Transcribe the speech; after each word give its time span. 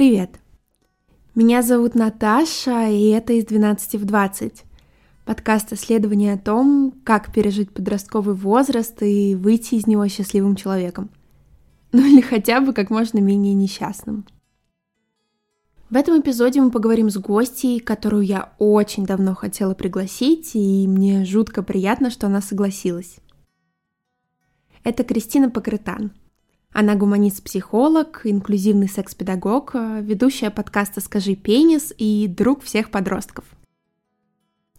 Привет! 0.00 0.40
Меня 1.34 1.60
зовут 1.60 1.94
Наташа, 1.94 2.88
и 2.88 3.08
это 3.08 3.34
из 3.34 3.44
12 3.44 3.96
в 3.96 4.06
20. 4.06 4.64
Подкаст 5.26 5.74
исследования 5.74 6.32
о 6.32 6.38
том, 6.38 6.94
как 7.04 7.30
пережить 7.34 7.70
подростковый 7.70 8.34
возраст 8.34 9.02
и 9.02 9.34
выйти 9.34 9.74
из 9.74 9.86
него 9.86 10.08
счастливым 10.08 10.56
человеком. 10.56 11.10
Ну 11.92 12.02
или 12.02 12.22
хотя 12.22 12.62
бы 12.62 12.72
как 12.72 12.88
можно 12.88 13.18
менее 13.18 13.52
несчастным. 13.52 14.24
В 15.90 15.96
этом 15.96 16.18
эпизоде 16.18 16.62
мы 16.62 16.70
поговорим 16.70 17.10
с 17.10 17.18
гостьей, 17.18 17.78
которую 17.78 18.22
я 18.22 18.54
очень 18.58 19.04
давно 19.04 19.34
хотела 19.34 19.74
пригласить, 19.74 20.52
и 20.54 20.88
мне 20.88 21.26
жутко 21.26 21.62
приятно, 21.62 22.08
что 22.08 22.26
она 22.26 22.40
согласилась. 22.40 23.18
Это 24.82 25.04
Кристина 25.04 25.50
Покрытан. 25.50 26.12
Она 26.72 26.94
гуманист-психолог, 26.94 28.20
инклюзивный 28.24 28.88
секс-педагог, 28.88 29.74
ведущая 29.74 30.50
подкаста 30.50 31.00
«Скажи 31.00 31.34
пенис» 31.34 31.92
и 31.98 32.28
друг 32.28 32.62
всех 32.62 32.90
подростков. 32.90 33.44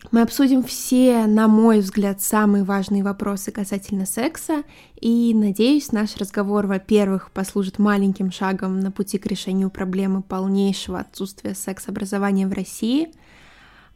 Мы 0.09 0.21
обсудим 0.21 0.63
все, 0.63 1.27
на 1.27 1.47
мой 1.47 1.79
взгляд, 1.79 2.21
самые 2.21 2.63
важные 2.63 3.03
вопросы 3.03 3.51
касательно 3.51 4.05
секса, 4.05 4.63
и, 4.99 5.33
надеюсь, 5.35 5.91
наш 5.91 6.17
разговор, 6.17 6.65
во-первых, 6.65 7.29
послужит 7.31 7.77
маленьким 7.77 8.31
шагом 8.31 8.79
на 8.79 8.91
пути 8.91 9.19
к 9.19 9.27
решению 9.27 9.69
проблемы 9.69 10.23
полнейшего 10.23 10.99
отсутствия 10.99 11.53
секс-образования 11.53 12.47
в 12.47 12.53
России, 12.53 13.11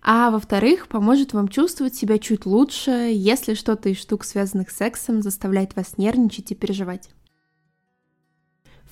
а 0.02 0.30
во-вторых, 0.30 0.90
поможет 0.90 1.34
вам 1.34 1.48
чувствовать 1.48 1.96
себя 1.96 2.20
чуть 2.20 2.46
лучше, 2.46 2.91
если 3.12 3.55
что-то 3.55 3.90
из 3.90 3.98
штук, 3.98 4.26
связанных 4.26 4.70
с 4.70 4.77
сексом, 4.77 5.24
заставляет 5.24 5.76
вас 5.76 5.98
нервничать 5.98 6.52
и 6.52 6.55
переживать. 6.55 7.09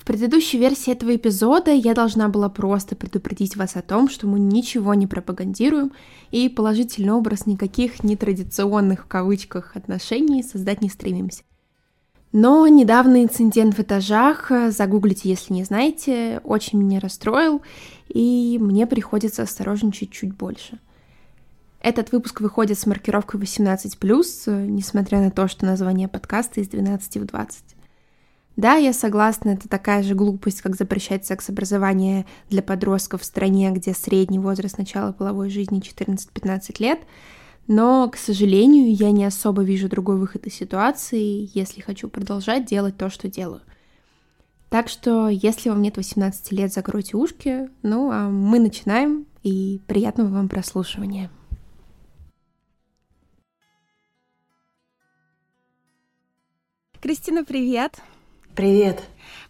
В 0.04 0.06
предыдущей 0.06 0.58
версии 0.58 0.92
этого 0.92 1.16
эпизода 1.16 1.70
я 1.70 1.94
должна 1.94 2.28
была 2.28 2.50
просто 2.50 2.94
предупредить 2.94 3.56
вас 3.56 3.74
о 3.74 3.80
том, 3.80 4.10
что 4.10 4.26
мы 4.26 4.38
ничего 4.38 4.92
не 4.92 5.06
пропагандируем 5.06 5.92
и 6.30 6.50
положительный 6.50 7.14
образ 7.14 7.46
никаких 7.46 8.04
нетрадиционных 8.04 9.04
в 9.04 9.06
кавычках 9.06 9.76
отношений 9.76 10.42
создать 10.42 10.82
не 10.82 10.90
стремимся. 10.90 11.42
Но 12.32 12.68
недавний 12.68 13.22
инцидент 13.22 13.76
в 13.76 13.80
этажах, 13.80 14.52
загуглите, 14.68 15.30
если 15.30 15.54
не 15.54 15.64
знаете, 15.64 16.42
очень 16.44 16.78
меня 16.78 17.00
расстроил, 17.00 17.62
и 18.08 18.58
мне 18.60 18.86
приходится 18.86 19.44
осторожничать 19.44 20.10
чуть 20.10 20.36
больше. 20.36 20.80
Этот 21.80 22.12
выпуск 22.12 22.42
выходит 22.42 22.78
с 22.78 22.84
маркировкой 22.84 23.40
18+, 23.40 24.66
несмотря 24.66 25.22
на 25.22 25.30
то, 25.30 25.48
что 25.48 25.64
название 25.64 26.08
подкаста 26.08 26.60
из 26.60 26.68
12 26.68 27.16
в 27.16 27.24
20. 27.24 27.73
Да, 28.56 28.74
я 28.74 28.92
согласна, 28.92 29.50
это 29.50 29.68
такая 29.68 30.02
же 30.04 30.14
глупость, 30.14 30.62
как 30.62 30.76
запрещать 30.76 31.26
секс-образование 31.26 32.24
для 32.50 32.62
подростков 32.62 33.22
в 33.22 33.24
стране, 33.24 33.72
где 33.72 33.94
средний 33.94 34.38
возраст 34.38 34.78
начала 34.78 35.12
половой 35.12 35.50
жизни 35.50 35.80
14-15 35.80 36.76
лет, 36.78 37.00
но, 37.66 38.08
к 38.08 38.16
сожалению, 38.16 38.94
я 38.94 39.10
не 39.10 39.24
особо 39.24 39.62
вижу 39.62 39.88
другой 39.88 40.18
выход 40.18 40.46
из 40.46 40.54
ситуации, 40.54 41.50
если 41.54 41.80
хочу 41.80 42.08
продолжать 42.08 42.66
делать 42.66 42.96
то, 42.96 43.10
что 43.10 43.28
делаю. 43.28 43.62
Так 44.68 44.88
что, 44.88 45.28
если 45.28 45.70
вам 45.70 45.82
нет 45.82 45.96
18 45.96 46.52
лет, 46.52 46.72
закройте 46.72 47.16
ушки. 47.16 47.70
Ну, 47.82 48.10
а 48.10 48.28
мы 48.28 48.58
начинаем, 48.58 49.26
и 49.42 49.80
приятного 49.86 50.28
вам 50.28 50.48
прослушивания. 50.48 51.30
Кристина, 57.00 57.44
привет! 57.44 58.02
Привет. 58.54 59.02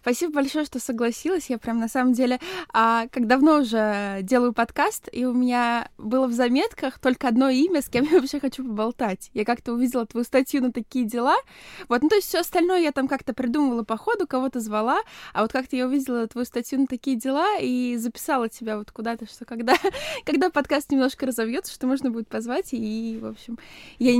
Спасибо 0.05 0.33
большое, 0.33 0.65
что 0.65 0.79
согласилась. 0.79 1.49
Я 1.49 1.57
прям 1.57 1.79
на 1.79 1.87
самом 1.87 2.13
деле, 2.13 2.39
а, 2.71 3.07
как 3.07 3.25
давно 3.25 3.61
уже 3.61 4.19
делаю 4.21 4.53
подкаст, 4.53 5.09
и 5.11 5.25
у 5.25 5.33
меня 5.33 5.89
было 5.97 6.27
в 6.27 6.31
заметках 6.31 6.99
только 6.99 7.27
одно 7.27 7.49
имя, 7.49 7.81
с 7.81 7.89
кем 7.89 8.05
я 8.05 8.19
вообще 8.19 8.39
хочу 8.39 8.63
поболтать. 8.63 9.31
Я 9.33 9.45
как-то 9.45 9.73
увидела 9.73 10.05
твою 10.05 10.23
статью 10.23 10.61
на 10.61 10.71
такие 10.71 11.05
дела. 11.05 11.33
Вот, 11.89 12.03
ну 12.03 12.09
то 12.09 12.17
есть 12.17 12.27
все 12.27 12.41
остальное 12.41 12.81
я 12.81 12.91
там 12.91 13.07
как-то 13.07 13.33
придумывала 13.33 13.81
по 13.81 13.97
ходу, 13.97 14.27
кого-то 14.27 14.59
звала, 14.59 14.99
а 15.33 15.41
вот 15.41 15.51
как-то 15.51 15.75
я 15.75 15.87
увидела 15.87 16.27
твою 16.27 16.45
статью 16.45 16.81
на 16.81 16.85
такие 16.85 17.17
дела 17.17 17.57
и 17.59 17.97
записала 17.97 18.47
тебя 18.47 18.77
вот 18.77 18.91
куда-то, 18.91 19.25
что 19.25 19.45
когда, 19.45 19.73
когда 20.23 20.51
подкаст 20.51 20.91
немножко 20.91 21.25
разовьется, 21.25 21.73
что 21.73 21.87
можно 21.87 22.11
будет 22.11 22.27
позвать, 22.27 22.73
и, 22.73 23.17
в 23.19 23.25
общем, 23.25 23.57
я 23.97 24.15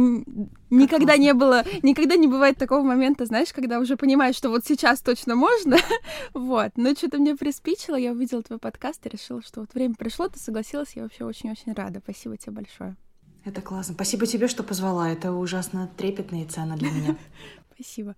никогда 0.71 1.15
не 1.15 1.35
было, 1.35 1.63
никогда 1.83 2.15
не 2.15 2.27
бывает 2.27 2.57
такого 2.57 2.81
момента, 2.81 3.25
знаешь, 3.25 3.53
когда 3.53 3.77
уже 3.77 3.97
понимаешь, 3.97 4.35
что 4.35 4.49
вот 4.49 4.65
сейчас 4.65 5.01
точно 5.01 5.35
можно, 5.35 5.74
вот. 6.33 6.71
Но 6.75 6.93
что-то 6.93 7.17
мне 7.17 7.35
приспичило, 7.35 7.95
я 7.95 8.11
увидела 8.11 8.43
твой 8.43 8.59
подкаст 8.59 9.05
и 9.05 9.09
решила, 9.09 9.41
что 9.41 9.61
вот 9.61 9.73
время 9.73 9.95
пришло, 9.95 10.27
ты 10.27 10.39
согласилась, 10.39 10.95
я 10.95 11.03
вообще 11.03 11.25
очень-очень 11.25 11.73
рада. 11.73 11.99
Спасибо 12.03 12.37
тебе 12.37 12.53
большое. 12.53 12.95
Это 13.43 13.61
классно. 13.61 13.93
Спасибо 13.93 14.25
тебе, 14.25 14.47
что 14.47 14.63
позвала. 14.63 15.09
Это 15.09 15.31
ужасно 15.31 15.89
трепетно 15.97 16.41
и 16.41 16.45
ценно 16.45 16.75
для 16.75 16.91
меня. 16.91 17.15
Спасибо. 17.75 18.15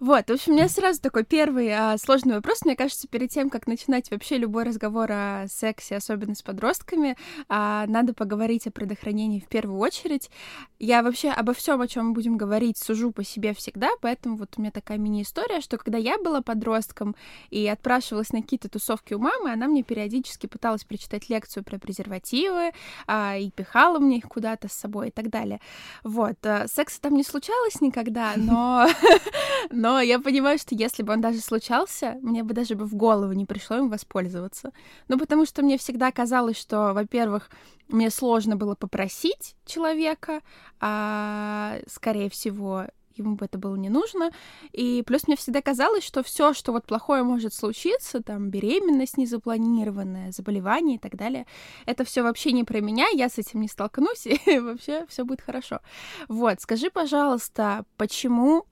Вот, 0.00 0.28
в 0.28 0.32
общем, 0.32 0.52
у 0.52 0.56
меня 0.56 0.68
сразу 0.68 1.00
такой 1.00 1.24
первый 1.24 1.70
а, 1.70 1.96
сложный 1.96 2.34
вопрос. 2.34 2.62
Мне 2.66 2.76
кажется, 2.76 3.08
перед 3.08 3.30
тем, 3.30 3.48
как 3.48 3.66
начинать 3.66 4.10
вообще 4.10 4.36
любой 4.36 4.64
разговор 4.64 5.10
о 5.10 5.46
сексе, 5.48 5.96
особенно 5.96 6.34
с 6.34 6.42
подростками, 6.42 7.16
а, 7.48 7.86
надо 7.86 8.12
поговорить 8.12 8.66
о 8.66 8.70
предохранении 8.70 9.40
в 9.40 9.48
первую 9.48 9.78
очередь. 9.78 10.30
Я 10.78 11.02
вообще 11.02 11.30
обо 11.30 11.54
всем, 11.54 11.80
о 11.80 11.88
чем 11.88 12.08
мы 12.08 12.12
будем 12.12 12.36
говорить, 12.36 12.76
сужу 12.76 13.12
по 13.12 13.24
себе 13.24 13.54
всегда, 13.54 13.88
поэтому 14.02 14.36
вот 14.36 14.50
у 14.58 14.60
меня 14.60 14.70
такая 14.70 14.98
мини-история, 14.98 15.62
что 15.62 15.78
когда 15.78 15.96
я 15.96 16.18
была 16.18 16.42
подростком 16.42 17.16
и 17.48 17.66
отпрашивалась 17.66 18.32
на 18.34 18.42
какие-то 18.42 18.68
тусовки 18.68 19.14
у 19.14 19.18
мамы, 19.18 19.52
она 19.52 19.68
мне 19.68 19.82
периодически 19.82 20.46
пыталась 20.46 20.84
прочитать 20.84 21.30
лекцию 21.30 21.64
про 21.64 21.78
презервативы 21.78 22.72
а, 23.06 23.38
и 23.38 23.50
пихала 23.52 23.98
мне 23.98 24.18
их 24.18 24.28
куда-то 24.28 24.68
с 24.68 24.72
собой 24.72 25.08
и 25.08 25.10
так 25.10 25.30
далее. 25.30 25.62
Вот, 26.04 26.36
а, 26.44 26.68
секса 26.68 27.00
там 27.00 27.14
не 27.14 27.24
случалось 27.24 27.80
никогда, 27.80 28.34
но 28.36 28.81
но, 29.70 30.00
я 30.00 30.18
понимаю, 30.18 30.58
что 30.58 30.74
если 30.74 31.02
бы 31.02 31.12
он 31.12 31.20
даже 31.20 31.40
случался, 31.40 32.18
мне 32.22 32.42
бы 32.42 32.54
даже 32.54 32.74
бы 32.74 32.84
в 32.84 32.94
голову 32.94 33.32
не 33.32 33.46
пришло 33.46 33.76
им 33.76 33.88
воспользоваться. 33.88 34.72
Ну, 35.08 35.18
потому 35.18 35.46
что 35.46 35.62
мне 35.62 35.78
всегда 35.78 36.10
казалось, 36.12 36.58
что, 36.58 36.92
во-первых, 36.92 37.50
мне 37.88 38.10
сложно 38.10 38.56
было 38.56 38.74
попросить 38.74 39.56
человека, 39.66 40.40
а, 40.80 41.78
скорее 41.86 42.30
всего, 42.30 42.86
ему 43.16 43.36
бы 43.36 43.44
это 43.44 43.58
было 43.58 43.76
не 43.76 43.88
нужно. 43.88 44.30
И 44.72 45.02
плюс 45.06 45.26
мне 45.26 45.36
всегда 45.36 45.62
казалось, 45.62 46.04
что 46.04 46.22
все, 46.22 46.52
что 46.52 46.72
вот 46.72 46.86
плохое 46.86 47.22
может 47.22 47.54
случиться, 47.54 48.22
там 48.22 48.50
беременность 48.50 49.16
незапланированная, 49.16 50.32
заболевание 50.32 50.96
и 50.96 50.98
так 50.98 51.16
далее, 51.16 51.46
это 51.86 52.04
все 52.04 52.22
вообще 52.22 52.52
не 52.52 52.64
про 52.64 52.80
меня, 52.80 53.06
я 53.12 53.28
с 53.28 53.38
этим 53.38 53.60
не 53.60 53.68
столкнусь, 53.68 54.26
и 54.46 54.58
вообще 54.58 55.06
все 55.08 55.24
будет 55.24 55.40
хорошо. 55.40 55.80
Вот, 56.28 56.60
скажи, 56.60 56.90
пожалуйста, 56.90 57.84
почему 57.96 58.66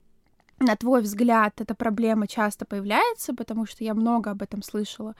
на 0.61 0.75
твой 0.75 1.01
взгляд, 1.01 1.59
эта 1.59 1.75
проблема 1.75 2.27
часто 2.27 2.65
появляется, 2.65 3.33
потому 3.33 3.65
что 3.65 3.83
я 3.83 3.93
много 3.93 4.31
об 4.31 4.41
этом 4.41 4.61
слышала, 4.61 5.15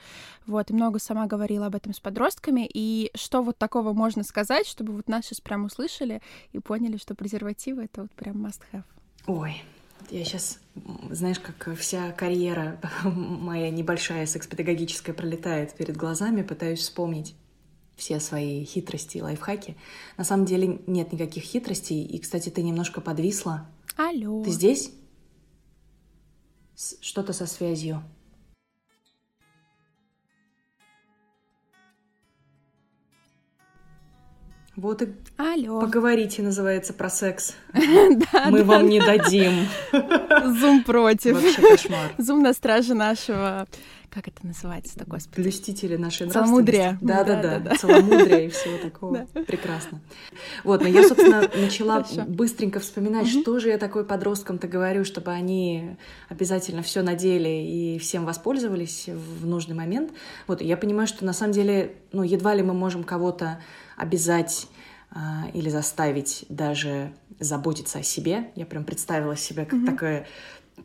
вот, 0.46 0.70
и 0.70 0.74
много 0.74 0.98
сама 0.98 1.26
говорила 1.26 1.66
об 1.66 1.74
этом 1.74 1.92
с 1.92 2.00
подростками, 2.00 2.68
и 2.72 3.10
что 3.14 3.42
вот 3.42 3.58
такого 3.58 3.92
можно 3.92 4.22
сказать, 4.22 4.66
чтобы 4.66 4.92
вот 4.92 5.08
нас 5.08 5.26
сейчас 5.26 5.40
прям 5.40 5.64
услышали 5.64 6.22
и 6.52 6.58
поняли, 6.58 6.96
что 6.96 7.14
презервативы— 7.14 7.84
это 7.84 8.02
вот 8.02 8.12
прям 8.12 8.44
must-have? 8.46 8.84
Ой, 9.26 9.62
я 10.10 10.24
сейчас, 10.24 10.58
знаешь, 11.10 11.40
как 11.40 11.76
вся 11.76 12.12
карьера 12.12 12.80
моя 13.04 13.70
небольшая 13.70 14.26
секс-педагогическая 14.26 15.14
пролетает 15.14 15.74
перед 15.74 15.96
глазами, 15.96 16.42
пытаюсь 16.42 16.80
вспомнить 16.80 17.34
все 17.96 18.20
свои 18.20 18.64
хитрости 18.64 19.18
и 19.18 19.22
лайфхаки. 19.22 19.76
На 20.16 20.24
самом 20.24 20.46
деле 20.46 20.80
нет 20.86 21.12
никаких 21.12 21.44
хитростей, 21.44 22.04
и, 22.04 22.18
кстати, 22.18 22.48
ты 22.48 22.62
немножко 22.62 23.00
подвисла. 23.00 23.66
Алло. 23.96 24.42
Ты 24.42 24.50
здесь? 24.50 24.90
Что-то 27.00 27.32
со 27.32 27.46
связью. 27.46 28.02
Вот 34.74 35.02
и 35.02 35.08
Алло. 35.36 35.80
поговорите, 35.80 36.42
называется, 36.42 36.94
про 36.94 37.10
секс. 37.10 37.54
Мы 37.74 38.64
вам 38.64 38.88
не 38.88 39.00
дадим. 39.00 39.66
Зум 40.60 40.82
против. 40.82 41.34
Вообще 41.34 41.60
кошмар. 41.60 42.14
Зум 42.16 42.42
на 42.42 42.54
страже 42.54 42.94
нашего 42.94 43.66
как 44.12 44.28
это 44.28 44.46
называется-то, 44.46 45.04
господи? 45.06 45.40
Блюстители 45.40 45.96
нашей 45.96 46.28
Целомудрия. 46.28 46.98
Да-да-да, 47.00 47.76
целомудрия 47.76 48.46
и 48.46 48.48
всего 48.48 48.76
такого. 48.82 49.26
Прекрасно. 49.46 50.00
Вот, 50.64 50.82
но 50.82 50.88
я, 50.88 51.06
собственно, 51.06 51.48
начала 51.56 52.04
быстренько 52.28 52.78
вспоминать, 52.80 53.26
что 53.28 53.58
же 53.58 53.70
я 53.70 53.78
такой 53.78 54.04
подросткам-то 54.04 54.68
говорю, 54.68 55.04
чтобы 55.04 55.30
они 55.30 55.96
обязательно 56.28 56.82
все 56.82 57.00
надели 57.02 57.48
и 57.48 57.98
всем 57.98 58.26
воспользовались 58.26 59.08
в 59.08 59.46
нужный 59.46 59.74
момент. 59.74 60.12
Вот, 60.46 60.60
я 60.60 60.76
понимаю, 60.76 61.06
что 61.06 61.24
на 61.24 61.32
самом 61.32 61.52
деле, 61.52 61.94
ну, 62.12 62.22
едва 62.22 62.54
ли 62.54 62.62
мы 62.62 62.74
можем 62.74 63.04
кого-то 63.04 63.60
обязать 63.96 64.68
а, 65.10 65.44
или 65.52 65.70
заставить 65.70 66.44
даже 66.48 67.12
заботиться 67.38 67.98
о 67.98 68.02
себе. 68.02 68.50
Я 68.54 68.66
прям 68.66 68.84
представила 68.84 69.36
себя 69.36 69.64
как 69.64 69.84
такая 69.84 70.26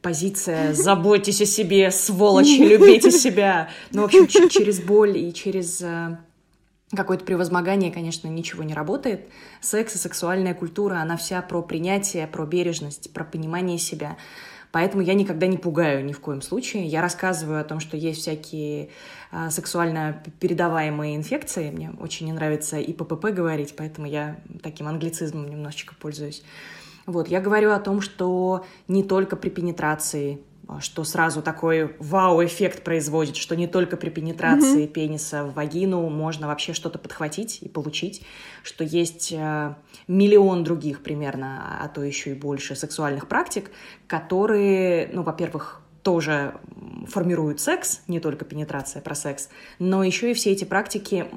позиция 0.08 0.74
«заботьтесь 0.74 1.42
о 1.42 1.46
себе, 1.46 1.92
сволочи, 1.92 2.62
любите 2.62 3.12
себя». 3.12 3.70
Ну, 3.92 4.04
в 4.04 4.06
общем, 4.06 4.48
через 4.48 4.80
боль 4.80 5.18
и 5.18 5.34
через 5.34 5.82
э, 5.82 6.18
какое-то 6.96 7.26
превозмогание, 7.26 7.92
конечно, 7.92 8.30
ничего 8.30 8.64
не 8.64 8.74
работает. 8.74 9.28
Секс 9.60 9.96
и 9.96 9.98
сексуальная 9.98 10.54
культура, 10.54 11.02
она 11.02 11.18
вся 11.18 11.42
про 11.42 11.62
принятие, 11.62 12.26
про 12.26 12.46
бережность, 12.46 13.12
про 13.12 13.26
понимание 13.26 13.78
себя. 13.78 14.16
Поэтому 14.72 15.04
я 15.04 15.14
никогда 15.14 15.46
не 15.46 15.58
пугаю 15.58 16.06
ни 16.06 16.14
в 16.14 16.22
коем 16.22 16.42
случае. 16.42 16.86
Я 16.86 17.02
рассказываю 17.02 17.60
о 17.60 17.66
том, 17.66 17.82
что 17.82 17.98
есть 17.98 18.22
всякие 18.22 18.90
а, 19.32 19.50
сексуально 19.50 20.24
передаваемые 20.40 21.18
инфекции. 21.18 21.70
Мне 21.70 21.92
очень 22.00 22.28
не 22.28 22.34
нравится 22.34 22.78
и 22.78 22.94
ППП 22.94 23.26
говорить, 23.26 23.76
поэтому 23.76 24.08
я 24.08 24.38
таким 24.64 24.88
англицизмом 24.88 25.50
немножечко 25.50 25.96
пользуюсь. 26.00 26.44
Вот, 27.08 27.30
я 27.30 27.42
говорю 27.42 27.72
о 27.72 27.80
том, 27.80 28.02
что 28.02 28.66
не 28.88 29.02
только 29.02 29.36
при 29.36 29.50
пенетрации 29.50 30.40
а, 30.68 30.82
что 30.82 31.06
сразу 31.06 31.42
такой 31.42 31.96
вау-эффект 32.00 32.84
производит, 32.84 33.38
что 33.38 33.56
не 33.56 33.68
только 33.68 33.96
при 33.96 34.10
пенетрации 34.10 34.84
mm-hmm. 34.84 34.88
пениса 34.88 35.44
в 35.46 35.54
вагину 35.54 36.10
можно 36.10 36.48
вообще 36.48 36.74
что-то 36.74 37.00
подхватить 37.00 37.60
и 37.62 37.70
получить, 37.70 38.26
что 38.64 38.84
есть 38.84 39.32
э, 39.32 39.76
миллион 40.10 40.66
других 40.66 41.04
примерно, 41.04 41.80
а 41.82 41.88
то 41.88 42.04
еще 42.04 42.32
и 42.32 42.34
больше 42.34 42.76
сексуальных 42.76 43.30
практик, 43.30 43.72
которые, 44.08 45.10
ну, 45.14 45.24
во-первых, 45.24 45.82
тоже 46.04 46.56
формируют 47.08 47.62
секс, 47.62 48.02
не 48.08 48.20
только 48.20 48.44
пенетрация 48.44 49.02
про 49.02 49.16
секс, 49.16 49.50
но 49.80 50.04
еще 50.04 50.32
и 50.32 50.34
все 50.34 50.52
эти 50.52 50.66
практики 50.66 51.28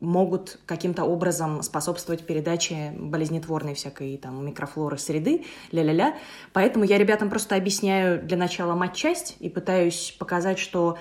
могут 0.00 0.58
каким-то 0.64 1.04
образом 1.04 1.62
способствовать 1.62 2.24
передаче 2.24 2.92
болезнетворной 2.96 3.74
всякой 3.74 4.16
там 4.16 4.46
микрофлоры 4.46 4.96
среды, 4.96 5.44
ля-ля-ля. 5.72 6.16
Поэтому 6.52 6.84
я 6.84 6.98
ребятам 6.98 7.30
просто 7.30 7.56
объясняю 7.56 8.22
для 8.22 8.36
начала 8.36 8.74
мать-часть 8.74 9.36
и 9.40 9.48
пытаюсь 9.48 10.14
показать, 10.18 10.58
что 10.58 10.98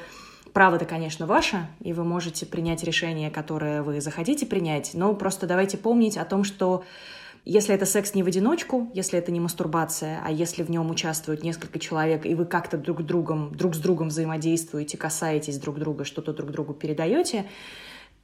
право-то, 0.54 0.86
конечно, 0.86 1.28
ваше, 1.28 1.68
и 1.82 1.94
вы 1.94 2.04
можете 2.04 2.48
принять 2.48 2.84
решение, 2.84 3.30
которое 3.30 3.84
вы 3.84 4.02
захотите 4.02 4.48
принять, 4.48 4.92
но 4.96 5.14
просто 5.14 5.46
давайте 5.46 5.78
помнить 5.78 6.18
о 6.18 6.26
том, 6.26 6.44
что 6.44 6.84
если 7.46 7.74
это 7.76 7.86
секс 7.86 8.14
не 8.16 8.24
в 8.24 8.28
одиночку, 8.28 8.90
если 8.94 9.20
это 9.20 9.32
не 9.32 9.40
мастурбация, 9.40 10.20
а 10.26 10.32
если 10.32 10.64
в 10.64 10.72
нем 10.72 10.90
участвуют 10.90 11.44
несколько 11.44 11.80
человек, 11.80 12.26
и 12.26 12.36
вы 12.36 12.46
как-то 12.46 12.78
друг, 12.78 13.04
другом, 13.04 13.56
друг 13.56 13.76
с 13.76 13.78
другом 13.78 14.10
взаимодействуете, 14.10 14.98
касаетесь 14.98 15.60
друг 15.60 15.78
друга, 15.80 16.04
что-то 16.04 16.34
друг 16.34 16.52
другу 16.52 16.74
передаете, 16.74 17.46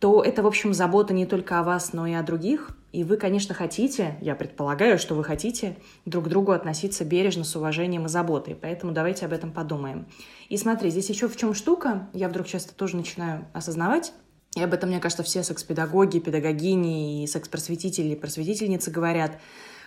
то 0.04 0.22
это, 0.22 0.44
в 0.44 0.48
общем, 0.48 0.74
забота 0.74 1.14
не 1.14 1.26
только 1.26 1.62
о 1.62 1.64
вас, 1.64 1.94
но 1.94 2.06
и 2.06 2.12
о 2.12 2.24
других. 2.24 2.72
И 2.92 3.06
вы, 3.06 3.16
конечно, 3.16 3.56
хотите, 3.56 4.18
я 4.20 4.36
предполагаю, 4.36 5.00
что 5.00 5.16
вы 5.16 5.24
хотите 5.24 5.78
друг 6.04 6.26
к 6.26 6.28
другу 6.28 6.52
относиться 6.52 7.06
бережно, 7.06 7.46
с 7.46 7.56
уважением 7.56 8.08
и 8.08 8.10
заботой. 8.10 8.54
Поэтому 8.54 8.92
давайте 8.92 9.26
об 9.26 9.32
этом 9.32 9.54
подумаем. 9.54 10.06
И 10.50 10.58
смотри, 10.58 10.90
здесь 10.90 11.10
еще 11.10 11.30
в 11.30 11.38
чем 11.38 11.54
штука, 11.54 12.10
я 12.12 12.28
вдруг 12.28 12.48
часто 12.48 12.76
тоже 12.76 12.98
начинаю 12.98 13.46
осознавать, 13.54 14.12
и 14.58 14.62
об 14.62 14.74
этом, 14.74 14.90
мне 14.90 15.00
кажется, 15.00 15.24
все 15.24 15.42
секс-педагоги, 15.42 16.20
педагогини 16.20 17.24
и 17.24 17.28
секс-просветители, 17.28 18.16
просветительницы 18.16 18.92
говорят, 18.92 19.40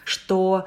что 0.05 0.67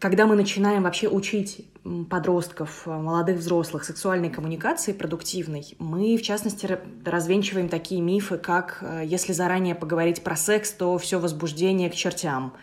когда 0.00 0.26
мы 0.26 0.34
начинаем 0.34 0.84
вообще 0.84 1.08
учить 1.08 1.66
подростков, 2.08 2.86
молодых 2.86 3.36
взрослых 3.36 3.84
сексуальной 3.84 4.30
коммуникации 4.30 4.92
продуктивной, 4.92 5.76
мы, 5.78 6.16
в 6.16 6.22
частности, 6.22 6.78
развенчиваем 7.04 7.68
такие 7.68 8.00
мифы, 8.00 8.38
как 8.38 8.78
э, 8.80 9.02
если 9.04 9.32
заранее 9.34 9.74
поговорить 9.74 10.22
про 10.22 10.36
секс, 10.36 10.72
то 10.72 10.96
все 10.96 11.20
возбуждение 11.20 11.90
к 11.90 11.94
чертям. 11.94 12.54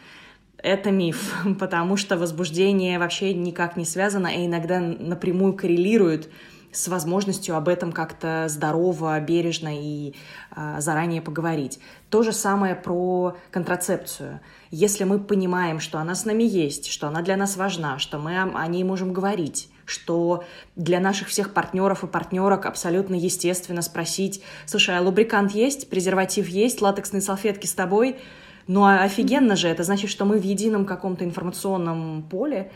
Это 0.57 0.89
миф, 0.89 1.35
потому 1.59 1.95
что 1.95 2.17
возбуждение 2.17 2.97
вообще 2.97 3.35
никак 3.35 3.77
не 3.77 3.85
связано 3.85 4.27
и 4.27 4.47
иногда 4.47 4.79
напрямую 4.79 5.53
коррелирует 5.53 6.29
с 6.77 6.87
возможностью 6.87 7.55
об 7.55 7.67
этом 7.67 7.91
как-то 7.91 8.45
здорово, 8.49 9.19
бережно 9.19 9.69
и 9.73 10.13
э, 10.55 10.75
заранее 10.79 11.21
поговорить. 11.21 11.79
То 12.09 12.23
же 12.23 12.31
самое 12.31 12.75
про 12.75 13.35
контрацепцию. 13.51 14.39
Если 14.69 15.03
мы 15.03 15.19
понимаем, 15.19 15.79
что 15.79 15.97
она 15.97 16.13
с 16.13 16.25
нами 16.25 16.43
есть, 16.43 16.91
что 16.91 17.07
она 17.07 17.21
для 17.21 17.35
нас 17.35 17.57
важна, 17.57 17.99
что 17.99 18.19
мы 18.19 18.39
о 18.39 18.67
ней 18.67 18.83
можем 18.83 19.11
говорить, 19.11 19.69
что 19.85 20.43
для 20.75 20.99
наших 20.99 21.29
всех 21.29 21.53
партнеров 21.53 22.03
и 22.03 22.07
партнерок 22.07 22.65
абсолютно 22.65 23.15
естественно 23.15 23.81
спросить, 23.81 24.43
слушай, 24.65 24.97
а 24.97 25.01
лубрикант 25.01 25.53
есть, 25.53 25.89
презерватив 25.89 26.47
есть, 26.47 26.81
латексные 26.81 27.21
салфетки 27.21 27.65
с 27.65 27.73
тобой? 27.73 28.17
Ну, 28.67 28.83
а 28.83 29.03
офигенно 29.03 29.55
же, 29.55 29.69
это 29.69 29.83
значит, 29.83 30.09
что 30.09 30.25
мы 30.25 30.39
в 30.39 30.43
едином 30.43 30.85
каком-то 30.85 31.23
информационном 31.23 32.23
поле, 32.23 32.69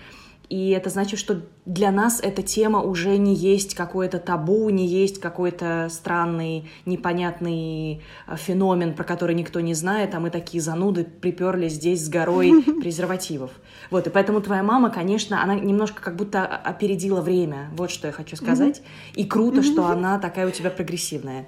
и 0.52 0.72
это 0.72 0.90
значит, 0.90 1.18
что 1.18 1.44
для 1.66 1.92
нас 1.92 2.20
эта 2.22 2.44
тема 2.44 2.82
уже 2.82 3.16
не 3.16 3.34
есть 3.34 3.74
какое-то 3.74 4.20
табу, 4.20 4.70
не 4.70 4.86
есть 4.86 5.22
какой-то 5.22 5.88
странный, 5.90 6.70
непонятный 6.86 8.02
э, 8.28 8.36
феномен, 8.36 8.94
про 8.94 9.06
который 9.06 9.34
никто 9.34 9.62
не 9.62 9.74
знает, 9.74 10.14
а 10.14 10.20
мы 10.20 10.30
такие 10.30 10.62
зануды 10.62 11.06
приперли 11.06 11.70
здесь 11.70 12.06
с 12.06 12.10
горой 12.10 12.64
презервативов. 12.82 13.52
Вот, 13.92 14.08
и 14.08 14.10
поэтому 14.10 14.42
твоя 14.42 14.62
мама, 14.62 14.90
конечно, 14.90 15.42
она 15.42 15.56
немножко 15.56 16.02
как 16.02 16.18
будто 16.18 16.46
опередила 16.46 17.22
время, 17.22 17.70
вот 17.78 17.90
что 17.90 18.08
я 18.08 18.12
хочу 18.12 18.36
сказать. 18.36 18.82
И 19.14 19.24
круто, 19.24 19.64
что 19.64 19.86
она 19.86 20.20
такая 20.20 20.50
у 20.50 20.52
тебя 20.52 20.70
прогрессивная. 20.70 21.46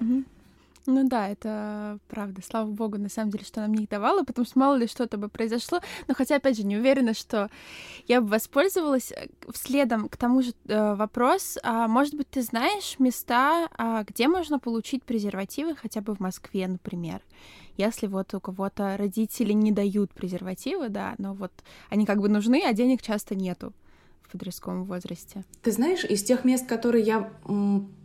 Ну 0.85 1.07
да, 1.07 1.29
это 1.29 1.97
правда. 2.09 2.41
Слава 2.45 2.69
богу, 2.69 2.97
на 2.97 3.09
самом 3.09 3.31
деле, 3.31 3.45
что 3.45 3.61
она 3.61 3.69
мне 3.69 3.83
их 3.83 3.89
давала, 3.89 4.23
потому 4.23 4.45
что 4.45 4.59
мало 4.59 4.75
ли 4.75 4.87
что-то 4.87 5.17
бы 5.17 5.29
произошло. 5.29 5.79
Но 6.07 6.13
хотя, 6.13 6.35
опять 6.35 6.57
же, 6.57 6.65
не 6.65 6.77
уверена, 6.77 7.13
что 7.13 7.49
я 8.07 8.19
бы 8.19 8.27
воспользовалась. 8.27 9.11
Э, 9.11 9.27
следом 9.53 10.09
к 10.09 10.17
тому 10.17 10.41
же 10.41 10.51
э, 10.67 10.95
вопрос. 10.95 11.57
А, 11.63 11.87
может 11.87 12.15
быть, 12.15 12.29
ты 12.29 12.41
знаешь 12.41 12.97
места, 12.99 13.69
а, 13.77 14.03
где 14.03 14.27
можно 14.27 14.59
получить 14.59 15.03
презервативы, 15.03 15.75
хотя 15.75 16.01
бы 16.01 16.15
в 16.15 16.19
Москве, 16.19 16.67
например? 16.67 17.21
Если 17.77 18.07
вот 18.07 18.33
у 18.33 18.41
кого-то 18.41 18.97
родители 18.97 19.53
не 19.53 19.71
дают 19.71 20.11
презервативы, 20.11 20.89
да, 20.89 21.15
но 21.17 21.33
вот 21.33 21.51
они 21.89 22.05
как 22.05 22.19
бы 22.19 22.27
нужны, 22.27 22.61
а 22.65 22.73
денег 22.73 23.01
часто 23.01 23.35
нету 23.35 23.73
в 24.21 24.31
подростковом 24.31 24.83
возрасте. 24.83 25.43
Ты 25.61 25.71
знаешь, 25.71 26.03
из 26.03 26.23
тех 26.23 26.43
мест, 26.43 26.67
которые 26.67 27.03
я 27.03 27.31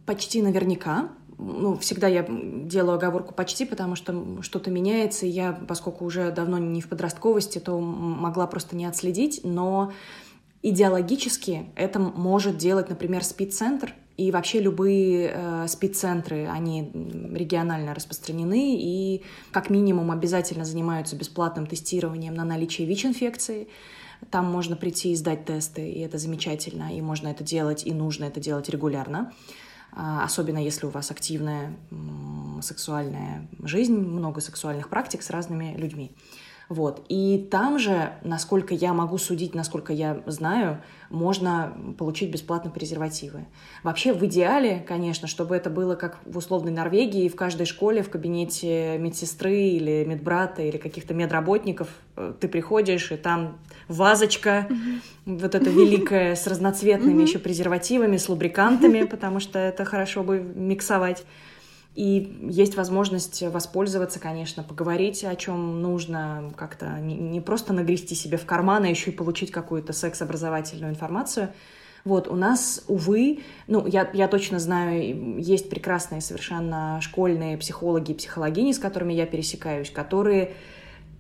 почти 0.07 0.43
наверняка 0.43 1.11
ну, 1.39 1.79
всегда 1.79 2.09
я 2.09 2.27
делаю 2.29 2.97
оговорку 2.97 3.33
почти, 3.33 3.65
потому 3.65 3.95
что 3.95 4.43
что-то 4.43 4.71
меняется, 4.71 5.25
и 5.25 5.31
я, 5.31 5.53
поскольку 5.53 6.05
уже 6.05 6.31
давно 6.33 6.59
не 6.59 6.81
в 6.81 6.89
подростковости, 6.89 7.59
то 7.59 7.79
могла 7.79 8.47
просто 8.47 8.77
не 8.77 8.87
отследить, 8.87 9.41
но 9.45 9.93
идеологически 10.63 11.67
это 11.77 12.01
может 12.01 12.57
делать, 12.57 12.89
например, 12.89 13.25
спид-центр, 13.25 13.95
и 14.17 14.33
вообще 14.33 14.59
любые 14.59 15.31
э, 15.33 15.67
спид-центры, 15.69 16.49
они 16.49 16.91
регионально 17.33 17.95
распространены 17.95 18.77
и 18.77 19.23
как 19.53 19.71
минимум 19.71 20.11
обязательно 20.11 20.65
занимаются 20.65 21.15
бесплатным 21.15 21.69
тестированием 21.69 22.35
на 22.35 22.45
наличие 22.45 22.89
ВИЧ-инфекции. 22.89 23.69
Там 24.33 24.51
можно 24.51 24.75
прийти 24.75 25.13
и 25.13 25.15
сдать 25.15 25.45
тесты, 25.45 25.89
и 25.89 26.01
это 26.01 26.19
замечательно, 26.19 26.97
и 26.97 27.01
можно 27.01 27.29
это 27.29 27.45
делать, 27.45 27.87
и 27.87 27.93
нужно 27.93 28.25
это 28.25 28.41
делать 28.41 28.69
регулярно. 28.69 29.33
А, 30.01 30.23
особенно 30.23 30.59
если 30.59 30.87
у 30.87 30.91
вас 30.91 31.11
активная 31.11 31.77
сексуальная 32.63 33.49
жизнь, 33.65 33.97
много 33.97 34.41
сексуальных 34.41 34.89
практик 34.89 35.23
с 35.23 35.31
разными 35.31 35.75
людьми. 35.77 36.13
Вот. 36.69 37.05
И 37.09 37.49
там 37.51 37.79
же, 37.79 38.13
насколько 38.23 38.75
я 38.75 38.93
могу 38.93 39.19
судить, 39.19 39.55
насколько 39.55 39.93
я 39.93 40.23
знаю, 40.27 40.83
можно 41.11 41.77
получить 41.97 42.31
бесплатно 42.31 42.71
презервативы. 42.71 43.47
Вообще, 43.83 44.13
в 44.13 44.25
идеале, 44.27 44.85
конечно, 44.87 45.27
чтобы 45.27 45.57
это 45.57 45.71
было 45.71 45.97
как 45.97 46.19
в 46.27 46.37
условной 46.37 46.71
Норвегии, 46.71 47.29
в 47.29 47.37
каждой 47.37 47.67
школе, 47.67 48.03
в 48.03 48.11
кабинете 48.11 48.99
медсестры 48.99 49.57
или 49.57 50.05
медбрата 50.05 50.63
или 50.63 50.77
каких-то 50.77 51.15
медработников 51.15 51.89
э, 52.17 52.35
ты 52.39 52.49
приходишь, 52.49 53.11
и 53.11 53.17
там 53.17 53.59
вазочка, 53.89 54.67
mm-hmm. 54.69 55.41
вот 55.41 55.55
эта 55.55 55.71
великая, 55.71 56.37
с 56.37 56.47
разноцветными 56.47 57.23
еще 57.23 57.39
презервативами, 57.39 58.17
с 58.17 58.29
лубрикантами, 58.29 59.05
потому 59.05 59.41
что 59.41 59.59
это 59.59 59.85
хорошо 59.85 60.23
бы 60.23 60.39
миксовать. 60.41 61.25
И 61.95 62.39
есть 62.43 62.77
возможность 62.77 63.43
воспользоваться, 63.43 64.21
конечно, 64.21 64.63
поговорить 64.63 65.25
о 65.25 65.35
чем 65.35 65.83
нужно, 65.83 66.53
как-то 66.57 67.01
не, 67.01 67.17
не 67.17 67.41
просто 67.41 67.73
нагрести 67.73 68.15
себе 68.15 68.37
в 68.37 68.47
карман, 68.47 68.85
а 68.85 68.89
еще 68.89 69.11
и 69.11 69.15
получить 69.15 69.51
какую-то 69.51 69.93
секс-образовательную 69.93 70.93
информацию. 70.93 71.49
Вот, 72.05 72.29
у 72.29 72.37
нас, 72.37 72.85
увы, 72.87 73.41
ну, 73.67 73.85
я, 73.87 74.09
я 74.13 74.29
точно 74.29 74.61
знаю, 74.61 75.41
есть 75.41 75.69
прекрасные 75.69 76.21
совершенно 76.21 77.01
школьные 77.03 77.59
психологи 77.59 78.13
и 78.13 78.15
психологини, 78.15 78.73
с 78.73 78.79
которыми 78.79 79.13
я 79.13 79.27
пересекаюсь, 79.27 79.91
которые 79.91 80.53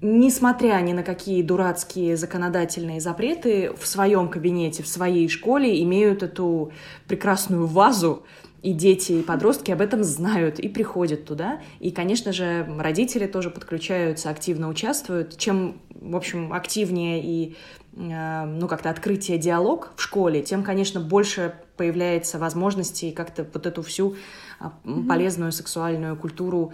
несмотря 0.00 0.81
ни 0.81 0.93
на 0.93 1.02
какие 1.02 1.43
дурацкие 1.43 2.17
законодательные 2.17 3.00
запреты, 3.00 3.73
в 3.78 3.87
своем 3.87 4.28
кабинете, 4.28 4.83
в 4.83 4.88
своей 4.88 5.28
школе 5.28 5.83
имеют 5.83 6.23
эту 6.23 6.73
прекрасную 7.07 7.67
вазу 7.67 8.25
и 8.62 8.73
дети, 8.73 9.12
и 9.12 9.23
подростки 9.23 9.71
об 9.71 9.81
этом 9.81 10.02
знают 10.02 10.59
и 10.59 10.69
приходят 10.69 11.25
туда. 11.25 11.61
И, 11.81 11.90
конечно 11.90 12.33
же, 12.33 12.67
родители 12.78 13.26
тоже 13.26 13.50
подключаются, 13.50 14.31
активно 14.31 14.69
участвуют. 14.69 15.37
Чем 15.37 15.81
в 16.00 16.17
общем, 16.17 16.52
активнее 16.52 17.23
и 17.23 17.57
э, 17.97 18.45
ну, 18.45 18.69
как-то 18.69 18.90
открытие 18.90 19.38
диалог 19.38 19.90
в 19.97 20.02
школе, 20.02 20.43
тем, 20.43 20.62
конечно, 20.62 21.00
больше 21.00 21.55
появляется 21.76 22.38
возможностей 22.38 23.12
как-то 23.12 23.47
вот 23.52 23.67
эту 23.67 23.83
всю 23.83 24.17
mm-hmm. 24.61 25.07
полезную 25.07 25.52
сексуальную 25.52 26.17
культуру 26.17 26.73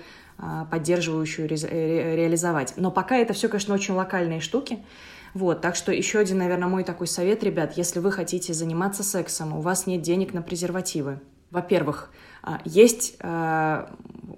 поддерживающую 0.70 1.48
ре- 1.48 2.16
реализовать. 2.16 2.74
Но 2.76 2.90
пока 2.90 3.16
это 3.16 3.32
все, 3.32 3.48
конечно, 3.48 3.74
очень 3.74 3.94
локальные 3.94 4.40
штуки. 4.40 4.78
Вот, 5.34 5.60
так 5.60 5.74
что 5.74 5.92
еще 5.92 6.20
один, 6.20 6.38
наверное, 6.38 6.68
мой 6.68 6.84
такой 6.84 7.08
совет, 7.08 7.42
ребят, 7.42 7.76
если 7.76 7.98
вы 7.98 8.12
хотите 8.12 8.54
заниматься 8.54 9.02
сексом, 9.02 9.56
у 9.56 9.60
вас 9.60 9.86
нет 9.86 10.00
денег 10.00 10.32
на 10.32 10.42
презервативы. 10.42 11.20
Во-первых, 11.50 12.10
а, 12.42 12.60
есть 12.64 13.16
а, 13.20 13.90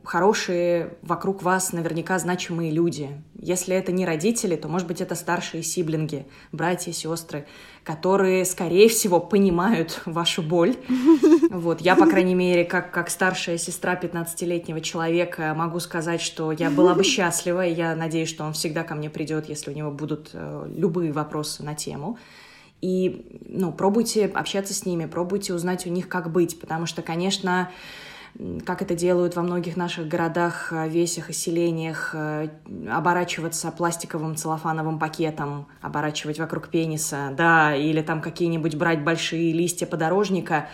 хорошие 0.04 0.96
вокруг 1.02 1.42
вас 1.42 1.72
наверняка 1.72 2.18
значимые 2.18 2.70
люди. 2.70 3.10
Если 3.34 3.74
это 3.74 3.90
не 3.90 4.06
родители, 4.06 4.56
то, 4.56 4.68
может 4.68 4.86
быть, 4.86 5.00
это 5.00 5.14
старшие 5.14 5.62
сиблинги, 5.62 6.26
братья, 6.52 6.92
сестры, 6.92 7.46
которые, 7.86 8.44
скорее 8.44 8.88
всего, 8.88 9.20
понимают 9.20 10.02
вашу 10.04 10.42
боль. 10.42 10.76
Вот, 11.48 11.80
я, 11.80 11.96
по 11.96 12.06
крайней 12.06 12.34
мере, 12.34 12.64
как, 12.64 12.90
как 12.90 13.08
старшая 13.08 13.56
сестра 13.56 13.94
15-летнего 13.94 14.80
человека 14.80 15.54
могу 15.56 15.80
сказать, 15.80 16.20
что 16.20 16.52
я 16.52 16.70
была 16.70 16.94
бы 16.94 17.02
счастлива, 17.04 17.64
и 17.64 17.72
я 17.72 17.94
надеюсь, 17.94 18.28
что 18.28 18.44
он 18.44 18.52
всегда 18.52 18.82
ко 18.82 18.94
мне 18.94 19.08
придет, 19.08 19.48
если 19.48 19.70
у 19.70 19.74
него 19.74 19.90
будут 19.90 20.30
э, 20.32 20.68
любые 20.76 21.12
вопросы 21.12 21.62
на 21.62 21.74
тему. 21.74 22.18
И, 22.82 23.40
ну, 23.48 23.72
пробуйте 23.72 24.26
общаться 24.26 24.74
с 24.74 24.84
ними, 24.84 25.06
пробуйте 25.06 25.54
узнать 25.54 25.86
у 25.86 25.90
них, 25.90 26.08
как 26.08 26.30
быть, 26.30 26.60
потому 26.60 26.84
что, 26.84 27.00
конечно, 27.00 27.70
как 28.64 28.82
это 28.82 28.94
делают 28.94 29.36
во 29.36 29.42
многих 29.42 29.76
наших 29.76 30.08
городах, 30.08 30.72
э, 30.72 30.88
весях 30.88 31.30
и 31.30 31.32
селениях, 31.32 32.10
э, 32.14 32.48
оборачиваться 32.90 33.70
пластиковым 33.70 34.36
целлофановым 34.36 34.98
пакетом, 34.98 35.66
оборачивать 35.80 36.38
вокруг 36.38 36.68
пениса, 36.68 37.32
да, 37.36 37.74
или 37.74 38.02
там 38.02 38.20
какие-нибудь 38.20 38.74
брать 38.74 39.02
большие 39.02 39.52
листья 39.52 39.86
подорожника, 39.86 40.68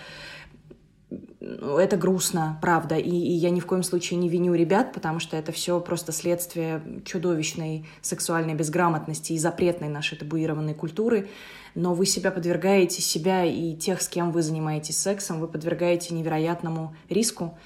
это 1.40 1.97
грустно, 1.97 2.59
правда, 2.62 2.97
и, 2.97 3.11
и 3.11 3.33
я 3.33 3.50
ни 3.50 3.61
в 3.61 3.66
коем 3.66 3.83
случае 3.83 4.19
не 4.19 4.28
виню 4.28 4.54
ребят, 4.54 4.92
потому 4.92 5.19
что 5.19 5.37
это 5.37 5.52
все 5.52 5.81
просто 5.81 6.12
следствие 6.12 6.83
чудовищной 7.04 7.87
сексуальной 8.00 8.54
безграмотности 8.54 9.33
и 9.33 9.38
запретной 9.38 9.88
нашей 9.88 10.19
табуированной 10.19 10.75
культуры, 10.75 11.28
но 11.75 11.95
вы 11.95 12.07
себя 12.07 12.31
подвергаете, 12.31 13.02
себя 13.02 13.45
и 13.45 13.75
тех, 13.75 14.02
с 14.02 14.09
кем 14.09 14.31
вы 14.31 14.42
занимаетесь 14.42 14.99
сексом, 14.99 15.40
вы 15.40 15.49
подвергаете 15.49 16.14
невероятному 16.14 16.95
риску. 17.09 17.59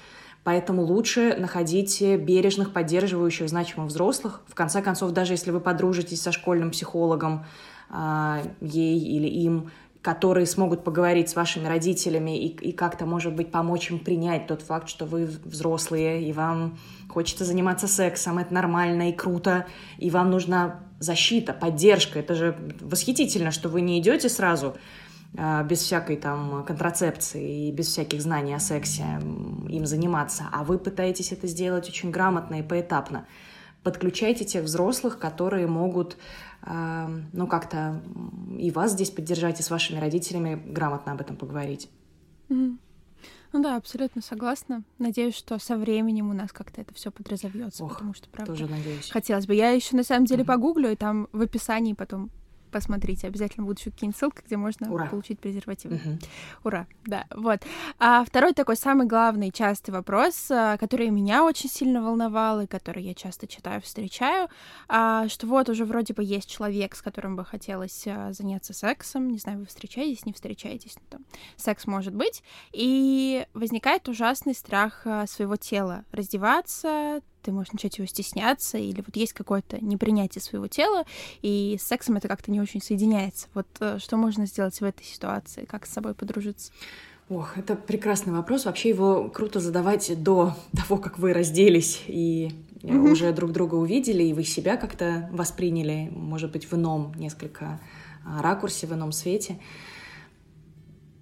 Поэтому 0.43 0.81
лучше 0.81 1.35
находите 1.37 2.15
бережных, 2.15 2.71
поддерживающих, 2.71 3.49
значимых 3.49 3.89
взрослых. 3.89 4.41
В 4.47 4.55
конце 4.55 4.81
концов, 4.81 5.11
даже 5.11 5.33
если 5.33 5.51
вы 5.51 5.59
подружитесь 5.59 6.21
со 6.21 6.31
школьным 6.31 6.71
психологом, 6.71 7.45
а, 7.89 8.41
ей 8.61 8.97
или 8.97 9.27
им, 9.27 9.71
которые 10.07 10.45
смогут 10.45 10.85
поговорить 10.85 11.27
с 11.27 11.35
вашими 11.35 11.67
родителями 11.67 12.41
и, 12.41 12.47
и 12.47 12.71
как-то, 12.71 13.05
может 13.05 13.35
быть, 13.35 13.51
помочь 13.51 13.91
им 13.91 13.99
принять 13.99 14.47
тот 14.47 14.61
факт, 14.61 14.87
что 14.87 15.03
вы 15.03 15.25
взрослые, 15.25 16.23
и 16.23 16.31
вам 16.31 16.79
хочется 17.09 17.43
заниматься 17.43 17.89
сексом, 17.89 18.37
это 18.37 18.53
нормально 18.53 19.09
и 19.09 19.11
круто, 19.11 19.65
и 19.97 20.09
вам 20.09 20.31
нужна 20.31 20.79
защита, 20.99 21.51
поддержка. 21.51 22.19
Это 22.19 22.35
же 22.35 22.55
восхитительно, 22.79 23.51
что 23.51 23.67
вы 23.67 23.81
не 23.81 23.99
идете 23.99 24.29
сразу 24.29 24.77
а, 25.37 25.61
без 25.63 25.79
всякой 25.79 26.15
там 26.15 26.63
контрацепции 26.63 27.67
и 27.67 27.71
без 27.73 27.87
всяких 27.87 28.21
знаний 28.21 28.53
о 28.53 28.59
сексе 28.59 29.03
им 29.67 29.85
заниматься, 29.85 30.45
а 30.53 30.63
вы 30.63 30.79
пытаетесь 30.79 31.33
это 31.33 31.47
сделать 31.47 31.89
очень 31.89 32.11
грамотно 32.11 32.61
и 32.61 32.63
поэтапно. 32.63 33.25
Подключайте 33.83 34.43
тех 34.43 34.63
взрослых, 34.63 35.19
которые 35.19 35.67
могут, 35.67 36.17
ну, 37.33 37.47
как-то 37.47 38.01
и 38.57 38.71
вас 38.71 38.91
здесь 38.91 39.09
поддержать, 39.09 39.59
и 39.59 39.63
с 39.63 39.69
вашими 39.69 39.99
родителями 39.99 40.61
грамотно 40.65 41.13
об 41.13 41.21
этом 41.21 41.35
поговорить. 41.35 41.89
Mm-hmm. 42.49 42.77
Ну 43.53 43.63
да, 43.63 43.77
абсолютно 43.77 44.21
согласна. 44.21 44.83
Надеюсь, 44.99 45.35
что 45.35 45.57
со 45.59 45.77
временем 45.77 46.29
у 46.29 46.33
нас 46.33 46.51
как-то 46.51 46.81
это 46.81 46.93
все 46.93 47.11
подразовьется, 47.11 47.85
потому 47.85 48.13
что 48.13 48.27
правда. 48.29 48.53
Тоже 48.53 48.67
надеюсь. 48.67 49.09
Хотелось 49.09 49.47
бы. 49.47 49.55
Я 49.55 49.71
еще 49.71 49.95
на 49.95 50.03
самом 50.03 50.25
деле 50.25 50.43
mm-hmm. 50.43 50.47
погуглю, 50.47 50.91
и 50.91 50.95
там 50.95 51.29
в 51.31 51.41
описании 51.41 51.93
потом 51.93 52.29
посмотрите. 52.77 53.27
Обязательно 53.27 53.65
будут 53.65 53.79
еще 53.79 53.91
какие-нибудь 53.91 54.17
ссылки, 54.17 54.41
где 54.45 54.55
можно 54.55 54.91
Ура. 54.91 55.07
получить 55.07 55.39
презервативы. 55.39 55.95
Угу. 55.95 56.19
Ура, 56.63 56.87
да, 57.05 57.25
вот. 57.35 57.61
А 57.99 58.23
второй 58.23 58.53
такой 58.53 58.75
самый 58.75 59.07
главный, 59.07 59.51
частый 59.51 59.93
вопрос, 59.93 60.49
а, 60.51 60.77
который 60.77 61.09
меня 61.09 61.43
очень 61.43 61.69
сильно 61.69 62.01
волновал, 62.01 62.61
и 62.61 62.67
который 62.67 63.03
я 63.03 63.13
часто 63.13 63.47
читаю, 63.47 63.81
встречаю, 63.81 64.47
а, 64.87 65.27
что 65.27 65.47
вот 65.47 65.69
уже 65.69 65.85
вроде 65.85 66.13
бы 66.13 66.23
есть 66.23 66.49
человек, 66.49 66.95
с 66.95 67.01
которым 67.01 67.35
бы 67.35 67.43
хотелось 67.43 68.05
а, 68.07 68.31
заняться 68.31 68.73
сексом, 68.73 69.29
не 69.29 69.39
знаю, 69.39 69.59
вы 69.59 69.65
встречаетесь, 69.65 70.25
не 70.25 70.33
встречаетесь, 70.33 70.95
но 70.95 71.01
там 71.09 71.25
секс 71.55 71.87
может 71.87 72.13
быть, 72.13 72.43
и 72.71 73.45
возникает 73.53 74.07
ужасный 74.07 74.53
страх 74.53 75.05
своего 75.27 75.55
тела, 75.55 76.05
раздеваться, 76.11 77.21
ты 77.47 77.53
можешь 77.53 77.71
начать 77.71 77.97
его 77.97 78.05
стесняться, 78.05 78.77
или 78.77 79.01
вот 79.05 79.15
есть 79.15 79.31
какое-то 79.31 79.77
непринятие 79.79 80.41
своего 80.41 80.67
тела, 80.67 81.05
и 81.41 81.77
с 81.79 81.87
сексом 81.87 82.17
это 82.17 82.27
как-то 82.27 82.51
не 82.51 82.59
очень 82.59 82.81
соединяется. 82.81 83.47
Вот 83.53 83.67
э, 83.79 83.99
что 83.99 84.17
можно 84.17 84.45
сделать 84.45 84.81
в 84.81 84.83
этой 84.83 85.05
ситуации? 85.05 85.63
Как 85.63 85.85
с 85.85 85.93
собой 85.93 86.13
подружиться? 86.13 86.73
Ох, 87.29 87.57
это 87.57 87.77
прекрасный 87.77 88.33
вопрос. 88.33 88.65
Вообще 88.65 88.89
его 88.89 89.29
круто 89.29 89.61
задавать 89.61 90.21
до 90.21 90.57
того, 90.75 90.97
как 90.97 91.19
вы 91.19 91.31
разделись 91.31 92.03
и 92.07 92.51
mm-hmm. 92.81 93.11
уже 93.11 93.31
друг 93.31 93.53
друга 93.53 93.75
увидели, 93.75 94.23
и 94.23 94.33
вы 94.33 94.43
себя 94.43 94.75
как-то 94.75 95.29
восприняли, 95.31 96.09
может 96.11 96.51
быть, 96.51 96.69
в 96.69 96.73
ином 96.73 97.13
несколько 97.15 97.79
а, 98.25 98.41
ракурсе, 98.41 98.87
в 98.87 98.93
ином 98.93 99.13
свете. 99.13 99.57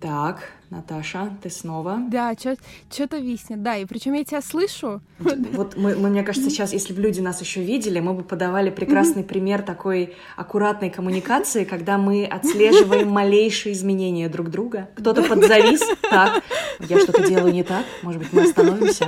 Так, 0.05 0.43
Наташа, 0.69 1.35
ты 1.41 1.49
снова. 1.49 1.99
Да, 2.11 2.35
что-то 2.35 3.17
виснет, 3.17 3.63
да, 3.63 3.75
и 3.77 3.85
причем 3.85 4.13
я 4.13 4.23
тебя 4.23 4.39
слышу. 4.39 5.01
Вот 5.17 5.77
мы, 5.77 5.95
мы, 5.95 6.09
мне 6.09 6.21
кажется, 6.21 6.51
сейчас, 6.51 6.73
если 6.73 6.93
бы 6.93 7.01
люди 7.01 7.21
нас 7.21 7.41
еще 7.41 7.63
видели, 7.63 7.99
мы 7.99 8.13
бы 8.13 8.23
подавали 8.23 8.69
прекрасный 8.69 9.23
пример 9.23 9.63
такой 9.63 10.13
аккуратной 10.35 10.91
коммуникации, 10.91 11.63
когда 11.63 11.97
мы 11.97 12.23
отслеживаем 12.23 13.09
малейшие 13.09 13.73
изменения 13.73 14.29
друг 14.29 14.51
друга. 14.51 14.89
Кто-то 14.95 15.23
подзавис, 15.23 15.81
так, 16.03 16.43
я 16.87 16.99
что-то 16.99 17.27
делаю 17.27 17.51
не 17.51 17.63
так, 17.63 17.83
может 18.03 18.21
быть, 18.21 18.31
мы 18.31 18.43
остановимся. 18.43 19.07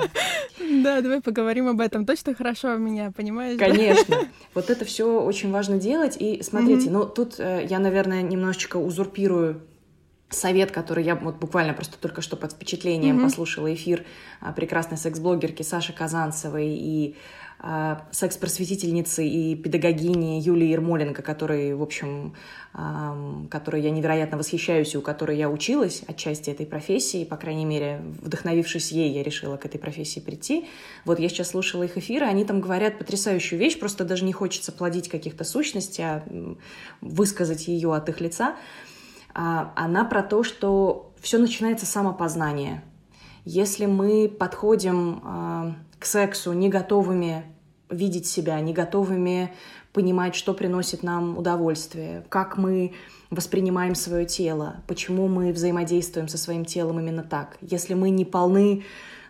Да, 0.84 1.02
давай 1.02 1.22
поговорим 1.22 1.68
об 1.68 1.80
этом. 1.80 2.08
Точно 2.08 2.34
хорошо 2.34 2.76
меня 2.78 3.12
понимаешь? 3.12 3.60
Конечно. 3.60 4.18
Вот 4.56 4.72
это 4.72 4.84
все 4.84 5.22
очень 5.22 5.52
важно 5.52 5.78
делать. 5.78 6.18
И 6.20 6.42
смотрите, 6.42 6.90
ну 6.90 7.06
тут 7.06 7.36
э, 7.38 7.68
я, 7.70 7.78
наверное, 7.78 8.24
немножечко 8.24 8.78
узурпирую 8.78 9.62
совет, 10.30 10.72
который 10.72 11.04
я 11.04 11.16
вот 11.16 11.36
буквально 11.38 11.74
просто 11.74 11.98
только 11.98 12.22
что 12.22 12.36
под 12.36 12.54
впечатлением 12.54 13.20
mm-hmm. 13.20 13.24
послушала 13.24 13.74
эфир 13.74 14.04
а, 14.42 14.52
прекрасной 14.52 14.98
секс-блогерки 14.98 15.64
Саши 15.64 15.94
Казанцевой 15.94 16.68
и 16.68 17.16
а, 17.60 18.06
секс-просветительницы 18.12 19.26
и 19.26 19.56
педагогини 19.56 20.40
Юлии 20.42 20.68
Ермоленко, 20.68 21.22
которой, 21.22 21.74
в 21.74 21.82
общем, 21.82 22.36
которой 23.50 23.82
я 23.82 23.90
невероятно 23.90 24.38
восхищаюсь 24.38 24.94
и 24.94 24.98
у 25.00 25.02
которой 25.02 25.36
я 25.38 25.50
училась 25.50 26.04
отчасти 26.08 26.52
этой 26.52 26.68
профессии, 26.68 27.24
по 27.24 27.36
крайней 27.36 27.66
мере, 27.66 28.02
вдохновившись 28.22 28.92
ей, 28.92 29.12
я 29.14 29.24
решила 29.24 29.58
к 29.58 29.66
этой 29.66 29.80
профессии 29.80 30.20
прийти. 30.20 30.68
Вот 31.04 31.20
я 31.20 31.28
сейчас 31.30 31.50
слушала 31.50 31.84
их 31.84 31.98
эфиры, 31.98 32.28
они 32.28 32.46
там 32.46 32.62
говорят 32.62 33.00
потрясающую 33.00 33.58
вещь, 33.58 33.80
просто 33.80 34.06
даже 34.06 34.26
не 34.26 34.34
хочется 34.34 34.72
плодить 34.72 35.10
каких-то 35.10 35.44
сущностей, 35.44 36.04
а 36.04 36.24
высказать 37.02 37.68
ее 37.68 37.96
от 37.96 38.10
их 38.10 38.22
лица. 38.22 38.56
А, 39.38 39.72
она 39.76 40.04
про 40.04 40.24
то, 40.24 40.44
что 40.44 41.14
все 41.22 41.38
начинается 41.38 41.86
с 41.86 41.90
самопознания. 41.90 42.84
Если 43.46 43.86
мы 43.86 44.28
подходим 44.28 45.22
а, 45.24 45.76
к 46.00 46.06
сексу 46.06 46.54
не 46.54 46.70
готовыми 46.70 47.46
видеть 47.92 48.26
себя, 48.26 48.60
не 48.60 48.74
готовыми 48.74 49.54
понимать, 49.94 50.34
что 50.34 50.56
приносит 50.56 51.04
нам 51.04 51.38
удовольствие, 51.38 52.26
как 52.30 52.58
мы 52.58 52.94
воспринимаем 53.30 53.94
свое 53.94 54.26
тело, 54.26 54.78
почему 54.88 55.28
мы 55.28 55.54
взаимодействуем 55.54 56.28
со 56.28 56.40
своим 56.40 56.66
телом 56.66 57.00
именно 57.00 57.24
так. 57.24 57.58
Если 57.62 57.94
мы 57.94 58.10
не 58.10 58.26
полны 58.26 58.86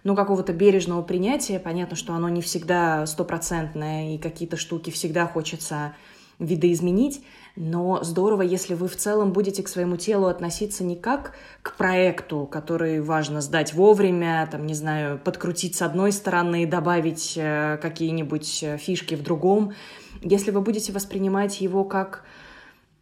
ну, 0.05 0.15
какого-то 0.15 0.53
бережного 0.53 1.01
принятия, 1.01 1.59
понятно, 1.59 1.97
что 1.97 2.13
оно 2.13 2.29
не 2.29 2.41
всегда 2.41 3.05
стопроцентное, 3.05 4.15
и 4.15 4.17
какие-то 4.17 4.55
штуки 4.55 4.89
всегда 4.89 5.27
хочется 5.27 5.95
видоизменить, 6.39 7.23
но 7.59 8.03
здорово, 8.03 8.43
если 8.43 8.75
вы 8.75 8.87
в 8.87 8.95
целом 8.95 9.33
будете 9.33 9.63
к 9.63 9.67
своему 9.67 9.97
телу 9.97 10.27
относиться 10.27 10.83
не 10.83 10.95
как 10.95 11.33
к 11.63 11.75
проекту, 11.75 12.45
который 12.45 13.01
важно 13.01 13.41
сдать 13.41 13.73
вовремя, 13.73 14.47
там, 14.51 14.67
не 14.67 14.75
знаю, 14.75 15.17
подкрутить 15.17 15.75
с 15.75 15.81
одной 15.81 16.11
стороны, 16.11 16.67
добавить 16.67 17.33
э, 17.35 17.79
какие-нибудь 17.81 18.61
э, 18.61 18.77
фишки 18.77 19.15
в 19.15 19.23
другом. 19.23 19.73
Если 20.21 20.51
вы 20.51 20.61
будете 20.61 20.93
воспринимать 20.93 21.59
его 21.59 21.83
как, 21.83 22.25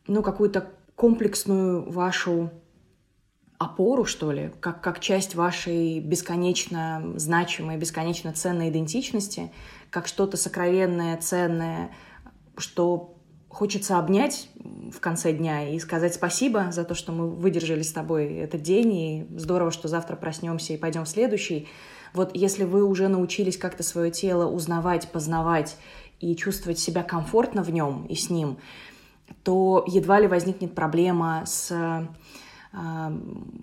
ну, 0.08 0.24
какую-то 0.24 0.72
комплексную 0.96 1.92
вашу 1.92 2.50
опору, 3.58 4.06
что 4.06 4.32
ли, 4.32 4.54
как, 4.62 4.80
как 4.80 5.02
часть 5.02 5.36
вашей 5.36 6.00
бесконечно 6.00 7.04
значимой, 7.18 7.76
бесконечно 7.76 8.32
ценной 8.32 8.70
идентичности, 8.70 9.52
как 9.90 10.08
что-то 10.08 10.38
сокровенное, 10.38 11.18
ценное, 11.18 11.92
что 12.58 13.15
хочется 13.56 13.98
обнять 13.98 14.50
в 14.92 15.00
конце 15.00 15.32
дня 15.32 15.70
и 15.70 15.80
сказать 15.80 16.14
спасибо 16.14 16.74
за 16.74 16.84
то, 16.84 16.94
что 16.94 17.14
мы 17.14 17.30
выдержали 17.30 17.84
с 17.84 17.94
тобой 17.94 18.26
этот 18.36 18.62
день, 18.62 18.94
и 18.94 19.28
здорово, 19.38 19.72
что 19.72 19.88
завтра 19.88 20.18
проснемся 20.18 20.74
и 20.74 20.78
пойдем 20.78 21.06
в 21.06 21.08
следующий. 21.08 21.70
Вот 22.14 22.32
если 22.34 22.66
вы 22.66 22.84
уже 22.84 23.08
научились 23.08 23.58
как-то 23.58 23.82
свое 23.82 24.12
тело 24.12 24.46
узнавать, 24.46 25.10
познавать 25.10 25.78
и 26.20 26.36
чувствовать 26.36 26.80
себя 26.80 27.02
комфортно 27.02 27.64
в 27.64 27.72
нем 27.72 28.06
и 28.08 28.16
с 28.16 28.30
ним, 28.30 28.58
то 29.44 29.86
едва 29.88 30.20
ли 30.20 30.28
возникнет 30.28 30.76
проблема 30.76 31.44
с 31.46 31.72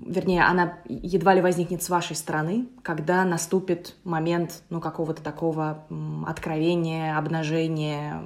вернее, 0.06 0.42
она 0.44 0.78
едва 0.88 1.34
ли 1.34 1.42
возникнет 1.42 1.82
с 1.82 1.90
вашей 1.90 2.16
стороны, 2.16 2.66
когда 2.82 3.24
наступит 3.24 3.94
момент, 4.04 4.62
ну, 4.70 4.80
какого-то 4.80 5.22
такого 5.22 5.84
откровения, 6.26 7.18
обнажения 7.18 8.22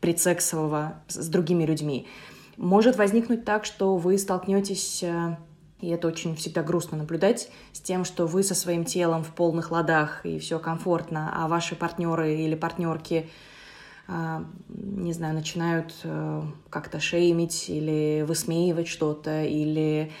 предсексового 0.00 1.02
с 1.08 1.28
другими 1.28 1.64
людьми. 1.64 2.06
Может 2.56 2.96
возникнуть 2.96 3.44
так, 3.44 3.64
что 3.64 3.96
вы 3.96 4.18
столкнетесь, 4.18 5.02
э, 5.02 5.36
и 5.80 5.88
это 5.88 6.08
очень 6.08 6.36
всегда 6.36 6.62
грустно 6.62 6.98
наблюдать, 6.98 7.50
с 7.72 7.80
тем, 7.80 8.04
что 8.04 8.26
вы 8.26 8.42
со 8.42 8.54
своим 8.54 8.84
телом 8.84 9.24
в 9.24 9.34
полных 9.34 9.70
ладах 9.70 10.24
и 10.24 10.38
все 10.38 10.58
комфортно, 10.58 11.32
а 11.34 11.48
ваши 11.48 11.74
партнеры 11.74 12.36
или 12.36 12.54
партнерки 12.54 13.28
а, 14.06 14.44
не 14.68 15.14
знаю, 15.14 15.34
начинают 15.34 15.94
э, 16.02 16.42
как-то 16.68 17.00
шеймить 17.00 17.70
или 17.70 18.22
высмеивать 18.28 18.86
что-то, 18.86 19.44
или 19.44 20.12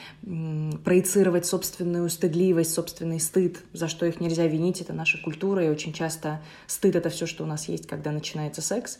проецировать 0.84 1.44
собственную 1.44 2.08
стыдливость, 2.08 2.72
собственный 2.72 3.20
стыд, 3.20 3.58
за 3.74 3.88
что 3.88 4.06
их 4.06 4.20
нельзя 4.20 4.46
винить, 4.46 4.80
это 4.80 4.94
наша 4.94 5.18
культура, 5.18 5.66
и 5.66 5.68
очень 5.68 5.92
часто 5.92 6.40
стыд— 6.66 6.96
это 6.96 7.10
все, 7.10 7.26
что 7.26 7.44
у 7.44 7.46
нас 7.46 7.68
есть, 7.68 7.86
когда 7.86 8.10
начинается 8.10 8.62
секс. 8.62 8.98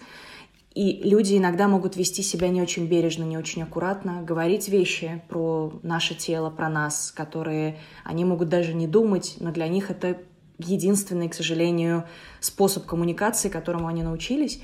И 0.74 1.08
люди 1.08 1.36
иногда 1.36 1.68
могут 1.68 1.96
вести 1.96 2.22
себя 2.22 2.48
не 2.48 2.60
очень 2.60 2.88
бережно, 2.88 3.22
не 3.22 3.38
очень 3.38 3.62
аккуратно, 3.62 4.22
говорить 4.22 4.68
вещи 4.68 5.22
про 5.28 5.72
наше 5.82 6.16
тело, 6.16 6.50
про 6.50 6.68
нас, 6.68 7.12
которые 7.14 7.78
они 8.02 8.24
могут 8.24 8.48
даже 8.48 8.74
не 8.74 8.88
думать, 8.88 9.36
но 9.38 9.52
для 9.52 9.68
них 9.68 9.90
это 9.90 10.18
единственный, 10.58 11.28
к 11.28 11.34
сожалению, 11.34 12.04
способ 12.40 12.86
коммуникации, 12.86 13.48
которому 13.48 13.86
они 13.86 14.02
научились. 14.02 14.60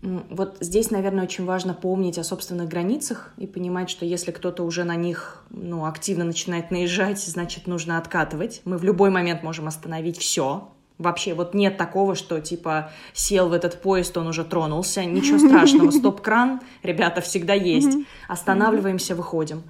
Вот 0.00 0.58
здесь, 0.60 0.90
наверное, 0.90 1.24
очень 1.24 1.44
важно 1.44 1.72
помнить 1.72 2.18
о 2.18 2.24
собственных 2.24 2.68
границах 2.68 3.32
и 3.38 3.46
понимать, 3.46 3.88
что 3.88 4.04
если 4.04 4.32
кто-то 4.32 4.62
уже 4.62 4.84
на 4.84 4.96
них 4.96 5.44
ну, 5.48 5.86
активно 5.86 6.24
начинает 6.24 6.70
наезжать, 6.70 7.18
значит, 7.18 7.66
нужно 7.66 7.96
откатывать. 7.96 8.60
Мы 8.64 8.76
в 8.76 8.84
любой 8.84 9.10
момент 9.10 9.42
можем 9.42 9.66
остановить 9.66 10.18
все. 10.18 10.70
Вообще, 10.98 11.34
вот 11.34 11.54
нет 11.54 11.76
такого, 11.76 12.14
что 12.14 12.40
типа 12.40 12.90
сел 13.12 13.48
в 13.48 13.52
этот 13.52 13.82
поезд, 13.82 14.16
он 14.16 14.28
уже 14.28 14.44
тронулся. 14.44 15.04
Ничего 15.04 15.38
страшного, 15.38 15.90
стоп-кран, 15.92 16.60
ребята, 16.82 17.20
всегда 17.20 17.54
есть. 17.54 17.98
Останавливаемся, 18.28 19.16
выходим. 19.16 19.64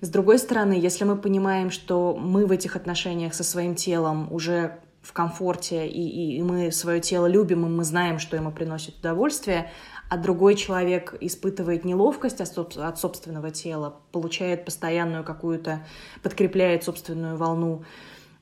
С 0.00 0.08
другой 0.08 0.38
стороны, 0.38 0.72
если 0.72 1.04
мы 1.04 1.16
понимаем, 1.16 1.70
что 1.70 2.16
мы 2.18 2.46
в 2.46 2.52
этих 2.52 2.76
отношениях 2.76 3.34
со 3.34 3.44
своим 3.44 3.74
телом 3.74 4.32
уже 4.32 4.78
в 5.02 5.12
комфорте, 5.12 5.86
и, 5.86 6.38
и 6.38 6.42
мы 6.42 6.72
свое 6.72 7.00
тело 7.00 7.26
любим, 7.26 7.66
и 7.66 7.68
мы 7.68 7.84
знаем, 7.84 8.18
что 8.18 8.36
ему 8.36 8.50
приносит 8.50 8.98
удовольствие, 8.98 9.70
а 10.08 10.16
другой 10.16 10.54
человек 10.54 11.14
испытывает 11.20 11.84
неловкость 11.84 12.40
от 12.40 12.98
собственного 12.98 13.50
тела, 13.50 13.96
получает 14.12 14.64
постоянную 14.64 15.24
какую-то, 15.24 15.84
подкрепляет 16.22 16.84
собственную 16.84 17.36
волну 17.36 17.84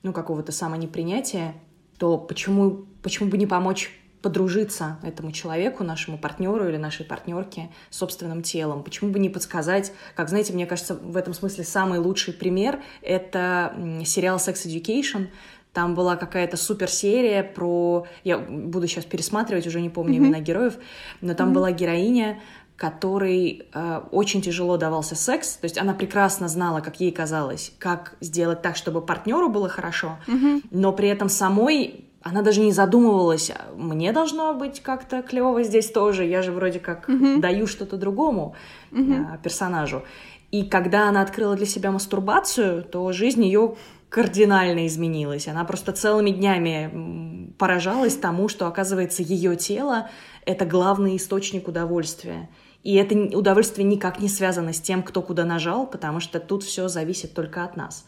ну, 0.03 0.13
какого-то 0.13 0.51
самонепринятия, 0.51 1.55
то 1.97 2.17
почему, 2.17 2.85
почему 3.01 3.29
бы 3.29 3.37
не 3.37 3.47
помочь 3.47 3.91
подружиться 4.21 4.99
этому 5.03 5.33
человеку, 5.33 5.83
нашему 5.83 6.17
партнеру 6.17 6.67
или 6.69 6.77
нашей 6.77 7.05
партнерке 7.05 7.69
собственным 7.89 8.41
телом? 8.41 8.83
Почему 8.83 9.11
бы 9.11 9.19
не 9.19 9.29
подсказать, 9.29 9.91
как, 10.15 10.29
знаете, 10.29 10.53
мне 10.53 10.65
кажется, 10.65 10.95
в 10.95 11.17
этом 11.17 11.33
смысле 11.33 11.65
самый 11.65 11.99
лучший 11.99 12.33
пример— 12.33 12.81
это 13.01 13.75
сериал 14.05 14.37
«Sex 14.37 14.65
Education», 14.65 15.27
там 15.73 15.95
была 15.95 16.15
какая-то 16.15 16.55
суперсерия 16.55 17.41
про... 17.41 18.05
Я 18.23 18.37
буду 18.37 18.87
сейчас 18.87 19.05
пересматривать, 19.05 19.65
уже 19.65 19.81
не 19.81 19.89
помню 19.89 20.13
mm-hmm. 20.13 20.25
имена 20.25 20.39
героев, 20.39 20.77
но 21.19 21.33
там 21.33 21.49
mm-hmm. 21.49 21.53
была 21.53 21.71
героиня, 21.71 22.39
которой 22.75 23.67
э, 23.73 24.01
очень 24.11 24.41
тяжело 24.41 24.77
давался 24.77 25.15
секс. 25.15 25.55
То 25.57 25.65
есть 25.65 25.77
она 25.77 25.93
прекрасно 25.93 26.47
знала, 26.47 26.81
как 26.81 26.99
ей 26.99 27.11
казалось, 27.11 27.73
как 27.79 28.15
сделать 28.19 28.61
так, 28.61 28.75
чтобы 28.75 29.01
партнеру 29.01 29.49
было 29.49 29.69
хорошо, 29.69 30.17
mm-hmm. 30.27 30.65
но 30.71 30.91
при 30.91 31.09
этом 31.09 31.29
самой 31.29 32.05
она 32.23 32.41
даже 32.41 32.61
не 32.61 32.71
задумывалась, 32.71 33.51
мне 33.75 34.13
должно 34.13 34.53
быть 34.53 34.81
как-то 34.81 35.21
клево 35.21 35.61
здесь 35.63 35.91
тоже, 35.91 36.23
я 36.23 36.41
же 36.41 36.53
вроде 36.53 36.79
как 36.79 37.09
mm-hmm. 37.09 37.39
даю 37.39 37.67
что-то 37.67 37.97
другому 37.97 38.55
mm-hmm. 38.91 39.35
э, 39.35 39.37
персонажу. 39.43 40.03
И 40.49 40.63
когда 40.63 41.09
она 41.09 41.21
открыла 41.21 41.55
для 41.55 41.65
себя 41.65 41.91
мастурбацию, 41.91 42.83
то 42.83 43.11
жизнь 43.11 43.43
ее 43.43 43.75
кардинально 44.09 44.85
изменилась. 44.85 45.47
Она 45.47 45.65
просто 45.65 45.91
целыми 45.91 46.29
днями 46.29 47.51
поражалась 47.57 48.15
тому, 48.15 48.47
что, 48.47 48.67
оказывается, 48.67 49.23
ее 49.23 49.55
тело— 49.55 50.09
это 50.45 50.65
главный 50.65 51.17
источник 51.17 51.67
удовольствия. 51.67 52.49
И 52.83 52.95
это 52.95 53.15
удовольствие 53.37 53.87
никак 53.87 54.19
не 54.19 54.27
связано 54.27 54.73
с 54.73 54.81
тем, 54.81 55.03
кто 55.03 55.21
куда 55.21 55.45
нажал, 55.45 55.87
потому 55.87 56.19
что 56.19 56.39
тут 56.39 56.63
все 56.63 56.89
зависит 56.89 57.33
только 57.33 57.63
от 57.63 57.77
нас. 57.77 58.05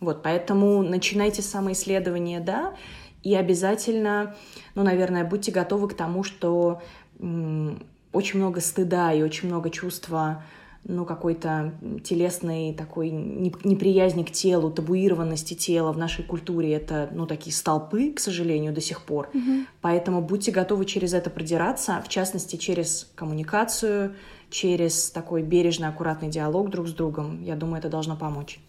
Вот, 0.00 0.22
поэтому 0.22 0.82
начинайте 0.82 1.42
самоисследование, 1.42 2.40
да, 2.40 2.74
и 3.22 3.34
обязательно, 3.34 4.34
ну, 4.74 4.82
наверное, 4.82 5.24
будьте 5.24 5.52
готовы 5.52 5.88
к 5.88 5.94
тому, 5.94 6.24
что 6.24 6.82
очень 7.18 8.38
много 8.38 8.60
стыда 8.60 9.12
и 9.12 9.22
очень 9.22 9.48
много 9.48 9.70
чувства 9.70 10.42
ну, 10.86 11.04
какой-то 11.04 11.74
телесной 12.04 12.74
такой 12.74 13.10
неприязни 13.10 14.22
к 14.22 14.30
телу, 14.30 14.70
табуированности 14.70 15.54
тела 15.54 15.92
в 15.92 15.98
нашей 15.98 16.24
культуре 16.24 16.72
это, 16.74 17.08
ну, 17.12 17.26
такие 17.26 17.54
столпы, 17.54 18.12
к 18.12 18.20
сожалению, 18.20 18.72
до 18.72 18.80
сих 18.80 19.02
пор. 19.02 19.30
Mm-hmm. 19.32 19.64
Поэтому 19.80 20.20
будьте 20.20 20.52
готовы 20.52 20.84
через 20.84 21.14
это 21.14 21.30
продираться, 21.30 22.02
в 22.04 22.08
частности, 22.08 22.56
через 22.56 23.10
коммуникацию, 23.14 24.14
через 24.50 25.10
такой 25.10 25.42
бережный, 25.42 25.88
аккуратный 25.88 26.28
диалог 26.28 26.70
друг 26.70 26.86
с 26.88 26.92
другом. 26.92 27.42
Я 27.42 27.56
думаю, 27.56 27.78
это 27.78 27.88
должно 27.88 28.16
помочь. 28.16 28.60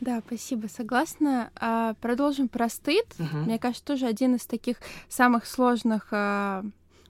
Да, 0.00 0.22
спасибо, 0.26 0.66
согласна. 0.66 1.50
А, 1.56 1.94
продолжим 2.00 2.48
про 2.48 2.68
стыд. 2.68 3.06
Угу. 3.18 3.44
Мне 3.46 3.58
кажется, 3.58 3.84
тоже 3.84 4.06
один 4.06 4.34
из 4.34 4.44
таких 4.44 4.76
самых 5.08 5.46
сложных 5.46 6.08
а, 6.10 6.62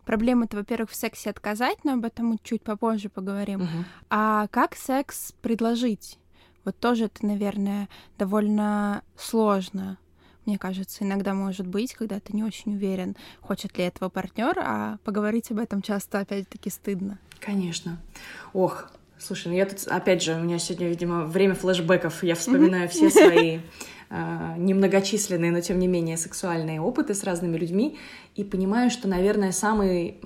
Проблема 0.05 0.45
это, 0.45 0.57
во-первых, 0.57 0.91
в 0.91 0.95
сексе 0.95 1.31
отказать, 1.31 1.85
но 1.85 1.95
об 1.95 2.05
этом 2.05 2.27
мы 2.27 2.39
чуть 2.43 2.63
попозже 2.63 3.09
поговорим. 3.09 3.63
Uh-huh. 3.63 3.85
А 4.11 4.47
как 4.49 4.77
секс 4.77 5.33
предложить? 5.41 6.19
Вот 6.65 6.79
тоже 6.79 7.07
это, 7.07 7.25
наверное, 7.27 7.89
довольно 8.19 9.03
сложно. 9.17 9.99
Мне 10.47 10.59
кажется, 10.59 11.05
иногда 11.05 11.33
может 11.33 11.67
быть, 11.67 11.95
когда 11.95 12.21
ты 12.21 12.35
не 12.35 12.45
очень 12.45 12.75
уверен, 12.75 13.17
хочет 13.41 13.79
ли 13.79 13.85
этого 13.85 14.11
партнер, 14.11 14.59
а 14.59 14.99
поговорить 15.05 15.51
об 15.51 15.59
этом 15.59 15.81
часто, 15.81 16.21
опять-таки, 16.21 16.69
стыдно. 16.69 17.19
Конечно. 17.41 17.99
Ох, 18.53 18.91
слушай, 19.19 19.49
ну 19.49 19.55
я 19.55 19.65
тут, 19.67 19.87
опять 19.87 20.23
же, 20.23 20.35
у 20.35 20.41
меня 20.41 20.59
сегодня, 20.59 20.89
видимо, 20.89 21.25
время 21.25 21.55
флешбеков. 21.55 22.23
Я 22.23 22.35
вспоминаю 22.35 22.89
все 22.89 23.09
свои 23.11 23.61
немногочисленные, 24.57 25.51
но 25.51 25.61
тем 25.61 25.79
не 25.79 25.87
менее 25.87 26.17
сексуальные 26.17 26.81
опыты 26.81 27.15
с 27.15 27.25
разными 27.25 27.57
людьми 27.57 27.99
и 28.35 28.45
понимаю, 28.45 28.91
что, 28.91 29.09
наверное, 29.09 29.53
самый... 29.53 30.19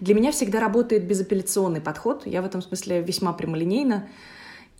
Для 0.00 0.14
меня 0.14 0.30
всегда 0.30 0.60
работает 0.60 1.06
безапелляционный 1.06 1.80
подход. 1.80 2.26
Я 2.26 2.42
в 2.42 2.46
этом 2.46 2.60
смысле 2.60 3.00
весьма 3.00 3.32
прямолинейна. 3.32 4.08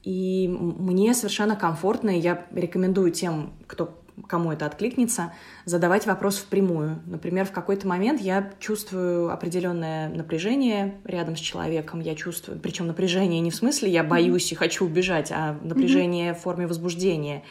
И 0.02 0.48
мне 0.48 1.14
совершенно 1.14 1.56
комфортно, 1.56 2.10
и 2.10 2.20
я 2.20 2.46
рекомендую 2.52 3.12
тем, 3.12 3.52
кто 3.66 4.00
кому 4.28 4.52
это 4.52 4.66
откликнется, 4.66 5.32
задавать 5.64 6.06
вопрос 6.06 6.38
впрямую. 6.38 7.00
Например, 7.06 7.46
в 7.46 7.52
какой-то 7.52 7.86
момент 7.86 8.20
я 8.20 8.52
чувствую 8.58 9.32
определенное 9.32 10.08
напряжение 10.08 10.98
рядом 11.04 11.36
с 11.36 11.40
человеком, 11.40 12.00
я 12.00 12.14
чувствую, 12.14 12.58
причем 12.60 12.86
напряжение 12.86 13.40
не 13.40 13.50
в 13.50 13.54
смысле 13.54 13.90
я 13.90 14.04
боюсь 14.04 14.50
mm-hmm. 14.50 14.54
и 14.54 14.58
хочу 14.58 14.84
убежать, 14.84 15.30
а 15.32 15.58
напряжение 15.62 16.32
mm-hmm. 16.32 16.38
в 16.38 16.40
форме 16.40 16.66
возбуждения. 16.66 17.42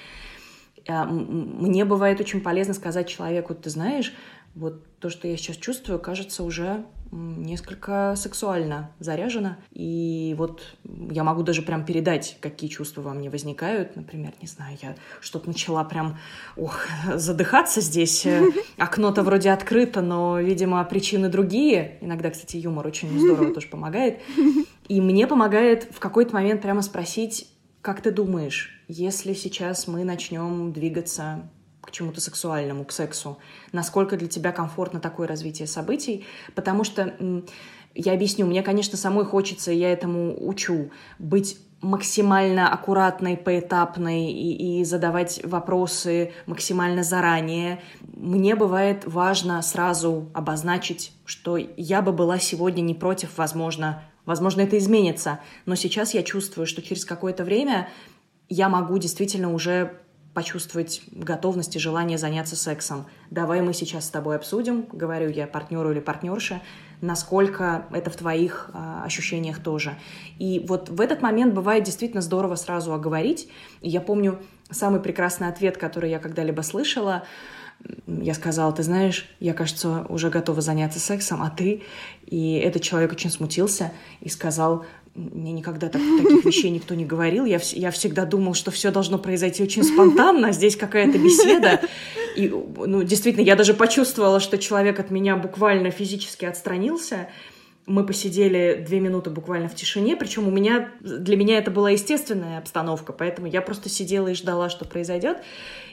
А, 0.87 1.05
мне 1.05 1.85
бывает 1.85 2.19
очень 2.19 2.41
полезно 2.41 2.73
сказать 2.73 3.07
человеку, 3.07 3.53
ты 3.55 3.69
знаешь, 3.69 4.13
вот 4.55 4.83
то, 4.99 5.09
что 5.09 5.27
я 5.27 5.37
сейчас 5.37 5.57
чувствую, 5.57 5.99
кажется 5.99 6.43
уже 6.43 6.85
несколько 7.11 8.13
сексуально 8.15 8.91
заряжено. 8.99 9.57
И 9.71 10.35
вот 10.37 10.61
я 11.09 11.23
могу 11.23 11.43
даже 11.43 11.61
прям 11.61 11.85
передать, 11.85 12.37
какие 12.39 12.69
чувства 12.69 13.01
во 13.01 13.13
мне 13.13 13.29
возникают. 13.29 13.95
Например, 13.95 14.33
не 14.41 14.47
знаю, 14.47 14.77
я 14.81 14.95
что-то 15.21 15.47
начала 15.47 15.83
прям 15.83 16.17
ох, 16.55 16.85
задыхаться 17.15 17.81
здесь. 17.81 18.27
Окно-то 18.77 19.23
вроде 19.23 19.51
открыто, 19.51 20.01
но, 20.01 20.39
видимо, 20.39 20.83
причины 20.83 21.29
другие. 21.29 21.97
Иногда, 22.01 22.29
кстати, 22.29 22.57
юмор 22.57 22.85
очень 22.85 23.17
здорово 23.19 23.53
тоже 23.53 23.67
помогает. 23.67 24.19
И 24.87 25.01
мне 25.01 25.27
помогает 25.27 25.87
в 25.91 25.99
какой-то 25.99 26.33
момент 26.33 26.61
прямо 26.61 26.81
спросить, 26.81 27.47
как 27.81 28.01
ты 28.01 28.11
думаешь, 28.11 28.83
если 28.87 29.33
сейчас 29.33 29.87
мы 29.87 30.03
начнем 30.03 30.73
двигаться 30.73 31.49
к 31.81 31.91
чему-то 31.91 32.19
сексуальному, 32.21 32.85
к 32.85 32.91
сексу, 32.91 33.37
насколько 33.71 34.17
для 34.17 34.27
тебя 34.27 34.51
комфортно 34.51 34.99
такое 34.99 35.27
развитие 35.27 35.67
событий? 35.67 36.25
Потому 36.55 36.83
что 36.83 37.15
Я 37.95 38.13
объясню, 38.13 38.45
мне, 38.45 38.61
конечно, 38.61 38.97
самой 38.97 39.25
хочется, 39.25 39.71
я 39.71 39.91
этому 39.91 40.47
учу, 40.47 40.91
быть 41.17 41.57
максимально 41.81 42.71
аккуратной, 42.71 43.37
поэтапной 43.37 44.31
и, 44.31 44.79
и 44.79 44.83
задавать 44.83 45.41
вопросы 45.43 46.33
максимально 46.45 47.03
заранее. 47.03 47.81
Мне 48.01 48.55
бывает 48.55 49.03
важно 49.05 49.61
сразу 49.61 50.29
обозначить, 50.33 51.13
что 51.25 51.57
я 51.57 52.01
бы 52.01 52.11
была 52.11 52.37
сегодня 52.37 52.81
не 52.81 52.93
против, 52.93 53.37
возможно, 53.37 54.03
возможно, 54.25 54.61
это 54.61 54.77
изменится, 54.77 55.39
но 55.65 55.75
сейчас 55.75 56.13
я 56.13 56.23
чувствую, 56.23 56.65
что 56.67 56.81
через 56.81 57.05
какое-то 57.05 57.43
время 57.43 57.89
я 58.49 58.69
могу 58.69 58.97
действительно 58.97 59.53
уже 59.53 59.99
почувствовать 60.33 61.01
готовность 61.11 61.75
и 61.75 61.79
желание 61.79 62.17
заняться 62.17 62.55
сексом. 62.55 63.07
Давай 63.31 63.61
мы 63.61 63.73
сейчас 63.73 64.05
с 64.05 64.09
тобой 64.09 64.35
обсудим, 64.35 64.85
говорю 64.91 65.29
я 65.29 65.47
партнеру 65.47 65.91
или 65.91 65.99
партнерше, 65.99 66.61
насколько 67.01 67.85
это 67.91 68.09
в 68.09 68.15
твоих 68.15 68.69
а, 68.73 69.03
ощущениях 69.03 69.61
тоже. 69.61 69.97
И 70.37 70.63
вот 70.67 70.89
в 70.89 71.01
этот 71.01 71.21
момент 71.21 71.53
бывает 71.53 71.83
действительно 71.83 72.21
здорово 72.21 72.55
сразу 72.55 72.93
оговорить. 72.93 73.49
И 73.81 73.89
я 73.89 74.01
помню 74.01 74.39
самый 74.69 74.99
прекрасный 74.99 75.47
ответ, 75.47 75.77
который 75.77 76.11
я 76.11 76.19
когда-либо 76.19 76.61
слышала. 76.61 77.23
Я 78.07 78.33
сказала, 78.33 78.73
ты 78.73 78.83
знаешь, 78.83 79.29
я, 79.39 79.53
кажется, 79.53 80.05
уже 80.09 80.29
готова 80.29 80.61
заняться 80.61 80.99
сексом, 80.99 81.41
а 81.41 81.49
ты? 81.49 81.83
И 82.25 82.53
этот 82.55 82.81
человек 82.81 83.11
очень 83.11 83.29
смутился 83.29 83.91
и 84.21 84.29
сказал, 84.29 84.85
мне 85.15 85.51
никогда 85.51 85.89
так, 85.89 86.01
таких 86.01 86.45
вещей 86.45 86.69
никто 86.69 86.95
не 86.95 87.05
говорил. 87.05 87.45
Я, 87.45 87.59
я 87.73 87.91
всегда 87.91 88.25
думал, 88.25 88.53
что 88.53 88.71
все 88.71 88.91
должно 88.91 89.17
произойти 89.17 89.63
очень 89.63 89.83
спонтанно. 89.83 90.51
Здесь 90.51 90.75
какая-то 90.75 91.17
беседа. 91.17 91.81
И, 92.35 92.49
ну, 92.49 93.03
действительно, 93.03 93.43
я 93.43 93.55
даже 93.55 93.73
почувствовала, 93.73 94.39
что 94.39 94.57
человек 94.57 94.99
от 94.99 95.11
меня 95.11 95.35
буквально 95.35 95.91
физически 95.91 96.45
отстранился. 96.45 97.27
Мы 97.89 98.05
посидели 98.05 98.85
две 98.87 98.99
минуты 98.99 99.31
буквально 99.31 99.67
в 99.67 99.73
тишине, 99.73 100.15
причем 100.15 100.47
у 100.47 100.51
меня, 100.51 100.91
для 100.99 101.35
меня 101.35 101.57
это 101.57 101.71
была 101.71 101.89
естественная 101.89 102.59
обстановка, 102.59 103.13
поэтому 103.13 103.47
я 103.47 103.63
просто 103.63 103.89
сидела 103.89 104.27
и 104.27 104.35
ждала, 104.35 104.69
что 104.69 104.85
произойдет. 104.85 105.39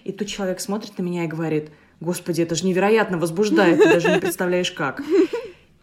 И 0.05 0.13
тут 0.13 0.29
человек 0.29 0.61
смотрит 0.61 0.99
на 0.99 1.03
меня 1.03 1.25
и 1.25 1.27
говорит, 1.27 1.71
господи, 2.01 2.43
это 2.43 2.55
же 2.55 2.67
невероятно 2.67 3.17
возбуждает, 3.17 3.83
ты 3.83 3.95
даже 3.95 4.11
не 4.11 4.21
представляешь 4.21 4.73
как. 4.73 5.01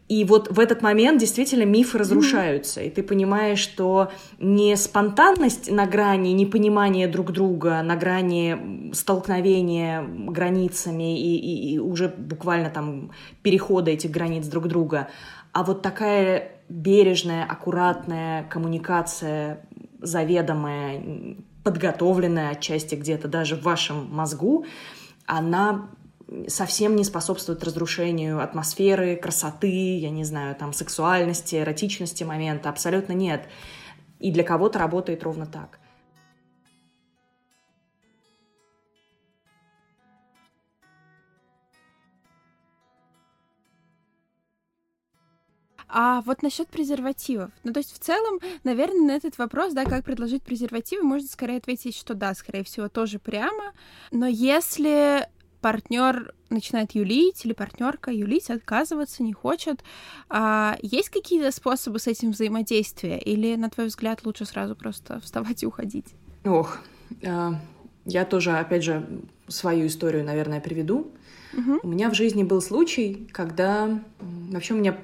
И 0.07 0.25
вот 0.25 0.51
в 0.51 0.59
этот 0.59 0.83
момент 0.83 1.19
действительно 1.19 1.63
мифы 1.63 1.97
разрушаются, 1.97 2.81
и 2.81 2.91
ты 2.91 3.01
понимаешь, 3.01 3.57
что 3.57 4.11
не 4.37 4.75
спонтанность 4.75 5.71
на 5.71 5.87
грани 5.87 6.29
непонимания 6.29 7.07
друг 7.07 7.31
друга, 7.31 7.81
на 7.81 7.95
грани 7.95 8.91
столкновения 8.93 10.03
границами 10.03 11.19
и, 11.19 11.37
и, 11.37 11.73
и 11.73 11.79
уже 11.79 12.09
буквально 12.09 12.69
там 12.69 13.11
перехода 13.41 13.89
этих 13.89 14.11
границ 14.11 14.45
друг 14.45 14.67
друга, 14.67 15.07
а 15.53 15.63
вот 15.63 15.81
такая 15.81 16.51
бережная, 16.67 17.45
аккуратная 17.45 18.43
коммуникация, 18.45 19.65
заведомая, 20.01 21.37
подготовленная 21.63 22.49
отчасти 22.49 22.95
где-то 22.95 23.27
даже 23.27 23.55
в 23.55 23.63
вашем 23.63 24.13
мозгу, 24.13 24.65
она 25.25 25.89
совсем 26.47 26.95
не 26.95 27.03
способствует 27.03 27.63
разрушению 27.63 28.41
атмосферы, 28.41 29.15
красоты, 29.15 29.97
я 29.97 30.09
не 30.09 30.23
знаю, 30.23 30.55
там, 30.55 30.73
сексуальности, 30.73 31.57
эротичности 31.57 32.23
момента. 32.23 32.69
Абсолютно 32.69 33.13
нет. 33.13 33.47
И 34.19 34.31
для 34.31 34.43
кого-то 34.43 34.79
работает 34.79 35.23
ровно 35.23 35.45
так. 35.45 35.79
А 45.95 46.21
вот 46.21 46.41
насчет 46.41 46.67
презервативов. 46.69 47.51
Ну, 47.63 47.71
то 47.71 47.77
есть 47.77 47.93
в 47.93 47.99
целом, 47.99 48.39
наверное, 48.63 49.07
на 49.07 49.11
этот 49.11 49.37
вопрос, 49.37 49.73
да, 49.73 49.85
как 49.85 50.03
предложить 50.03 50.41
презервативы, 50.41 51.03
можно 51.03 51.27
скорее 51.27 51.57
ответить, 51.57 51.95
что 51.95 52.15
да, 52.15 52.33
скорее 52.33 52.63
всего, 52.63 52.89
тоже 52.89 53.19
прямо. 53.19 53.73
Но 54.09 54.25
если 54.25 55.27
партнер 55.61 56.33
начинает 56.49 56.93
юлить 56.93 57.45
или 57.45 57.53
партнерка 57.53 58.11
юлить, 58.11 58.49
отказываться 58.49 59.23
не 59.23 59.33
хочет. 59.33 59.83
А 60.29 60.77
есть 60.81 61.09
какие-то 61.09 61.51
способы 61.51 61.99
с 61.99 62.07
этим 62.07 62.31
взаимодействия? 62.31 63.19
Или, 63.19 63.55
на 63.55 63.69
твой 63.69 63.87
взгляд, 63.87 64.25
лучше 64.25 64.45
сразу 64.45 64.75
просто 64.75 65.19
вставать 65.21 65.63
и 65.63 65.65
уходить? 65.67 66.07
Ох, 66.43 66.79
а, 67.25 67.53
я 68.05 68.25
тоже, 68.25 68.51
опять 68.51 68.83
же, 68.83 69.07
свою 69.47 69.87
историю, 69.87 70.25
наверное, 70.25 70.59
приведу. 70.59 71.11
Угу. 71.55 71.79
У 71.83 71.87
меня 71.87 72.09
в 72.09 72.15
жизни 72.15 72.43
был 72.43 72.61
случай, 72.61 73.27
когда 73.31 73.99
вообще 74.19 74.73
у 74.73 74.77
меня 74.77 74.97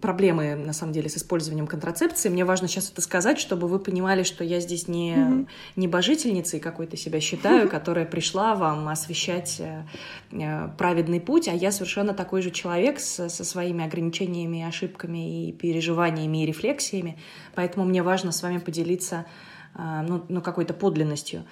проблемы 0.00 0.54
на 0.54 0.72
самом 0.72 0.92
деле 0.92 1.08
с 1.08 1.16
использованием 1.16 1.66
контрацепции. 1.66 2.28
Мне 2.28 2.44
важно 2.44 2.68
сейчас 2.68 2.90
это 2.90 3.00
сказать, 3.00 3.38
чтобы 3.38 3.68
вы 3.68 3.78
понимали, 3.78 4.22
что 4.22 4.44
я 4.44 4.60
здесь 4.60 4.88
не 4.88 5.14
угу. 5.14 5.48
небожительницей 5.76 6.60
какой-то 6.60 6.96
себя 6.96 7.20
считаю, 7.20 7.68
которая 7.70 8.06
пришла 8.06 8.54
вам 8.54 8.88
освещать 8.88 9.56
э, 9.60 9.84
э, 10.30 10.68
праведный 10.78 11.20
путь, 11.20 11.48
а 11.48 11.52
я 11.52 11.72
совершенно 11.72 12.14
такой 12.14 12.42
же 12.42 12.50
человек 12.50 13.00
со, 13.00 13.28
со 13.28 13.44
своими 13.44 13.84
ограничениями, 13.84 14.62
ошибками 14.62 15.48
и 15.48 15.52
переживаниями 15.52 16.42
и 16.42 16.46
рефлексиями, 16.46 17.18
поэтому 17.54 17.84
мне 17.84 18.02
важно 18.02 18.32
с 18.32 18.42
вами 18.42 18.58
поделиться 18.58 19.26
э, 19.74 20.04
ну, 20.06 20.24
ну 20.28 20.40
какой-то 20.40 20.74
подлинностью. 20.74 21.44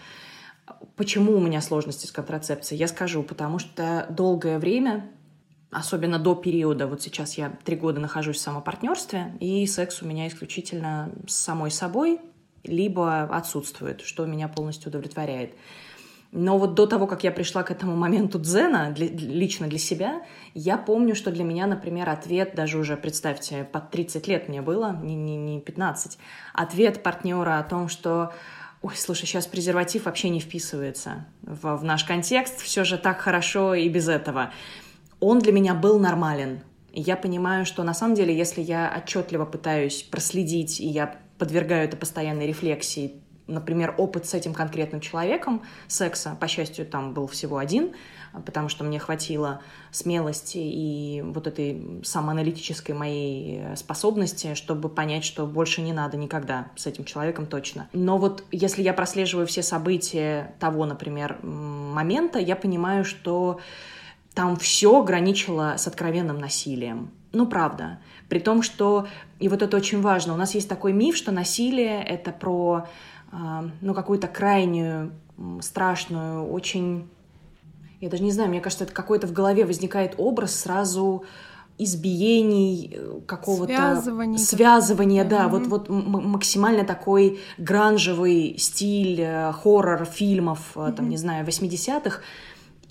Почему 0.97 1.37
у 1.37 1.41
меня 1.41 1.61
сложности 1.61 2.07
с 2.07 2.13
контрацепцией? 2.13 2.79
Я 2.79 2.89
скажу, 2.89 3.23
потому 3.23 3.59
что 3.59 4.07
долгое 4.11 4.59
время, 4.59 5.11
особенно 5.71 6.19
до 6.19 6.35
периода, 6.35 6.87
вот 6.87 7.03
сейчас 7.03 7.39
я 7.39 7.57
три 7.65 7.77
года 7.77 8.01
нахожусь 8.01 8.37
в 8.37 8.41
самопартнерстве, 8.41 9.35
и 9.41 9.67
секс 9.67 10.03
у 10.03 10.07
меня 10.07 10.29
исключительно 10.29 11.11
с 11.27 11.35
самой 11.35 11.71
собой, 11.71 12.21
либо 12.65 13.23
отсутствует, 13.23 14.03
что 14.03 14.27
меня 14.27 14.49
полностью 14.49 14.91
удовлетворяет. 14.91 15.55
Но 16.33 16.59
вот 16.59 16.75
до 16.75 16.87
того, 16.87 17.09
как 17.09 17.25
я 17.25 17.33
пришла 17.33 17.65
к 17.65 17.73
этому 17.73 17.97
моменту 17.97 18.39
дзена, 18.39 18.93
для, 18.93 19.09
лично 19.09 19.67
для 19.67 19.79
себя, 19.79 20.23
я 20.55 20.79
помню, 20.79 21.17
что 21.17 21.33
для 21.33 21.43
меня, 21.43 21.67
например, 21.67 22.09
ответ, 22.09 22.55
даже 22.55 22.79
уже, 22.79 22.97
представьте, 22.97 23.65
под 23.65 23.91
30 23.91 24.29
лет 24.29 24.49
мне 24.49 24.63
было, 24.63 24.97
не, 25.03 25.17
не, 25.17 25.37
не 25.37 25.61
15, 25.61 26.19
ответ 26.55 27.03
партнера 27.03 27.59
о 27.59 27.65
том, 27.65 27.89
что 27.89 28.33
ой, 28.83 28.95
слушай, 28.97 29.27
сейчас 29.27 29.47
презерватив 29.47 30.07
вообще 30.07 30.31
не 30.31 30.41
вписывается 30.41 31.27
в, 31.43 31.77
в 31.77 31.85
наш 31.85 32.05
контекст, 32.05 32.61
все 32.61 32.85
же 32.85 32.99
так 32.99 33.21
хорошо 33.21 33.75
и 33.75 33.89
без 33.89 34.09
этого. 34.09 34.53
Он 35.21 35.39
для 35.39 35.53
меня 35.53 35.75
был 35.75 35.99
нормален. 35.99 36.61
И 36.93 37.01
я 37.03 37.17
понимаю, 37.17 37.67
что 37.67 37.83
на 37.85 37.95
самом 37.95 38.15
деле, 38.15 38.37
если 38.37 38.63
я 38.63 38.93
отчетливо 38.97 39.45
пытаюсь 39.45 40.03
проследить, 40.03 40.81
и 40.81 40.87
я 40.87 41.21
подвергаю 41.39 41.85
это 41.85 41.97
постоянной 41.97 42.47
рефлексии, 42.47 43.21
например, 43.47 43.95
опыт 43.99 44.27
с 44.27 44.35
этим 44.35 44.55
конкретным 44.55 45.01
человеком 45.01 45.63
секса, 45.87 46.37
по 46.41 46.49
счастью, 46.49 46.87
там 46.87 47.13
был 47.13 47.27
всего 47.27 47.59
один, 47.59 47.95
потому 48.45 48.69
что 48.69 48.85
мне 48.85 48.99
хватило 48.99 49.61
смелости 49.91 50.59
и 50.59 51.23
вот 51.23 51.47
этой 51.47 52.01
самоаналитической 52.05 52.95
моей 52.95 53.77
способности, 53.77 54.55
чтобы 54.55 54.89
понять, 54.89 55.25
что 55.25 55.47
больше 55.47 55.83
не 55.83 55.93
надо 55.93 56.17
никогда 56.17 56.69
с 56.77 56.87
этим 56.87 57.05
человеком 57.05 57.47
точно. 57.47 57.89
Но 57.93 58.19
вот 58.19 58.45
если 58.51 58.83
я 58.83 58.93
прослеживаю 58.93 59.47
все 59.47 59.63
события 59.63 60.55
того, 60.59 60.87
например, 60.87 61.39
момента, 61.43 62.39
я 62.39 62.57
понимаю, 62.57 63.05
что 63.05 63.61
там 64.35 64.57
все 64.57 65.03
граничило 65.03 65.75
с 65.77 65.87
откровенным 65.87 66.39
насилием. 66.39 67.11
Ну, 67.33 67.47
правда. 67.47 67.99
При 68.29 68.39
том, 68.39 68.63
что, 68.63 69.07
и 69.39 69.49
вот 69.49 69.63
это 69.63 69.77
очень 69.77 70.01
важно, 70.01 70.35
у 70.35 70.37
нас 70.37 70.55
есть 70.55 70.69
такой 70.69 70.93
миф, 70.93 71.17
что 71.17 71.33
насилие— 71.33 72.03
это 72.05 72.33
про, 72.33 72.87
а, 73.33 73.69
ну, 73.81 73.95
какую-то 73.95 74.29
крайнюю, 74.29 75.13
страшную, 75.61 76.49
очень 76.49 77.09
я 78.01 78.09
даже 78.09 78.23
не 78.23 78.33
знаю, 78.33 78.51
мне 78.51 78.61
кажется, 78.61 78.85
это 78.85 78.93
какой-то 78.93 79.27
в 79.27 79.33
голове 79.33 79.65
возникает 79.65 80.15
образ 80.17 80.55
сразу 80.55 81.25
избиений 81.79 82.93
э, 82.95 83.21
какого-то 83.27 83.73
связывания, 83.73 84.39
связывания 84.39 85.25
да, 85.25 85.47
mm-hmm. 85.47 85.49
вот 85.49 85.67
вот 85.67 85.89
максимально 85.89 86.85
такой 86.85 87.41
гранжевый 87.57 88.57
стиль 88.59 89.21
э, 89.21 89.53
хоррор 89.53 90.05
фильмов 90.05 90.73
mm-hmm. 90.75 90.93
там 90.93 91.09
не 91.09 91.17
знаю 91.17 91.47
80-х 91.47 92.21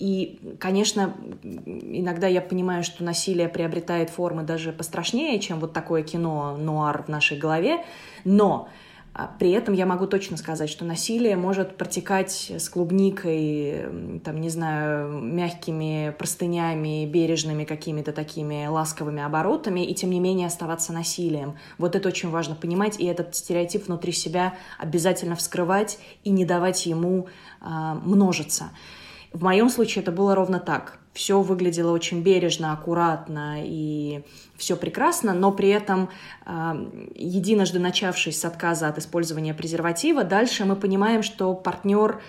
и, 0.00 0.56
конечно, 0.58 1.14
иногда 1.42 2.26
я 2.26 2.40
понимаю, 2.40 2.82
что 2.82 3.04
насилие 3.04 3.50
приобретает 3.50 4.08
формы 4.08 4.44
даже 4.44 4.72
пострашнее, 4.72 5.38
чем 5.40 5.60
вот 5.60 5.74
такое 5.74 6.02
кино 6.02 6.56
нуар 6.56 7.02
в 7.02 7.08
нашей 7.08 7.36
голове, 7.36 7.84
но 8.24 8.70
при 9.26 9.50
этом 9.50 9.74
я 9.74 9.86
могу 9.86 10.06
точно 10.06 10.36
сказать, 10.36 10.70
что 10.70 10.84
насилие 10.84 11.36
может 11.36 11.76
протекать 11.76 12.50
с 12.50 12.68
клубникой, 12.68 14.20
там, 14.24 14.40
не 14.40 14.48
знаю, 14.48 15.10
мягкими 15.20 16.14
простынями, 16.16 17.06
бережными 17.06 17.64
какими-то 17.64 18.12
такими 18.12 18.66
ласковыми 18.68 19.22
оборотами, 19.22 19.84
и 19.84 19.94
тем 19.94 20.10
не 20.10 20.20
менее 20.20 20.46
оставаться 20.46 20.92
насилием. 20.92 21.56
Вот 21.78 21.96
это 21.96 22.08
очень 22.08 22.30
важно 22.30 22.54
понимать, 22.54 23.00
и 23.00 23.06
этот 23.06 23.34
стереотип 23.34 23.86
внутри 23.88 24.12
себя 24.12 24.54
обязательно 24.78 25.34
вскрывать 25.34 25.98
и 26.22 26.30
не 26.30 26.44
давать 26.44 26.86
ему 26.86 27.26
а, 27.60 27.96
множиться. 27.96 28.70
В 29.32 29.42
моем 29.42 29.68
случае 29.70 30.02
это 30.02 30.12
было 30.12 30.34
ровно 30.34 30.60
так. 30.60 30.99
Все 31.12 31.40
выглядело 31.40 31.90
очень 31.92 32.22
бережно, 32.22 32.72
аккуратно 32.72 33.56
и 33.58 34.22
все 34.56 34.76
прекрасно, 34.76 35.34
но 35.34 35.50
при 35.50 35.68
этом 35.70 36.08
э, 36.46 37.10
единожды 37.14 37.78
начавшись 37.78 38.38
с 38.40 38.44
отказа 38.44 38.88
от 38.88 38.98
использования 38.98 39.54
презерватива, 39.54 40.22
дальше 40.22 40.64
мы 40.64 40.76
понимаем, 40.76 41.22
что 41.22 41.54
партнер, 41.54 42.20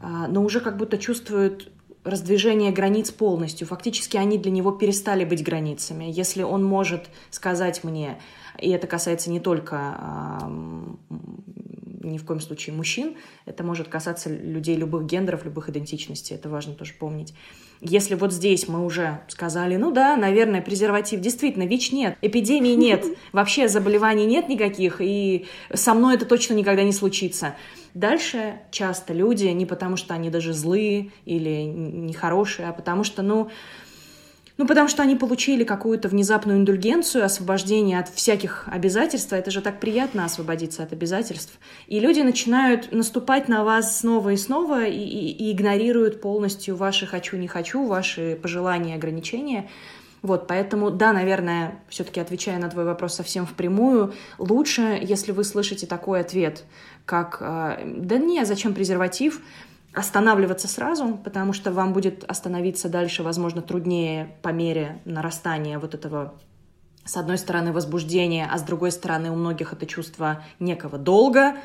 э, 0.00 0.06
ну, 0.28 0.42
уже 0.42 0.60
как 0.60 0.78
будто 0.78 0.96
чувствует 0.96 1.70
раздвижение 2.02 2.72
границ 2.72 3.10
полностью. 3.10 3.66
Фактически 3.66 4.16
они 4.16 4.38
для 4.38 4.50
него 4.50 4.72
перестали 4.72 5.24
быть 5.24 5.44
границами. 5.44 6.04
Если 6.04 6.42
он 6.42 6.64
может 6.64 7.10
сказать 7.28 7.84
мне, 7.84 8.18
и 8.58 8.70
это 8.70 8.86
касается 8.86 9.30
не 9.30 9.40
только 9.40 9.98
э, 10.00 11.14
ни 12.00 12.18
в 12.18 12.24
коем 12.24 12.40
случае 12.40 12.74
мужчин, 12.74 13.14
это 13.46 13.62
может 13.62 13.88
касаться 13.88 14.30
людей 14.30 14.76
любых 14.76 15.06
гендеров, 15.06 15.44
любых 15.44 15.68
идентичностей, 15.68 16.34
это 16.34 16.48
важно 16.48 16.74
тоже 16.74 16.94
помнить. 16.94 17.34
Если 17.82 18.14
вот 18.14 18.32
здесь 18.32 18.68
мы 18.68 18.84
уже 18.84 19.20
сказали, 19.28 19.76
ну 19.76 19.90
да, 19.90 20.16
наверное, 20.16 20.60
презерватив, 20.60 21.20
действительно, 21.20 21.62
ВИЧ 21.64 21.92
нет, 21.92 22.18
эпидемии 22.20 22.74
нет, 22.74 23.04
вообще 23.32 23.68
заболеваний 23.68 24.26
нет 24.26 24.48
никаких, 24.48 25.00
и 25.00 25.46
со 25.72 25.94
мной 25.94 26.16
это 26.16 26.26
точно 26.26 26.54
никогда 26.54 26.82
не 26.82 26.92
случится. 26.92 27.54
Дальше 27.94 28.60
часто 28.70 29.14
люди, 29.14 29.46
не 29.46 29.66
потому 29.66 29.96
что 29.96 30.14
они 30.14 30.30
даже 30.30 30.52
злые 30.52 31.10
или 31.24 31.62
нехорошие, 31.64 32.68
а 32.68 32.72
потому 32.72 33.02
что, 33.02 33.22
ну, 33.22 33.50
ну, 34.56 34.66
потому 34.66 34.88
что 34.88 35.02
они 35.02 35.16
получили 35.16 35.64
какую-то 35.64 36.08
внезапную 36.08 36.58
индульгенцию, 36.58 37.24
освобождение 37.24 37.98
от 37.98 38.08
всяких 38.08 38.68
обязательств. 38.70 39.32
Это 39.32 39.50
же 39.50 39.62
так 39.62 39.80
приятно 39.80 40.24
освободиться 40.24 40.82
от 40.82 40.92
обязательств. 40.92 41.58
И 41.86 41.98
люди 41.98 42.20
начинают 42.20 42.92
наступать 42.92 43.48
на 43.48 43.64
вас 43.64 44.00
снова 44.00 44.30
и 44.30 44.36
снова 44.36 44.84
и, 44.84 44.98
и, 44.98 45.30
и 45.30 45.52
игнорируют 45.52 46.20
полностью 46.20 46.76
ваши 46.76 47.06
«хочу, 47.06 47.36
не 47.36 47.48
хочу», 47.48 47.86
ваши 47.86 48.38
пожелания 48.40 48.92
и 48.92 48.96
ограничения. 48.96 49.70
Вот, 50.22 50.46
поэтому, 50.46 50.90
да, 50.90 51.14
наверное, 51.14 51.80
все-таки 51.88 52.20
отвечая 52.20 52.58
на 52.58 52.68
твой 52.68 52.84
вопрос 52.84 53.14
совсем 53.14 53.46
впрямую, 53.46 54.12
лучше, 54.38 54.98
если 55.00 55.32
вы 55.32 55.44
слышите 55.44 55.86
такой 55.86 56.20
ответ, 56.20 56.64
как 57.06 57.38
«да 57.40 58.18
не, 58.18 58.44
зачем 58.44 58.74
презерватив?», 58.74 59.40
останавливаться 59.92 60.68
сразу, 60.68 61.18
потому 61.24 61.52
что 61.52 61.72
вам 61.72 61.92
будет 61.92 62.24
остановиться 62.24 62.88
дальше, 62.88 63.22
возможно, 63.22 63.60
труднее 63.60 64.36
по 64.42 64.50
мере 64.50 65.00
нарастания 65.04 65.78
вот 65.78 65.94
этого 65.94 66.34
с 67.04 67.16
одной 67.16 67.38
стороны 67.38 67.72
возбуждения, 67.72 68.48
а 68.50 68.56
с 68.58 68.62
другой 68.62 68.92
стороны 68.92 69.30
у 69.30 69.34
многих 69.34 69.72
это 69.72 69.86
чувство 69.86 70.44
некого 70.58 70.98
долга, 70.98 71.56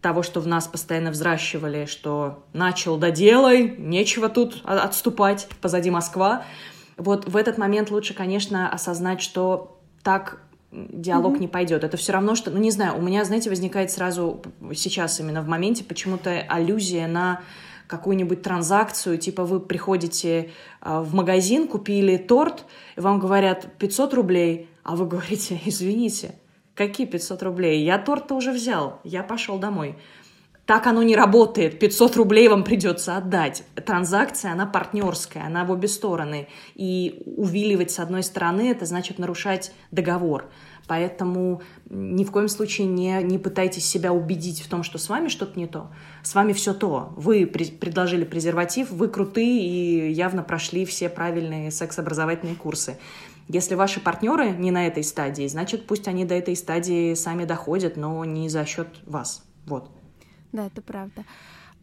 того, 0.00 0.22
что 0.22 0.40
в 0.40 0.46
нас 0.46 0.68
постоянно 0.68 1.10
взращивали, 1.10 1.86
что 1.86 2.44
начал, 2.52 2.96
доделай, 2.96 3.74
нечего 3.76 4.28
тут 4.28 4.62
отступать, 4.64 5.48
позади 5.60 5.90
Москва. 5.90 6.44
Вот 6.96 7.26
в 7.26 7.36
этот 7.36 7.58
момент 7.58 7.90
лучше, 7.90 8.14
конечно, 8.14 8.70
осознать, 8.70 9.20
что 9.20 9.80
так 10.04 10.40
диалог 10.70 11.36
mm-hmm. 11.36 11.40
не 11.40 11.48
пойдет. 11.48 11.84
Это 11.84 11.96
все 11.96 12.12
равно, 12.12 12.34
что, 12.34 12.50
ну 12.50 12.58
не 12.58 12.70
знаю, 12.70 12.98
у 12.98 13.02
меня, 13.02 13.24
знаете, 13.24 13.48
возникает 13.50 13.90
сразу 13.90 14.42
сейчас 14.74 15.18
именно 15.20 15.42
в 15.42 15.48
моменте 15.48 15.84
почему-то 15.84 16.40
аллюзия 16.48 17.06
на 17.06 17.40
какую-нибудь 17.86 18.42
транзакцию, 18.42 19.18
типа 19.18 19.44
вы 19.44 19.60
приходите 19.60 20.50
а, 20.80 21.00
в 21.00 21.14
магазин, 21.14 21.66
купили 21.66 22.18
торт, 22.18 22.66
и 22.96 23.00
вам 23.00 23.18
говорят 23.18 23.66
500 23.78 24.14
рублей, 24.14 24.68
а 24.84 24.94
вы 24.94 25.06
говорите, 25.06 25.60
извините, 25.64 26.34
какие 26.74 27.06
500 27.06 27.42
рублей? 27.42 27.82
Я 27.84 27.98
торт-то 27.98 28.34
уже 28.34 28.52
взял, 28.52 29.00
я 29.04 29.22
пошел 29.22 29.58
домой. 29.58 29.96
Так 30.68 30.86
оно 30.86 31.02
не 31.02 31.16
работает. 31.16 31.78
500 31.78 32.16
рублей 32.16 32.46
вам 32.46 32.62
придется 32.62 33.16
отдать. 33.16 33.64
Транзакция, 33.86 34.52
она 34.52 34.66
партнерская, 34.66 35.46
она 35.46 35.64
в 35.64 35.70
обе 35.70 35.88
стороны. 35.88 36.46
И 36.74 37.22
увиливать 37.24 37.90
с 37.90 37.98
одной 37.98 38.22
стороны, 38.22 38.70
это 38.70 38.84
значит 38.84 39.18
нарушать 39.18 39.72
договор. 39.90 40.50
Поэтому 40.86 41.62
ни 41.88 42.22
в 42.22 42.30
коем 42.30 42.48
случае 42.48 42.86
не, 42.86 43.22
не 43.22 43.38
пытайтесь 43.38 43.86
себя 43.86 44.12
убедить 44.12 44.60
в 44.60 44.68
том, 44.68 44.82
что 44.82 44.98
с 44.98 45.08
вами 45.08 45.28
что-то 45.28 45.58
не 45.58 45.66
то. 45.66 45.90
С 46.22 46.34
вами 46.34 46.52
все 46.52 46.74
то. 46.74 47.14
Вы 47.16 47.46
при, 47.46 47.64
предложили 47.64 48.24
презерватив, 48.24 48.90
вы 48.90 49.08
крутые 49.08 49.62
и 49.62 50.12
явно 50.12 50.42
прошли 50.42 50.84
все 50.84 51.08
правильные 51.08 51.70
секс-образовательные 51.70 52.56
курсы. 52.56 52.98
Если 53.48 53.74
ваши 53.74 54.00
партнеры 54.00 54.50
не 54.50 54.70
на 54.70 54.86
этой 54.86 55.02
стадии, 55.02 55.46
значит, 55.46 55.86
пусть 55.86 56.08
они 56.08 56.26
до 56.26 56.34
этой 56.34 56.56
стадии 56.56 57.14
сами 57.14 57.46
доходят, 57.46 57.96
но 57.96 58.22
не 58.26 58.50
за 58.50 58.66
счет 58.66 58.88
вас. 59.06 59.42
Вот. 59.64 59.88
Да, 60.52 60.66
это 60.66 60.82
правда. 60.82 61.24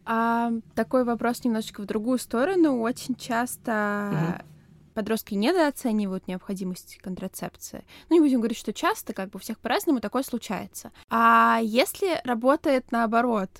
А, 0.04 0.52
такой 0.74 1.04
вопрос 1.04 1.44
немножечко 1.44 1.82
в 1.82 1.86
другую 1.86 2.18
сторону. 2.18 2.80
Очень 2.80 3.16
часто 3.16 4.10
угу. 4.12 4.44
подростки 4.94 5.34
недооценивают 5.34 6.28
необходимость 6.28 6.98
контрацепции. 6.98 7.84
Ну, 8.08 8.16
не 8.16 8.20
будем 8.20 8.38
говорить, 8.40 8.58
что 8.58 8.72
часто, 8.72 9.12
как 9.12 9.30
бы 9.30 9.36
у 9.36 9.40
всех 9.40 9.58
по-разному 9.58 10.00
такое 10.00 10.22
случается. 10.22 10.92
А 11.10 11.58
если 11.62 12.20
работает 12.24 12.92
наоборот, 12.92 13.50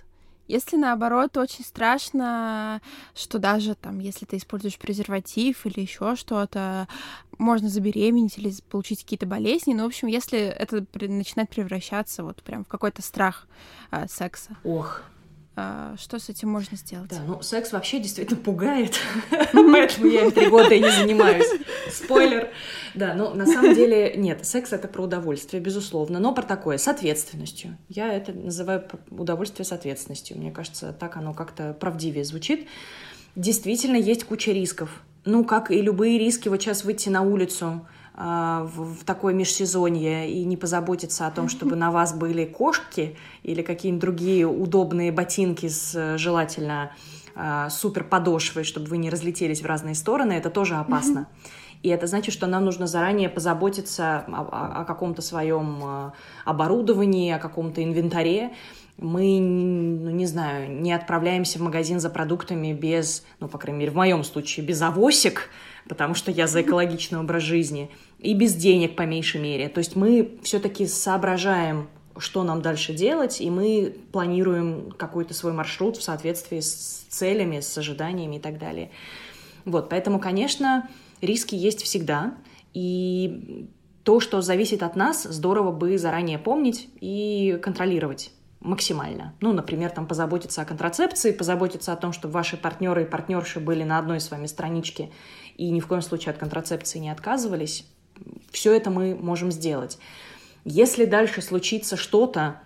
если 0.48 0.76
наоборот 0.76 1.36
очень 1.36 1.64
страшно, 1.64 2.80
что 3.14 3.38
даже 3.38 3.74
там, 3.74 3.98
если 3.98 4.24
ты 4.24 4.36
используешь 4.36 4.78
презерватив 4.78 5.66
или 5.66 5.80
еще 5.80 6.16
что-то, 6.16 6.88
можно 7.38 7.68
забеременеть 7.68 8.38
или 8.38 8.52
получить 8.70 9.02
какие-то 9.02 9.26
болезни. 9.26 9.74
Ну, 9.74 9.82
в 9.84 9.86
общем, 9.86 10.08
если 10.08 10.38
это 10.38 10.84
начинает 10.94 11.50
превращаться 11.50 12.24
вот 12.24 12.42
прям 12.42 12.64
в 12.64 12.68
какой-то 12.68 13.02
страх 13.02 13.46
а, 13.90 14.08
секса. 14.08 14.56
Ох, 14.64 15.02
что 15.98 16.18
с 16.18 16.28
этим 16.28 16.50
можно 16.50 16.76
сделать? 16.76 17.08
Да, 17.08 17.20
ну 17.26 17.40
секс 17.40 17.72
вообще 17.72 17.98
действительно 17.98 18.38
пугает, 18.38 18.94
поэтому 19.52 20.06
я 20.06 20.24
им 20.24 20.30
три 20.30 20.48
года 20.48 20.74
и 20.74 20.80
не 20.80 20.90
занимаюсь. 20.90 21.48
Спойлер. 21.90 22.50
Да, 22.94 23.14
но 23.14 23.32
на 23.32 23.46
самом 23.46 23.74
деле 23.74 24.14
нет, 24.16 24.44
секс 24.44 24.72
это 24.72 24.86
про 24.86 25.04
удовольствие, 25.04 25.62
безусловно, 25.62 26.18
но 26.18 26.34
про 26.34 26.42
такое, 26.42 26.76
с 26.76 26.88
ответственностью. 26.88 27.78
Я 27.88 28.12
это 28.12 28.32
называю 28.32 28.86
удовольствие 29.10 29.64
с 29.64 29.72
ответственностью. 29.72 30.36
Мне 30.36 30.50
кажется, 30.50 30.92
так 30.92 31.16
оно 31.16 31.32
как-то 31.32 31.72
правдивее 31.72 32.24
звучит. 32.24 32.68
Действительно, 33.34 33.96
есть 33.96 34.24
куча 34.24 34.52
рисков. 34.52 35.02
Ну, 35.24 35.44
как 35.44 35.70
и 35.70 35.80
любые 35.80 36.18
риски, 36.18 36.48
вот 36.48 36.62
сейчас 36.62 36.84
выйти 36.84 37.08
на 37.08 37.22
улицу, 37.22 37.66
а, 37.66 37.95
в, 38.16 39.04
такое 39.04 39.34
межсезонье 39.34 40.30
и 40.30 40.44
не 40.44 40.56
позаботиться 40.56 41.26
о 41.26 41.30
том, 41.30 41.50
чтобы 41.50 41.76
на 41.76 41.90
вас 41.90 42.14
были 42.14 42.46
кошки 42.46 43.16
или 43.42 43.60
какие-нибудь 43.60 44.00
другие 44.00 44.46
удобные 44.46 45.12
ботинки 45.12 45.68
с 45.68 46.16
желательно 46.16 46.92
а, 47.38 47.68
супер 47.68 48.02
подошвой, 48.02 48.64
чтобы 48.64 48.86
вы 48.86 48.96
не 48.96 49.10
разлетелись 49.10 49.60
в 49.60 49.66
разные 49.66 49.94
стороны, 49.94 50.32
это 50.32 50.48
тоже 50.48 50.76
опасно. 50.76 51.28
И 51.82 51.90
это 51.90 52.06
значит, 52.06 52.32
что 52.32 52.46
нам 52.46 52.64
нужно 52.64 52.86
заранее 52.86 53.28
позаботиться 53.28 54.24
о, 54.26 54.80
о, 54.80 54.84
каком-то 54.86 55.20
своем 55.20 55.80
а, 55.84 56.12
оборудовании, 56.46 57.30
о 57.30 57.38
каком-то 57.38 57.84
инвентаре. 57.84 58.54
Мы, 58.96 59.38
ну, 59.38 60.10
не 60.10 60.24
знаю, 60.24 60.80
не 60.80 60.94
отправляемся 60.94 61.58
в 61.58 61.62
магазин 61.62 62.00
за 62.00 62.08
продуктами 62.08 62.72
без, 62.72 63.22
ну, 63.40 63.48
по 63.48 63.58
крайней 63.58 63.80
мере, 63.80 63.92
в 63.92 63.96
моем 63.96 64.24
случае, 64.24 64.64
без 64.64 64.80
авосик, 64.80 65.50
потому 65.86 66.14
что 66.14 66.30
я 66.30 66.46
за 66.46 66.62
экологичный 66.62 67.20
образ 67.20 67.42
жизни, 67.42 67.90
и 68.26 68.34
без 68.34 68.56
денег 68.56 68.96
по 68.96 69.02
меньшей 69.02 69.40
мере. 69.40 69.68
То 69.68 69.78
есть 69.78 69.94
мы 69.94 70.38
все-таки 70.42 70.86
соображаем, 70.86 71.88
что 72.18 72.42
нам 72.42 72.60
дальше 72.60 72.92
делать, 72.92 73.40
и 73.40 73.48
мы 73.50 73.94
планируем 74.10 74.90
какой-то 74.90 75.32
свой 75.32 75.52
маршрут 75.52 75.96
в 75.96 76.02
соответствии 76.02 76.58
с 76.58 77.06
целями, 77.08 77.60
с 77.60 77.78
ожиданиями 77.78 78.36
и 78.36 78.40
так 78.40 78.58
далее. 78.58 78.90
Вот, 79.64 79.88
поэтому, 79.88 80.18
конечно, 80.18 80.88
риски 81.20 81.54
есть 81.54 81.82
всегда, 81.82 82.34
и 82.74 83.68
то, 84.02 84.18
что 84.18 84.40
зависит 84.40 84.82
от 84.82 84.96
нас, 84.96 85.22
здорово 85.22 85.70
бы 85.70 85.96
заранее 85.96 86.38
помнить 86.38 86.88
и 87.00 87.60
контролировать 87.62 88.32
максимально. 88.58 89.34
Ну, 89.40 89.52
например, 89.52 89.90
там 89.90 90.08
позаботиться 90.08 90.62
о 90.62 90.64
контрацепции, 90.64 91.30
позаботиться 91.30 91.92
о 91.92 91.96
том, 91.96 92.12
чтобы 92.12 92.34
ваши 92.34 92.56
партнеры 92.56 93.04
и 93.04 93.06
партнерши 93.06 93.60
были 93.60 93.84
на 93.84 93.98
одной 93.98 94.20
с 94.20 94.32
вами 94.32 94.46
страничке 94.46 95.10
и 95.56 95.70
ни 95.70 95.78
в 95.78 95.86
коем 95.86 96.02
случае 96.02 96.32
от 96.32 96.38
контрацепции 96.38 96.98
не 96.98 97.10
отказывались. 97.10 97.86
Все 98.50 98.74
это 98.74 98.90
мы 98.90 99.14
можем 99.14 99.50
сделать. 99.52 99.98
Если 100.64 101.04
дальше 101.04 101.42
случится 101.42 101.96
что-то, 101.96 102.60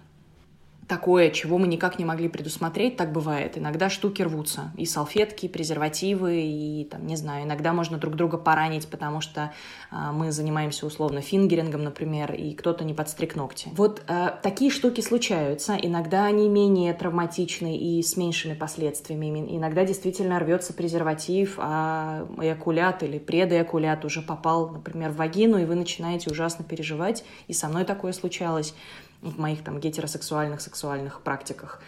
такое, 0.91 1.31
чего 1.31 1.57
мы 1.57 1.69
никак 1.69 2.01
не 2.01 2.05
могли 2.05 2.29
предусмотреть, 2.29 2.97
так 2.97 3.13
бывает. 3.13 3.57
Иногда 3.57 3.89
штуки 3.89 4.23
рвутся. 4.23 4.73
И 4.77 4.85
салфетки, 4.85 5.47
и 5.47 5.49
презервативы, 5.49 6.43
и, 6.43 6.89
там, 6.91 7.07
не 7.07 7.15
знаю, 7.15 7.45
иногда 7.45 7.73
можно 7.73 7.97
друг 7.97 8.17
друга 8.17 8.39
поранить, 8.39 8.89
потому 8.89 9.21
что 9.21 9.53
а, 9.93 10.11
мы 10.11 10.33
занимаемся 10.33 10.87
условно 10.87 11.21
фингерингом, 11.21 11.85
например, 11.85 12.35
и 12.35 12.55
кто-то 12.55 12.83
не 12.85 12.93
подстриг 12.93 13.37
ногти. 13.37 13.69
Вот 13.77 14.03
а, 14.09 14.31
такие 14.43 14.73
штуки 14.73 15.01
случаются. 15.01 15.77
Иногда 15.81 16.25
они 16.25 16.49
менее 16.49 16.93
травматичны 16.93 17.79
и 17.79 18.03
с 18.03 18.17
меньшими 18.17 18.55
последствиями. 18.55 19.31
Иногда 19.57 19.85
действительно 19.85 20.41
рвется 20.41 20.73
презерватив, 20.73 21.55
а 21.59 22.27
эякулят 22.43 23.05
или 23.05 23.21
предэякулят 23.21 24.05
уже 24.05 24.23
попал, 24.23 24.71
например, 24.71 25.11
в 25.11 25.17
вагину, 25.17 25.57
и 25.59 25.65
вы 25.65 25.77
начинаете 25.77 26.31
ужасно 26.33 26.65
переживать. 26.65 27.23
И 27.47 27.53
со 27.53 27.69
мной 27.69 27.85
такое 27.85 28.13
случалось 28.13 28.75
в 29.23 29.39
моих 29.39 29.63
там 29.65 29.81
гетеросексуальных 29.81 30.61
сексуальных 30.61 31.21
практиках. 31.23 31.81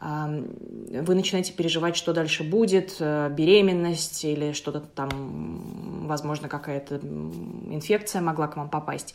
вы 0.00 1.14
начинаете 1.14 1.52
переживать, 1.52 1.96
что 1.96 2.12
дальше 2.12 2.44
будет, 2.44 2.96
э, 3.00 3.30
беременность 3.30 4.24
или 4.24 4.52
что-то 4.52 4.80
там, 4.80 6.06
возможно, 6.06 6.48
какая-то 6.48 6.96
инфекция 6.96 8.20
могла 8.20 8.46
к 8.48 8.56
вам 8.56 8.68
попасть. 8.68 9.14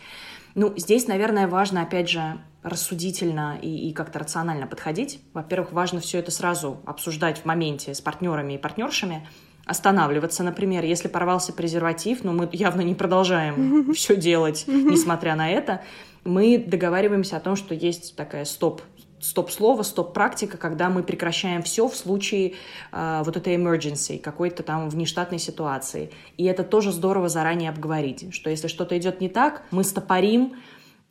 Ну, 0.55 0.73
здесь, 0.75 1.07
наверное, 1.07 1.47
важно, 1.47 1.83
опять 1.83 2.09
же, 2.09 2.39
рассудительно 2.63 3.57
и, 3.61 3.89
и 3.89 3.93
как-то 3.93 4.19
рационально 4.19 4.67
подходить. 4.67 5.21
Во-первых, 5.33 5.71
важно 5.71 5.99
все 5.99 6.19
это 6.19 6.31
сразу 6.31 6.81
обсуждать 6.85 7.39
в 7.39 7.45
моменте 7.45 7.93
с 7.93 8.01
партнерами 8.01 8.53
и 8.53 8.57
партнершами, 8.57 9.27
останавливаться, 9.65 10.43
например, 10.43 10.83
если 10.83 11.07
порвался 11.07 11.53
презерватив, 11.53 12.23
но 12.23 12.33
мы 12.33 12.49
явно 12.51 12.81
не 12.81 12.95
продолжаем 12.95 13.93
все 13.95 14.15
делать, 14.15 14.65
несмотря 14.67 15.35
на 15.35 15.49
это, 15.49 15.81
мы 16.23 16.57
договариваемся 16.57 17.37
о 17.37 17.39
том, 17.39 17.55
что 17.55 17.73
есть 17.73 18.15
такая 18.15 18.45
стоп 18.45 18.81
стоп-слово, 19.21 19.83
стоп-практика, 19.83 20.57
когда 20.57 20.89
мы 20.89 21.03
прекращаем 21.03 21.61
все 21.61 21.87
в 21.87 21.95
случае 21.95 22.55
э, 22.91 23.21
вот 23.23 23.37
этой 23.37 23.55
emergency, 23.55 24.19
какой-то 24.19 24.63
там 24.63 24.89
внештатной 24.89 25.37
ситуации. 25.37 26.09
И 26.37 26.45
это 26.45 26.63
тоже 26.63 26.91
здорово 26.91 27.29
заранее 27.29 27.69
обговорить, 27.69 28.33
что 28.33 28.49
если 28.49 28.67
что-то 28.67 28.97
идет 28.97 29.21
не 29.21 29.29
так, 29.29 29.61
мы 29.69 29.83
стопорим 29.83 30.55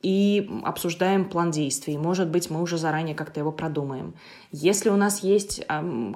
и 0.02 0.50
обсуждаем 0.64 1.28
план 1.28 1.50
действий. 1.50 1.98
Может 1.98 2.28
быть, 2.30 2.48
мы 2.48 2.62
уже 2.62 2.78
заранее 2.78 3.14
как-то 3.14 3.40
его 3.40 3.52
продумаем. 3.52 4.14
Если 4.50 4.88
у 4.88 4.96
нас 4.96 5.22
есть 5.22 5.64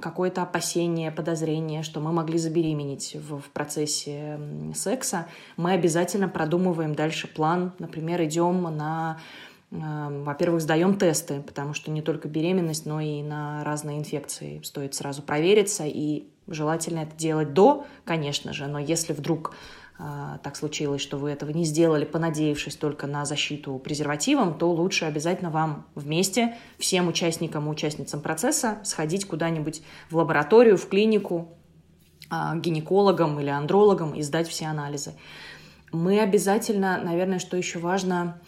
какое-то 0.00 0.42
опасение, 0.42 1.10
подозрение, 1.10 1.82
что 1.82 2.00
мы 2.00 2.10
могли 2.12 2.38
забеременеть 2.38 3.14
в, 3.14 3.40
в 3.40 3.50
процессе 3.50 4.40
секса, 4.74 5.26
мы 5.56 5.72
обязательно 5.72 6.28
продумываем 6.28 6.94
дальше 6.94 7.28
план. 7.28 7.72
Например, 7.78 8.22
идем 8.24 8.62
на 8.62 9.18
во-первых, 9.70 10.60
сдаем 10.60 10.96
тесты, 10.96 11.42
потому 11.42 11.74
что 11.74 11.90
не 11.90 12.00
только 12.00 12.28
беременность, 12.28 12.86
но 12.86 13.00
и 13.00 13.22
на 13.22 13.64
разные 13.64 13.98
инфекции 13.98 14.60
стоит 14.62 14.94
сразу 14.94 15.20
провериться, 15.20 15.84
и 15.84 16.28
желательно 16.46 17.00
это 17.00 17.16
делать 17.16 17.52
до, 17.52 17.86
конечно 18.04 18.52
же, 18.52 18.66
но 18.66 18.78
если 18.78 19.12
вдруг 19.12 19.54
э, 19.98 20.38
так 20.42 20.56
случилось, 20.56 21.00
что 21.00 21.16
вы 21.16 21.30
этого 21.30 21.50
не 21.50 21.64
сделали, 21.64 22.04
понадеявшись 22.04 22.76
только 22.76 23.06
на 23.06 23.24
защиту 23.24 23.78
презервативом, 23.78 24.58
то 24.58 24.70
лучше 24.70 25.04
обязательно 25.04 25.50
вам 25.50 25.86
вместе, 25.94 26.56
всем 26.78 27.08
участникам 27.08 27.66
и 27.66 27.70
участницам 27.70 28.20
процесса, 28.20 28.78
сходить 28.84 29.26
куда-нибудь 29.26 29.82
в 30.10 30.16
лабораторию, 30.16 30.76
в 30.76 30.88
клинику, 30.88 31.56
э, 32.30 32.34
гинекологам 32.56 33.40
или 33.40 33.50
андрологам 33.50 34.14
и 34.14 34.22
сдать 34.22 34.48
все 34.48 34.66
анализы. 34.66 35.14
Мы 35.92 36.20
обязательно, 36.20 37.00
наверное, 37.02 37.38
что 37.38 37.56
еще 37.56 37.78
важно, 37.78 38.40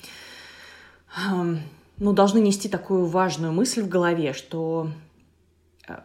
ну, 1.99 2.13
должны 2.13 2.39
нести 2.39 2.69
такую 2.69 3.07
важную 3.07 3.53
мысль 3.53 3.83
в 3.83 3.89
голове, 3.89 4.33
что 4.33 4.91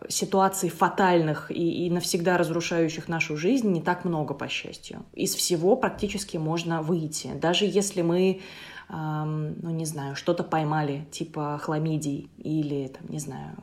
ситуаций 0.10 0.70
фатальных 0.70 1.52
и, 1.52 1.86
и 1.86 1.89
навсегда 1.89 2.38
разрушающих 2.38 3.08
нашу 3.08 3.38
жизнь 3.38 3.70
не 3.72 3.82
так 3.82 4.06
много, 4.06 4.34
по 4.34 4.48
счастью. 4.48 5.04
Из 5.13 5.36
всего 5.36 5.76
практически 5.76 6.38
можно 6.38 6.82
выйти. 6.82 7.32
Даже 7.34 7.65
если 7.65 8.02
мы, 8.02 8.41
эм, 8.89 9.60
ну 9.62 9.70
не 9.72 9.86
знаю, 9.86 10.15
что-то 10.15 10.44
поймали, 10.44 11.08
типа 11.12 11.60
хламидий 11.62 12.30
или, 12.38 12.88
там, 12.88 13.10
не 13.10 13.20
знаю, 13.20 13.56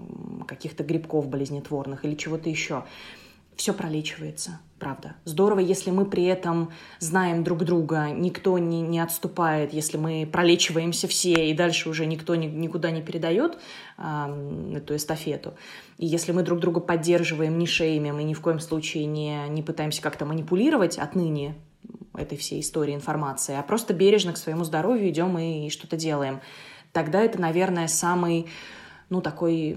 каких-то 0.47 0.83
грибков 0.83 1.29
болезнетворных 1.29 2.05
или 2.05 2.15
чего-то 2.15 2.49
еще 2.49 2.85
все 3.59 3.75
пролечивается, 3.75 4.61
правда. 4.79 5.17
Здорово, 5.25 5.59
если 5.59 5.91
мы 5.91 6.07
при 6.07 6.25
этом 6.25 6.71
знаем 7.01 7.43
друг 7.43 7.65
друга, 7.65 8.11
никто 8.11 8.57
не, 8.57 8.83
не 8.83 9.01
отступает, 9.01 9.73
если 9.73 9.97
мы 9.97 10.29
пролечиваемся 10.33 11.09
все, 11.09 11.51
и 11.51 11.55
дальше 11.55 11.91
уже 11.91 12.07
никто 12.07 12.37
ни, 12.37 12.47
никуда 12.47 12.93
не 12.93 13.03
передает 13.03 13.59
э, 13.99 14.75
эту 14.77 14.95
эстафету. 14.95 15.55
И 15.99 16.07
если 16.07 16.31
мы 16.31 16.45
друг 16.45 16.61
друга 16.61 16.79
поддерживаем, 16.79 17.59
не 17.59 17.67
шеймим 17.67 18.21
и 18.21 18.25
ни 18.25 18.33
в 18.33 18.41
коем 18.41 18.61
случае 18.61 19.07
не, 19.07 19.49
не 19.49 19.65
пытаемся 19.65 20.03
как-то 20.03 20.25
манипулировать 20.25 20.97
отныне 20.97 21.57
этой 22.17 22.39
всей 22.39 22.61
истории 22.61 22.95
информации, 22.95 23.57
а 23.57 23.63
просто 23.63 23.93
бережно 23.93 24.35
к 24.35 24.37
своему 24.37 24.63
здоровью 24.63 25.09
идем 25.09 25.37
и, 25.37 25.67
и 25.67 25.71
что-то 25.71 25.97
делаем, 25.97 26.41
тогда 26.93 27.23
это, 27.23 27.41
наверное, 27.41 27.89
самый 27.89 28.47
ну, 29.11 29.21
такой 29.21 29.77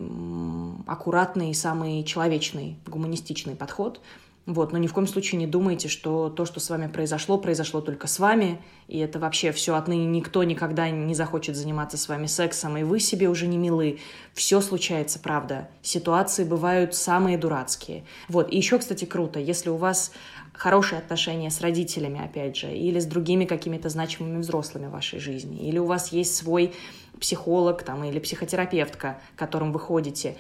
аккуратный, 0.88 1.54
самый 1.54 2.04
человечный, 2.04 2.78
гуманистичный 2.86 3.56
подход. 3.56 4.02
Вот, 4.48 4.72
но 4.72 4.80
ни 4.80 4.88
в 4.88 4.94
коем 4.94 5.06
случае 5.06 5.38
не 5.38 5.46
думайте, 5.46 5.88
что 5.88 6.30
то, 6.30 6.46
что 6.46 6.60
с 6.60 6.70
вами 6.70 6.88
произошло, 6.88 7.38
произошло 7.38 7.80
только 7.80 8.08
с 8.08 8.18
вами, 8.18 8.60
и 8.88 8.98
это 8.98 9.20
вообще 9.20 9.52
все 9.52 9.76
отныне 9.76 10.08
никто 10.08 10.44
никогда 10.44 10.90
не 10.90 11.14
захочет 11.14 11.56
заниматься 11.56 11.96
с 11.96 12.10
вами 12.10 12.26
сексом, 12.26 12.76
и 12.76 12.84
вы 12.84 13.00
себе 13.00 13.30
уже 13.30 13.46
не 13.46 13.58
милы. 13.58 14.00
Все 14.34 14.60
случается, 14.60 15.20
правда. 15.20 15.70
Ситуации 15.84 16.44
бывают 16.44 16.96
самые 16.96 17.38
дурацкие. 17.38 18.04
Вот, 18.30 18.52
и 18.52 18.58
еще, 18.58 18.80
кстати, 18.80 19.06
круто, 19.06 19.40
если 19.40 19.70
у 19.70 19.78
вас 19.78 20.12
хорошие 20.54 21.00
отношения 21.00 21.52
с 21.52 21.62
родителями, 21.62 22.20
опять 22.24 22.58
же, 22.58 22.76
или 22.76 23.00
с 23.00 23.06
другими 23.06 23.46
какими-то 23.46 23.90
значимыми 23.90 24.40
взрослыми 24.40 24.88
в 24.88 24.92
вашей 24.92 25.20
жизни, 25.20 25.68
или 25.68 25.78
у 25.78 25.86
вас 25.86 26.12
есть 26.12 26.36
свой 26.36 26.74
психолог 27.22 27.84
там, 27.84 28.04
или 28.04 28.20
психотерапевтка, 28.20 29.20
к 29.36 29.40
которым 29.40 29.72
вы 29.72 29.80
ходите. 29.80 30.36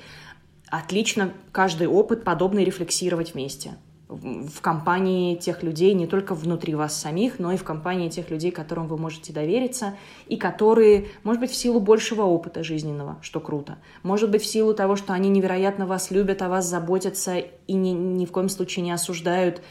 Отлично 0.67 1.31
каждый 1.51 1.87
опыт 1.87 2.23
подобный 2.23 2.65
рефлексировать 2.65 3.33
вместе 3.33 3.77
в 4.11 4.59
компании 4.59 5.35
тех 5.35 5.63
людей, 5.63 5.93
не 5.93 6.05
только 6.05 6.35
внутри 6.35 6.75
вас 6.75 6.99
самих, 6.99 7.39
но 7.39 7.53
и 7.53 7.57
в 7.57 7.63
компании 7.63 8.09
тех 8.09 8.29
людей, 8.29 8.51
которым 8.51 8.87
вы 8.87 8.97
можете 8.97 9.31
довериться, 9.31 9.95
и 10.27 10.35
которые, 10.35 11.07
может 11.23 11.39
быть, 11.39 11.51
в 11.51 11.55
силу 11.55 11.79
большего 11.79 12.23
опыта 12.23 12.61
жизненного, 12.61 13.17
что 13.21 13.39
круто, 13.39 13.77
может 14.03 14.29
быть, 14.29 14.41
в 14.41 14.45
силу 14.45 14.73
того, 14.73 14.97
что 14.97 15.13
они 15.13 15.29
невероятно 15.29 15.85
вас 15.85 16.11
любят, 16.11 16.41
о 16.41 16.49
вас 16.49 16.65
заботятся 16.65 17.37
и 17.37 17.73
ни, 17.73 17.91
ни 17.91 18.25
в 18.25 18.31
коем 18.31 18.49
случае 18.49 18.83
не 18.83 18.91
осуждают, 18.91 19.61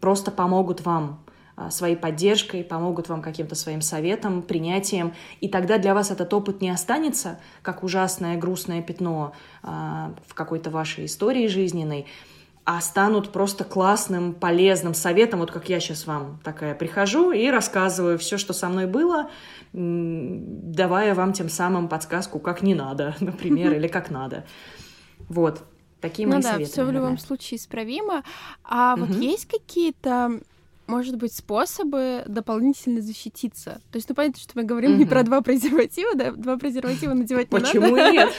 просто 0.00 0.32
помогут 0.32 0.84
вам 0.84 1.23
своей 1.70 1.96
поддержкой, 1.96 2.64
помогут 2.64 3.08
вам 3.08 3.22
каким-то 3.22 3.54
своим 3.54 3.80
советом, 3.80 4.42
принятием, 4.42 5.14
и 5.40 5.48
тогда 5.48 5.78
для 5.78 5.94
вас 5.94 6.10
этот 6.10 6.32
опыт 6.34 6.60
не 6.60 6.70
останется 6.70 7.38
как 7.62 7.84
ужасное 7.84 8.36
грустное 8.36 8.82
пятно 8.82 9.32
а, 9.62 10.14
в 10.26 10.34
какой-то 10.34 10.70
вашей 10.70 11.06
истории 11.06 11.46
жизненной, 11.46 12.06
а 12.64 12.80
станут 12.80 13.30
просто 13.30 13.62
классным, 13.64 14.32
полезным 14.32 14.94
советом, 14.94 15.40
вот 15.40 15.50
как 15.50 15.68
я 15.68 15.80
сейчас 15.80 16.06
вам 16.06 16.40
такая 16.42 16.74
прихожу 16.74 17.30
и 17.30 17.48
рассказываю 17.48 18.18
все, 18.18 18.38
что 18.38 18.54
со 18.54 18.68
мной 18.68 18.86
было, 18.86 19.30
давая 19.72 21.14
вам 21.14 21.34
тем 21.34 21.50
самым 21.50 21.88
подсказку, 21.88 22.38
как 22.38 22.62
не 22.62 22.74
надо, 22.74 23.16
например, 23.20 23.74
или 23.74 23.86
как 23.86 24.10
надо. 24.10 24.44
Вот. 25.28 25.62
Такие 26.00 26.26
ну 26.26 26.34
мои 26.34 26.42
да, 26.42 26.52
советы. 26.52 26.72
Все 26.72 26.84
в 26.84 26.90
любом 26.90 27.16
случае 27.16 27.58
исправимо. 27.58 28.24
А 28.62 28.94
угу. 28.94 29.06
вот 29.06 29.16
есть 29.16 29.46
какие-то 29.46 30.40
может 30.86 31.16
быть, 31.16 31.32
способы 31.32 32.24
дополнительно 32.26 33.00
защититься. 33.00 33.80
То 33.90 33.96
есть, 33.96 34.08
ну, 34.08 34.14
понятно, 34.14 34.40
что 34.40 34.52
мы 34.54 34.64
говорим 34.64 34.92
mm-hmm. 34.92 34.98
не 34.98 35.04
про 35.06 35.22
два 35.22 35.40
презерватива, 35.40 36.14
да, 36.14 36.32
два 36.32 36.56
презерватива 36.58 37.14
надевать 37.14 37.50
не 37.50 37.58
Почему 37.58 37.96
надо. 37.96 38.12
нет? 38.12 38.32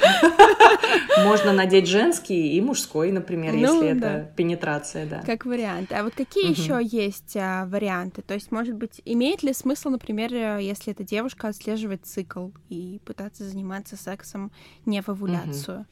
Можно 1.26 1.54
надеть 1.54 1.88
женский 1.88 2.56
и 2.56 2.62
мужской, 2.62 3.12
например, 3.12 3.54
ну 3.54 3.60
если 3.60 3.98
это 3.98 4.32
пенетрация, 4.36 5.08
да. 5.08 5.24
Как 5.26 5.46
вариант. 5.46 5.92
А 5.92 6.04
вот 6.04 6.14
какие 6.14 6.50
еще 6.50 6.80
есть 6.84 7.36
а, 7.36 7.66
варианты? 7.66 8.22
То 8.22 8.36
есть, 8.36 8.52
может 8.52 8.76
быть, 8.76 9.02
имеет 9.06 9.42
ли 9.42 9.54
смысл, 9.54 9.90
например, 9.90 10.34
если 10.60 10.94
эта 10.94 11.04
девушка 11.04 11.48
отслеживает 11.48 12.06
цикл 12.06 12.50
и 12.70 13.00
пытаться 13.06 13.44
заниматься 13.44 13.96
сексом 13.98 14.52
не 14.86 15.02
в 15.02 15.10
овуляцию? 15.10 15.86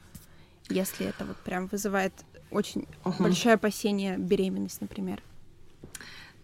Если 0.69 1.07
это 1.07 1.25
вот 1.25 1.37
прям 1.37 1.67
вызывает 1.67 2.13
очень 2.51 2.87
большое 3.19 3.55
опасение 3.55 4.17
беременность, 4.17 4.79
например. 4.81 5.21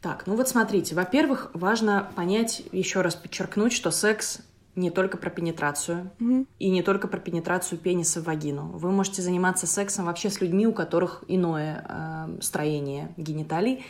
Так, 0.02 0.28
ну 0.28 0.36
вот 0.36 0.48
смотрите, 0.48 0.96
во-первых, 0.96 1.52
важно 1.54 2.10
понять, 2.16 2.64
еще 2.72 3.02
раз 3.02 3.16
подчеркнуть, 3.16 3.74
что 3.74 3.92
секс 3.92 4.40
не 4.76 4.92
только 4.92 5.18
про 5.18 5.30
пенетрацию 5.30 6.10
mm-hmm. 6.20 6.48
и 6.60 6.70
не 6.70 6.84
только 6.84 7.08
про 7.10 7.20
пенетрацию 7.20 7.78
пениса 7.78 8.22
в 8.22 8.26
вагину. 8.26 8.68
Вы 8.78 8.92
можете 8.92 9.22
заниматься 9.22 9.68
сексом 9.68 10.06
вообще 10.06 10.30
с 10.30 10.40
людьми, 10.40 10.68
у 10.68 10.74
которых 10.74 11.24
иное 11.28 11.86
э, 11.88 12.42
строение 12.42 13.14
гениталий, 13.18 13.84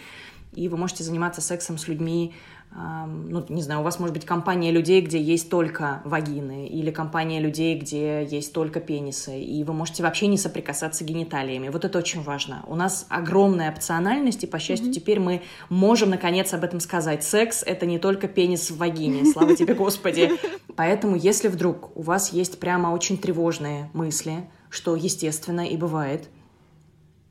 и 0.54 0.68
вы 0.68 0.78
можете 0.78 1.04
заниматься 1.04 1.42
сексом 1.42 1.78
с 1.78 1.88
людьми, 1.88 2.34
ну, 2.72 3.44
не 3.50 3.64
знаю, 3.64 3.82
у 3.82 3.84
вас 3.84 4.00
может 4.00 4.14
быть 4.14 4.26
компания 4.26 4.72
людей, 4.72 5.02
где 5.02 5.20
есть 5.20 5.50
только 5.50 6.02
вагины, 6.06 6.68
или 6.68 6.92
компания 6.92 7.40
людей, 7.40 7.78
где 7.78 8.24
есть 8.24 8.54
только 8.54 8.80
пенисы, 8.80 9.42
и 9.42 9.64
вы 9.64 9.74
можете 9.74 10.04
вообще 10.04 10.28
не 10.28 10.38
соприкасаться 10.38 11.04
гениталиями. 11.04 11.70
Вот 11.70 11.84
это 11.84 11.98
очень 11.98 12.22
важно. 12.22 12.64
У 12.68 12.76
нас 12.76 13.08
огромная 13.10 13.72
опциональность, 13.72 14.44
и, 14.44 14.48
по 14.48 14.60
счастью, 14.60 14.90
mm-hmm. 14.90 14.94
теперь 14.94 15.20
мы 15.20 15.42
можем, 15.70 16.12
наконец, 16.12 16.54
об 16.54 16.64
этом 16.64 16.80
сказать. 16.80 17.24
Секс— 17.24 17.64
это 17.66 17.88
не 17.88 17.98
только 17.98 18.28
пенис 18.28 18.70
в 18.70 18.78
вагине, 18.78 19.26
слава 19.26 19.56
тебе, 19.56 19.74
Господи. 19.74 20.32
Поэтому, 20.76 21.16
если 21.16 21.48
вдруг 21.48 21.98
у 21.98 22.04
вас 22.04 22.32
есть 22.34 22.60
прямо 22.60 22.90
очень 22.90 23.18
тревожные 23.18 23.90
мысли, 23.94 24.48
что 24.70 24.96
естественно 24.96 25.62
и 25.68 25.76
бывает, 25.76 26.30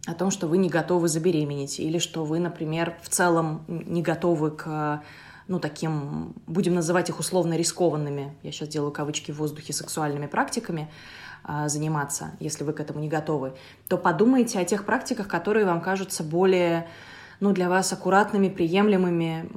о 0.06 0.14
том, 0.14 0.30
что 0.30 0.46
вы 0.46 0.58
не 0.58 0.68
готовы 0.68 1.06
забеременеть, 1.06 1.78
или 1.78 1.98
что 1.98 2.24
вы, 2.24 2.38
например, 2.38 2.96
в 3.02 3.08
целом 3.08 3.64
не 3.68 4.02
готовы 4.02 4.50
к 4.50 5.02
ну, 5.48 5.58
таким, 5.58 6.34
будем 6.46 6.74
называть 6.74 7.08
их 7.08 7.18
условно 7.18 7.54
рискованными, 7.54 8.34
я 8.42 8.52
сейчас 8.52 8.68
делаю 8.68 8.92
кавычки 8.92 9.32
в 9.32 9.38
воздухе, 9.38 9.72
сексуальными 9.72 10.26
практиками, 10.26 10.90
а, 11.42 11.68
заниматься, 11.68 12.32
если 12.40 12.64
вы 12.64 12.72
к 12.74 12.80
этому 12.80 13.00
не 13.00 13.08
готовы, 13.08 13.54
то 13.88 13.96
подумайте 13.96 14.58
о 14.58 14.64
тех 14.64 14.84
практиках, 14.84 15.26
которые 15.28 15.64
вам 15.64 15.80
кажутся 15.80 16.22
более 16.22 16.88
ну, 17.40 17.52
для 17.52 17.68
вас 17.68 17.92
аккуратными, 17.92 18.48
приемлемыми, 18.48 19.48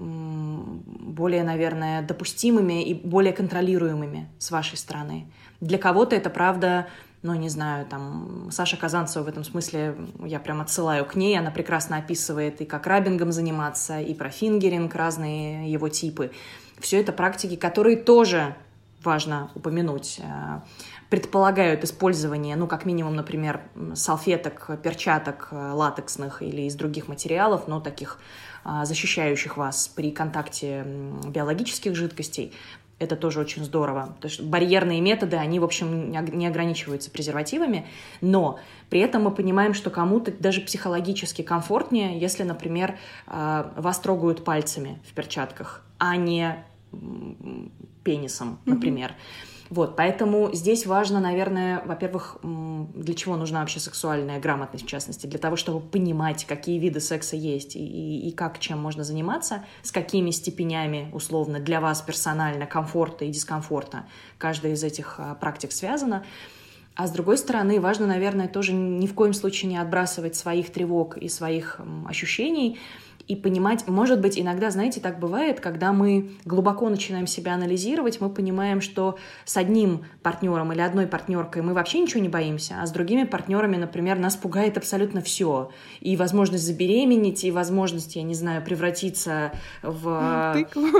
более, 1.12 1.44
наверное, 1.44 2.02
допустимыми 2.02 2.84
и 2.84 2.94
более 2.94 3.34
контролируемыми 3.34 4.30
с 4.38 4.52
вашей 4.52 4.78
стороны. 4.78 5.28
Для 5.60 5.78
кого-то 5.78 6.16
это, 6.16 6.30
правда, 6.30 6.88
ну, 7.24 7.36
не 7.36 7.50
знаю, 7.50 7.86
там, 7.86 8.50
Саша 8.52 8.78
Казанцева 8.78 9.24
в 9.24 9.28
этом 9.28 9.44
смысле, 9.44 9.96
я 10.26 10.40
прям 10.40 10.60
отсылаю 10.62 11.06
к 11.06 11.16
ней, 11.16 11.38
она 11.38 11.52
прекрасно 11.52 11.98
описывает 11.98 12.62
и 12.62 12.66
как 12.66 12.88
рабингом 12.88 13.32
заниматься, 13.32 14.00
и 14.00 14.14
про 14.14 14.30
фингеринг, 14.30 14.96
разные 14.96 15.72
его 15.72 15.88
типы. 15.90 16.32
Все 16.80 17.00
это 17.00 17.12
практики, 17.12 17.56
которые 17.56 17.98
тоже 17.98 18.56
важно 19.04 19.52
упомянуть 19.56 20.20
э, 20.20 20.62
предполагают 21.10 21.84
использование, 21.84 22.56
ну, 22.56 22.68
как 22.68 22.86
минимум, 22.86 23.16
например, 23.16 23.62
салфеток, 23.94 24.70
перчаток 24.82 25.50
э, 25.52 25.72
латексных 25.74 26.42
или 26.42 26.64
из 26.64 26.76
других 26.76 27.08
материалов, 27.08 27.68
но 27.68 27.80
таких 27.80 28.20
а, 28.64 28.86
защищающих 28.86 29.58
вас 29.58 29.88
при 29.88 30.12
контакте 30.12 30.86
биологических 31.28 31.96
жидкостей, 31.96 32.54
это 33.02 33.16
тоже 33.16 33.40
очень 33.40 33.64
здорово. 33.64 34.16
То 34.22 34.28
есть 34.28 34.42
барьерные 34.42 35.02
методы, 35.02 35.36
они, 35.36 35.60
в 35.60 35.64
общем, 35.64 36.12
не 36.12 36.48
ограничиваются 36.48 37.10
презервативами, 37.10 37.88
но 38.22 38.60
при 38.90 39.00
этом 39.00 39.24
мы 39.24 39.32
понимаем, 39.32 39.74
что 39.74 39.90
кому-то 39.90 40.32
даже 40.32 40.62
психологически 40.62 41.42
комфортнее, 41.42 42.20
если, 42.20 42.44
например, 42.44 42.98
а, 43.26 43.74
вас 43.76 44.00
трогают 44.00 44.44
пальцами 44.44 45.02
в 45.10 45.14
перчатках, 45.14 45.84
а 45.98 46.16
не 46.16 46.64
пенисом, 48.04 48.60
например. 48.66 49.12
Mm-hmm. 49.12 49.51
Вот, 49.72 49.96
поэтому 49.96 50.50
здесь 50.52 50.86
важно, 50.86 51.22
наверное, 51.22 51.82
во-первых, 51.86 52.36
для 52.44 53.14
чего 53.14 53.38
нужна 53.38 53.62
вообще 53.62 53.80
сексуальная 53.80 54.38
грамотность, 54.38 54.84
в 54.84 54.88
частности, 54.88 55.28
для 55.28 55.40
того, 55.40 55.56
чтобы 55.56 55.80
понимать, 55.80 56.44
какие 56.44 56.78
виды 56.78 57.00
секса 57.00 57.38
есть 57.38 57.78
и, 57.78 57.80
и, 57.80 58.28
и 58.28 58.32
как, 58.34 58.60
чем 58.60 58.80
можно 58.80 59.06
заниматься, 59.06 59.64
с 59.82 59.94
какими 59.94 60.32
степенями, 60.32 61.10
условно, 61.14 61.62
для 61.62 61.80
вас 61.80 62.02
персонально 62.02 62.66
комфорта 62.66 63.24
и 63.24 63.30
дискомфорта 63.30 64.04
каждая 64.38 64.74
из 64.74 64.84
этих 64.84 65.16
а, 65.20 65.36
практик 65.36 65.72
связана. 65.72 66.26
А 66.96 67.08
с 67.08 67.12
другой 67.12 67.38
стороны, 67.38 67.80
важно, 67.80 68.08
наверное, 68.08 68.50
тоже 68.50 68.74
ни 68.74 69.08
в 69.08 69.14
коем 69.14 69.34
случае 69.34 69.70
не 69.70 69.78
отбрасывать 69.78 70.36
своих 70.36 70.70
тревог 70.74 71.16
и 71.16 71.30
своих 71.30 71.80
ощущений, 72.06 72.78
и 73.32 73.36
понимать, 73.38 73.88
может 73.88 74.20
быть, 74.20 74.38
иногда, 74.38 74.72
знаете, 74.72 75.00
так 75.00 75.18
бывает, 75.18 75.62
когда 75.62 75.94
мы 75.94 76.32
глубоко 76.44 76.90
начинаем 76.90 77.28
себя 77.28 77.54
анализировать, 77.54 78.20
мы 78.20 78.30
понимаем, 78.30 78.82
что 78.82 79.18
с 79.46 79.56
одним 79.56 80.04
партнером 80.22 80.74
или 80.74 80.82
одной 80.82 81.08
партнеркой 81.08 81.62
мы 81.62 81.74
вообще 81.74 82.00
ничего 82.00 82.20
не 82.20 82.28
боимся, 82.28 82.82
а 82.82 82.86
с 82.86 82.92
другими 82.92 83.24
партнерами, 83.24 83.78
например, 83.78 84.20
нас 84.20 84.36
пугает 84.36 84.76
абсолютно 84.78 85.22
все. 85.22 85.72
И 86.02 86.18
возможность 86.18 86.66
забеременеть, 86.66 87.46
и 87.46 87.52
возможность, 87.52 88.18
я 88.18 88.24
не 88.24 88.36
знаю, 88.36 88.66
превратиться 88.66 89.54
в... 89.82 90.52
Тыкву. 90.54 90.82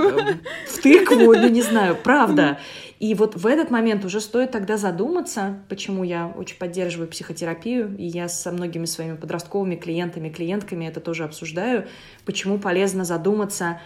В 0.68 0.80
тыкву, 0.82 1.34
ну 1.34 1.48
не 1.48 1.60
знаю, 1.60 1.98
правда. 2.02 2.58
И 3.02 3.14
вот 3.14 3.34
в 3.34 3.48
этот 3.48 3.72
момент 3.72 4.04
уже 4.04 4.20
стоит 4.20 4.52
тогда 4.52 4.76
задуматься, 4.76 5.58
почему 5.68 6.04
я 6.04 6.28
очень 6.28 6.56
поддерживаю 6.56 7.08
психотерапию, 7.08 7.96
и 7.98 8.06
я 8.06 8.28
со 8.28 8.52
многими 8.52 8.84
своими 8.84 9.16
подростковыми 9.16 9.74
клиентами, 9.74 10.28
клиентками 10.28 10.84
это 10.84 11.00
тоже 11.00 11.24
обсуждаю, 11.24 11.88
почему 12.24 12.58
полезно 12.58 13.04
задуматься, 13.04 13.80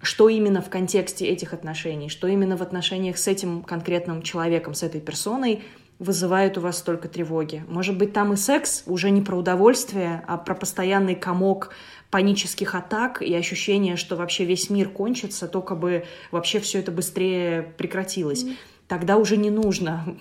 что 0.00 0.28
именно 0.28 0.62
в 0.62 0.68
контексте 0.68 1.26
этих 1.26 1.52
отношений, 1.52 2.08
что 2.08 2.28
именно 2.28 2.56
в 2.56 2.62
отношениях 2.62 3.18
с 3.18 3.26
этим 3.26 3.62
конкретным 3.62 4.22
человеком, 4.22 4.74
с 4.74 4.82
этой 4.82 5.00
персоной 5.00 5.62
вызывает 5.98 6.56
у 6.56 6.60
вас 6.60 6.78
столько 6.78 7.08
тревоги. 7.08 7.64
Может 7.68 7.98
быть, 7.98 8.12
там 8.12 8.32
и 8.32 8.36
секс 8.36 8.84
уже 8.86 9.10
не 9.10 9.20
про 9.20 9.36
удовольствие, 9.36 10.22
а 10.28 10.38
про 10.38 10.54
постоянный 10.54 11.16
комок 11.16 11.74
панических 12.10 12.74
атак 12.74 13.20
и 13.20 13.34
ощущение, 13.34 13.96
что 13.96 14.14
вообще 14.16 14.44
весь 14.44 14.70
мир 14.70 14.88
кончится, 14.88 15.48
только 15.48 15.74
бы 15.74 16.04
вообще 16.30 16.60
все 16.60 16.78
это 16.78 16.92
быстрее 16.92 17.74
прекратилось. 17.76 18.44
Тогда 18.88 19.18
уже 19.18 19.36
не 19.36 19.50
нужно, 19.50 20.16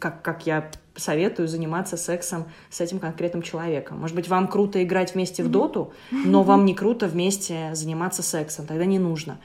как, 0.00 0.22
как 0.22 0.44
я 0.44 0.70
советую, 0.96 1.46
заниматься 1.46 1.96
сексом 1.96 2.46
с 2.68 2.80
этим 2.80 2.98
конкретным 2.98 3.42
человеком. 3.42 4.00
Может 4.00 4.16
быть, 4.16 4.28
вам 4.28 4.48
круто 4.48 4.82
играть 4.82 5.14
вместе 5.14 5.44
в 5.44 5.48
доту, 5.48 5.92
но 6.10 6.42
вам 6.42 6.64
не 6.64 6.74
круто 6.74 7.06
вместе 7.06 7.70
заниматься 7.74 8.22
сексом. 8.24 8.66
Тогда 8.66 8.84
не 8.84 8.98
нужно. 8.98 9.38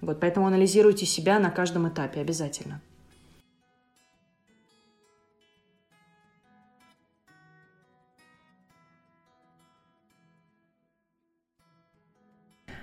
Вот, 0.00 0.18
поэтому 0.18 0.48
анализируйте 0.48 1.06
себя 1.06 1.38
на 1.38 1.50
каждом 1.50 1.88
этапе 1.88 2.20
обязательно. 2.20 2.80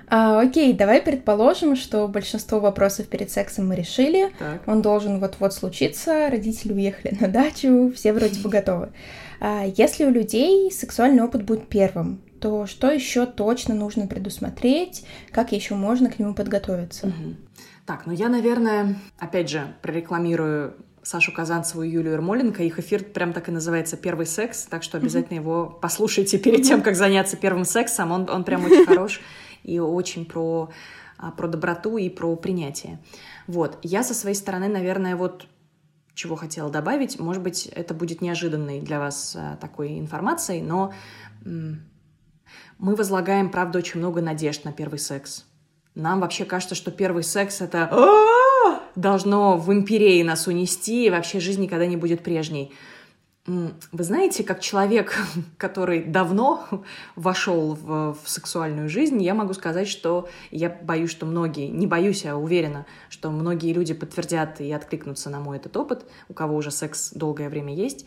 А, 0.09 0.41
окей, 0.41 0.73
давай 0.73 1.01
предположим, 1.01 1.75
что 1.75 2.07
большинство 2.07 2.59
вопросов 2.59 3.07
перед 3.07 3.29
сексом 3.29 3.67
мы 3.67 3.75
решили. 3.75 4.31
Так. 4.39 4.67
Он 4.67 4.81
должен 4.81 5.19
вот-вот 5.19 5.53
случиться, 5.53 6.29
родители 6.29 6.73
уехали 6.73 7.15
на 7.19 7.27
дачу, 7.27 7.91
все 7.95 8.11
вроде 8.13 8.39
бы 8.41 8.49
готовы. 8.49 8.89
А 9.39 9.65
если 9.65 10.05
у 10.05 10.09
людей 10.09 10.71
сексуальный 10.71 11.23
опыт 11.23 11.43
будет 11.43 11.67
первым, 11.69 12.21
то 12.41 12.65
что 12.65 12.89
еще 12.89 13.25
точно 13.25 13.75
нужно 13.75 14.07
предусмотреть, 14.07 15.05
как 15.31 15.51
еще 15.51 15.75
можно 15.75 16.09
к 16.09 16.19
нему 16.19 16.33
подготовиться? 16.33 17.07
Угу. 17.07 17.35
Так, 17.85 18.05
ну 18.05 18.13
я, 18.13 18.29
наверное, 18.29 18.95
опять 19.19 19.49
же, 19.49 19.75
прорекламирую 19.81 20.75
Сашу 21.03 21.31
Казанцеву 21.31 21.83
и 21.83 21.89
Юлию 21.89 22.13
Ермоленко. 22.13 22.63
Их 22.63 22.77
эфир 22.79 23.03
прям 23.03 23.33
так 23.33 23.49
и 23.49 23.51
называется 23.51 23.97
«Первый 23.97 24.25
секс», 24.25 24.65
так 24.65 24.83
что 24.83 24.97
обязательно 24.97 25.37
его 25.37 25.65
послушайте 25.81 26.37
перед 26.37 26.63
тем, 26.63 26.81
как 26.81 26.95
заняться 26.95 27.37
первым 27.37 27.65
сексом. 27.65 28.11
Он, 28.11 28.29
он 28.29 28.43
прям 28.43 28.65
очень 28.65 28.85
хорош 28.85 29.21
и 29.63 29.79
очень 29.79 30.25
про, 30.25 30.69
а, 31.17 31.31
про 31.31 31.47
доброту 31.47 31.97
и 31.97 32.09
про 32.09 32.35
принятие. 32.35 32.99
Вот. 33.47 33.77
Я 33.83 34.03
со 34.03 34.13
своей 34.13 34.35
стороны, 34.35 34.67
наверное, 34.67 35.15
вот 35.15 35.47
чего 36.13 36.35
хотела 36.35 36.69
добавить. 36.69 37.19
Может 37.19 37.41
быть, 37.41 37.67
это 37.67 37.93
будет 37.93 38.21
неожиданной 38.21 38.81
для 38.81 38.99
вас 38.99 39.35
а, 39.37 39.55
такой 39.57 39.99
информацией, 39.99 40.61
но 40.61 40.93
мы 41.43 42.95
возлагаем, 42.95 43.49
правда, 43.49 43.79
очень 43.79 43.99
много 43.99 44.21
надежд 44.21 44.65
на 44.65 44.71
первый 44.71 44.99
секс. 44.99 45.45
Нам 45.95 46.21
вообще 46.21 46.45
кажется, 46.45 46.75
что 46.75 46.91
первый 46.91 47.23
секс— 47.23 47.61
это 47.61 47.89
«А, 47.91 48.81
должно 48.95 49.57
в 49.57 49.71
империи 49.73 50.21
нас 50.23 50.47
унести, 50.47 51.07
и 51.07 51.09
вообще 51.09 51.39
жизнь 51.39 51.61
никогда 51.61 51.85
не 51.85 51.97
будет 51.97 52.23
прежней. 52.23 52.73
Вы 53.49 54.03
знаете, 54.03 54.43
как 54.43 54.59
человек, 54.59 55.17
который 55.57 56.03
давно 56.03 56.67
вошел 57.15 57.73
в, 57.73 58.15
в 58.23 58.29
сексуальную 58.29 58.89
жизнь, 58.89 59.21
я 59.23 59.33
могу 59.33 59.53
сказать, 59.53 59.87
что 59.87 60.29
я 60.51 60.69
боюсь, 60.69 61.09
что 61.09 61.25
многие, 61.25 61.67
не 61.67 61.87
боюсь, 61.87 62.25
а 62.27 62.35
уверена, 62.35 62.85
что 63.09 63.31
многие 63.31 63.73
люди 63.73 63.95
подтвердят 63.95 64.61
и 64.61 64.71
откликнутся 64.71 65.31
на 65.31 65.39
мой 65.39 65.57
этот 65.57 65.75
опыт, 65.77 66.05
у 66.27 66.33
кого 66.33 66.55
уже 66.57 66.69
секс 66.69 67.11
долгое 67.11 67.49
время 67.49 67.73
есть, 67.73 68.05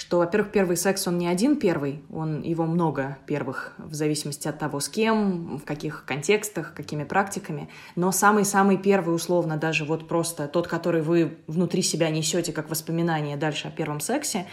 что, 0.00 0.16
во-первых, 0.16 0.50
первый 0.50 0.78
секс, 0.78 1.06
он 1.06 1.18
не 1.18 1.26
один 1.26 1.56
первый, 1.56 2.02
он 2.10 2.40
его 2.40 2.64
много 2.64 3.18
первых, 3.26 3.74
в 3.76 3.92
зависимости 3.92 4.48
от 4.48 4.58
того, 4.58 4.80
с 4.80 4.88
кем, 4.88 5.58
в 5.58 5.64
каких 5.66 6.06
контекстах, 6.06 6.72
какими 6.72 7.04
практиками, 7.04 7.68
но 7.96 8.10
самый-самый 8.10 8.78
первый, 8.78 9.14
условно, 9.14 9.58
даже 9.58 9.84
вот 9.84 10.08
просто 10.08 10.48
тот, 10.48 10.68
который 10.68 11.02
вы 11.02 11.36
внутри 11.46 11.82
себя 11.82 12.08
несете 12.08 12.50
как 12.50 12.70
воспоминание 12.70 13.36
дальше 13.36 13.68
о 13.68 13.70
первом 13.70 14.00
сексе, 14.00 14.46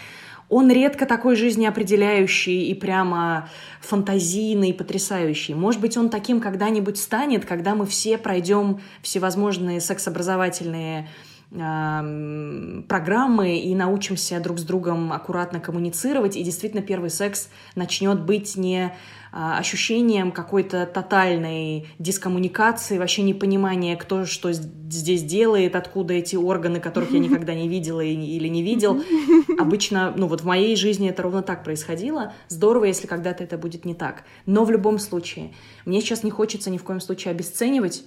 он 0.49 0.69
редко 0.69 1.05
такой 1.05 1.37
жизнеопределяющий 1.37 2.63
и 2.65 2.73
прямо 2.73 3.49
фантазийный, 3.79 4.73
потрясающий. 4.73 5.53
Может 5.53 5.79
быть, 5.79 5.95
он 5.95 6.09
таким 6.09 6.41
когда-нибудь 6.41 6.97
станет, 6.97 7.45
когда 7.45 7.73
мы 7.73 7.85
все 7.85 8.17
пройдем 8.17 8.81
всевозможные 9.01 9.79
сексообразовательные 9.79 11.07
программы 11.49 13.59
и 13.59 13.73
научимся 13.73 14.39
друг 14.41 14.59
с 14.59 14.63
другом 14.63 15.13
аккуратно 15.13 15.61
коммуницировать, 15.61 16.35
и 16.35 16.43
действительно 16.43 16.83
первый 16.83 17.09
секс 17.09 17.49
начнет 17.75 18.21
быть 18.21 18.57
не 18.57 18.91
а, 19.31 19.57
ощущением 19.57 20.31
какой-то 20.31 20.85
тотальной 20.85 21.87
дискоммуникации, 21.99 22.97
вообще 22.97 23.21
непонимания, 23.21 23.95
кто 23.95 24.25
что 24.25 24.51
здесь 24.51 25.23
делает, 25.23 25.75
откуда 25.75 26.15
эти 26.15 26.35
органы, 26.35 26.79
которых 26.79 27.11
я 27.11 27.19
никогда 27.19 27.53
не 27.53 27.67
видела 27.67 28.01
или 28.01 28.47
не 28.47 28.63
видел. 28.63 29.01
Обычно, 29.59 30.13
ну 30.15 30.27
вот 30.27 30.41
в 30.41 30.45
моей 30.45 30.75
жизни 30.75 31.09
это 31.09 31.23
ровно 31.23 31.43
так 31.43 31.63
происходило. 31.63 32.33
Здорово, 32.47 32.85
если 32.85 33.07
когда-то 33.07 33.43
это 33.43 33.57
будет 33.57 33.85
не 33.85 33.93
так. 33.93 34.23
Но 34.45 34.65
в 34.65 34.71
любом 34.71 34.99
случае, 34.99 35.53
мне 35.85 36.01
сейчас 36.01 36.23
не 36.23 36.31
хочется 36.31 36.69
ни 36.69 36.77
в 36.77 36.83
коем 36.83 36.99
случае 36.99 37.31
обесценивать 37.31 38.03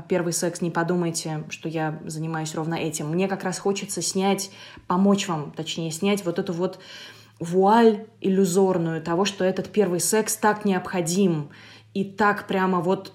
первый 0.00 0.32
секс, 0.32 0.60
не 0.60 0.70
подумайте, 0.70 1.44
что 1.50 1.68
я 1.68 2.00
занимаюсь 2.06 2.54
ровно 2.54 2.74
этим. 2.74 3.08
Мне 3.10 3.28
как 3.28 3.44
раз 3.44 3.58
хочется 3.58 4.00
снять, 4.00 4.50
помочь 4.86 5.28
вам, 5.28 5.52
точнее, 5.52 5.90
снять 5.90 6.24
вот 6.24 6.38
эту 6.38 6.52
вот 6.52 6.78
вуаль 7.38 8.06
иллюзорную 8.20 9.02
того, 9.02 9.24
что 9.24 9.44
этот 9.44 9.68
первый 9.68 10.00
секс 10.00 10.36
так 10.36 10.64
необходим 10.64 11.50
и 11.92 12.04
так 12.04 12.46
прямо 12.46 12.80
вот 12.80 13.12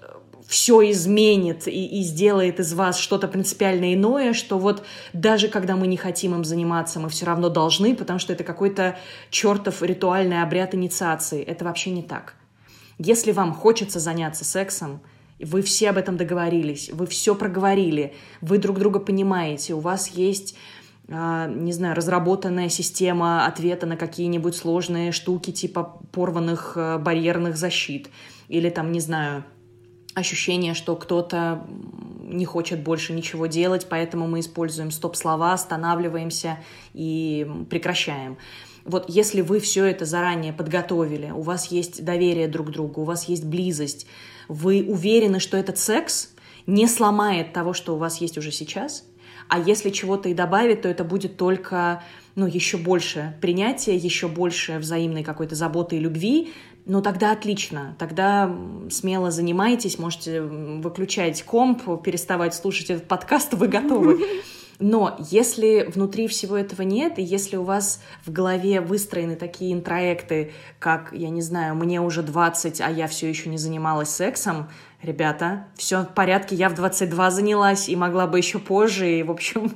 все 0.48 0.90
изменит 0.90 1.68
и, 1.68 2.00
и 2.00 2.02
сделает 2.02 2.58
из 2.58 2.72
вас 2.72 2.98
что-то 2.98 3.28
принципиально 3.28 3.92
иное, 3.92 4.32
что 4.32 4.58
вот 4.58 4.82
даже 5.12 5.48
когда 5.48 5.76
мы 5.76 5.86
не 5.86 5.98
хотим 5.98 6.34
им 6.34 6.42
заниматься, 6.42 6.98
мы 7.00 7.10
все 7.10 7.26
равно 7.26 7.50
должны, 7.50 7.94
потому 7.94 8.18
что 8.18 8.32
это 8.32 8.44
какой-то 8.44 8.96
чертов 9.30 9.82
ритуальный 9.82 10.42
обряд 10.42 10.74
инициации. 10.74 11.42
Это 11.42 11.66
вообще 11.66 11.90
не 11.90 12.02
так. 12.02 12.34
Если 12.98 13.32
вам 13.32 13.52
хочется 13.52 14.00
заняться 14.00 14.44
сексом, 14.44 15.00
вы 15.40 15.62
все 15.62 15.90
об 15.90 15.98
этом 15.98 16.16
договорились, 16.16 16.90
вы 16.92 17.06
все 17.06 17.34
проговорили, 17.34 18.14
вы 18.40 18.58
друг 18.58 18.78
друга 18.78 18.98
понимаете, 19.00 19.74
у 19.74 19.80
вас 19.80 20.08
есть 20.08 20.56
а, 21.10 21.46
не 21.46 21.72
знаю, 21.72 21.96
разработанная 21.96 22.68
система 22.68 23.46
ответа 23.46 23.86
на 23.86 23.96
какие-нибудь 23.96 24.54
сложные 24.54 25.12
штуки 25.12 25.52
типа 25.52 26.02
порванных 26.12 26.74
э, 26.76 26.98
барьерных 26.98 27.56
защит 27.56 28.10
или 28.48 28.68
там, 28.68 28.92
не 28.92 29.00
знаю, 29.00 29.44
ощущение, 30.14 30.74
что 30.74 30.96
кто-то 30.96 31.66
не 32.20 32.44
хочет 32.44 32.82
больше 32.82 33.14
ничего 33.14 33.46
делать, 33.46 33.86
поэтому 33.88 34.28
мы 34.28 34.40
используем 34.40 34.90
стоп-слова, 34.90 35.54
останавливаемся 35.54 36.58
и 36.92 37.50
прекращаем. 37.70 38.36
Вот 38.84 39.08
если 39.08 39.40
вы 39.40 39.60
все 39.60 39.86
это 39.86 40.04
заранее 40.04 40.52
подготовили, 40.52 41.30
у 41.30 41.40
вас 41.40 41.66
есть 41.70 42.04
доверие 42.04 42.48
друг 42.48 42.68
к 42.68 42.70
другу, 42.70 43.00
у 43.02 43.04
вас 43.04 43.24
есть 43.24 43.44
близость, 43.44 44.06
вы 44.48 44.84
уверены, 44.86 45.38
что 45.38 45.56
этот 45.56 45.78
секс 45.78 46.30
не 46.66 46.86
сломает 46.86 47.52
того, 47.52 47.72
что 47.72 47.94
у 47.94 47.98
вас 47.98 48.20
есть 48.20 48.36
уже 48.38 48.50
сейчас, 48.50 49.04
а 49.48 49.58
если 49.58 49.90
чего-то 49.90 50.28
и 50.28 50.34
добавит, 50.34 50.82
то 50.82 50.88
это 50.88 51.04
будет 51.04 51.36
только 51.36 52.02
ну, 52.34 52.46
еще 52.46 52.76
больше 52.76 53.34
принятия, 53.40 53.96
еще 53.96 54.28
больше 54.28 54.78
взаимной 54.78 55.24
какой-то 55.24 55.54
заботы 55.54 55.96
и 55.96 55.98
любви, 55.98 56.52
ну 56.84 57.02
тогда 57.02 57.32
отлично, 57.32 57.96
тогда 57.98 58.54
смело 58.90 59.30
занимайтесь, 59.30 59.98
можете 59.98 60.40
выключать 60.40 61.42
комп, 61.42 62.02
переставать 62.02 62.54
слушать 62.54 62.90
этот 62.90 63.06
подкаст, 63.08 63.54
вы 63.54 63.68
готовы. 63.68 64.20
Но 64.80 65.16
если 65.30 65.90
внутри 65.92 66.28
всего 66.28 66.56
этого 66.56 66.82
нет, 66.82 67.18
и 67.18 67.22
если 67.22 67.56
у 67.56 67.64
вас 67.64 68.00
в 68.24 68.30
голове 68.30 68.80
выстроены 68.80 69.34
такие 69.34 69.72
интроекты, 69.72 70.52
как, 70.78 71.12
я 71.12 71.30
не 71.30 71.42
знаю, 71.42 71.74
мне 71.74 72.00
уже 72.00 72.22
20, 72.22 72.80
а 72.80 72.88
я 72.88 73.08
все 73.08 73.28
еще 73.28 73.48
не 73.48 73.58
занималась 73.58 74.10
сексом, 74.10 74.68
ребята, 75.02 75.66
все 75.74 76.02
в 76.02 76.14
порядке, 76.14 76.54
я 76.54 76.68
в 76.68 76.74
22 76.74 77.30
занялась 77.32 77.88
и 77.88 77.96
могла 77.96 78.28
бы 78.28 78.38
еще 78.38 78.60
позже, 78.60 79.10
и, 79.10 79.24
в 79.24 79.32
общем, 79.32 79.72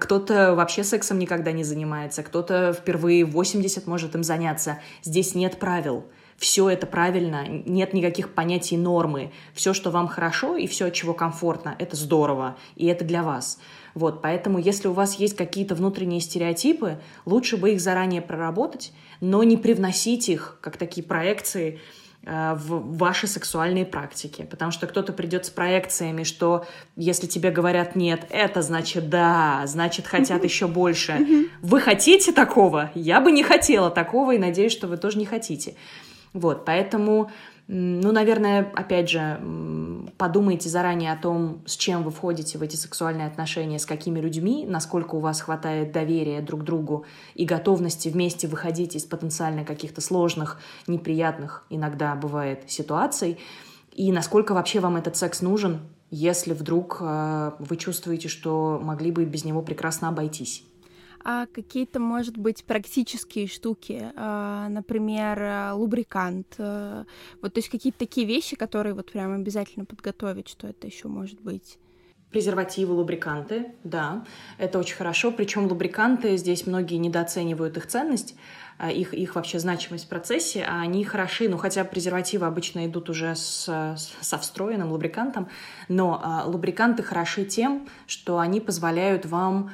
кто-то 0.00 0.54
вообще 0.56 0.82
сексом 0.82 1.20
никогда 1.20 1.52
не 1.52 1.62
занимается, 1.62 2.24
кто-то 2.24 2.72
впервые 2.72 3.24
в 3.24 3.30
80 3.30 3.86
может 3.86 4.16
им 4.16 4.24
заняться. 4.24 4.80
Здесь 5.04 5.36
нет 5.36 5.60
правил 5.60 6.06
все 6.44 6.68
это 6.68 6.86
правильно, 6.86 7.48
нет 7.48 7.94
никаких 7.94 8.34
понятий 8.34 8.76
нормы. 8.76 9.32
Все, 9.54 9.72
что 9.72 9.90
вам 9.90 10.08
хорошо 10.08 10.58
и 10.58 10.66
все, 10.66 10.88
от 10.88 10.92
чего 10.92 11.14
комфортно, 11.14 11.74
это 11.78 11.96
здорово, 11.96 12.58
и 12.76 12.84
это 12.84 13.02
для 13.02 13.22
вас. 13.22 13.58
Вот, 13.94 14.20
поэтому 14.20 14.58
если 14.58 14.88
у 14.88 14.92
вас 14.92 15.14
есть 15.14 15.36
какие-то 15.36 15.74
внутренние 15.74 16.20
стереотипы, 16.20 16.98
лучше 17.24 17.56
бы 17.56 17.72
их 17.72 17.80
заранее 17.80 18.20
проработать, 18.20 18.92
но 19.22 19.42
не 19.42 19.56
привносить 19.56 20.28
их, 20.28 20.58
как 20.60 20.76
такие 20.76 21.02
проекции, 21.02 21.80
э, 22.26 22.54
в 22.56 22.98
ваши 22.98 23.26
сексуальные 23.26 23.86
практики. 23.86 24.46
Потому 24.50 24.70
что 24.70 24.86
кто-то 24.86 25.14
придет 25.14 25.46
с 25.46 25.50
проекциями, 25.50 26.24
что 26.24 26.66
если 26.94 27.26
тебе 27.26 27.50
говорят 27.52 27.96
нет, 27.96 28.26
это 28.28 28.60
значит 28.60 29.08
да, 29.08 29.62
значит 29.64 30.06
хотят 30.06 30.44
еще 30.44 30.68
больше. 30.68 31.48
Вы 31.62 31.80
хотите 31.80 32.32
такого? 32.32 32.90
Я 32.94 33.22
бы 33.22 33.32
не 33.32 33.42
хотела 33.42 33.88
такого 33.88 34.34
и 34.34 34.38
надеюсь, 34.38 34.72
что 34.72 34.88
вы 34.88 34.98
тоже 34.98 35.16
не 35.16 35.24
хотите. 35.24 35.76
Вот, 36.34 36.64
поэтому, 36.64 37.30
ну, 37.68 38.10
наверное, 38.10 38.72
опять 38.74 39.08
же, 39.08 39.40
подумайте 40.18 40.68
заранее 40.68 41.12
о 41.12 41.16
том, 41.16 41.62
с 41.64 41.76
чем 41.76 42.02
вы 42.02 42.10
входите 42.10 42.58
в 42.58 42.62
эти 42.62 42.74
сексуальные 42.74 43.28
отношения, 43.28 43.78
с 43.78 43.86
какими 43.86 44.18
людьми, 44.18 44.66
насколько 44.68 45.14
у 45.14 45.20
вас 45.20 45.40
хватает 45.40 45.92
доверия 45.92 46.42
друг 46.42 46.62
к 46.62 46.64
другу 46.64 47.06
и 47.36 47.44
готовности 47.44 48.08
вместе 48.08 48.48
выходить 48.48 48.96
из 48.96 49.04
потенциально 49.04 49.64
каких-то 49.64 50.00
сложных, 50.00 50.60
неприятных 50.88 51.64
иногда 51.70 52.16
бывает 52.16 52.64
ситуаций, 52.66 53.38
и 53.92 54.10
насколько 54.10 54.54
вообще 54.54 54.80
вам 54.80 54.96
этот 54.96 55.16
секс 55.16 55.40
нужен, 55.40 55.82
если 56.10 56.52
вдруг 56.52 56.98
э, 57.00 57.52
вы 57.60 57.76
чувствуете, 57.76 58.28
что 58.28 58.80
могли 58.82 59.12
бы 59.12 59.24
без 59.24 59.44
него 59.44 59.62
прекрасно 59.62 60.08
обойтись 60.08 60.64
а 61.24 61.46
какие-то, 61.46 62.00
может 62.00 62.36
быть, 62.36 62.64
практические 62.64 63.46
штуки, 63.46 64.12
а, 64.14 64.68
например, 64.68 65.42
э, 65.42 65.72
лубрикант, 65.72 66.54
э, 66.58 67.04
вот, 67.40 67.54
то 67.54 67.58
есть 67.58 67.70
какие-то 67.70 67.98
такие 67.98 68.26
вещи, 68.26 68.56
которые 68.56 68.94
вот 68.94 69.10
прям 69.10 69.32
обязательно 69.32 69.86
подготовить, 69.86 70.48
что 70.48 70.66
это 70.68 70.86
еще 70.86 71.08
может 71.08 71.40
быть? 71.40 71.78
Презервативы, 72.30 72.92
лубриканты, 72.94 73.72
да, 73.84 74.24
это 74.58 74.78
очень 74.78 74.96
хорошо. 74.96 75.30
Причем 75.30 75.66
лубриканты 75.66 76.36
здесь 76.36 76.66
многие 76.66 76.96
недооценивают 76.96 77.76
их 77.76 77.86
ценность, 77.86 78.34
а, 78.76 78.90
их, 78.90 79.14
их 79.14 79.36
вообще 79.36 79.58
значимость 79.58 80.06
в 80.06 80.08
процессе, 80.08 80.64
а 80.68 80.80
они 80.80 81.04
хороши, 81.04 81.48
ну 81.48 81.56
хотя 81.56 81.84
презервативы 81.84 82.46
обычно 82.46 82.86
идут 82.86 83.08
уже 83.08 83.36
с, 83.36 83.96
со 83.96 84.38
встроенным 84.38 84.90
лубрикантом, 84.90 85.48
но 85.88 86.20
а, 86.22 86.44
лубриканты 86.44 87.02
хороши 87.02 87.44
тем, 87.44 87.88
что 88.06 88.38
они 88.40 88.60
позволяют 88.60 89.26
вам 89.26 89.70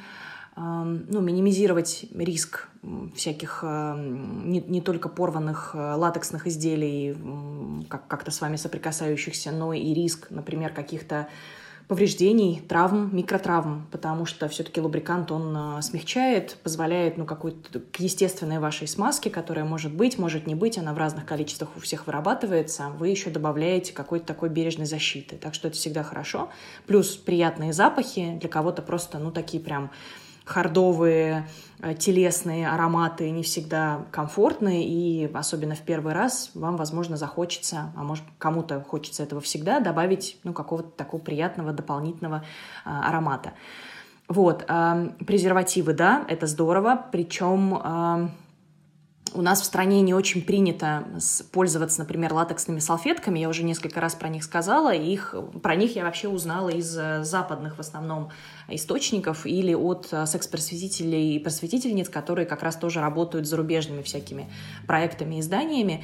ну, 0.63 1.21
минимизировать 1.21 2.05
риск 2.13 2.67
всяких 3.15 3.63
не, 3.63 4.59
не 4.59 4.81
только 4.81 5.09
порванных 5.09 5.71
э, 5.73 5.93
латексных 5.95 6.47
изделий, 6.47 7.15
как, 7.89 8.07
как-то 8.07 8.31
с 8.31 8.41
вами 8.41 8.55
соприкасающихся, 8.55 9.51
но 9.51 9.73
и 9.73 9.93
риск, 9.93 10.27
например, 10.29 10.73
каких-то 10.73 11.27
повреждений, 11.91 12.61
травм, 12.69 13.13
микротравм, 13.13 13.85
потому 13.91 14.25
что 14.25 14.47
все-таки 14.47 14.79
лубрикант, 14.79 15.29
он 15.29 15.77
э, 15.77 15.81
смягчает, 15.81 16.55
позволяет, 16.63 17.17
ну, 17.17 17.25
какой-то 17.25 17.81
к 17.81 17.99
естественной 17.99 18.59
вашей 18.59 18.87
смазке, 18.87 19.29
которая 19.29 19.65
может 19.65 19.93
быть, 19.93 20.17
может 20.17 20.47
не 20.47 20.55
быть, 20.55 20.77
она 20.77 20.93
в 20.93 20.97
разных 20.97 21.25
количествах 21.25 21.69
у 21.75 21.81
всех 21.81 22.07
вырабатывается, 22.07 22.89
вы 22.97 23.09
еще 23.09 23.29
добавляете 23.29 23.91
какой-то 23.91 24.25
такой 24.25 24.47
бережной 24.47 24.85
защиты. 24.85 25.35
Так 25.35 25.53
что 25.53 25.67
это 25.67 25.75
всегда 25.75 26.01
хорошо. 26.01 26.49
Плюс 26.87 27.17
приятные 27.17 27.73
запахи, 27.73 28.37
для 28.39 28.47
кого-то 28.47 28.81
просто, 28.81 29.19
ну, 29.19 29.29
такие 29.29 29.61
прям 29.61 29.91
хардовые 30.45 31.47
э, 31.81 31.93
телесные 31.95 32.69
ароматы 32.69 33.29
не 33.29 33.43
всегда 33.43 34.05
комфортные, 34.11 34.83
и 34.85 35.31
особенно 35.33 35.75
в 35.75 35.81
первый 35.81 36.13
раз 36.13 36.51
вам, 36.53 36.77
возможно, 36.77 37.17
захочется, 37.17 37.93
а 37.95 38.03
может, 38.03 38.23
кому-то 38.37 38.81
хочется 38.81 39.23
этого 39.23 39.41
всегда, 39.41 39.79
добавить 39.79 40.37
ну, 40.43 40.53
какого-то 40.53 40.89
такого 40.89 41.21
приятного 41.21 41.73
дополнительного 41.73 42.43
а, 42.85 43.07
аромата. 43.09 43.53
Вот, 44.27 44.65
а, 44.67 45.13
презервативы, 45.25 45.93
да, 45.93 46.25
это 46.27 46.47
здорово, 46.47 47.05
причем 47.11 47.79
а, 47.81 48.29
у 49.33 49.41
нас 49.41 49.61
в 49.61 49.65
стране 49.65 50.01
не 50.01 50.13
очень 50.13 50.41
принято 50.41 51.05
пользоваться, 51.51 51.99
например, 51.99 52.33
латексными 52.33 52.79
салфетками. 52.79 53.39
Я 53.39 53.49
уже 53.49 53.63
несколько 53.63 54.01
раз 54.01 54.15
про 54.15 54.29
них 54.29 54.43
сказала. 54.43 54.93
Их, 54.93 55.35
про 55.61 55.75
них 55.75 55.95
я 55.95 56.03
вообще 56.03 56.27
узнала 56.27 56.69
из 56.69 56.97
э, 56.97 57.23
западных 57.23 57.77
в 57.77 57.79
основном 57.79 58.29
источников 58.67 59.45
или 59.45 59.73
от 59.73 60.07
э, 60.11 60.25
секс-просветителей 60.25 61.35
и 61.35 61.39
просветительниц, 61.39 62.09
которые 62.09 62.45
как 62.45 62.63
раз 62.63 62.75
тоже 62.75 62.99
работают 62.99 63.47
с 63.47 63.49
зарубежными 63.49 64.01
всякими 64.01 64.49
проектами 64.87 65.35
и 65.35 65.39
изданиями. 65.39 66.03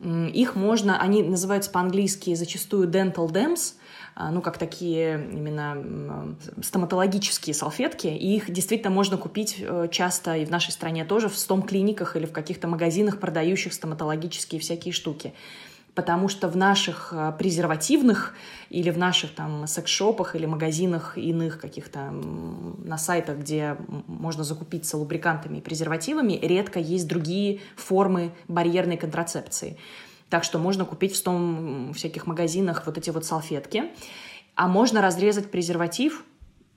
Их 0.00 0.54
можно, 0.54 1.00
они 1.00 1.22
называются 1.22 1.70
по-английски 1.70 2.34
зачастую 2.34 2.88
dental 2.88 3.28
dams– 3.28 3.74
ну, 4.18 4.40
как 4.40 4.56
такие 4.56 5.28
именно 5.30 6.36
стоматологические 6.62 7.54
салфетки, 7.54 8.06
и 8.06 8.36
их 8.36 8.50
действительно 8.50 8.90
можно 8.90 9.18
купить 9.18 9.56
э, 9.60 9.88
часто 9.90 10.36
и 10.36 10.44
в 10.46 10.50
нашей 10.50 10.70
стране 10.70 11.04
тоже 11.04 11.28
в 11.28 11.36
стом-клиниках 11.36 12.16
или 12.16 12.24
в 12.24 12.32
каких-то 12.32 12.66
магазинах, 12.66 13.20
продающих 13.20 13.74
стоматологические 13.74 14.60
всякие 14.60 14.92
штуки 14.92 15.34
потому 15.96 16.28
что 16.28 16.48
в 16.48 16.56
наших 16.56 17.12
э, 17.12 17.32
презервативных 17.38 18.34
или 18.68 18.90
в 18.90 18.98
наших 18.98 19.34
там 19.34 19.66
секс-шопах 19.66 20.36
или 20.36 20.44
магазинах 20.44 21.16
иных 21.16 21.58
каких-то 21.58 22.10
на 22.10 22.98
сайтах, 22.98 23.38
где 23.38 23.78
можно 24.06 24.44
закупиться 24.44 24.98
лубрикантами 24.98 25.58
и 25.58 25.60
презервативами, 25.62 26.34
редко 26.34 26.78
есть 26.78 27.08
другие 27.08 27.60
формы 27.76 28.32
барьерной 28.46 28.98
контрацепции. 28.98 29.78
Так 30.28 30.44
что 30.44 30.58
можно 30.58 30.84
купить 30.84 31.14
в 31.16 31.22
том 31.22 31.92
всяких 31.94 32.26
магазинах 32.26 32.84
вот 32.86 32.98
эти 32.98 33.10
вот 33.10 33.24
салфетки. 33.24 33.84
А 34.54 34.68
можно 34.68 35.00
разрезать 35.00 35.50
презерватив. 35.50 36.24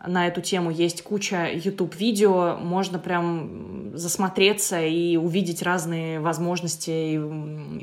На 0.05 0.27
эту 0.27 0.41
тему 0.41 0.71
есть 0.71 1.01
куча 1.01 1.49
YouTube-видео. 1.51 2.57
Можно 2.57 2.99
прям 2.99 3.97
засмотреться 3.97 4.81
и 4.81 5.17
увидеть 5.17 5.61
разные 5.61 6.19
возможности 6.19 7.19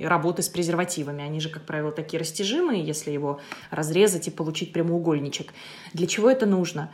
работы 0.03 0.43
с 0.43 0.49
презервативами. 0.49 1.23
Они 1.23 1.41
же, 1.41 1.51
как 1.51 1.67
правило, 1.67 1.93
такие 1.93 2.21
растяжимые, 2.21 2.83
если 2.83 3.11
его 3.11 3.41
разрезать 3.71 4.29
и 4.29 4.31
получить 4.31 4.73
прямоугольничек. 4.73 5.53
Для 5.93 6.07
чего 6.07 6.31
это 6.31 6.47
нужно? 6.47 6.91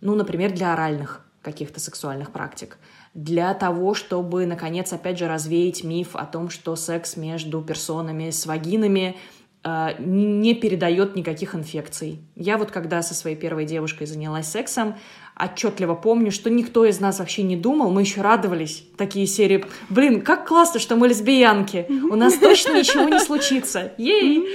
Ну, 0.00 0.14
например, 0.14 0.52
для 0.52 0.72
оральных 0.72 1.24
каких-то 1.42 1.80
сексуальных 1.80 2.32
практик 2.32 2.78
для 3.14 3.54
того, 3.54 3.94
чтобы, 3.94 4.46
наконец, 4.46 4.92
опять 4.92 5.18
же, 5.18 5.26
развеять 5.26 5.82
миф 5.82 6.14
о 6.14 6.24
том, 6.24 6.48
что 6.48 6.76
секс 6.76 7.16
между 7.16 7.60
персонами 7.60 8.30
с 8.30 8.46
вагинами 8.46 9.16
э, 9.64 9.88
не 9.98 10.54
передает 10.54 11.16
никаких 11.16 11.54
инфекций. 11.54 12.20
Я 12.36 12.56
вот 12.56 12.70
когда 12.70 13.02
со 13.02 13.14
своей 13.14 13.36
первой 13.36 13.64
девушкой 13.64 14.06
занялась 14.06 14.46
сексом, 14.46 14.94
отчетливо 15.36 15.94
помню, 15.94 16.30
что 16.30 16.50
никто 16.50 16.84
из 16.84 17.00
нас 17.00 17.18
вообще 17.18 17.42
не 17.42 17.56
думал, 17.56 17.90
мы 17.90 18.02
еще 18.02 18.20
радовались. 18.20 18.84
Такие 18.96 19.26
серии, 19.26 19.64
блин, 19.88 20.22
как 20.22 20.46
классно, 20.46 20.78
что 20.78 20.94
мы 20.94 21.08
лесбиянки, 21.08 21.86
у 22.10 22.14
нас 22.14 22.34
точно 22.34 22.78
ничего 22.78 23.08
не 23.08 23.18
случится. 23.18 23.92
Ей! 23.98 24.46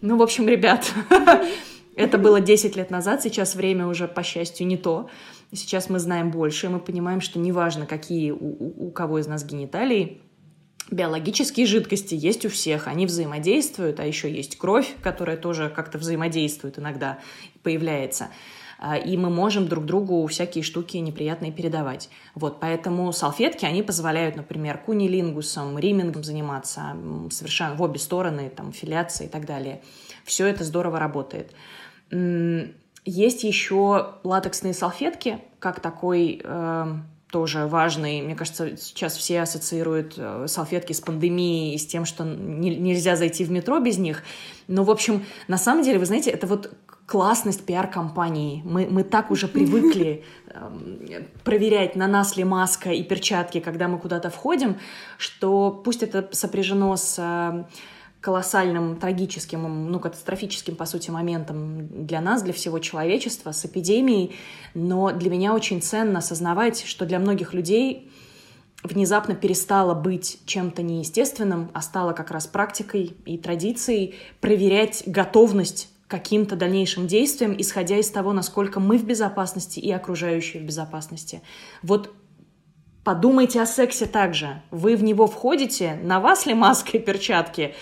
Ну, 0.00 0.18
в 0.18 0.22
общем, 0.22 0.46
ребят, 0.46 0.92
это 1.96 2.18
было 2.18 2.40
10 2.40 2.76
лет 2.76 2.90
назад, 2.90 3.22
сейчас 3.22 3.54
время 3.56 3.86
уже, 3.86 4.06
по 4.06 4.22
счастью, 4.22 4.66
не 4.66 4.76
то. 4.76 5.08
Сейчас 5.54 5.88
мы 5.88 5.98
знаем 5.98 6.30
больше, 6.30 6.66
и 6.66 6.68
мы 6.68 6.80
понимаем, 6.80 7.20
что 7.20 7.38
неважно, 7.38 7.86
какие 7.86 8.32
у, 8.32 8.36
у, 8.36 8.88
у 8.88 8.90
кого 8.90 9.18
из 9.18 9.26
нас 9.26 9.44
гениталии, 9.44 10.20
биологические 10.90 11.66
жидкости 11.66 12.14
есть 12.14 12.44
у 12.44 12.48
всех, 12.48 12.88
они 12.88 13.06
взаимодействуют, 13.06 14.00
а 14.00 14.06
еще 14.06 14.30
есть 14.30 14.58
кровь, 14.58 14.94
которая 15.02 15.36
тоже 15.36 15.70
как-то 15.70 15.98
взаимодействует 15.98 16.78
иногда, 16.78 17.18
появляется. 17.62 18.28
А, 18.78 18.96
и 18.96 19.16
мы 19.16 19.30
можем 19.30 19.68
друг 19.68 19.86
другу 19.86 20.26
всякие 20.26 20.62
штуки 20.62 20.96
неприятные 20.98 21.52
передавать. 21.52 22.10
Вот, 22.34 22.60
поэтому 22.60 23.12
салфетки, 23.12 23.64
они 23.64 23.82
позволяют, 23.82 24.36
например, 24.36 24.78
кунилингусом, 24.78 25.78
римингом 25.78 26.24
заниматься 26.24 26.96
совершенно 27.30 27.76
в 27.76 27.82
обе 27.82 27.98
стороны, 27.98 28.50
там, 28.50 28.72
филиация 28.72 29.26
и 29.26 29.30
так 29.30 29.46
далее. 29.46 29.82
Все 30.24 30.46
это 30.46 30.64
здорово 30.64 30.98
работает. 30.98 31.52
Есть 33.04 33.44
еще 33.44 34.14
латексные 34.24 34.72
салфетки, 34.72 35.38
как 35.58 35.80
такой 35.80 36.40
э, 36.42 36.94
тоже 37.30 37.66
важный. 37.66 38.22
Мне 38.22 38.34
кажется, 38.34 38.76
сейчас 38.76 39.16
все 39.16 39.40
ассоциируют 39.40 40.14
э, 40.16 40.46
салфетки 40.48 40.92
с 40.92 41.00
пандемией 41.00 41.74
и 41.74 41.78
с 41.78 41.86
тем, 41.86 42.04
что 42.04 42.24
не, 42.24 42.76
нельзя 42.76 43.16
зайти 43.16 43.44
в 43.44 43.50
метро 43.50 43.78
без 43.80 43.98
них. 43.98 44.22
Но, 44.68 44.84
в 44.84 44.90
общем, 44.90 45.24
на 45.48 45.58
самом 45.58 45.82
деле, 45.82 45.98
вы 45.98 46.06
знаете, 46.06 46.30
это 46.30 46.46
вот 46.46 46.72
классность 47.06 47.66
пиар-компании. 47.66 48.62
Мы, 48.64 48.86
мы 48.88 49.04
так 49.04 49.30
уже 49.30 49.48
привыкли 49.48 50.24
э, 50.46 51.22
проверять, 51.42 51.96
на 51.96 52.06
нас 52.06 52.36
ли 52.36 52.44
маска 52.44 52.90
и 52.90 53.02
перчатки, 53.02 53.60
когда 53.60 53.88
мы 53.88 53.98
куда-то 53.98 54.30
входим, 54.30 54.76
что 55.18 55.70
пусть 55.70 56.02
это 56.02 56.28
сопряжено 56.32 56.96
с 56.96 57.16
э, 57.18 57.64
колоссальным, 58.24 58.96
трагическим, 58.96 59.90
ну, 59.90 60.00
катастрофическим, 60.00 60.76
по 60.76 60.86
сути, 60.86 61.10
моментом 61.10 62.06
для 62.06 62.22
нас, 62.22 62.42
для 62.42 62.54
всего 62.54 62.78
человечества, 62.78 63.52
с 63.52 63.66
эпидемией, 63.66 64.34
но 64.72 65.12
для 65.12 65.28
меня 65.28 65.52
очень 65.52 65.82
ценно 65.82 66.20
осознавать, 66.20 66.84
что 66.86 67.04
для 67.04 67.18
многих 67.18 67.52
людей 67.52 68.10
внезапно 68.82 69.34
перестало 69.34 69.92
быть 69.92 70.38
чем-то 70.46 70.80
неестественным, 70.82 71.70
а 71.74 71.82
стало 71.82 72.14
как 72.14 72.30
раз 72.30 72.46
практикой 72.46 73.14
и 73.26 73.36
традицией 73.36 74.14
проверять 74.40 75.02
готовность 75.04 75.90
каким-то 76.08 76.56
дальнейшим 76.56 77.06
действиям, 77.06 77.54
исходя 77.58 77.98
из 77.98 78.08
того, 78.08 78.32
насколько 78.32 78.80
мы 78.80 78.96
в 78.96 79.04
безопасности 79.04 79.80
и 79.80 79.92
окружающие 79.92 80.62
в 80.62 80.64
безопасности. 80.64 81.42
Вот 81.82 82.10
подумайте 83.04 83.60
о 83.60 83.66
сексе 83.66 84.06
также. 84.06 84.62
Вы 84.70 84.96
в 84.96 85.02
него 85.02 85.26
входите, 85.26 85.98
на 86.02 86.20
вас 86.20 86.46
ли 86.46 86.54
маска 86.54 86.96
и 86.96 87.00
перчатки? 87.00 87.74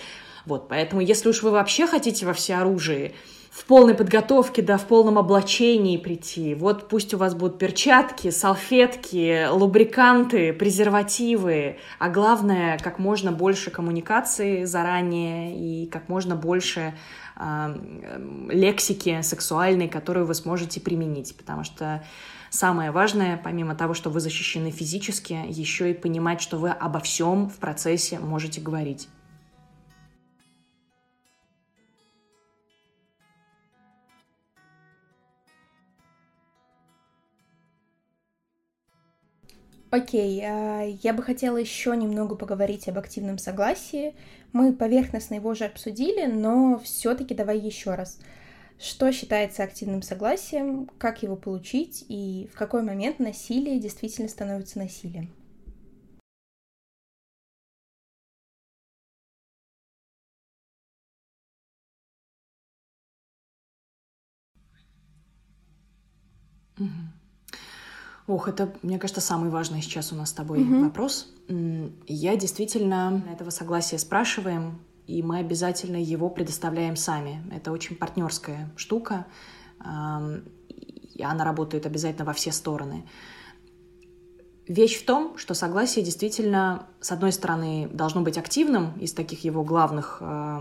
Вот, 0.45 0.67
поэтому 0.67 1.01
если 1.01 1.29
уж 1.29 1.41
вы 1.41 1.51
вообще 1.51 1.87
хотите 1.87 2.25
во 2.25 2.33
всеоружии, 2.33 3.13
в 3.53 3.65
полной 3.65 3.93
подготовке, 3.93 4.63
да, 4.63 4.77
в 4.79 4.85
полном 4.85 5.19
облачении 5.19 5.97
прийти. 5.97 6.55
Вот 6.55 6.89
пусть 6.89 7.13
у 7.13 7.17
вас 7.17 7.35
будут 7.35 7.59
перчатки, 7.59 8.31
салфетки, 8.31 9.47
лубриканты, 9.47 10.53
презервативы, 10.53 11.77
а 11.99 12.09
главное, 12.09 12.79
как 12.79 12.97
можно 12.97 13.31
больше 13.31 13.69
коммуникации 13.69 14.63
заранее 14.63 15.55
и 15.55 15.85
как 15.85 16.09
можно 16.09 16.35
больше 16.35 16.95
э, 17.35 18.47
лексики 18.49 19.21
сексуальной, 19.21 19.87
которую 19.87 20.25
вы 20.25 20.33
сможете 20.33 20.81
применить, 20.81 21.37
потому 21.37 21.63
что 21.63 22.03
самое 22.49 22.89
важное, 22.89 23.37
помимо 23.37 23.75
того, 23.75 23.93
что 23.93 24.09
вы 24.09 24.19
защищены 24.19 24.71
физически, 24.71 25.37
еще 25.47 25.91
и 25.91 25.93
понимать, 25.93 26.41
что 26.41 26.57
вы 26.57 26.71
обо 26.71 26.99
всем 26.99 27.49
в 27.49 27.57
процессе 27.57 28.17
можете 28.17 28.61
говорить. 28.61 29.09
Окей, 39.93 40.41
okay, 40.41 40.99
я 41.03 41.13
бы 41.13 41.21
хотела 41.21 41.55
еще 41.57 41.95
немного 41.95 42.35
поговорить 42.35 42.87
об 42.87 42.97
активном 42.97 43.37
согласии. 43.37 44.15
Мы 44.51 44.73
поверхностно 44.73 45.35
его 45.35 45.51
уже 45.51 45.65
обсудили, 45.65 46.25
но 46.25 46.79
все-таки 46.83 47.35
давай 47.35 47.59
еще 47.59 47.93
раз. 47.93 48.17
Что 48.79 49.11
считается 49.11 49.63
активным 49.63 50.01
согласием, 50.01 50.89
как 50.97 51.23
его 51.23 51.35
получить 51.35 52.05
и 52.09 52.49
в 52.53 52.57
какой 52.57 52.81
момент 52.81 53.19
насилие 53.19 53.79
действительно 53.79 54.29
становится 54.29 54.79
насилием? 54.79 55.29
Mm-hmm. 66.79 67.12
Ох, 68.25 68.47
это, 68.47 68.73
мне 68.81 68.99
кажется, 68.99 69.21
самый 69.21 69.49
важный 69.49 69.81
сейчас 69.81 70.13
у 70.13 70.15
нас 70.15 70.29
с 70.29 70.33
тобой 70.33 70.59
mm-hmm. 70.59 70.83
вопрос. 70.83 71.33
Я 72.07 72.35
действительно 72.37 73.21
этого 73.31 73.49
согласия 73.49 73.97
спрашиваем, 73.97 74.79
и 75.07 75.21
мы 75.21 75.39
обязательно 75.39 75.97
его 76.01 76.29
предоставляем 76.29 76.95
сами. 76.95 77.43
Это 77.51 77.71
очень 77.71 77.97
партнерская 77.97 78.71
штука, 78.77 79.25
и 79.83 81.21
она 81.21 81.43
работает 81.43 81.85
обязательно 81.85 82.23
во 82.25 82.33
все 82.33 82.53
стороны. 82.53 83.05
Вещь 84.67 84.97
в 84.97 85.05
том, 85.05 85.37
что 85.37 85.53
согласие 85.55 86.05
действительно, 86.05 86.87
с 87.01 87.11
одной 87.11 87.33
стороны, 87.33 87.89
должно 87.91 88.21
быть 88.21 88.37
активным 88.37 88.93
из 88.97 89.11
таких 89.11 89.43
его 89.43 89.61
главных 89.61 90.19
э, 90.21 90.59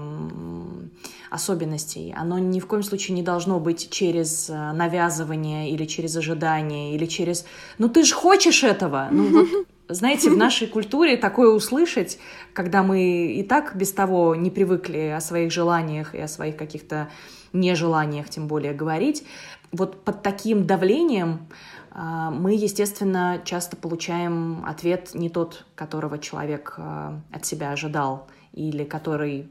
особенностей. 1.31 2.13
Оно 2.17 2.41
ни 2.41 2.59
в 2.59 2.67
коем 2.67 2.83
случае 2.83 3.15
не 3.15 3.23
должно 3.23 3.61
быть 3.61 3.91
через 3.91 4.51
э, 4.51 4.73
навязывание 4.73 5.71
или 5.71 5.85
через 5.85 6.17
ожидание 6.17 6.97
или 6.97 7.07
через 7.07 7.45
«ну 7.79 7.89
ты 7.89 8.03
же 8.03 8.15
хочешь 8.15 8.65
этого!» 8.65 9.07
ну, 9.13 9.29
вот, 9.29 9.67
знаете, 9.89 10.31
в 10.31 10.37
нашей 10.37 10.67
культуре 10.67 11.17
такое 11.17 11.51
услышать, 11.51 12.19
когда 12.55 12.83
мы 12.83 13.27
и 13.27 13.45
так 13.45 13.77
без 13.77 13.93
того 13.93 14.35
не 14.35 14.51
привыкли 14.51 15.15
о 15.17 15.21
своих 15.21 15.53
желаниях 15.53 16.17
и 16.17 16.21
о 16.21 16.27
своих 16.27 16.57
каких-то 16.57 17.09
нежеланиях, 17.53 18.29
тем 18.31 18.49
более 18.49 18.73
говорить, 18.73 19.25
вот 19.71 20.05
под 20.05 20.23
таким 20.23 20.67
давлением 20.67 21.47
мы, 21.95 22.55
естественно, 22.55 23.43
часто 23.45 23.77
получаем 23.77 24.65
ответ 24.65 25.11
не 25.15 25.29
тот, 25.29 25.67
которого 25.75 26.19
человек 26.19 26.75
а, 26.79 27.21
от 27.31 27.45
себя 27.45 27.73
ожидал 27.73 28.29
или 28.53 28.85
который 28.85 29.49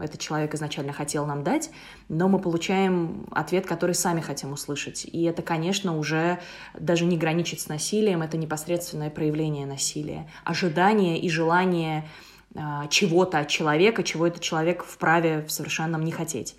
этот 0.00 0.20
человек 0.20 0.54
изначально 0.54 0.92
хотел 0.92 1.26
нам 1.26 1.42
дать, 1.44 1.70
но 2.08 2.28
мы 2.28 2.38
получаем 2.38 3.26
ответ, 3.30 3.66
который 3.66 3.94
сами 3.94 4.20
хотим 4.20 4.52
услышать. 4.52 5.04
И 5.04 5.24
это, 5.24 5.42
конечно, 5.42 5.98
уже 5.98 6.40
даже 6.78 7.04
не 7.04 7.18
граничит 7.18 7.60
с 7.60 7.68
насилием, 7.68 8.22
это 8.22 8.38
непосредственное 8.38 9.10
проявление 9.10 9.66
насилия. 9.66 10.30
Ожидание 10.44 11.20
и 11.20 11.28
желание 11.28 12.08
а, 12.54 12.86
чего-то 12.88 13.38
от 13.38 13.48
человека, 13.48 14.02
чего 14.02 14.26
этот 14.26 14.42
человек 14.42 14.82
вправе 14.84 15.44
в 15.46 15.52
совершенном 15.52 16.04
не 16.04 16.10
хотеть. 16.10 16.56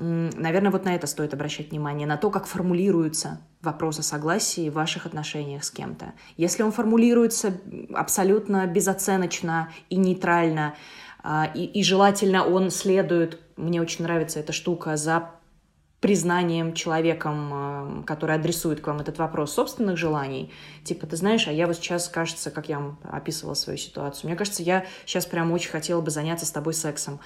Наверное, 0.00 0.70
вот 0.70 0.84
на 0.84 0.94
это 0.94 1.08
стоит 1.08 1.34
обращать 1.34 1.70
внимание, 1.70 2.06
на 2.06 2.16
то, 2.16 2.30
как 2.30 2.46
формулируется 2.46 3.40
вопрос 3.62 3.98
о 3.98 4.04
согласии 4.04 4.70
в 4.70 4.74
ваших 4.74 5.06
отношениях 5.06 5.64
с 5.64 5.72
кем-то. 5.72 6.12
Если 6.36 6.62
он 6.62 6.70
формулируется 6.70 7.52
абсолютно 7.92 8.64
безоценочно 8.68 9.72
и 9.90 9.96
нейтрально, 9.96 10.76
а, 11.24 11.50
и, 11.52 11.64
и 11.64 11.82
желательно 11.82 12.44
он 12.44 12.70
следует, 12.70 13.40
мне 13.56 13.82
очень 13.82 14.04
нравится 14.04 14.38
эта 14.38 14.52
штука, 14.52 14.96
за 14.96 15.32
признанием 15.98 16.74
человеком, 16.74 17.50
а, 17.52 18.02
который 18.06 18.36
адресует 18.36 18.80
к 18.80 18.86
вам 18.86 19.00
этот 19.00 19.18
вопрос 19.18 19.52
собственных 19.52 19.96
желаний. 19.96 20.52
Типа, 20.84 21.08
ты 21.08 21.16
знаешь, 21.16 21.48
а 21.48 21.52
я 21.52 21.66
вот 21.66 21.74
сейчас, 21.74 22.08
кажется, 22.08 22.52
как 22.52 22.68
я 22.68 22.94
описывала 23.02 23.54
свою 23.54 23.76
ситуацию, 23.76 24.28
мне 24.28 24.36
кажется, 24.36 24.62
я 24.62 24.86
сейчас 25.06 25.26
прям 25.26 25.50
очень 25.50 25.70
хотела 25.70 26.00
бы 26.00 26.12
заняться 26.12 26.46
с 26.46 26.52
тобой 26.52 26.74
сексом. 26.74 27.18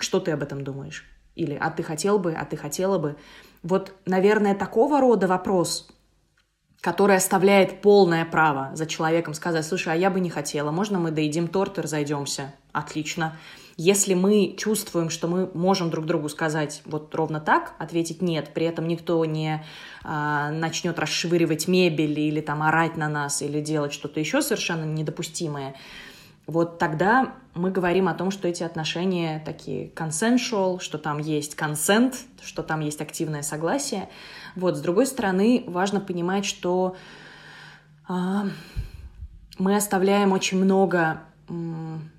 Что 0.00 0.18
ты 0.18 0.32
об 0.32 0.42
этом 0.42 0.64
думаешь? 0.64 1.04
Или 1.38 1.54
«а 1.54 1.70
ты 1.70 1.82
хотел 1.82 2.18
бы», 2.18 2.32
«а 2.32 2.44
ты 2.44 2.56
хотела 2.56 2.98
бы». 2.98 3.16
Вот, 3.62 3.92
наверное, 4.06 4.54
такого 4.54 5.00
рода 5.00 5.28
вопрос, 5.28 5.88
который 6.80 7.16
оставляет 7.16 7.80
полное 7.80 8.24
право 8.24 8.70
за 8.74 8.86
человеком 8.86 9.34
сказать, 9.34 9.64
слушай, 9.64 9.92
а 9.92 9.96
я 9.96 10.10
бы 10.10 10.20
не 10.20 10.30
хотела, 10.30 10.70
можно 10.70 10.98
мы 10.98 11.10
доедим 11.12 11.48
торт 11.48 11.78
и 11.78 11.80
разойдемся? 11.80 12.54
Отлично. 12.72 13.36
Если 13.76 14.14
мы 14.14 14.56
чувствуем, 14.58 15.08
что 15.08 15.28
мы 15.28 15.48
можем 15.54 15.90
друг 15.90 16.06
другу 16.06 16.28
сказать 16.28 16.82
вот 16.84 17.14
ровно 17.14 17.40
так, 17.40 17.74
ответить 17.78 18.20
нет, 18.20 18.52
при 18.52 18.66
этом 18.66 18.88
никто 18.88 19.24
не 19.24 19.64
а, 20.02 20.50
начнет 20.50 20.98
расшвыривать 20.98 21.68
мебель 21.68 22.18
или 22.18 22.40
там 22.40 22.62
орать 22.62 22.96
на 22.96 23.08
нас 23.08 23.42
или 23.42 23.60
делать 23.60 23.92
что-то 23.92 24.18
еще 24.18 24.42
совершенно 24.42 24.84
недопустимое, 24.84 25.76
вот 26.48 26.78
тогда 26.78 27.34
мы 27.54 27.70
говорим 27.70 28.08
о 28.08 28.14
том, 28.14 28.30
что 28.30 28.48
эти 28.48 28.62
отношения 28.62 29.42
такие 29.44 29.90
consensual, 29.90 30.80
что 30.80 30.96
там 30.96 31.18
есть 31.18 31.54
consent, 31.56 32.14
что 32.42 32.62
там 32.62 32.80
есть 32.80 33.02
активное 33.02 33.42
согласие. 33.42 34.08
Вот, 34.56 34.78
с 34.78 34.80
другой 34.80 35.06
стороны, 35.06 35.64
важно 35.66 36.00
понимать, 36.00 36.46
что 36.46 36.96
э, 38.08 38.14
мы 39.58 39.76
оставляем 39.76 40.32
очень 40.32 40.58
много 40.58 41.20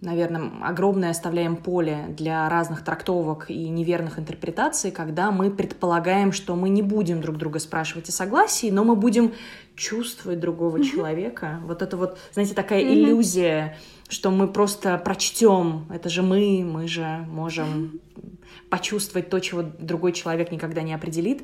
наверное, 0.01 0.49
огромное 0.63 1.11
оставляем 1.11 1.55
поле 1.55 2.05
для 2.17 2.49
разных 2.49 2.83
трактовок 2.83 3.45
и 3.49 3.69
неверных 3.69 4.17
интерпретаций, 4.17 4.89
когда 4.89 5.29
мы 5.29 5.51
предполагаем, 5.51 6.31
что 6.31 6.55
мы 6.55 6.69
не 6.69 6.81
будем 6.81 7.21
друг 7.21 7.37
друга 7.37 7.59
спрашивать 7.59 8.09
о 8.09 8.11
согласии, 8.11 8.71
но 8.71 8.83
мы 8.83 8.95
будем 8.95 9.33
чувствовать 9.75 10.39
другого 10.39 10.77
mm-hmm. 10.77 10.83
человека. 10.83 11.59
Вот 11.65 11.83
это 11.83 11.95
вот, 11.95 12.17
знаете, 12.33 12.55
такая 12.55 12.81
mm-hmm. 12.81 12.93
иллюзия, 12.93 13.77
что 14.09 14.31
мы 14.31 14.47
просто 14.47 14.97
прочтем, 14.97 15.85
это 15.89 16.09
же 16.09 16.23
мы, 16.23 16.65
мы 16.65 16.87
же 16.87 17.25
можем 17.29 18.01
почувствовать 18.69 19.29
то, 19.29 19.39
чего 19.39 19.61
другой 19.61 20.13
человек 20.13 20.51
никогда 20.51 20.81
не 20.81 20.93
определит. 20.93 21.43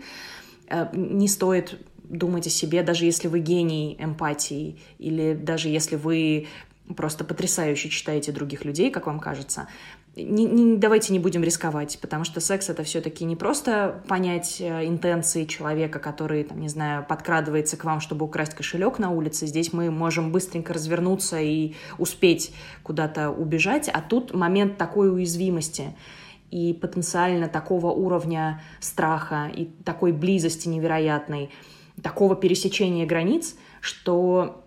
Э, 0.68 0.88
не 0.94 1.28
стоит 1.28 1.80
думать 2.04 2.48
о 2.48 2.50
себе, 2.50 2.84
даже 2.84 3.06
если 3.06 3.28
вы 3.28 3.40
гений 3.40 3.96
эмпатии, 4.00 4.80
или 4.98 5.34
даже 5.34 5.70
если 5.70 5.96
вы 5.96 6.48
просто 6.96 7.24
потрясающе 7.24 7.90
читаете 7.90 8.32
других 8.32 8.66
людей, 8.66 8.92
как 8.92 9.08
вам 9.08 9.20
кажется, 9.20 9.68
не, 10.16 10.46
не, 10.46 10.78
давайте 10.78 11.12
не 11.12 11.20
будем 11.20 11.44
рисковать, 11.44 11.98
потому 12.00 12.24
что 12.24 12.40
секс 12.40 12.70
это 12.70 12.84
все-таки 12.84 13.26
не 13.26 13.36
просто 13.36 14.02
понять 14.08 14.62
э, 14.62 14.86
интенции 14.86 15.44
человека, 15.44 16.00
который, 16.00 16.44
там, 16.46 16.62
не 16.62 16.70
знаю, 16.70 17.06
подкрадывается 17.06 17.76
к 17.76 17.84
вам, 17.84 18.00
чтобы 18.00 18.26
украсть 18.26 18.54
кошелек 18.54 18.98
на 18.98 19.12
улице. 19.12 19.46
Здесь 19.46 19.74
мы 19.74 19.92
можем 19.92 20.32
быстренько 20.32 20.74
развернуться 20.74 21.40
и 21.40 21.74
успеть 21.98 22.54
куда-то 22.82 23.30
убежать, 23.30 23.90
а 23.90 24.02
тут 24.02 24.34
момент 24.34 24.78
такой 24.78 25.14
уязвимости 25.14 25.96
и 26.50 26.74
потенциально 26.74 27.50
такого 27.50 27.88
уровня 27.88 28.62
страха 28.80 29.52
и 29.54 29.66
такой 29.84 30.14
близости 30.14 30.70
невероятной, 30.70 31.50
такого 32.02 32.36
пересечения 32.38 33.06
границ, 33.06 33.56
что 33.82 34.65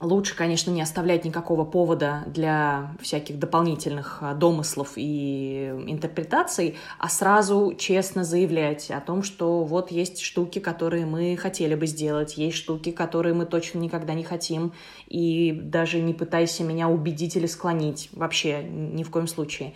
Лучше, 0.00 0.36
конечно, 0.36 0.70
не 0.70 0.80
оставлять 0.80 1.24
никакого 1.24 1.64
повода 1.64 2.22
для 2.26 2.94
всяких 3.00 3.36
дополнительных 3.40 4.18
а, 4.20 4.32
домыслов 4.32 4.92
и 4.94 5.74
интерпретаций, 5.88 6.76
а 7.00 7.08
сразу 7.08 7.74
честно 7.76 8.22
заявлять 8.22 8.92
о 8.92 9.00
том, 9.00 9.24
что 9.24 9.64
вот 9.64 9.90
есть 9.90 10.20
штуки, 10.20 10.60
которые 10.60 11.04
мы 11.04 11.36
хотели 11.36 11.74
бы 11.74 11.88
сделать, 11.88 12.36
есть 12.36 12.56
штуки, 12.56 12.92
которые 12.92 13.34
мы 13.34 13.44
точно 13.44 13.80
никогда 13.80 14.14
не 14.14 14.22
хотим, 14.22 14.72
и 15.08 15.50
даже 15.50 16.00
не 16.00 16.14
пытайся 16.14 16.62
меня 16.62 16.88
убедить 16.88 17.34
или 17.34 17.46
склонить, 17.46 18.08
вообще 18.12 18.62
ни 18.62 19.02
в 19.02 19.10
коем 19.10 19.26
случае. 19.26 19.74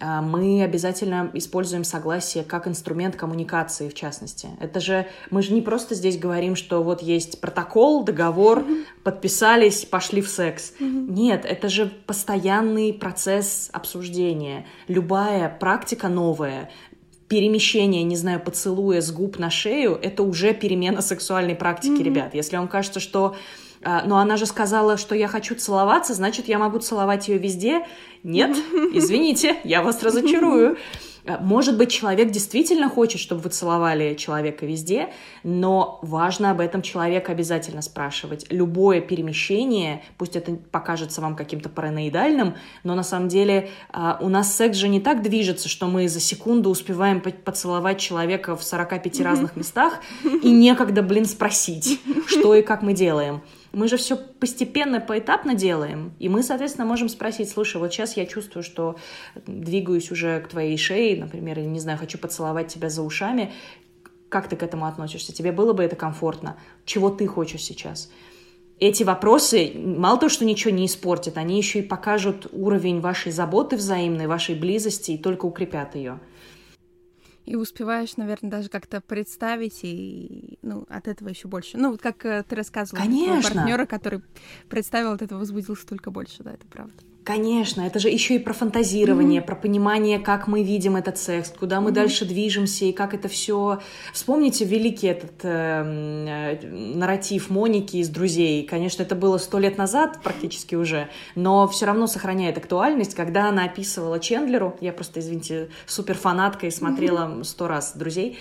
А, 0.00 0.22
мы 0.22 0.62
обязательно 0.62 1.30
используем 1.34 1.84
согласие 1.84 2.42
как 2.42 2.66
инструмент 2.66 3.16
коммуникации, 3.16 3.88
в 3.88 3.94
частности. 3.94 4.48
Это 4.58 4.80
же, 4.80 5.06
мы 5.30 5.42
же 5.42 5.52
не 5.52 5.60
просто 5.60 5.94
здесь 5.94 6.18
говорим, 6.18 6.56
что 6.56 6.82
вот 6.82 7.02
есть 7.02 7.40
протокол, 7.40 8.02
договор, 8.02 8.60
mm-hmm. 8.60 8.84
подписались, 9.04 9.84
пошли 9.84 10.22
в 10.22 10.28
секс. 10.28 10.72
Mm-hmm. 10.80 11.12
Нет, 11.12 11.44
это 11.44 11.68
же 11.68 11.92
постоянный 12.06 12.94
процесс 12.94 13.68
обсуждения. 13.72 14.66
Любая 14.88 15.50
практика 15.50 16.08
новая, 16.08 16.70
перемещение, 17.28 18.02
не 18.02 18.16
знаю, 18.16 18.40
поцелуя 18.40 19.02
с 19.02 19.12
губ 19.12 19.38
на 19.38 19.50
шею, 19.50 19.98
это 20.02 20.22
уже 20.22 20.54
перемена 20.54 21.02
сексуальной 21.02 21.54
практики, 21.54 22.00
mm-hmm. 22.00 22.04
ребят. 22.04 22.34
Если 22.34 22.56
вам 22.56 22.68
кажется, 22.68 23.00
что 23.00 23.36
но 23.82 24.18
она 24.18 24.36
же 24.36 24.46
сказала, 24.46 24.96
что 24.96 25.14
я 25.14 25.28
хочу 25.28 25.54
целоваться, 25.54 26.14
значит, 26.14 26.48
я 26.48 26.58
могу 26.58 26.78
целовать 26.78 27.28
ее 27.28 27.38
везде. 27.38 27.86
Нет, 28.22 28.56
извините, 28.92 29.56
я 29.64 29.82
вас 29.82 30.02
разочарую. 30.02 30.76
А, 31.30 31.38
может 31.40 31.76
быть, 31.76 31.90
человек 31.90 32.30
действительно 32.30 32.88
хочет, 32.88 33.20
чтобы 33.20 33.42
вы 33.42 33.50
целовали 33.50 34.14
человека 34.14 34.66
везде, 34.66 35.10
но 35.42 35.98
важно 36.02 36.50
об 36.50 36.60
этом 36.60 36.82
человека 36.82 37.32
обязательно 37.32 37.82
спрашивать. 37.82 38.46
Любое 38.50 39.00
перемещение, 39.00 40.02
пусть 40.18 40.36
это 40.36 40.52
покажется 40.70 41.20
вам 41.20 41.36
каким-то 41.36 41.68
параноидальным, 41.68 42.54
но 42.84 42.94
на 42.94 43.02
самом 43.02 43.28
деле 43.28 43.70
а, 43.90 44.18
у 44.20 44.28
нас 44.28 44.54
секс 44.54 44.76
же 44.76 44.88
не 44.88 45.00
так 45.00 45.22
движется, 45.22 45.68
что 45.68 45.86
мы 45.86 46.08
за 46.08 46.20
секунду 46.20 46.70
успеваем 46.70 47.20
поцеловать 47.20 47.98
человека 47.98 48.56
в 48.56 48.62
45 48.62 49.20
разных 49.20 49.56
местах 49.56 50.00
и 50.42 50.50
некогда, 50.50 51.02
блин, 51.02 51.26
спросить, 51.26 52.00
что 52.26 52.54
и 52.54 52.62
как 52.62 52.82
мы 52.82 52.92
делаем. 52.92 53.42
Мы 53.72 53.86
же 53.86 53.96
все 53.96 54.16
постепенно, 54.16 55.00
поэтапно 55.00 55.54
делаем, 55.54 56.12
и 56.18 56.28
мы, 56.28 56.42
соответственно, 56.42 56.86
можем 56.86 57.08
спросить, 57.08 57.48
слушай, 57.48 57.76
вот 57.76 57.92
сейчас 57.92 58.16
я 58.16 58.26
чувствую, 58.26 58.64
что 58.64 58.96
двигаюсь 59.46 60.10
уже 60.10 60.40
к 60.40 60.48
твоей 60.48 60.76
шее, 60.76 61.19
например, 61.20 61.58
или, 61.58 61.66
не 61.66 61.80
знаю, 61.80 61.98
хочу 61.98 62.18
поцеловать 62.18 62.68
тебя 62.68 62.88
за 62.88 63.02
ушами, 63.02 63.52
как 64.28 64.48
ты 64.48 64.56
к 64.56 64.62
этому 64.62 64.86
относишься? 64.86 65.32
Тебе 65.32 65.52
было 65.52 65.72
бы 65.72 65.82
это 65.82 65.96
комфортно? 65.96 66.56
Чего 66.84 67.10
ты 67.10 67.26
хочешь 67.26 67.62
сейчас? 67.62 68.10
Эти 68.78 69.02
вопросы 69.02 69.72
мало 69.74 70.18
того, 70.18 70.30
что 70.30 70.44
ничего 70.44 70.72
не 70.72 70.86
испортят, 70.86 71.36
они 71.36 71.58
еще 71.58 71.80
и 71.80 71.82
покажут 71.82 72.46
уровень 72.50 73.00
вашей 73.00 73.30
заботы 73.30 73.76
взаимной, 73.76 74.26
вашей 74.26 74.54
близости 74.54 75.12
и 75.12 75.18
только 75.18 75.44
укрепят 75.44 75.94
ее 75.94 76.18
и 77.50 77.56
успеваешь, 77.56 78.16
наверное, 78.16 78.48
даже 78.48 78.68
как-то 78.68 79.00
представить, 79.00 79.80
и 79.82 80.58
ну, 80.62 80.86
от 80.88 81.08
этого 81.08 81.28
еще 81.28 81.48
больше. 81.48 81.78
Ну, 81.78 81.90
вот 81.90 82.00
как 82.00 82.24
э, 82.24 82.44
ты 82.48 82.54
рассказывала, 82.54 83.02
Конечно. 83.02 83.42
партнера, 83.42 83.86
который 83.86 84.22
представил 84.68 85.12
от 85.12 85.22
этого 85.22 85.40
возбудился 85.40 85.84
только 85.84 86.12
больше, 86.12 86.44
да, 86.44 86.52
это 86.52 86.66
правда. 86.68 86.94
Конечно, 87.30 87.82
это 87.82 88.00
же 88.00 88.08
еще 88.08 88.34
и 88.34 88.38
про 88.40 88.52
фантазирование, 88.52 89.40
mm-hmm. 89.40 89.46
про 89.46 89.54
понимание, 89.54 90.18
как 90.18 90.48
мы 90.48 90.64
видим 90.64 90.96
этот 90.96 91.16
секс, 91.16 91.52
куда 91.56 91.80
мы 91.80 91.90
mm-hmm. 91.90 91.94
дальше 91.94 92.24
движемся 92.24 92.86
и 92.86 92.92
как 92.92 93.14
это 93.14 93.28
все. 93.28 93.78
Вспомните 94.12 94.64
великий 94.64 95.06
этот 95.06 95.30
эм, 95.44 96.26
э, 96.26 96.58
нарратив 96.96 97.48
Моники 97.48 97.98
из 97.98 98.08
друзей. 98.08 98.66
Конечно, 98.66 99.04
это 99.04 99.14
было 99.14 99.38
сто 99.38 99.60
лет 99.60 99.78
назад 99.78 100.18
практически 100.24 100.74
уже, 100.74 101.08
но 101.36 101.68
все 101.68 101.86
равно 101.86 102.08
сохраняет 102.08 102.58
актуальность, 102.58 103.14
когда 103.14 103.48
она 103.48 103.62
описывала 103.62 104.18
Чендлеру. 104.18 104.76
Я 104.80 104.92
просто, 104.92 105.20
извините, 105.20 105.68
супер 105.86 106.16
фанатка 106.16 106.66
и 106.66 106.70
смотрела 106.72 107.44
сто 107.44 107.66
mm-hmm. 107.66 107.68
раз 107.68 107.92
друзей 107.94 108.38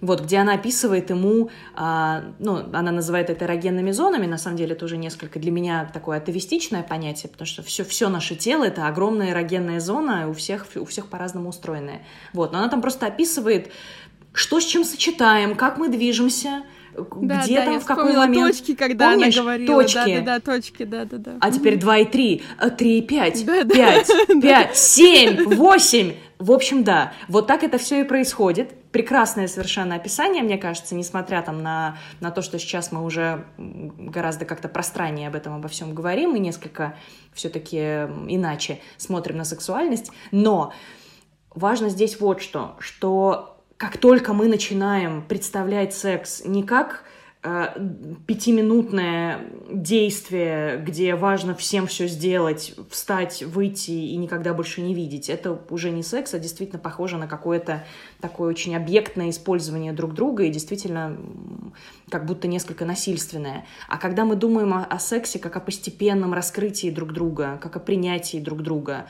вот, 0.00 0.22
где 0.22 0.38
она 0.38 0.54
описывает 0.54 1.10
ему, 1.10 1.50
а, 1.74 2.24
ну, 2.38 2.64
она 2.72 2.90
называет 2.90 3.30
это 3.30 3.44
эрогенными 3.44 3.90
зонами, 3.90 4.26
на 4.26 4.38
самом 4.38 4.56
деле 4.56 4.72
это 4.72 4.84
уже 4.84 4.96
несколько 4.96 5.38
для 5.38 5.50
меня 5.50 5.90
такое 5.92 6.18
атовистичное 6.18 6.82
понятие, 6.82 7.30
потому 7.30 7.46
что 7.46 7.62
все, 7.62 7.84
все 7.84 8.08
наше 8.08 8.36
тело— 8.36 8.64
это 8.64 8.86
огромная 8.86 9.30
эрогенная 9.30 9.80
зона, 9.80 10.28
у 10.28 10.32
всех, 10.32 10.66
у 10.76 10.84
всех 10.84 11.06
по-разному 11.06 11.48
устроенная. 11.48 12.02
Вот, 12.32 12.52
но 12.52 12.58
она 12.58 12.68
там 12.68 12.80
просто 12.80 13.06
описывает, 13.06 13.70
что 14.32 14.60
с 14.60 14.64
чем 14.64 14.84
сочетаем, 14.84 15.54
как 15.54 15.78
мы 15.78 15.88
движемся, 15.88 16.62
да, 16.94 17.42
где 17.42 17.56
да, 17.56 17.64
там, 17.64 17.80
в 17.80 17.84
какой 17.84 18.16
момент. 18.16 18.48
точки, 18.48 18.74
когда 18.74 19.10
Помнишь? 19.10 19.36
она 19.36 19.42
говорила. 19.42 19.82
Точки. 19.82 19.94
Да, 19.94 20.04
да, 20.04 20.20
да, 20.24 20.40
точки, 20.40 20.84
да, 20.84 21.04
да, 21.04 21.16
да. 21.18 21.32
А 21.40 21.50
теперь 21.50 21.78
2 21.78 21.98
и 21.98 22.04
3, 22.04 22.42
3 22.76 22.98
и 22.98 23.02
5, 23.02 23.46
да, 23.46 23.64
5, 23.64 24.10
5, 24.42 24.76
7, 24.76 25.54
8. 25.54 26.12
В 26.38 26.52
общем, 26.52 26.84
да, 26.84 27.12
вот 27.28 27.46
так 27.46 27.64
это 27.64 27.78
все 27.78 28.00
и 28.00 28.04
происходит. 28.04 28.72
Прекрасное 28.92 29.48
совершенно 29.48 29.96
описание, 29.96 30.42
мне 30.42 30.56
кажется, 30.56 30.94
несмотря 30.94 31.42
там 31.42 31.62
на, 31.62 31.98
на 32.20 32.30
то, 32.30 32.40
что 32.40 32.58
сейчас 32.58 32.90
мы 32.90 33.04
уже 33.04 33.44
гораздо 33.58 34.44
как-то 34.44 34.68
пространнее 34.68 35.28
об 35.28 35.34
этом 35.34 35.54
обо 35.54 35.68
всем 35.68 35.94
говорим 35.94 36.34
и 36.34 36.38
несколько 36.38 36.96
все-таки 37.32 37.78
иначе 37.78 38.80
смотрим 38.96 39.36
на 39.36 39.44
сексуальность. 39.44 40.10
Но 40.30 40.72
важно 41.50 41.90
здесь 41.90 42.18
вот 42.18 42.40
что, 42.40 42.76
что 42.78 43.58
как 43.76 43.98
только 43.98 44.32
мы 44.32 44.48
начинаем 44.48 45.22
представлять 45.22 45.94
секс 45.94 46.42
не 46.44 46.62
как 46.62 47.04
пятиминутное 48.26 49.40
действие, 49.70 50.82
где 50.84 51.14
важно 51.14 51.54
всем 51.54 51.86
все 51.86 52.08
сделать, 52.08 52.74
встать, 52.90 53.44
выйти 53.44 53.92
и 53.92 54.16
никогда 54.16 54.52
больше 54.54 54.80
не 54.80 54.92
видеть. 54.92 55.30
Это 55.30 55.56
уже 55.70 55.90
не 55.90 56.02
секс, 56.02 56.34
а 56.34 56.40
действительно 56.40 56.80
похоже 56.80 57.16
на 57.16 57.28
какое-то 57.28 57.84
такое 58.20 58.48
очень 58.48 58.74
объектное 58.74 59.30
использование 59.30 59.92
друг 59.92 60.14
друга 60.14 60.42
и 60.44 60.50
действительно 60.50 61.16
как 62.10 62.26
будто 62.26 62.48
несколько 62.48 62.84
насильственное. 62.84 63.66
А 63.88 63.98
когда 63.98 64.24
мы 64.24 64.34
думаем 64.34 64.74
о, 64.74 64.84
о 64.84 64.98
сексе 64.98 65.38
как 65.38 65.56
о 65.56 65.60
постепенном 65.60 66.32
раскрытии 66.32 66.90
друг 66.90 67.12
друга, 67.12 67.58
как 67.62 67.76
о 67.76 67.80
принятии 67.80 68.38
друг 68.38 68.62
друга, 68.62 69.06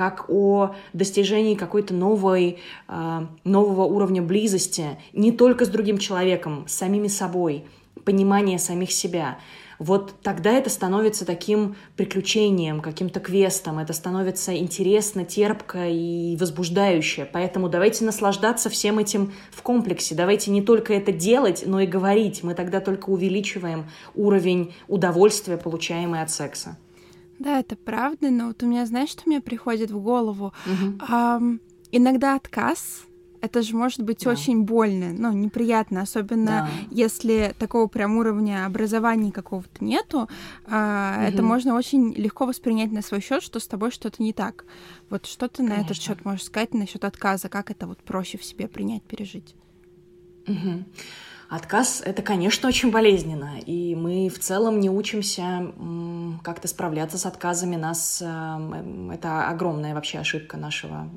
как 0.00 0.30
о 0.30 0.74
достижении 0.94 1.54
какой-то 1.54 1.92
новой, 1.92 2.58
э, 2.88 3.26
нового 3.44 3.84
уровня 3.84 4.22
близости 4.22 4.96
не 5.12 5.30
только 5.30 5.66
с 5.66 5.68
другим 5.68 5.98
человеком, 5.98 6.64
с 6.66 6.72
самими 6.72 7.06
собой, 7.08 7.66
понимание 8.06 8.58
самих 8.58 8.92
себя. 8.92 9.36
Вот 9.78 10.14
тогда 10.22 10.52
это 10.52 10.70
становится 10.70 11.26
таким 11.26 11.76
приключением, 11.98 12.80
каким-то 12.80 13.20
квестом, 13.20 13.78
это 13.78 13.92
становится 13.92 14.56
интересно, 14.56 15.26
терпко 15.26 15.90
и 15.90 16.34
возбуждающе. 16.38 17.28
Поэтому 17.30 17.68
давайте 17.68 18.06
наслаждаться 18.06 18.70
всем 18.70 19.00
этим 19.00 19.34
в 19.50 19.60
комплексе. 19.60 20.14
Давайте 20.14 20.50
не 20.50 20.62
только 20.62 20.94
это 20.94 21.12
делать, 21.12 21.64
но 21.66 21.78
и 21.78 21.86
говорить. 21.86 22.42
Мы 22.42 22.54
тогда 22.54 22.80
только 22.80 23.10
увеличиваем 23.10 23.90
уровень 24.14 24.72
удовольствия, 24.88 25.58
получаемый 25.58 26.22
от 26.22 26.30
секса. 26.30 26.78
Да, 27.40 27.58
это 27.58 27.74
правда, 27.74 28.30
но 28.30 28.48
вот 28.48 28.62
у 28.62 28.66
меня, 28.66 28.84
знаешь, 28.84 29.08
что 29.08 29.22
мне 29.24 29.40
приходит 29.40 29.90
в 29.90 29.98
голову? 29.98 30.52
Угу. 30.66 31.06
Um, 31.10 31.60
иногда 31.90 32.36
отказ 32.36 33.06
это 33.40 33.62
же 33.62 33.74
может 33.74 34.02
быть 34.02 34.24
да. 34.24 34.30
очень 34.30 34.64
больно, 34.64 35.12
ну, 35.12 35.32
неприятно, 35.32 36.02
особенно 36.02 36.46
да. 36.46 36.68
если 36.90 37.54
такого 37.58 37.86
прям 37.86 38.18
уровня 38.18 38.66
образования 38.66 39.32
какого-то 39.32 39.82
нету. 39.82 40.28
А, 40.66 41.16
угу. 41.16 41.32
Это 41.32 41.42
можно 41.42 41.74
очень 41.74 42.12
легко 42.12 42.44
воспринять 42.44 42.92
на 42.92 43.00
свой 43.00 43.22
счет, 43.22 43.42
что 43.42 43.58
с 43.58 43.66
тобой 43.66 43.90
что-то 43.90 44.22
не 44.22 44.34
так. 44.34 44.66
Вот 45.08 45.24
что 45.24 45.48
ты 45.48 45.58
Конечно. 45.58 45.76
на 45.76 45.84
этот 45.84 45.96
счет 45.96 46.24
можешь 46.24 46.44
сказать 46.44 46.74
насчет 46.74 47.04
отказа? 47.04 47.48
Как 47.48 47.70
это 47.70 47.86
вот 47.86 47.98
проще 47.98 48.36
в 48.36 48.44
себе 48.44 48.68
принять, 48.68 49.02
пережить? 49.04 49.54
Угу. 50.46 50.84
Отказ— 51.50 52.00
это, 52.06 52.22
конечно, 52.22 52.68
очень 52.68 52.92
болезненно, 52.92 53.58
и 53.66 53.96
мы 53.96 54.28
в 54.28 54.38
целом 54.38 54.78
не 54.78 54.88
учимся 54.88 55.72
как-то 56.44 56.68
справляться 56.68 57.18
с 57.18 57.26
отказами. 57.26 57.74
Нас 57.74 58.22
э, 58.24 59.10
это 59.12 59.48
огромная 59.48 59.94
вообще 59.94 60.20
ошибка 60.20 60.56
нашего 60.56 61.10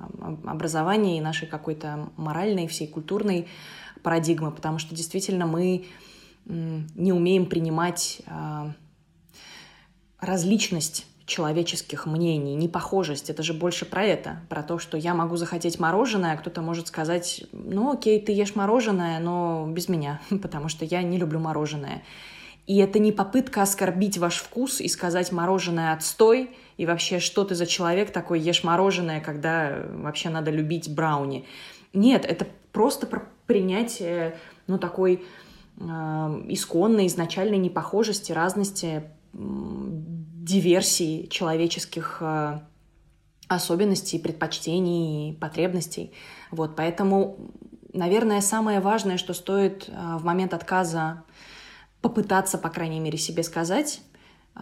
образования 0.43 1.19
и 1.19 1.21
нашей 1.21 1.47
какой-то 1.47 2.09
моральной, 2.17 2.65
всей 2.65 2.87
культурной 2.87 3.47
парадигмы, 4.01 4.49
потому 4.49 4.79
что 4.79 4.95
действительно 4.95 5.45
мы 5.45 5.85
не 6.45 7.13
умеем 7.13 7.45
принимать 7.45 8.23
э, 8.25 8.71
различность 10.19 11.05
человеческих 11.25 12.05
мнений, 12.05 12.55
непохожесть. 12.55 13.29
Это 13.29 13.43
же 13.43 13.53
больше 13.53 13.85
про 13.85 14.03
это, 14.03 14.41
про 14.49 14.61
то, 14.61 14.77
что 14.77 14.97
я 14.97 15.13
могу 15.13 15.37
захотеть 15.37 15.79
мороженое, 15.79 16.33
а 16.33 16.37
кто-то 16.37 16.61
может 16.61 16.87
сказать, 16.87 17.45
ну 17.51 17.93
окей, 17.93 18.19
ты 18.19 18.33
ешь 18.33 18.55
мороженое, 18.55 19.19
но 19.19 19.65
без 19.69 19.87
меня, 19.87 20.21
потому 20.41 20.67
что 20.67 20.85
я 20.85 21.01
не 21.01 21.17
люблю 21.17 21.39
мороженое. 21.39 22.03
И 22.65 22.77
это 22.77 22.99
не 22.99 23.11
попытка 23.11 23.61
оскорбить 23.61 24.17
ваш 24.17 24.37
вкус 24.37 24.79
и 24.79 24.87
сказать 24.87 25.31
мороженое 25.31 25.93
отстой, 25.93 26.51
и 26.77 26.85
вообще, 26.85 27.19
что 27.19 27.43
ты 27.43 27.55
за 27.55 27.65
человек 27.65 28.11
такой, 28.11 28.39
ешь 28.39 28.63
мороженое, 28.63 29.19
когда 29.21 29.85
вообще 29.95 30.29
надо 30.29 30.49
любить 30.51 30.93
брауни. 30.93 31.45
Нет, 31.93 32.25
это 32.25 32.47
просто 32.71 33.05
про 33.05 33.27
принятие, 33.47 34.37
ну, 34.67 34.77
такой 34.77 35.23
э, 35.77 35.83
исконной, 36.47 37.07
изначальной 37.07 37.57
непохожести, 37.57 38.31
разности 38.31 39.03
диверсии 40.43 41.27
человеческих 41.27 42.17
э, 42.19 42.59
особенностей, 43.47 44.19
предпочтений, 44.19 45.33
потребностей. 45.39 46.11
Вот, 46.51 46.75
поэтому, 46.75 47.37
наверное, 47.93 48.41
самое 48.41 48.81
важное, 48.81 49.17
что 49.17 49.33
стоит 49.33 49.87
э, 49.87 50.17
в 50.17 50.25
момент 50.25 50.53
отказа 50.53 51.23
попытаться, 52.01 52.57
по 52.57 52.69
крайней 52.69 52.99
мере, 52.99 53.17
себе 53.17 53.41
сказать, 53.43 54.01
э, 54.55 54.59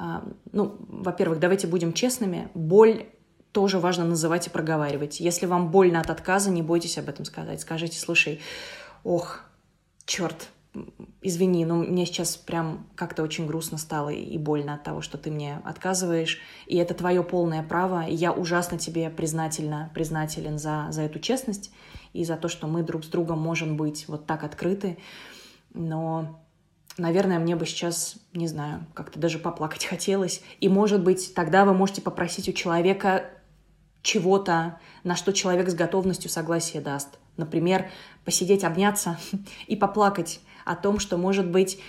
ну, 0.52 0.76
во-первых, 0.88 1.40
давайте 1.40 1.66
будем 1.66 1.94
честными, 1.94 2.50
боль 2.54 3.08
тоже 3.52 3.80
важно 3.80 4.06
называть 4.06 4.48
и 4.48 4.50
проговаривать. 4.52 5.20
Если 5.20 5.48
вам 5.48 5.72
больно 5.72 6.00
от 6.00 6.10
отказа, 6.12 6.52
не 6.52 6.62
бойтесь 6.62 6.98
об 7.00 7.10
этом 7.10 7.26
сказать. 7.26 7.60
Скажите, 7.60 8.00
слушай, 8.00 8.40
ох, 9.04 9.42
черт, 10.06 10.48
извини, 11.22 11.66
но 11.66 11.76
мне 11.76 12.06
сейчас 12.06 12.38
прям 12.38 12.88
как-то 12.96 13.24
очень 13.24 13.46
грустно 13.46 13.78
стало 13.78 14.10
и 14.10 14.38
больно 14.38 14.76
от 14.76 14.84
того, 14.84 15.02
что 15.02 15.18
ты 15.18 15.30
мне 15.30 15.62
отказываешь, 15.66 16.40
и 16.66 16.78
это 16.78 16.94
твое 16.94 17.24
полное 17.24 17.62
право, 17.62 18.06
и 18.06 18.16
я 18.16 18.32
ужасно 18.32 18.78
тебе 18.78 19.10
признательна, 19.10 19.92
признателен 19.94 20.58
за, 20.58 20.88
за 20.92 21.02
эту 21.02 21.20
честность 21.20 21.72
и 22.14 22.24
за 22.24 22.38
то, 22.38 22.48
что 22.48 22.68
мы 22.68 22.84
друг 22.84 23.04
с 23.04 23.08
другом 23.08 23.40
можем 23.40 23.76
быть 23.76 24.08
вот 24.08 24.26
так 24.26 24.44
открыты, 24.44 24.98
но 25.74 26.42
наверное, 26.98 27.40
мне 27.40 27.56
бы 27.56 27.66
сейчас, 27.66 28.16
не 28.34 28.48
знаю, 28.48 28.86
как-то 28.94 29.20
даже 29.20 29.40
поплакать 29.40 29.86
хотелось. 29.86 30.42
И, 30.60 30.70
может 30.70 31.04
быть, 31.04 31.34
тогда 31.34 31.66
вы 31.66 31.74
можете 31.74 32.02
попросить 32.02 32.50
у 32.50 32.54
человека 32.54 33.26
чего-то, 34.02 34.80
на 35.04 35.16
что 35.16 35.32
человек 35.32 35.70
с 35.70 35.74
готовностью 35.74 36.30
согласие 36.30 36.82
даст. 36.82 37.20
Например, 37.38 37.90
посидеть, 38.26 38.64
обняться 38.64 39.18
и 39.68 39.76
поплакать 39.76 40.42
о 40.66 40.76
том, 40.76 40.99
что, 40.99 41.18
может 41.18 41.49
быть, 41.49 41.80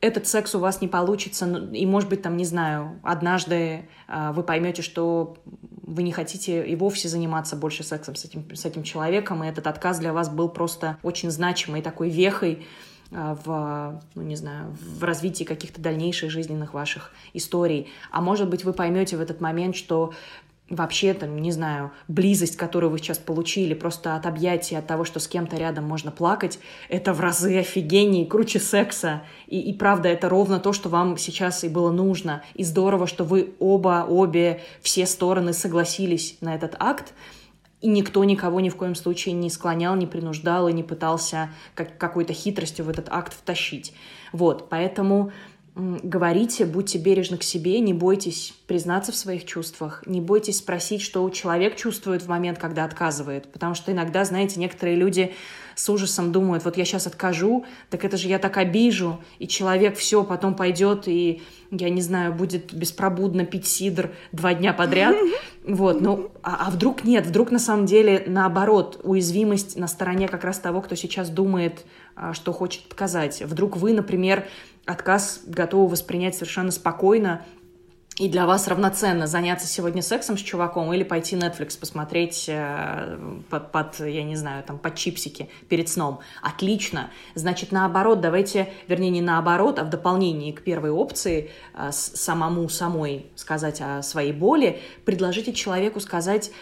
этот 0.00 0.26
секс 0.26 0.54
у 0.54 0.58
вас 0.58 0.82
не 0.82 0.88
получится, 0.88 1.46
и, 1.72 1.86
может 1.86 2.10
быть, 2.10 2.20
там, 2.20 2.36
не 2.36 2.44
знаю, 2.44 3.00
однажды 3.02 3.88
э, 4.06 4.32
вы 4.32 4.42
поймете, 4.42 4.82
что 4.82 5.38
вы 5.46 6.02
не 6.02 6.12
хотите 6.12 6.66
и 6.66 6.76
вовсе 6.76 7.08
заниматься 7.08 7.56
больше 7.56 7.84
сексом 7.84 8.14
с 8.14 8.26
этим, 8.26 8.54
с 8.54 8.66
этим 8.66 8.82
человеком, 8.82 9.42
и 9.42 9.48
этот 9.48 9.66
отказ 9.66 9.98
для 9.98 10.12
вас 10.12 10.28
был 10.28 10.50
просто 10.50 10.98
очень 11.02 11.30
значимой 11.30 11.80
такой 11.80 12.10
вехой 12.10 12.66
э, 13.12 13.36
в, 13.46 14.02
ну, 14.14 14.22
не 14.22 14.36
знаю, 14.36 14.76
в 14.78 15.02
развитии 15.04 15.44
каких-то 15.44 15.80
дальнейших 15.80 16.30
жизненных 16.30 16.74
ваших 16.74 17.12
историй. 17.32 17.88
А 18.10 18.20
может 18.20 18.50
быть, 18.50 18.64
вы 18.64 18.74
поймете 18.74 19.16
в 19.16 19.22
этот 19.22 19.40
момент, 19.40 19.74
что 19.74 20.12
вообще, 20.70 21.12
там, 21.12 21.36
не 21.38 21.52
знаю, 21.52 21.92
близость, 22.08 22.56
которую 22.56 22.90
вы 22.90 22.98
сейчас 22.98 23.18
получили, 23.18 23.74
просто 23.74 24.16
от 24.16 24.26
объятия, 24.26 24.78
от 24.78 24.86
того, 24.86 25.04
что 25.04 25.20
с 25.20 25.28
кем-то 25.28 25.56
рядом 25.56 25.84
можно 25.84 26.10
плакать, 26.10 26.58
это 26.88 27.12
в 27.12 27.20
разы 27.20 27.58
офигеннее, 27.58 28.26
круче 28.26 28.60
секса. 28.60 29.22
И, 29.46 29.60
и 29.60 29.74
правда, 29.74 30.08
это 30.08 30.28
ровно 30.28 30.58
то, 30.58 30.72
что 30.72 30.88
вам 30.88 31.18
сейчас 31.18 31.64
и 31.64 31.68
было 31.68 31.90
нужно. 31.90 32.42
И 32.54 32.64
здорово, 32.64 33.06
что 33.06 33.24
вы 33.24 33.54
оба, 33.58 34.06
обе, 34.08 34.62
все 34.80 35.06
стороны 35.06 35.52
согласились 35.52 36.38
на 36.40 36.54
этот 36.54 36.76
акт, 36.78 37.12
и 37.82 37.88
никто 37.88 38.24
никого 38.24 38.60
ни 38.60 38.70
в 38.70 38.76
коем 38.76 38.94
случае 38.94 39.34
не 39.34 39.50
склонял, 39.50 39.94
не 39.94 40.06
принуждал 40.06 40.68
и 40.68 40.72
не 40.72 40.82
пытался 40.82 41.50
как, 41.74 41.98
какой-то 41.98 42.32
хитростью 42.32 42.86
в 42.86 42.88
этот 42.88 43.08
акт 43.10 43.34
втащить. 43.34 43.92
Вот, 44.32 44.70
поэтому 44.70 45.32
говорите, 45.76 46.66
будьте 46.66 46.98
бережны 46.98 47.36
к 47.36 47.42
себе, 47.42 47.80
не 47.80 47.92
бойтесь 47.92 48.54
признаться 48.68 49.10
в 49.10 49.16
своих 49.16 49.44
чувствах, 49.44 50.04
не 50.06 50.20
бойтесь 50.20 50.58
спросить, 50.58 51.02
что 51.02 51.28
человек 51.30 51.74
чувствует 51.74 52.22
в 52.22 52.28
момент, 52.28 52.58
когда 52.58 52.84
отказывает. 52.84 53.50
Потому 53.50 53.74
что 53.74 53.90
иногда, 53.90 54.24
знаете, 54.24 54.60
некоторые 54.60 54.96
люди 54.96 55.34
с 55.74 55.88
ужасом 55.88 56.30
думают, 56.30 56.64
вот 56.64 56.76
я 56.76 56.84
сейчас 56.84 57.08
откажу, 57.08 57.64
так 57.90 58.04
это 58.04 58.16
же 58.16 58.28
я 58.28 58.38
так 58.38 58.56
обижу, 58.56 59.20
и 59.40 59.48
человек 59.48 59.96
все 59.96 60.22
потом 60.22 60.54
пойдет 60.54 61.08
и, 61.08 61.42
я 61.72 61.90
не 61.90 62.00
знаю, 62.00 62.32
будет 62.32 62.72
беспробудно 62.72 63.44
пить 63.44 63.66
сидр 63.66 64.10
два 64.30 64.54
дня 64.54 64.72
подряд. 64.72 65.16
Вот, 65.66 66.02
ну, 66.02 66.30
а, 66.42 66.66
а 66.66 66.70
вдруг 66.70 67.04
нет, 67.04 67.26
вдруг 67.26 67.50
на 67.50 67.58
самом 67.58 67.86
деле 67.86 68.24
наоборот, 68.26 69.00
уязвимость 69.02 69.78
на 69.78 69.86
стороне 69.86 70.28
как 70.28 70.44
раз 70.44 70.58
того, 70.58 70.82
кто 70.82 70.94
сейчас 70.94 71.30
думает, 71.30 71.86
а, 72.16 72.34
что 72.34 72.52
хочет 72.52 72.82
отказать. 72.86 73.40
Вдруг 73.40 73.78
вы, 73.78 73.94
например, 73.94 74.46
отказ 74.86 75.40
готовы 75.46 75.88
воспринять 75.88 76.34
совершенно 76.34 76.70
спокойно, 76.70 77.44
и 78.16 78.28
для 78.28 78.46
вас 78.46 78.68
равноценно 78.68 79.26
заняться 79.26 79.66
сегодня 79.66 80.00
сексом 80.00 80.38
с 80.38 80.40
чуваком 80.40 80.92
или 80.92 81.02
пойти 81.02 81.34
Netflix 81.34 81.76
посмотреть 81.76 82.44
э, 82.46 83.18
под, 83.50 83.72
под, 83.72 83.98
я 83.98 84.22
не 84.22 84.36
знаю, 84.36 84.62
там, 84.62 84.78
под 84.78 84.94
чипсики 84.94 85.50
перед 85.68 85.88
сном. 85.88 86.20
Отлично. 86.40 87.10
Значит, 87.34 87.72
наоборот, 87.72 88.20
давайте, 88.20 88.72
вернее, 88.86 89.10
не 89.10 89.20
наоборот, 89.20 89.80
а 89.80 89.84
в 89.84 89.90
дополнении 89.90 90.52
к 90.52 90.62
первой 90.62 90.90
опции 90.90 91.50
э, 91.74 91.90
самому 91.90 92.68
самой 92.68 93.26
сказать 93.34 93.80
о 93.80 94.00
своей 94.02 94.32
боли, 94.32 94.80
предложите 95.04 95.52
человеку 95.52 95.98
сказать, 95.98 96.52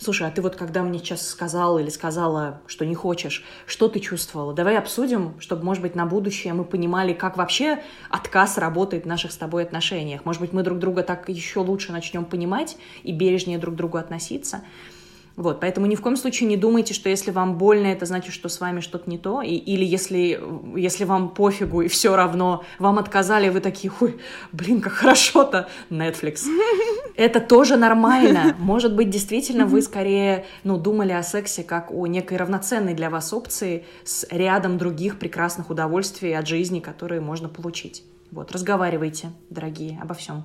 слушай, 0.00 0.26
а 0.26 0.30
ты 0.30 0.42
вот 0.42 0.56
когда 0.56 0.82
мне 0.82 0.98
сейчас 0.98 1.26
сказал 1.26 1.78
или 1.78 1.88
сказала, 1.90 2.60
что 2.66 2.86
не 2.86 2.94
хочешь, 2.94 3.44
что 3.66 3.88
ты 3.88 4.00
чувствовала? 4.00 4.54
Давай 4.54 4.78
обсудим, 4.78 5.34
чтобы, 5.40 5.64
может 5.64 5.82
быть, 5.82 5.94
на 5.94 6.06
будущее 6.06 6.54
мы 6.54 6.64
понимали, 6.64 7.12
как 7.12 7.36
вообще 7.36 7.82
отказ 8.08 8.58
работает 8.58 9.04
в 9.04 9.08
наших 9.08 9.32
с 9.32 9.36
тобой 9.36 9.62
отношениях. 9.62 10.24
Может 10.24 10.40
быть, 10.40 10.52
мы 10.52 10.62
друг 10.62 10.78
друга 10.78 11.02
так 11.02 11.28
еще 11.28 11.60
лучше 11.60 11.92
начнем 11.92 12.24
понимать 12.24 12.76
и 13.02 13.12
бережнее 13.12 13.58
друг 13.58 13.74
к 13.74 13.76
другу 13.78 13.98
относиться. 13.98 14.62
Вот, 15.40 15.58
поэтому 15.58 15.86
ни 15.86 15.94
в 15.94 16.02
коем 16.02 16.18
случае 16.18 16.50
не 16.50 16.58
думайте, 16.58 16.92
что 16.92 17.08
если 17.08 17.30
вам 17.30 17.56
больно, 17.56 17.86
это 17.86 18.04
значит, 18.04 18.34
что 18.34 18.50
с 18.50 18.60
вами 18.60 18.80
что-то 18.80 19.08
не 19.08 19.16
то, 19.16 19.40
и, 19.40 19.54
или 19.54 19.86
если, 19.86 20.38
если 20.78 21.04
вам 21.04 21.30
пофигу 21.30 21.80
и 21.80 21.88
все 21.88 22.14
равно, 22.14 22.62
вам 22.78 22.98
отказали, 22.98 23.48
вы 23.48 23.60
такие, 23.60 23.90
ой, 24.00 24.20
блин, 24.52 24.82
как 24.82 24.92
хорошо-то, 24.92 25.66
Netflix. 25.88 26.42
Это 27.16 27.40
тоже 27.40 27.78
нормально. 27.78 28.54
Может 28.58 28.94
быть, 28.94 29.08
действительно, 29.08 29.64
вы 29.64 29.80
скорее, 29.80 30.44
ну, 30.62 30.76
думали 30.76 31.12
о 31.12 31.22
сексе 31.22 31.62
как 31.62 31.90
о 31.90 32.06
некой 32.06 32.36
равноценной 32.36 32.92
для 32.92 33.08
вас 33.08 33.32
опции 33.32 33.86
с 34.04 34.26
рядом 34.30 34.76
других 34.76 35.18
прекрасных 35.18 35.70
удовольствий 35.70 36.34
от 36.34 36.46
жизни, 36.46 36.80
которые 36.80 37.22
можно 37.22 37.48
получить. 37.48 38.04
Вот, 38.30 38.52
разговаривайте, 38.52 39.30
дорогие, 39.48 39.98
обо 40.02 40.12
всем. 40.12 40.44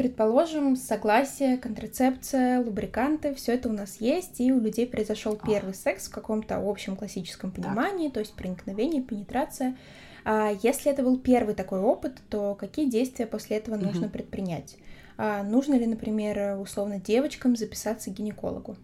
Предположим, 0.00 0.76
согласие, 0.76 1.58
контрацепция, 1.58 2.64
лубриканты, 2.64 3.34
все 3.34 3.52
это 3.52 3.68
у 3.68 3.72
нас 3.72 4.00
есть, 4.00 4.40
и 4.40 4.50
у 4.50 4.58
людей 4.58 4.86
произошел 4.86 5.36
первый 5.36 5.74
секс 5.74 6.08
в 6.08 6.10
каком-то 6.10 6.56
общем 6.56 6.96
классическом 6.96 7.50
понимании, 7.50 8.06
так. 8.06 8.14
то 8.14 8.20
есть 8.20 8.32
проникновение, 8.32 9.02
пенетрация. 9.02 9.76
А 10.24 10.52
если 10.62 10.90
это 10.90 11.02
был 11.02 11.18
первый 11.18 11.54
такой 11.54 11.80
опыт, 11.80 12.16
то 12.30 12.54
какие 12.54 12.88
действия 12.88 13.26
после 13.26 13.58
этого 13.58 13.74
угу. 13.74 13.84
нужно 13.84 14.08
предпринять? 14.08 14.78
А 15.18 15.42
нужно 15.42 15.74
ли, 15.74 15.84
например, 15.84 16.58
условно 16.58 16.98
девочкам 16.98 17.54
записаться 17.54 18.10
к 18.10 18.14
гинекологу? 18.14 18.78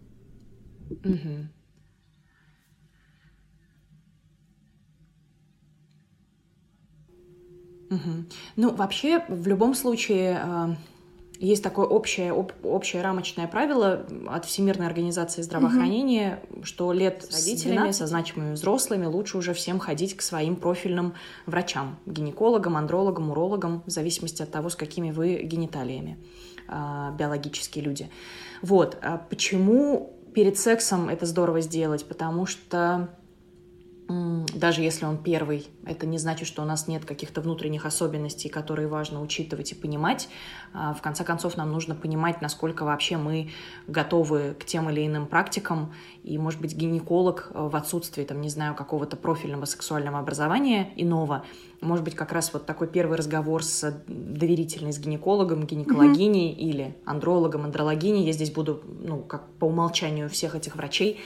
Угу. 1.03 1.47
Угу. 7.89 8.25
Ну, 8.57 8.75
вообще, 8.75 9.25
в 9.27 9.47
любом 9.47 9.73
случае, 9.73 10.37
а, 10.43 10.75
есть 11.39 11.63
такое 11.63 11.85
общее, 11.85 12.31
об, 12.31 12.51
общее 12.63 13.01
рамочное 13.01 13.47
правило 13.47 14.05
от 14.27 14.45
Всемирной 14.45 14.87
организации 14.87 15.41
здравоохранения, 15.41 16.41
угу. 16.49 16.63
что 16.63 16.91
лет 16.91 17.25
с 17.29 17.35
родителями, 17.35 17.91
со 17.91 18.07
значимыми 18.07 18.53
взрослыми 18.53 19.05
лучше 19.05 19.37
уже 19.37 19.53
всем 19.53 19.79
ходить 19.79 20.15
к 20.15 20.21
своим 20.21 20.55
профильным 20.55 21.13
врачам, 21.45 21.99
гинекологам, 22.05 22.77
андрологам, 22.77 23.31
урологам, 23.31 23.83
в 23.85 23.89
зависимости 23.89 24.41
от 24.41 24.51
того, 24.51 24.69
с 24.69 24.75
какими 24.75 25.11
вы 25.11 25.41
гениталиями 25.43 26.17
э, 26.67 27.11
биологические 27.17 27.83
люди. 27.83 28.09
Вот. 28.61 28.97
А 29.01 29.17
почему 29.17 30.13
перед 30.33 30.57
сексом 30.57 31.09
это 31.09 31.25
здорово 31.25 31.61
сделать? 31.61 32.05
Потому 32.05 32.45
что 32.45 33.09
даже 34.07 34.81
если 34.81 35.05
он 35.05 35.17
первый, 35.17 35.67
это 35.85 36.05
не 36.05 36.17
значит, 36.17 36.47
что 36.47 36.61
у 36.61 36.65
нас 36.65 36.87
нет 36.87 37.03
каких-то 37.03 37.41
внутренних 37.41 37.85
особенностей, 37.85 38.47
которые 38.47 38.87
важно 38.87 39.21
учитывать 39.21 39.73
и 39.73 39.75
понимать. 39.75 40.29
А, 40.73 40.93
в 40.93 41.01
конце 41.01 41.25
концов, 41.25 41.57
нам 41.57 41.71
нужно 41.71 41.93
понимать, 41.93 42.41
насколько 42.41 42.85
вообще 42.85 43.17
мы 43.17 43.49
готовы 43.87 44.55
к 44.57 44.65
тем 44.65 44.89
или 44.89 45.05
иным 45.05 45.27
практикам. 45.27 45.93
И, 46.23 46.37
может 46.37 46.61
быть, 46.61 46.73
гинеколог 46.73 47.51
в 47.53 47.75
отсутствии, 47.75 48.23
там, 48.23 48.39
не 48.39 48.49
знаю, 48.49 48.75
какого-то 48.75 49.17
профильного 49.17 49.65
сексуального 49.65 50.19
образования 50.19 50.93
иного, 50.95 51.43
может 51.81 52.03
быть, 52.03 52.15
как 52.15 52.31
раз 52.31 52.51
вот 52.53 52.65
такой 52.65 52.87
первый 52.87 53.17
разговор 53.17 53.63
с 53.63 54.03
доверительной, 54.07 54.93
с 54.93 54.99
гинекологом, 54.99 55.65
гинекологиней 55.65 56.51
mm-hmm. 56.51 56.55
или 56.55 56.97
андрологом, 57.05 57.65
андрологиней. 57.65 58.25
Я 58.25 58.31
здесь 58.31 58.51
буду, 58.51 58.81
ну, 59.01 59.19
как 59.19 59.47
по 59.59 59.65
умолчанию 59.65 60.29
всех 60.29 60.55
этих 60.55 60.75
врачей, 60.75 61.19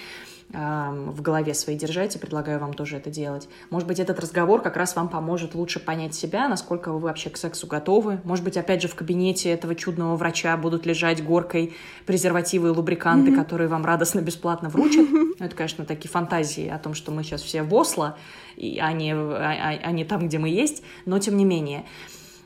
в 0.53 1.21
голове 1.21 1.53
своей 1.53 1.79
держать, 1.79 2.15
и 2.15 2.19
предлагаю 2.19 2.59
вам 2.59 2.73
тоже 2.73 2.97
это 2.97 3.09
делать. 3.09 3.47
Может 3.69 3.87
быть, 3.87 3.99
этот 3.99 4.19
разговор 4.19 4.61
как 4.61 4.75
раз 4.75 4.95
вам 4.95 5.07
поможет 5.07 5.55
лучше 5.55 5.79
понять 5.79 6.13
себя, 6.13 6.49
насколько 6.49 6.91
вы 6.91 6.99
вообще 6.99 7.29
к 7.29 7.37
сексу 7.37 7.67
готовы. 7.67 8.19
Может 8.23 8.43
быть, 8.43 8.57
опять 8.57 8.81
же, 8.81 8.87
в 8.87 8.95
кабинете 8.95 9.49
этого 9.49 9.75
чудного 9.75 10.15
врача 10.17 10.55
будут 10.57 10.85
лежать 10.85 11.23
горкой 11.23 11.73
презервативы 12.05 12.69
и 12.69 12.71
лубриканты, 12.71 13.31
mm-hmm. 13.31 13.35
которые 13.35 13.69
вам 13.69 13.85
радостно 13.85 14.19
бесплатно 14.19 14.69
вручат. 14.69 15.07
Ну, 15.09 15.33
это, 15.39 15.55
конечно, 15.55 15.85
такие 15.85 16.09
фантазии 16.09 16.67
о 16.67 16.77
том, 16.77 16.93
что 16.93 17.11
мы 17.11 17.23
сейчас 17.23 17.41
все 17.41 17.63
в 17.63 17.73
Осло, 17.73 18.17
и, 18.57 18.79
а, 18.79 18.91
не, 18.91 19.13
а, 19.13 19.79
а 19.81 19.91
не 19.91 20.03
там, 20.03 20.27
где 20.27 20.37
мы 20.37 20.49
есть, 20.49 20.83
но 21.05 21.17
тем 21.19 21.37
не 21.37 21.45
менее. 21.45 21.85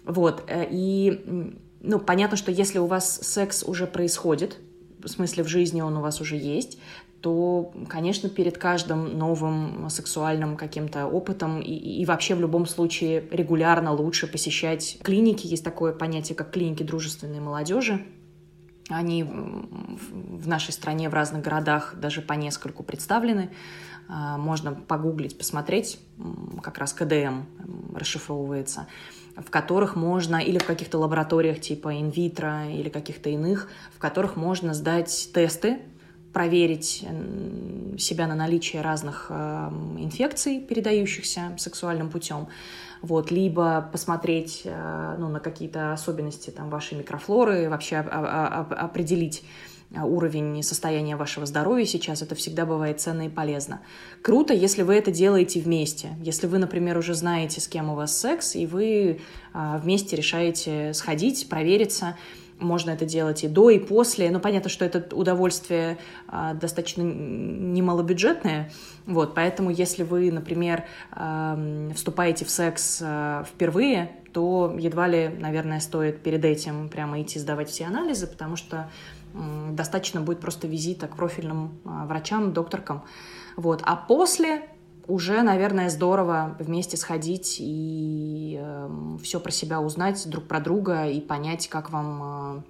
Вот, 0.06 0.44
э, 0.48 0.68
и, 0.70 1.56
ну, 1.82 2.00
понятно, 2.00 2.38
что 2.38 2.52
если 2.52 2.78
у 2.78 2.86
вас 2.86 3.20
секс 3.22 3.64
уже 3.64 3.88
происходит, 3.88 4.60
в 5.06 5.08
смысле 5.08 5.44
в 5.44 5.48
жизни 5.48 5.82
он 5.82 5.98
у 5.98 6.02
вас 6.02 6.22
уже 6.22 6.36
есть, 6.36 6.80
то, 7.26 7.74
конечно, 7.90 8.30
перед 8.30 8.60
каждым 8.60 9.18
новым 9.18 9.90
сексуальным 9.90 10.56
каким-то 10.56 11.08
опытом 11.08 11.60
и, 11.60 11.72
и 11.72 12.06
вообще 12.06 12.36
в 12.36 12.40
любом 12.40 12.68
случае 12.68 13.28
регулярно 13.32 13.94
лучше 13.94 14.28
посещать 14.28 15.00
клиники. 15.02 15.48
Есть 15.48 15.64
такое 15.64 15.92
понятие, 15.92 16.36
как 16.36 16.52
клиники 16.52 16.84
дружественной 16.84 17.40
молодежи. 17.40 18.06
Они 18.90 19.24
в 19.24 20.48
нашей 20.48 20.72
стране, 20.72 21.10
в 21.10 21.16
разных 21.16 21.42
городах 21.42 21.96
даже 21.96 22.22
по 22.22 22.34
нескольку 22.34 22.84
представлены. 22.84 23.50
А, 24.08 24.38
можно 24.38 24.76
погуглить, 24.76 25.36
посмотреть, 25.36 26.00
как 26.62 26.78
раз 26.78 26.94
КДМ 26.94 27.46
расшифровывается 27.96 28.86
в 29.36 29.50
которых 29.50 29.98
можно, 29.98 30.38
или 30.38 30.60
в 30.60 30.64
каких-то 30.66 30.98
лабораториях 30.98 31.60
типа 31.60 32.00
инвитро 32.00 32.70
или 32.70 32.88
каких-то 32.88 33.30
иных, 33.30 33.68
в 33.94 34.00
которых 34.00 34.38
можно 34.38 34.74
сдать 34.74 35.32
тесты 35.34 35.82
проверить 36.36 37.06
себя 37.98 38.28
на 38.28 38.36
наличие 38.36 38.82
разных 38.82 39.28
эм, 39.30 39.98
инфекций, 39.98 40.60
передающихся 40.60 41.56
сексуальным 41.58 42.10
путем, 42.10 42.50
вот, 43.02 43.32
либо 43.32 43.88
посмотреть 43.90 44.64
э, 44.66 45.16
ну, 45.18 45.30
на 45.30 45.40
какие-то 45.40 45.94
особенности 45.94 46.50
там, 46.50 46.70
вашей 46.70 46.98
микрофлоры, 46.98 47.70
вообще 47.70 48.00
определить 48.00 49.46
э, 49.92 50.02
уровень 50.02 50.62
состояния 50.62 51.16
вашего 51.16 51.46
здоровья 51.46 51.86
сейчас, 51.86 52.22
это 52.22 52.36
всегда 52.36 52.66
бывает 52.66 53.00
ценно 53.00 53.28
и 53.28 53.30
полезно. 53.30 53.80
Круто, 54.22 54.54
если 54.54 54.82
вы 54.82 54.96
это 54.96 55.12
делаете 55.12 55.62
вместе. 55.62 56.10
Если 56.20 56.48
вы, 56.48 56.58
например, 56.58 56.98
уже 56.98 57.14
знаете, 57.14 57.62
с 57.62 57.70
кем 57.70 57.90
у 57.90 57.96
вас 57.96 58.18
секс, 58.18 58.58
и 58.58 58.66
вы 58.66 59.22
э, 59.54 59.80
вместе 59.82 60.18
решаете 60.18 60.94
сходить, 60.94 61.48
провериться, 61.48 62.18
можно 62.60 62.92
это 62.92 63.06
делать 63.06 63.44
и 63.44 63.48
до, 63.48 63.70
и 63.70 63.80
после. 63.80 64.30
Но 64.32 64.40
понятно, 64.40 64.70
что 64.70 64.86
это 64.86 65.16
удовольствие 65.16 65.98
а, 66.28 66.54
достаточно 66.54 67.02
немалобюджетное. 67.02 68.72
Вот, 69.06 69.36
поэтому 69.36 69.70
если 69.70 70.04
вы, 70.04 70.32
например, 70.32 70.86
а, 71.12 71.60
вступаете 71.94 72.46
в 72.46 72.50
секс 72.50 73.02
а, 73.04 73.44
впервые, 73.44 74.12
то 74.34 74.76
едва 74.78 75.08
ли, 75.08 75.30
наверное, 75.30 75.80
стоит 75.80 76.22
перед 76.22 76.44
этим 76.44 76.90
прямо 76.90 77.22
идти 77.22 77.40
сдавать 77.40 77.70
все 77.70 77.86
анализы, 77.86 78.28
потому 78.28 78.56
что 78.56 78.90
достаточно 79.72 80.22
будет 80.22 80.40
просто 80.40 80.68
визита 80.68 81.08
к 81.08 81.16
профильным 81.16 81.78
а, 81.86 82.06
врачам, 82.06 82.54
докторкам. 82.54 83.04
Вот. 83.58 83.82
А 83.86 83.96
после 83.96 84.68
уже, 85.08 85.42
наверное, 85.42 85.90
здорово 85.90 86.56
вместе 86.60 86.98
сходить 86.98 87.58
и 87.60 88.60
э, 88.62 89.18
все 89.22 89.40
про 89.40 89.52
себя 89.52 89.82
узнать 89.82 90.28
друг 90.30 90.46
про 90.46 90.60
друга 90.60 91.08
и 91.08 91.20
понять, 91.22 91.68
как 91.68 91.92
вам 91.92 92.22
э, 92.24 92.62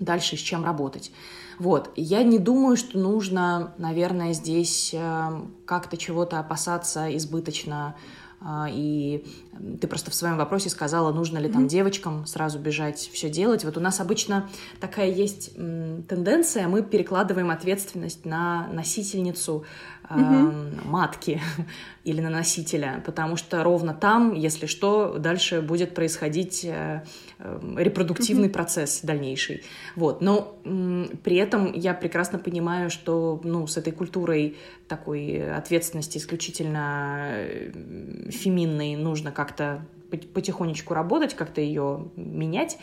дальше 0.00 0.36
с 0.36 0.40
чем 0.40 0.64
работать. 0.64 1.12
Вот, 1.58 1.90
я 1.94 2.22
не 2.22 2.38
думаю, 2.38 2.76
что 2.76 2.98
нужно, 2.98 3.74
наверное, 3.76 4.32
здесь 4.32 4.94
э, 4.94 5.42
как-то 5.66 5.96
чего-то 5.96 6.38
опасаться 6.38 7.14
избыточно 7.16 7.96
и 8.70 9.24
ты 9.80 9.86
просто 9.86 10.10
в 10.10 10.14
своем 10.14 10.38
вопросе 10.38 10.70
сказала, 10.70 11.12
нужно 11.12 11.38
ли 11.38 11.48
там 11.48 11.64
mm-hmm. 11.64 11.68
девочкам 11.68 12.26
сразу 12.26 12.58
бежать 12.58 12.98
все 13.12 13.28
делать. 13.28 13.64
Вот 13.64 13.76
у 13.76 13.80
нас 13.80 14.00
обычно 14.00 14.48
такая 14.80 15.10
есть 15.10 15.54
тенденция, 15.54 16.66
мы 16.68 16.82
перекладываем 16.82 17.50
ответственность 17.50 18.24
на 18.24 18.68
носительницу 18.68 19.66
mm-hmm. 20.08 20.86
матки 20.86 21.40
или 22.04 22.20
на 22.20 22.30
носителя, 22.30 23.02
потому 23.04 23.36
что 23.36 23.62
ровно 23.62 23.92
там, 23.92 24.34
если 24.34 24.66
что, 24.66 25.18
дальше 25.18 25.60
будет 25.60 25.94
происходить 25.94 26.64
э, 26.64 27.04
репродуктивный 27.76 28.48
mm-hmm. 28.48 28.52
процесс 28.52 29.00
дальнейший. 29.02 29.62
Вот. 29.96 30.20
Но 30.20 30.58
при 31.24 31.36
этом 31.36 31.72
я 31.72 31.94
прекрасно 31.94 32.38
понимаю, 32.38 32.90
что 32.90 33.40
ну, 33.44 33.66
с 33.66 33.76
этой 33.76 33.92
культурой 33.92 34.56
такой 34.88 35.50
ответственности 35.52 36.18
исключительно 36.18 37.28
э, 37.32 37.70
феминной 38.30 38.96
нужно 38.96 39.32
как-то 39.32 39.86
потихонечку 40.10 40.92
работать, 40.92 41.34
как-то 41.34 41.60
ее 41.60 42.10
менять 42.16 42.78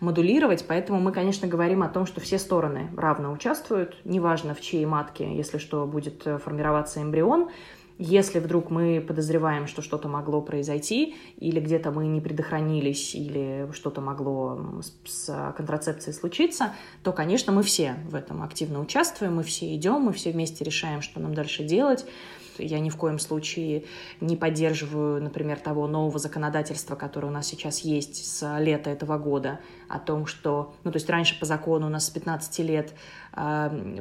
модулировать, 0.00 0.64
поэтому 0.66 1.00
мы, 1.00 1.12
конечно, 1.12 1.48
говорим 1.48 1.82
о 1.82 1.88
том, 1.88 2.04
что 2.04 2.20
все 2.20 2.38
стороны 2.38 2.90
равно 2.96 3.32
участвуют, 3.32 3.96
неважно 4.04 4.54
в 4.54 4.60
чьей 4.60 4.84
матке, 4.86 5.34
если 5.34 5.58
что, 5.58 5.86
будет 5.86 6.26
э, 6.26 6.38
формироваться 6.38 7.00
эмбрион, 7.00 7.50
если 7.98 8.40
вдруг 8.40 8.70
мы 8.70 9.00
подозреваем, 9.00 9.66
что 9.66 9.80
что-то 9.80 10.08
могло 10.08 10.42
произойти, 10.42 11.14
или 11.36 11.60
где-то 11.60 11.90
мы 11.92 12.06
не 12.06 12.20
предохранились, 12.20 13.14
или 13.14 13.68
что-то 13.72 14.00
могло 14.00 14.82
с 15.04 15.52
контрацепцией 15.56 16.14
случиться, 16.14 16.74
то, 17.02 17.12
конечно, 17.12 17.52
мы 17.52 17.62
все 17.62 17.96
в 18.08 18.14
этом 18.14 18.42
активно 18.42 18.80
участвуем, 18.80 19.36
мы 19.36 19.42
все 19.44 19.74
идем, 19.76 20.02
мы 20.02 20.12
все 20.12 20.32
вместе 20.32 20.64
решаем, 20.64 21.02
что 21.02 21.20
нам 21.20 21.34
дальше 21.34 21.62
делать. 21.62 22.04
Я 22.58 22.80
ни 22.80 22.90
в 22.90 22.96
коем 22.96 23.18
случае 23.18 23.84
не 24.20 24.36
поддерживаю, 24.36 25.22
например, 25.22 25.58
того 25.58 25.86
нового 25.86 26.18
законодательства, 26.18 26.94
которое 26.96 27.28
у 27.28 27.30
нас 27.30 27.46
сейчас 27.46 27.80
есть 27.80 28.24
с 28.24 28.58
лета 28.58 28.90
этого 28.90 29.18
года, 29.18 29.60
о 29.88 29.98
том, 29.98 30.26
что, 30.26 30.74
ну, 30.84 30.90
то 30.90 30.96
есть 30.96 31.08
раньше 31.08 31.38
по 31.38 31.46
закону 31.46 31.86
у 31.86 31.90
нас 31.90 32.06
с 32.06 32.10
15 32.10 32.58
лет 32.60 32.94
э, 33.36 34.00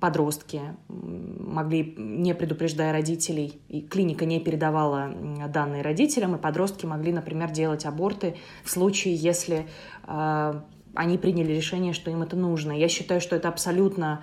подростки 0.00 0.60
могли, 0.88 1.94
не 1.96 2.34
предупреждая 2.34 2.92
родителей, 2.92 3.60
и 3.68 3.80
клиника 3.82 4.24
не 4.24 4.40
передавала 4.40 5.12
данные 5.48 5.82
родителям, 5.82 6.36
и 6.36 6.38
подростки 6.38 6.86
могли, 6.86 7.12
например, 7.12 7.50
делать 7.50 7.86
аборты 7.86 8.36
в 8.64 8.70
случае, 8.70 9.14
если 9.14 9.66
э, 10.06 10.60
они 10.94 11.18
приняли 11.18 11.52
решение, 11.52 11.92
что 11.92 12.10
им 12.10 12.22
это 12.22 12.36
нужно. 12.36 12.72
Я 12.72 12.88
считаю, 12.88 13.20
что 13.20 13.36
это 13.36 13.48
абсолютно 13.48 14.22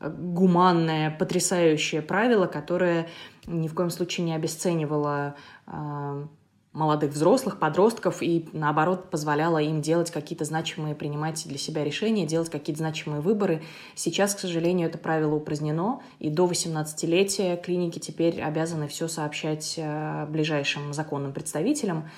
гуманное, 0.00 1.10
потрясающее 1.10 2.02
правило, 2.02 2.46
которое 2.46 3.08
ни 3.46 3.68
в 3.68 3.74
коем 3.74 3.90
случае 3.90 4.26
не 4.26 4.34
обесценивало 4.34 5.34
э, 5.66 6.26
молодых 6.72 7.12
взрослых, 7.12 7.58
подростков 7.58 8.22
и, 8.22 8.48
наоборот, 8.52 9.10
позволяло 9.10 9.58
им 9.58 9.82
делать 9.82 10.10
какие-то 10.10 10.44
значимые, 10.44 10.94
принимать 10.94 11.42
для 11.46 11.58
себя 11.58 11.82
решения, 11.82 12.26
делать 12.26 12.48
какие-то 12.48 12.78
значимые 12.78 13.20
выборы. 13.20 13.62
Сейчас, 13.96 14.34
к 14.34 14.38
сожалению, 14.38 14.88
это 14.88 14.96
правило 14.96 15.34
упразднено, 15.34 16.00
и 16.20 16.30
до 16.30 16.46
18-летия 16.46 17.60
клиники 17.60 17.98
теперь 17.98 18.40
обязаны 18.40 18.86
все 18.86 19.08
сообщать 19.08 19.74
э, 19.76 20.26
ближайшим 20.26 20.92
законным 20.92 21.32
представителям. 21.32 22.08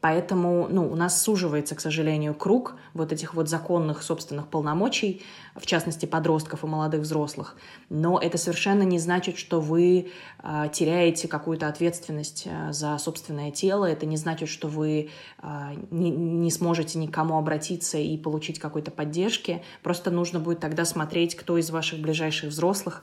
Поэтому 0.00 0.68
ну, 0.70 0.88
у 0.88 0.94
нас 0.94 1.20
суживается, 1.20 1.74
к 1.74 1.80
сожалению, 1.80 2.34
круг 2.34 2.76
вот 2.94 3.12
этих 3.12 3.34
вот 3.34 3.48
законных 3.48 4.02
собственных 4.02 4.46
полномочий, 4.46 5.22
в 5.56 5.66
частности, 5.66 6.06
подростков 6.06 6.62
и 6.62 6.66
молодых 6.68 7.00
взрослых. 7.00 7.56
Но 7.88 8.18
это 8.18 8.38
совершенно 8.38 8.82
не 8.82 9.00
значит, 9.00 9.38
что 9.38 9.60
вы 9.60 10.12
э, 10.42 10.68
теряете 10.72 11.26
какую-то 11.26 11.66
ответственность 11.66 12.44
э, 12.46 12.72
за 12.72 12.96
собственное 12.98 13.50
тело. 13.50 13.86
Это 13.86 14.06
не 14.06 14.16
значит, 14.16 14.48
что 14.48 14.68
вы 14.68 15.10
э, 15.42 15.48
не, 15.90 16.10
не 16.10 16.50
сможете 16.52 16.98
никому 16.98 17.36
обратиться 17.36 17.98
и 17.98 18.16
получить 18.16 18.60
какой-то 18.60 18.92
поддержки. 18.92 19.64
Просто 19.82 20.12
нужно 20.12 20.38
будет 20.38 20.60
тогда 20.60 20.84
смотреть, 20.84 21.34
кто 21.34 21.58
из 21.58 21.70
ваших 21.70 21.98
ближайших 21.98 22.50
взрослых 22.50 23.02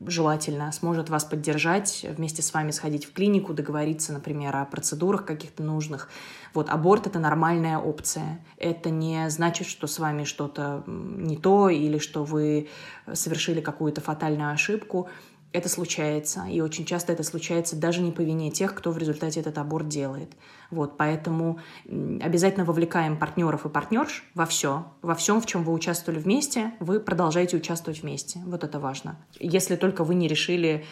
желательно 0.00 0.70
сможет 0.72 1.08
вас 1.08 1.24
поддержать, 1.24 2.06
вместе 2.16 2.42
с 2.42 2.52
вами 2.52 2.70
сходить 2.70 3.04
в 3.04 3.12
клинику, 3.12 3.54
договориться, 3.54 4.12
например, 4.12 4.56
о 4.56 4.64
процедурах 4.64 5.24
каких-то 5.24 5.62
нужных. 5.62 6.08
Вот 6.54 6.68
аборт— 6.70 7.06
это 7.08 7.18
нормальная 7.18 7.78
опция. 7.78 8.44
Это 8.56 8.90
не 8.90 9.28
значит, 9.30 9.66
что 9.66 9.86
с 9.86 9.98
вами 9.98 10.24
что-то 10.24 10.84
не 10.86 11.36
то 11.36 11.68
или 11.68 11.98
что 11.98 12.24
вы 12.24 12.68
совершили 13.12 13.60
какую-то 13.60 14.00
фатальную 14.00 14.52
ошибку 14.52 15.08
это 15.52 15.68
случается, 15.68 16.44
и 16.46 16.60
очень 16.60 16.84
часто 16.84 17.12
это 17.12 17.22
случается 17.22 17.76
даже 17.76 18.02
не 18.02 18.12
по 18.12 18.20
вине 18.20 18.50
тех, 18.50 18.74
кто 18.74 18.90
в 18.90 18.98
результате 18.98 19.40
этот 19.40 19.56
аборт 19.58 19.88
делает. 19.88 20.32
Вот, 20.70 20.96
поэтому 20.96 21.60
обязательно 21.86 22.64
вовлекаем 22.64 23.16
партнеров 23.16 23.64
и 23.64 23.68
партнерш 23.68 24.24
во 24.34 24.44
все, 24.44 24.86
во 25.02 25.14
всем, 25.14 25.40
в 25.40 25.46
чем 25.46 25.64
вы 25.64 25.72
участвовали 25.72 26.18
вместе, 26.18 26.72
вы 26.80 27.00
продолжаете 27.00 27.56
участвовать 27.56 28.02
вместе. 28.02 28.40
Вот 28.44 28.64
это 28.64 28.78
важно. 28.78 29.16
Если 29.38 29.76
только 29.76 30.04
вы 30.04 30.14
не 30.14 30.28
решили, 30.28 30.84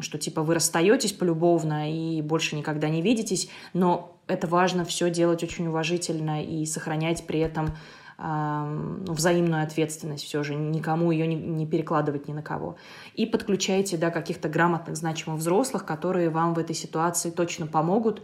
что 0.00 0.18
типа 0.18 0.42
вы 0.42 0.54
расстаетесь 0.54 1.12
полюбовно 1.12 1.92
и 1.92 2.22
больше 2.22 2.56
никогда 2.56 2.88
не 2.88 3.02
видитесь, 3.02 3.48
но 3.72 4.16
это 4.26 4.46
важно 4.46 4.84
все 4.84 5.10
делать 5.10 5.42
очень 5.42 5.66
уважительно 5.66 6.42
и 6.44 6.66
сохранять 6.66 7.26
при 7.26 7.40
этом 7.40 7.76
взаимную 8.18 9.62
ответственность 9.62 10.24
все 10.24 10.42
же, 10.42 10.56
никому 10.56 11.12
ее 11.12 11.26
не, 11.28 11.36
не 11.36 11.66
перекладывать 11.66 12.26
ни 12.26 12.32
на 12.32 12.42
кого. 12.42 12.76
И 13.14 13.26
подключайте 13.26 13.96
да, 13.96 14.10
каких-то 14.10 14.48
грамотных, 14.48 14.96
значимых 14.96 15.38
взрослых, 15.38 15.84
которые 15.84 16.28
вам 16.28 16.52
в 16.54 16.58
этой 16.58 16.74
ситуации 16.74 17.30
точно 17.30 17.68
помогут, 17.68 18.22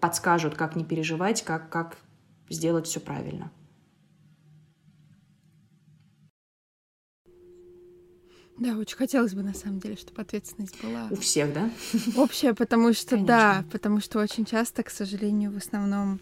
подскажут, 0.00 0.54
как 0.54 0.76
не 0.76 0.84
переживать, 0.84 1.42
как, 1.42 1.68
как 1.68 1.96
сделать 2.48 2.86
все 2.86 3.00
правильно. 3.00 3.50
Да, 8.56 8.76
очень 8.76 8.96
хотелось 8.96 9.34
бы, 9.34 9.42
на 9.42 9.52
самом 9.52 9.80
деле, 9.80 9.96
чтобы 9.96 10.22
ответственность 10.22 10.80
была... 10.80 11.08
У 11.10 11.16
всех, 11.16 11.52
да? 11.52 11.70
Общая, 12.16 12.54
потому 12.54 12.92
что, 12.92 13.16
Конечно. 13.16 13.26
да, 13.26 13.64
потому 13.72 14.00
что 14.00 14.20
очень 14.20 14.44
часто, 14.44 14.84
к 14.84 14.90
сожалению, 14.90 15.50
в 15.50 15.56
основном 15.56 16.20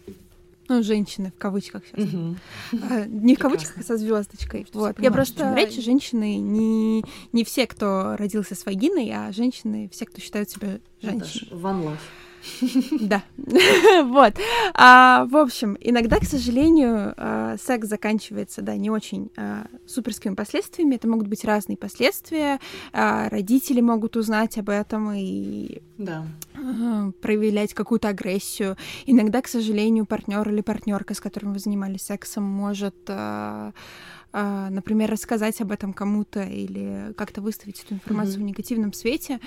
ну, 0.77 0.83
женщины 0.83 1.31
в 1.35 1.39
кавычках 1.39 1.83
сейчас. 1.85 2.13
Угу. 2.13 2.35
А, 2.89 3.05
не 3.05 3.35
в 3.35 3.39
кавычках, 3.39 3.77
а 3.77 3.83
со 3.83 3.97
звездочкой. 3.97 4.67
Вот. 4.73 4.99
Я 4.99 5.11
просто 5.11 5.53
речь 5.55 5.75
женщины 5.83 6.37
не, 6.37 7.03
не 7.31 7.43
все, 7.43 7.67
кто 7.67 8.15
родился 8.17 8.55
с 8.55 8.65
вагиной, 8.65 9.11
а 9.13 9.31
женщины, 9.31 9.89
все, 9.91 10.05
кто 10.05 10.21
считают 10.21 10.49
себя 10.49 10.79
женщиной. 11.01 11.51
One 11.51 11.83
love. 11.83 11.99
Да, 12.99 13.23
вот. 14.03 14.33
А, 14.73 15.25
в 15.25 15.37
общем, 15.37 15.77
иногда, 15.79 16.19
к 16.19 16.25
сожалению, 16.25 17.13
а, 17.17 17.55
секс 17.57 17.87
заканчивается, 17.87 18.61
да, 18.61 18.75
не 18.75 18.89
очень 18.89 19.29
а, 19.37 19.65
суперскими 19.85 20.35
последствиями. 20.35 20.95
Это 20.95 21.07
могут 21.07 21.27
быть 21.27 21.45
разные 21.45 21.77
последствия. 21.77 22.59
А, 22.91 23.29
родители 23.29 23.81
могут 23.81 24.17
узнать 24.17 24.57
об 24.57 24.69
этом 24.69 25.11
и 25.13 25.81
да. 25.97 26.25
проявлять 27.21 27.73
какую-то 27.73 28.09
агрессию. 28.09 28.77
Иногда, 29.05 29.41
к 29.41 29.47
сожалению, 29.47 30.05
партнер 30.05 30.47
или 30.49 30.61
партнерка, 30.61 31.13
с 31.13 31.19
которым 31.19 31.53
вы 31.53 31.59
занимались 31.59 32.03
сексом, 32.03 32.43
может 32.43 32.95
например, 34.33 35.11
рассказать 35.11 35.61
об 35.61 35.71
этом 35.71 35.93
кому-то 35.93 36.43
или 36.43 37.13
как-то 37.15 37.41
выставить 37.41 37.83
эту 37.83 37.93
информацию 37.93 38.37
mm-hmm. 38.37 38.39
в 38.39 38.45
негативном 38.45 38.93
свете. 38.93 39.39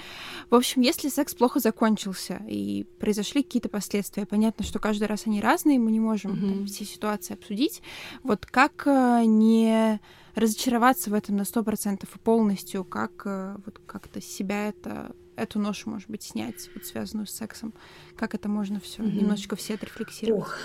В 0.49 0.55
общем, 0.55 0.82
если 0.82 1.09
секс 1.09 1.34
плохо 1.34 1.59
закончился 1.59 2.41
и 2.49 2.84
произошли 3.01 3.43
какие-то 3.43 3.68
последствия, 3.68 4.26
понятно, 4.26 4.64
что 4.64 4.78
каждый 4.78 5.09
раз 5.09 5.26
они 5.26 5.41
разные, 5.41 5.78
мы 5.78 5.91
не 5.91 6.01
можем 6.01 6.32
mm-hmm. 6.32 6.49
там, 6.49 6.66
все 6.66 6.84
ситуации 6.84 7.34
обсудить. 7.34 7.82
Вот 8.22 8.47
как 8.47 8.87
э, 8.87 9.24
не 9.24 10.01
разочароваться 10.37 11.11
в 11.11 11.14
этом 11.14 11.37
на 11.37 11.45
сто 11.45 11.64
процентов 11.64 12.14
и 12.14 12.18
полностью, 12.18 12.84
как 12.84 13.22
э, 13.24 13.57
вот 13.64 13.80
как-то 13.87 14.20
себя 14.20 14.68
это 14.68 15.16
эту 15.34 15.59
ношу, 15.59 15.91
может 15.91 16.09
быть, 16.09 16.22
снять, 16.22 16.70
вот 16.74 16.84
связанную 16.87 17.26
с 17.26 17.32
сексом, 17.32 17.74
как 18.16 18.34
это 18.34 18.49
можно 18.49 18.80
все 18.80 19.03
mm-hmm. 19.03 19.16
немножечко 19.16 19.57
все 19.57 19.74
отрефлексировать. 19.74 20.43
Ох, 20.43 20.57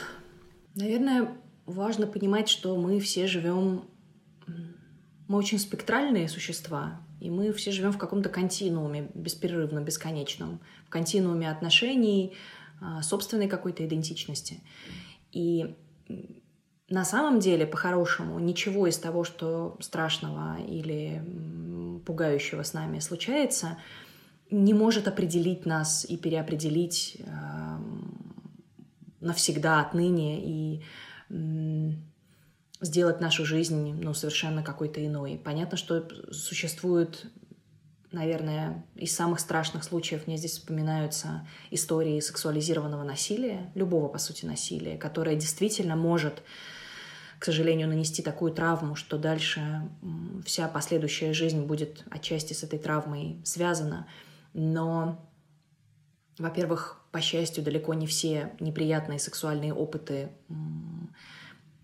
наверное, 0.76 1.38
важно 1.66 2.08
понимать, 2.08 2.48
что 2.48 2.76
мы 2.78 3.00
все 3.00 3.28
живем 3.28 3.84
мы 5.32 5.38
очень 5.38 5.60
спектральные 5.60 6.28
существа, 6.28 7.00
и 7.22 7.30
мы 7.30 7.54
все 7.54 7.72
живем 7.72 7.94
в 7.94 7.98
каком-то 7.98 8.28
континууме, 8.28 9.10
беспрерывно, 9.14 9.80
бесконечном, 9.80 10.60
в 10.86 10.90
континууме 10.90 11.50
отношений, 11.50 12.34
а, 12.82 13.02
собственной 13.02 13.48
какой-то 13.48 13.86
идентичности. 13.86 14.60
И 15.32 15.78
на 16.90 17.06
самом 17.06 17.40
деле, 17.40 17.66
по-хорошему, 17.66 18.40
ничего 18.40 18.88
из 18.88 18.98
того, 18.98 19.24
что 19.24 19.78
страшного 19.80 20.58
или 20.68 21.24
пугающего 22.06 22.64
с 22.64 22.74
нами 22.74 23.00
случается, 23.00 23.78
не 24.50 24.74
может 24.74 25.08
определить 25.08 25.66
нас 25.66 26.04
и 26.04 26.18
переопределить 26.18 27.22
навсегда 29.22 29.80
отныне 29.80 30.44
и 30.44 30.84
сделать 32.82 33.22
нашу 33.22 33.46
жизнь 33.46 33.94
ну, 34.02 34.14
совершенно 34.14 34.64
какой-то 34.64 35.06
иной. 35.06 35.40
Понятно, 35.44 35.78
что 35.78 36.08
существует, 36.32 37.26
наверное, 38.12 38.86
из 38.96 39.16
самых 39.16 39.40
страшных 39.40 39.84
случаев 39.84 40.28
мне 40.28 40.38
здесь 40.38 40.54
вспоминаются 40.54 41.48
истории 41.70 42.20
сексуализированного 42.20 43.04
насилия, 43.04 43.72
любого, 43.76 44.08
по 44.08 44.18
сути, 44.18 44.46
насилия, 44.46 44.98
которое 44.98 45.36
действительно 45.36 45.96
может 45.96 46.42
к 47.40 47.46
сожалению, 47.46 47.88
нанести 47.88 48.22
такую 48.22 48.54
травму, 48.54 48.94
что 48.94 49.18
дальше 49.18 49.90
вся 50.46 50.68
последующая 50.68 51.34
жизнь 51.34 51.66
будет 51.66 52.04
отчасти 52.12 52.54
с 52.54 52.62
этой 52.62 52.78
травмой 52.78 53.42
связана. 53.44 54.06
Но, 54.54 55.28
во-первых, 56.38 57.02
по 57.12 57.20
счастью, 57.20 57.64
далеко 57.64 57.96
не 57.96 58.06
все 58.06 58.54
неприятные 58.60 59.18
сексуальные 59.18 59.74
опыты 59.74 60.30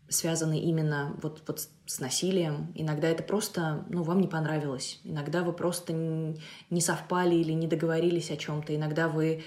связаны 0.10 0.60
именно 0.60 1.16
вот, 1.22 1.43
вот 1.47 1.68
с 1.86 1.99
насилием. 1.99 2.72
Иногда 2.76 3.08
это 3.08 3.24
просто, 3.24 3.86
ну, 3.89 4.03
вам 4.03 4.22
не 4.22 4.28
понравилось. 4.28 4.99
Иногда 5.03 5.43
вы 5.43 5.53
просто 5.53 5.93
не 5.93 6.82
совпали 6.82 7.36
или 7.36 7.51
не 7.51 7.68
договорились 7.68 8.32
о 8.32 8.38
чем-то. 8.38 8.76
Иногда 8.76 9.08
вы 9.08 9.43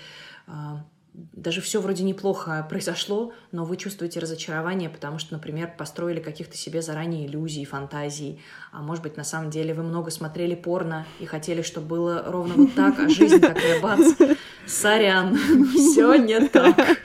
а, 0.46 0.84
даже 1.14 1.60
все 1.60 1.80
вроде 1.80 2.04
неплохо 2.04 2.66
произошло, 2.68 3.32
но 3.52 3.64
вы 3.64 3.76
чувствуете 3.76 4.20
разочарование, 4.20 4.88
потому 4.88 5.18
что, 5.18 5.34
например, 5.34 5.72
построили 5.76 6.20
каких-то 6.20 6.56
себе 6.56 6.82
заранее 6.82 7.26
иллюзий, 7.26 7.64
фантазий, 7.64 8.40
а 8.72 8.82
может 8.82 9.02
быть, 9.02 9.16
на 9.16 9.24
самом 9.24 9.50
деле 9.50 9.74
вы 9.74 9.82
много 9.82 10.10
смотрели 10.10 10.54
порно 10.54 11.06
и 11.18 11.26
хотели, 11.26 11.62
чтобы 11.62 11.86
было 11.86 12.24
ровно 12.26 12.54
вот 12.54 12.74
так, 12.74 12.98
а 12.98 13.08
жизнь 13.08 13.40
такая, 13.40 13.80
бац, 13.80 14.14
сорян, 14.66 15.36
все 15.76 16.14
не 16.16 16.48
так. 16.48 16.76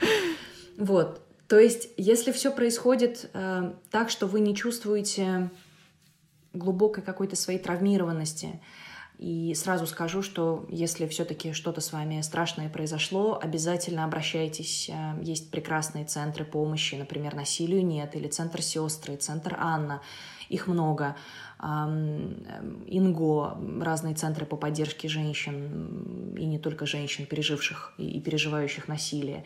Вот, 0.78 1.25
то 1.48 1.58
есть, 1.58 1.88
если 1.96 2.32
все 2.32 2.50
происходит 2.50 3.30
э, 3.32 3.72
так, 3.90 4.10
что 4.10 4.26
вы 4.26 4.40
не 4.40 4.56
чувствуете 4.56 5.50
глубокой 6.52 7.04
какой-то 7.04 7.36
своей 7.36 7.60
травмированности, 7.60 8.60
и 9.18 9.54
сразу 9.54 9.86
скажу, 9.86 10.22
что 10.22 10.66
если 10.68 11.06
все-таки 11.06 11.52
что-то 11.52 11.80
с 11.80 11.92
вами 11.92 12.20
страшное 12.20 12.68
произошло, 12.68 13.38
обязательно 13.40 14.04
обращайтесь. 14.04 14.90
Э, 14.90 15.22
есть 15.22 15.52
прекрасные 15.52 16.04
центры 16.04 16.44
помощи, 16.44 16.96
например, 16.96 17.36
насилию 17.36 17.86
нет, 17.86 18.16
или 18.16 18.26
центр 18.26 18.60
сестры, 18.60 19.16
центр 19.16 19.56
Анна. 19.58 20.02
Их 20.48 20.68
много. 20.68 21.16
Инго, 21.58 23.58
разные 23.80 24.14
центры 24.14 24.46
по 24.46 24.56
поддержке 24.56 25.08
женщин, 25.08 26.36
и 26.36 26.44
не 26.44 26.60
только 26.60 26.86
женщин, 26.86 27.26
переживших 27.26 27.94
и 27.98 28.20
переживающих 28.20 28.86
насилие. 28.86 29.44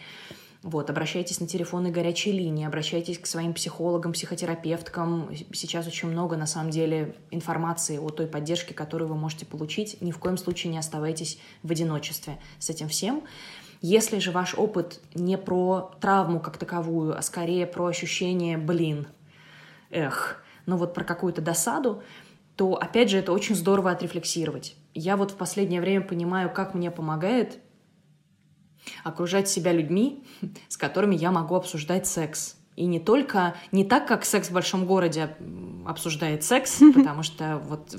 Вот, 0.62 0.90
обращайтесь 0.90 1.40
на 1.40 1.46
телефоны 1.46 1.90
горячей 1.90 2.32
линии, 2.32 2.66
обращайтесь 2.66 3.18
к 3.18 3.26
своим 3.26 3.54
психологам, 3.54 4.12
психотерапевткам. 4.12 5.30
Сейчас 5.54 5.86
очень 5.86 6.08
много, 6.08 6.36
на 6.36 6.46
самом 6.46 6.70
деле, 6.70 7.16
информации 7.30 7.96
о 7.96 8.10
той 8.10 8.26
поддержке, 8.26 8.74
которую 8.74 9.08
вы 9.08 9.16
можете 9.16 9.46
получить. 9.46 9.96
Ни 10.02 10.12
в 10.12 10.18
коем 10.18 10.36
случае 10.36 10.70
не 10.70 10.78
оставайтесь 10.78 11.38
в 11.62 11.70
одиночестве 11.70 12.38
с 12.58 12.68
этим 12.68 12.88
всем. 12.88 13.22
Если 13.80 14.18
же 14.18 14.32
ваш 14.32 14.54
опыт 14.54 15.00
не 15.14 15.38
про 15.38 15.92
травму 15.98 16.40
как 16.40 16.58
таковую, 16.58 17.16
а 17.16 17.22
скорее 17.22 17.66
про 17.66 17.86
ощущение 17.86 18.58
«блин», 18.58 19.06
«эх», 19.90 20.44
ну 20.66 20.76
вот 20.76 20.92
про 20.92 21.04
какую-то 21.04 21.40
досаду, 21.40 22.02
то, 22.56 22.74
опять 22.74 23.08
же, 23.08 23.16
это 23.16 23.32
очень 23.32 23.54
здорово 23.54 23.90
отрефлексировать. 23.92 24.76
Я 24.92 25.16
вот 25.16 25.30
в 25.30 25.36
последнее 25.36 25.80
время 25.80 26.02
понимаю, 26.04 26.52
как 26.52 26.74
мне 26.74 26.90
помогает 26.90 27.58
Окружать 29.04 29.48
себя 29.48 29.72
людьми, 29.72 30.22
с 30.68 30.76
которыми 30.76 31.16
я 31.16 31.30
могу 31.30 31.54
обсуждать 31.54 32.06
секс. 32.06 32.56
И 32.76 32.86
не 32.86 33.00
только, 33.00 33.54
не 33.72 33.84
так, 33.84 34.06
как 34.06 34.24
секс 34.24 34.48
в 34.48 34.52
большом 34.52 34.86
городе 34.86 35.36
обсуждает 35.86 36.44
секс, 36.44 36.78
потому 36.94 37.22
что 37.22 37.62
вот 37.68 37.94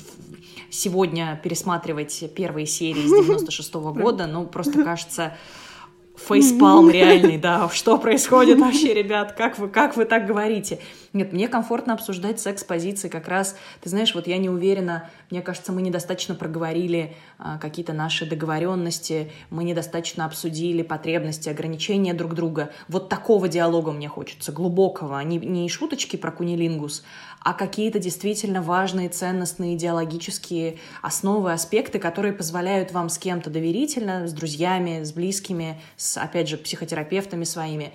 сегодня 0.69 1.39
пересматривать 1.43 2.23
первые 2.35 2.65
серии 2.65 3.05
с 3.05 3.25
96 3.25 3.73
-го 3.73 3.93
года, 4.01 4.27
ну, 4.27 4.45
просто 4.45 4.83
кажется, 4.83 5.37
фейспалм 6.17 6.89
реальный, 6.89 7.37
да, 7.37 7.69
что 7.69 7.97
происходит 7.97 8.59
вообще, 8.59 8.93
ребят, 8.93 9.33
как 9.33 9.57
вы, 9.59 9.69
как 9.69 9.97
вы 9.97 10.05
так 10.05 10.25
говорите? 10.25 10.79
Нет, 11.13 11.33
мне 11.33 11.49
комфортно 11.49 11.93
обсуждать 11.93 12.39
секс-позиции 12.39 13.09
как 13.09 13.27
раз, 13.27 13.57
ты 13.81 13.89
знаешь, 13.89 14.15
вот 14.15 14.27
я 14.27 14.37
не 14.37 14.49
уверена, 14.49 15.09
мне 15.29 15.41
кажется, 15.41 15.73
мы 15.73 15.81
недостаточно 15.81 16.35
проговорили 16.35 17.17
а, 17.37 17.57
какие-то 17.57 17.91
наши 17.91 18.25
договоренности, 18.25 19.29
мы 19.49 19.65
недостаточно 19.65 20.23
обсудили 20.23 20.83
потребности, 20.83 21.49
ограничения 21.49 22.13
друг 22.13 22.33
друга. 22.33 22.71
Вот 22.87 23.09
такого 23.09 23.49
диалога 23.49 23.91
мне 23.91 24.07
хочется, 24.07 24.53
глубокого, 24.53 25.19
не, 25.19 25.37
не 25.37 25.67
шуточки 25.67 26.15
про 26.15 26.31
кунилингус, 26.31 27.03
а 27.41 27.53
какие-то 27.53 27.99
действительно 27.99 28.61
важные, 28.61 29.09
ценностные, 29.09 29.75
идеологические 29.75 30.77
основы, 31.01 31.51
аспекты, 31.51 31.99
которые 31.99 32.31
позволяют 32.31 32.93
вам 32.93 33.09
с 33.09 33.17
кем-то 33.17 33.49
доверительно, 33.49 34.27
с 34.29 34.31
друзьями, 34.33 35.03
с 35.03 35.11
близкими, 35.11 35.81
с, 35.97 36.15
опять 36.15 36.47
же, 36.47 36.55
психотерапевтами 36.55 37.43
своими, 37.43 37.91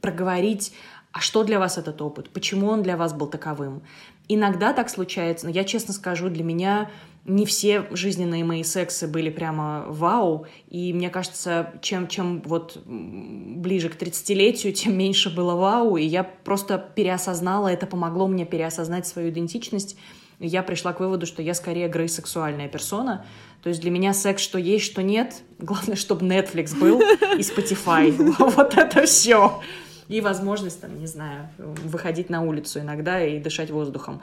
проговорить, 0.00 0.72
а 1.18 1.20
что 1.20 1.42
для 1.42 1.58
вас 1.58 1.78
этот 1.78 2.00
опыт, 2.00 2.30
почему 2.30 2.68
он 2.68 2.84
для 2.84 2.96
вас 2.96 3.12
был 3.12 3.26
таковым. 3.26 3.82
Иногда 4.28 4.72
так 4.72 4.88
случается, 4.88 5.46
но 5.46 5.52
я 5.52 5.64
честно 5.64 5.92
скажу, 5.92 6.28
для 6.28 6.44
меня 6.44 6.92
не 7.24 7.44
все 7.44 7.86
жизненные 7.90 8.44
мои 8.44 8.62
сексы 8.62 9.08
были 9.08 9.28
прямо 9.28 9.84
вау, 9.88 10.46
и 10.68 10.92
мне 10.92 11.10
кажется, 11.10 11.72
чем, 11.82 12.06
чем 12.06 12.40
вот 12.42 12.80
ближе 12.86 13.88
к 13.88 14.00
30-летию, 14.00 14.72
тем 14.72 14.96
меньше 14.96 15.34
было 15.34 15.56
вау, 15.56 15.96
и 15.96 16.04
я 16.04 16.22
просто 16.22 16.78
переосознала, 16.78 17.66
это 17.66 17.88
помогло 17.88 18.28
мне 18.28 18.46
переосознать 18.46 19.04
свою 19.08 19.30
идентичность, 19.30 19.96
и 20.38 20.46
я 20.46 20.62
пришла 20.62 20.92
к 20.92 21.00
выводу, 21.00 21.26
что 21.26 21.42
я 21.42 21.54
скорее 21.54 21.88
грейсексуальная 21.88 22.68
персона, 22.68 23.26
то 23.64 23.70
есть 23.70 23.80
для 23.80 23.90
меня 23.90 24.14
секс 24.14 24.40
что 24.40 24.56
есть, 24.56 24.84
что 24.84 25.02
нет, 25.02 25.42
главное, 25.58 25.96
чтобы 25.96 26.24
Netflix 26.26 26.78
был 26.78 27.00
и 27.00 27.40
Spotify, 27.40 28.12
вот 28.38 28.78
это 28.78 29.04
все 29.04 29.60
и 30.08 30.20
возможность, 30.20 30.80
там, 30.80 30.98
не 30.98 31.06
знаю, 31.06 31.48
выходить 31.58 32.30
на 32.30 32.42
улицу 32.42 32.80
иногда 32.80 33.22
и 33.22 33.38
дышать 33.38 33.70
воздухом. 33.70 34.20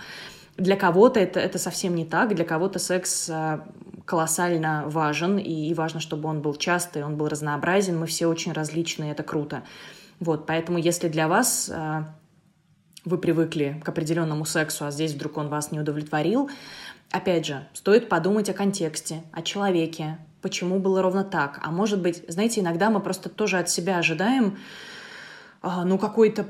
Для 0.57 0.75
кого-то 0.75 1.19
это, 1.19 1.39
это 1.39 1.57
совсем 1.59 1.95
не 1.95 2.05
так, 2.05 2.33
для 2.33 2.45
кого-то 2.45 2.79
секс 2.79 3.29
э, 3.29 3.59
колоссально 4.05 4.83
важен, 4.87 5.37
и 5.37 5.73
важно, 5.73 5.99
чтобы 5.99 6.29
он 6.29 6.41
был 6.41 6.55
частый, 6.55 7.03
он 7.03 7.17
был 7.17 7.27
разнообразен, 7.27 7.99
мы 7.99 8.07
все 8.07 8.27
очень 8.27 8.53
различные, 8.53 9.11
это 9.11 9.23
круто. 9.23 9.63
Вот, 10.19 10.45
поэтому 10.45 10.77
если 10.77 11.09
для 11.09 11.27
вас 11.27 11.69
э, 11.69 12.03
вы 13.03 13.17
привыкли 13.17 13.81
к 13.83 13.89
определенному 13.89 14.45
сексу, 14.45 14.85
а 14.85 14.91
здесь 14.91 15.13
вдруг 15.13 15.37
он 15.37 15.49
вас 15.49 15.71
не 15.71 15.79
удовлетворил, 15.79 16.49
опять 17.11 17.45
же, 17.45 17.67
стоит 17.73 18.07
подумать 18.07 18.49
о 18.49 18.53
контексте, 18.53 19.23
о 19.33 19.41
человеке, 19.41 20.17
почему 20.41 20.79
было 20.79 21.01
ровно 21.01 21.25
так. 21.25 21.59
А 21.63 21.69
может 21.69 22.01
быть, 22.01 22.23
знаете, 22.29 22.61
иногда 22.61 22.89
мы 22.89 23.01
просто 23.01 23.27
тоже 23.27 23.57
от 23.59 23.69
себя 23.69 23.97
ожидаем, 23.97 24.55
а, 24.55 24.59
ну, 25.65 25.97
какой-то, 25.97 26.45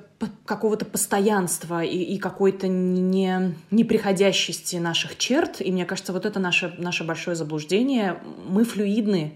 какого-то 0.46 0.86
постоянства 0.86 1.84
и, 1.84 1.98
и 1.98 2.18
какой-то 2.18 2.68
не, 2.68 3.56
неприходящести 3.72 4.76
наших 4.76 5.18
черт. 5.18 5.62
И 5.62 5.72
мне 5.72 5.86
кажется, 5.86 6.12
вот 6.12 6.26
это 6.26 6.40
наше, 6.40 6.76
наше 6.78 7.04
большое 7.04 7.36
заблуждение. 7.36 8.18
Мы 8.48 8.66
флюидны, 8.66 9.34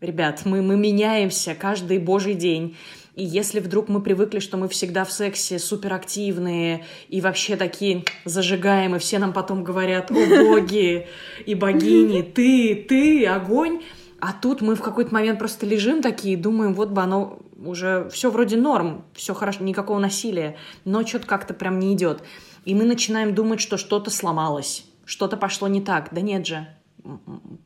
ребят, 0.00 0.42
мы, 0.44 0.60
мы 0.60 0.76
меняемся 0.76 1.54
каждый 1.54 1.98
божий 1.98 2.34
день. 2.34 2.76
И 3.14 3.24
если 3.24 3.60
вдруг 3.60 3.88
мы 3.88 4.00
привыкли, 4.00 4.38
что 4.38 4.56
мы 4.56 4.68
всегда 4.68 5.04
в 5.04 5.12
сексе 5.12 5.58
суперактивные 5.58 6.84
и 7.08 7.20
вообще 7.20 7.56
такие 7.56 8.04
зажигаем, 8.24 8.98
все 8.98 9.18
нам 9.18 9.32
потом 9.32 9.64
говорят, 9.64 10.10
о 10.10 10.14
боги 10.14 11.06
и 11.44 11.54
богини, 11.54 12.22
ты, 12.22 12.74
ты, 12.88 13.26
огонь, 13.26 13.82
а 14.18 14.32
тут 14.32 14.62
мы 14.62 14.76
в 14.76 14.80
какой-то 14.80 15.12
момент 15.12 15.38
просто 15.38 15.66
лежим 15.66 16.00
такие 16.00 16.34
и 16.34 16.36
думаем, 16.36 16.74
вот 16.74 16.90
бы 16.90 17.02
оно 17.02 17.41
уже 17.64 18.08
все 18.10 18.30
вроде 18.30 18.56
норм, 18.56 19.04
все 19.14 19.34
хорошо, 19.34 19.64
никакого 19.64 19.98
насилия, 19.98 20.56
но 20.84 21.06
что-то 21.06 21.26
как-то 21.26 21.54
прям 21.54 21.78
не 21.78 21.94
идет. 21.94 22.22
И 22.64 22.74
мы 22.74 22.84
начинаем 22.84 23.34
думать, 23.34 23.60
что 23.60 23.76
что-то 23.76 24.10
сломалось, 24.10 24.84
что-то 25.04 25.36
пошло 25.36 25.68
не 25.68 25.80
так. 25.80 26.08
Да 26.12 26.20
нет 26.20 26.46
же, 26.46 26.66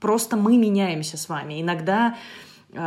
просто 0.01 0.37
мы 0.37 0.57
меняемся 0.57 1.17
с 1.17 1.29
вами. 1.29 1.61
Иногда 1.61 2.17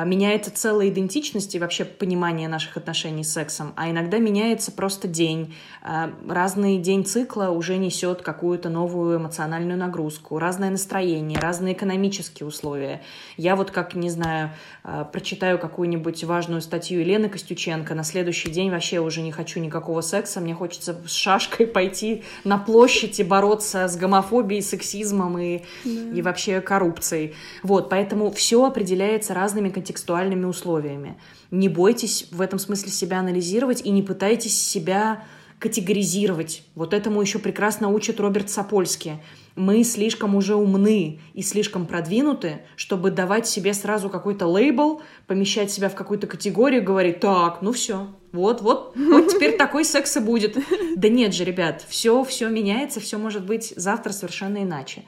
меняется 0.05 0.51
целая 0.53 0.89
идентичность 0.89 1.55
и 1.55 1.59
вообще 1.59 1.85
понимание 1.85 2.47
наших 2.47 2.77
отношений 2.77 3.23
с 3.23 3.33
сексом, 3.33 3.73
а 3.75 3.89
иногда 3.89 4.17
меняется 4.19 4.71
просто 4.71 5.07
день. 5.07 5.55
А, 5.81 6.11
разный 6.27 6.77
день 6.77 7.05
цикла 7.05 7.49
уже 7.49 7.77
несет 7.77 8.21
какую-то 8.21 8.69
новую 8.69 9.17
эмоциональную 9.17 9.77
нагрузку, 9.77 10.39
разное 10.39 10.69
настроение, 10.69 11.39
разные 11.39 11.73
экономические 11.73 12.47
условия. 12.47 13.01
Я 13.37 13.55
вот 13.55 13.71
как, 13.71 13.95
не 13.95 14.09
знаю, 14.09 14.51
а, 14.83 15.05
прочитаю 15.05 15.57
какую-нибудь 15.57 16.23
важную 16.23 16.61
статью 16.61 16.99
Елены 16.99 17.29
Костюченко, 17.29 17.95
на 17.95 18.03
следующий 18.03 18.49
день 18.49 18.71
вообще 18.71 18.99
уже 18.99 19.21
не 19.21 19.31
хочу 19.31 19.59
никакого 19.59 20.01
секса, 20.01 20.41
мне 20.41 20.53
хочется 20.53 20.97
с 21.05 21.11
шашкой 21.11 21.67
пойти 21.67 22.23
на 22.43 22.57
площадь 22.57 23.19
и 23.19 23.23
бороться 23.23 23.87
с 23.87 23.95
гомофобией, 23.95 24.61
сексизмом 24.61 25.37
и, 25.37 25.61
да. 25.85 25.91
и 26.13 26.21
вообще 26.21 26.61
коррупцией. 26.61 27.35
Вот, 27.63 27.89
поэтому 27.89 28.31
все 28.31 28.65
определяется 28.65 29.33
разными 29.33 29.69
контекстуальными 29.79 30.45
условиями. 30.45 31.17
Не 31.51 31.69
бойтесь 31.69 32.27
в 32.31 32.41
этом 32.41 32.59
смысле 32.59 32.91
себя 32.91 33.19
анализировать 33.19 33.81
и 33.85 33.89
не 33.89 34.03
пытайтесь 34.03 34.61
себя 34.61 35.23
категоризировать. 35.57 36.63
Вот 36.75 36.93
этому 36.93 37.21
еще 37.21 37.39
прекрасно 37.39 37.89
учит 37.89 38.19
Роберт 38.19 38.49
Сапольский. 38.49 39.17
Мы 39.55 39.83
слишком 39.83 40.35
уже 40.35 40.55
умны 40.55 41.19
и 41.33 41.41
слишком 41.41 41.85
продвинуты, 41.85 42.61
чтобы 42.77 43.11
давать 43.11 43.45
себе 43.45 43.73
сразу 43.73 44.09
какой-то 44.09 44.47
лейбл, 44.47 45.01
помещать 45.27 45.69
себя 45.69 45.89
в 45.89 45.95
какую-то 45.95 46.27
категорию, 46.27 46.81
говорить, 46.81 47.19
так, 47.19 47.61
ну 47.61 47.73
все, 47.73 48.07
вот, 48.31 48.61
вот, 48.61 48.93
вот 48.95 49.27
теперь 49.27 49.57
такой 49.57 49.83
секс 49.83 50.15
и 50.15 50.21
будет. 50.21 50.57
Да 50.95 51.09
нет 51.09 51.33
же, 51.33 51.43
ребят, 51.43 51.83
все, 51.89 52.23
все 52.23 52.47
меняется, 52.47 53.01
все 53.01 53.17
может 53.17 53.45
быть 53.45 53.73
завтра 53.75 54.13
совершенно 54.13 54.63
иначе. 54.63 55.03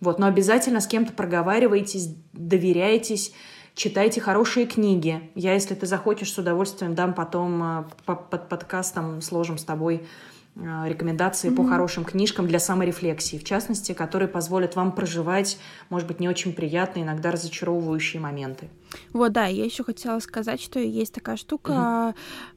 Вот, 0.00 0.18
но 0.18 0.26
обязательно 0.26 0.80
с 0.80 0.86
кем-то 0.86 1.14
проговаривайтесь, 1.14 2.08
доверяйтесь, 2.34 3.32
читайте 3.74 4.20
хорошие 4.20 4.66
книги. 4.66 5.30
Я, 5.34 5.54
если 5.54 5.74
ты 5.74 5.86
захочешь, 5.86 6.32
с 6.32 6.38
удовольствием 6.38 6.94
дам 6.94 7.14
потом 7.14 7.62
э, 7.62 7.84
под 8.06 8.48
подкастом, 8.48 9.20
сложим 9.20 9.58
с 9.58 9.64
тобой 9.64 10.06
рекомендации 10.56 11.50
mm-hmm. 11.50 11.56
по 11.56 11.64
хорошим 11.64 12.04
книжкам 12.04 12.46
для 12.46 12.58
саморефлексии, 12.58 13.38
в 13.38 13.44
частности, 13.44 13.92
которые 13.92 14.28
позволят 14.28 14.76
вам 14.76 14.92
проживать, 14.92 15.58
может 15.90 16.06
быть, 16.06 16.20
не 16.20 16.28
очень 16.28 16.52
приятные, 16.52 17.04
иногда 17.04 17.32
разочаровывающие 17.32 18.20
моменты. 18.20 18.68
Вот, 19.12 19.32
да, 19.32 19.46
я 19.46 19.64
еще 19.64 19.82
хотела 19.82 20.20
сказать, 20.20 20.60
что 20.60 20.78
есть 20.78 21.12
такая 21.12 21.36
штука, 21.36 21.72
mm-hmm. 21.72 22.14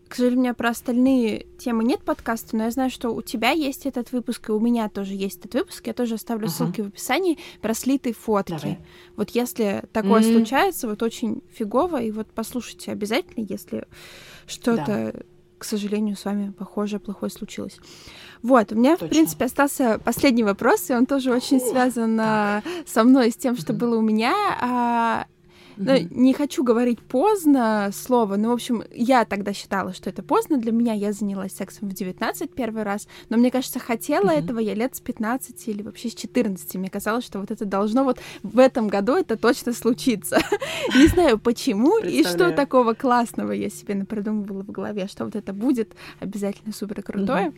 К 0.07 0.15
сожалению, 0.15 0.39
у 0.39 0.43
меня 0.43 0.53
про 0.53 0.69
остальные 0.69 1.47
темы 1.59 1.83
нет 1.83 2.01
подкаста, 2.01 2.55
но 2.55 2.63
я 2.63 2.71
знаю, 2.71 2.89
что 2.89 3.09
у 3.09 3.21
тебя 3.21 3.51
есть 3.51 3.85
этот 3.85 4.11
выпуск, 4.13 4.49
и 4.49 4.51
у 4.53 4.59
меня 4.59 4.87
тоже 4.87 5.13
есть 5.13 5.39
этот 5.39 5.53
выпуск. 5.55 5.85
Я 5.85 5.93
тоже 5.93 6.15
оставлю 6.15 6.47
uh-huh. 6.47 6.51
ссылки 6.51 6.81
в 6.81 6.87
описании 6.87 7.37
про 7.61 7.73
слитые 7.73 8.13
фотки. 8.13 8.51
Давай. 8.51 8.79
Вот 9.17 9.31
если 9.31 9.83
такое 9.91 10.21
mm-hmm. 10.21 10.33
случается, 10.33 10.87
вот 10.87 11.03
очень 11.03 11.43
фигово, 11.51 12.01
и 12.01 12.11
вот 12.11 12.27
послушайте 12.33 12.91
обязательно, 12.91 13.45
если 13.49 13.85
что-то, 14.45 15.11
да. 15.13 15.19
К 15.57 15.63
сожалению, 15.63 16.15
с 16.15 16.25
вами 16.25 16.51
похожее, 16.51 16.99
плохое 16.99 17.31
случилось. 17.31 17.79
Вот, 18.43 18.71
у 18.71 18.75
меня, 18.75 18.91
Точно. 18.91 19.07
в 19.07 19.09
принципе, 19.09 19.45
остался 19.45 19.99
последний 20.03 20.43
вопрос, 20.43 20.89
и 20.89 20.93
он 20.93 21.05
тоже 21.05 21.31
очень 21.31 21.59
связан 21.59 22.17
так. 22.17 22.63
со 22.85 23.03
мной, 23.03 23.31
с 23.31 23.35
тем, 23.35 23.57
что 23.57 23.73
mm-hmm. 23.73 23.77
было 23.77 23.97
у 23.97 24.01
меня. 24.01 25.25
Ну, 25.77 25.93
не 26.09 26.33
хочу 26.33 26.63
говорить 26.63 26.99
поздно 26.99 27.89
слово, 27.93 28.35
но, 28.35 28.49
в 28.49 28.53
общем, 28.53 28.83
я 28.91 29.25
тогда 29.25 29.53
считала, 29.53 29.93
что 29.93 30.09
это 30.09 30.23
поздно. 30.23 30.57
Для 30.57 30.71
меня 30.71 30.93
я 30.93 31.13
занялась 31.13 31.53
сексом 31.53 31.89
в 31.89 31.93
19 31.93 32.51
первый 32.51 32.83
раз, 32.83 33.07
но 33.29 33.37
мне 33.37 33.51
кажется, 33.51 33.79
хотела 33.79 34.29
mm-hmm. 34.29 34.43
этого 34.43 34.59
я 34.59 34.73
лет 34.73 34.95
с 34.95 34.99
15 34.99 35.67
или 35.67 35.81
вообще 35.81 36.09
с 36.09 36.15
14. 36.15 36.75
Мне 36.75 36.89
казалось, 36.89 37.25
что 37.25 37.39
вот 37.39 37.51
это 37.51 37.65
должно 37.65 38.03
вот 38.03 38.19
в 38.43 38.59
этом 38.59 38.87
году 38.87 39.13
это 39.13 39.37
точно 39.37 39.73
случиться. 39.73 40.39
Не 40.95 41.07
знаю 41.07 41.39
почему 41.39 41.99
и 41.99 42.23
что 42.23 42.51
такого 42.51 42.93
классного 42.93 43.51
я 43.51 43.69
себе 43.69 43.95
напридумывала 43.95 44.63
в 44.63 44.71
голове, 44.71 45.07
что 45.07 45.25
вот 45.25 45.35
это 45.35 45.53
будет 45.53 45.93
обязательно 46.19 46.73
супер 46.73 47.03
крутое. 47.03 47.53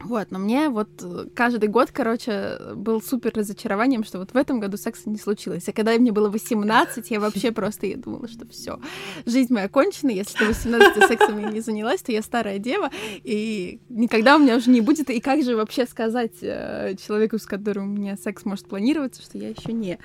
Вот, 0.00 0.30
но 0.30 0.38
мне 0.38 0.68
вот 0.68 0.88
э, 1.02 1.26
каждый 1.34 1.68
год, 1.68 1.90
короче, 1.92 2.58
был 2.76 3.02
супер 3.02 3.32
разочарованием, 3.34 4.04
что 4.04 4.18
вот 4.18 4.30
в 4.32 4.36
этом 4.36 4.60
году 4.60 4.76
секса 4.76 5.10
не 5.10 5.18
случилось. 5.18 5.68
А 5.68 5.72
когда 5.72 5.92
мне 5.98 6.12
было 6.12 6.30
18, 6.30 7.10
я 7.10 7.18
вообще 7.18 7.50
просто 7.50 7.86
я 7.86 7.96
думала, 7.96 8.28
что 8.28 8.46
все, 8.46 8.78
жизнь 9.26 9.52
моя 9.52 9.68
кончена, 9.68 10.10
если 10.10 10.38
до 10.38 10.46
18 10.46 11.08
сексом 11.08 11.40
я 11.40 11.50
не 11.50 11.60
занялась, 11.60 12.00
то 12.02 12.12
я 12.12 12.22
старая 12.22 12.58
дева, 12.58 12.90
и 13.24 13.80
никогда 13.88 14.36
у 14.36 14.38
меня 14.38 14.56
уже 14.56 14.70
не 14.70 14.80
будет. 14.80 15.10
И 15.10 15.20
как 15.20 15.42
же 15.42 15.56
вообще 15.56 15.84
сказать 15.84 16.34
э, 16.42 16.94
человеку, 17.04 17.38
с 17.38 17.46
которым 17.46 17.92
у 17.92 17.96
меня 17.96 18.16
секс 18.16 18.44
может 18.44 18.68
планироваться, 18.68 19.22
что 19.22 19.36
я 19.36 19.48
еще 19.48 19.72
не. 19.72 19.98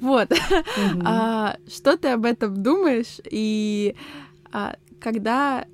Вот. 0.00 0.30
Mm-hmm. 0.30 1.02
А, 1.04 1.56
что 1.66 1.96
ты 1.96 2.08
об 2.08 2.26
этом 2.26 2.62
думаешь? 2.62 3.20
И 3.30 3.94
а, 4.52 4.76
когда 5.00 5.64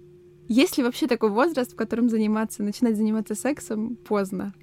есть 0.49 0.79
ли 0.79 0.85
вообще 0.85 1.07
такой 1.07 1.31
возраст, 1.31 1.73
в 1.73 1.77
котором 1.77 2.09
заниматься, 2.09 2.63
начинать 2.63 2.97
заниматься 2.97 3.35
сексом 3.35 3.97
поздно? 3.97 4.55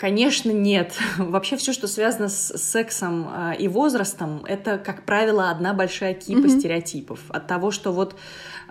Конечно, 0.00 0.50
нет. 0.50 0.94
Вообще 1.18 1.56
все, 1.56 1.74
что 1.74 1.86
связано 1.86 2.30
с 2.30 2.56
сексом 2.56 3.28
э, 3.30 3.56
и 3.58 3.68
возрастом, 3.68 4.42
это, 4.46 4.78
как 4.78 5.04
правило, 5.04 5.50
одна 5.50 5.74
большая 5.74 6.14
кипа 6.14 6.46
mm-hmm. 6.46 6.58
стереотипов. 6.58 7.20
От 7.28 7.46
того, 7.46 7.70
что 7.70 7.92
вот 7.92 8.16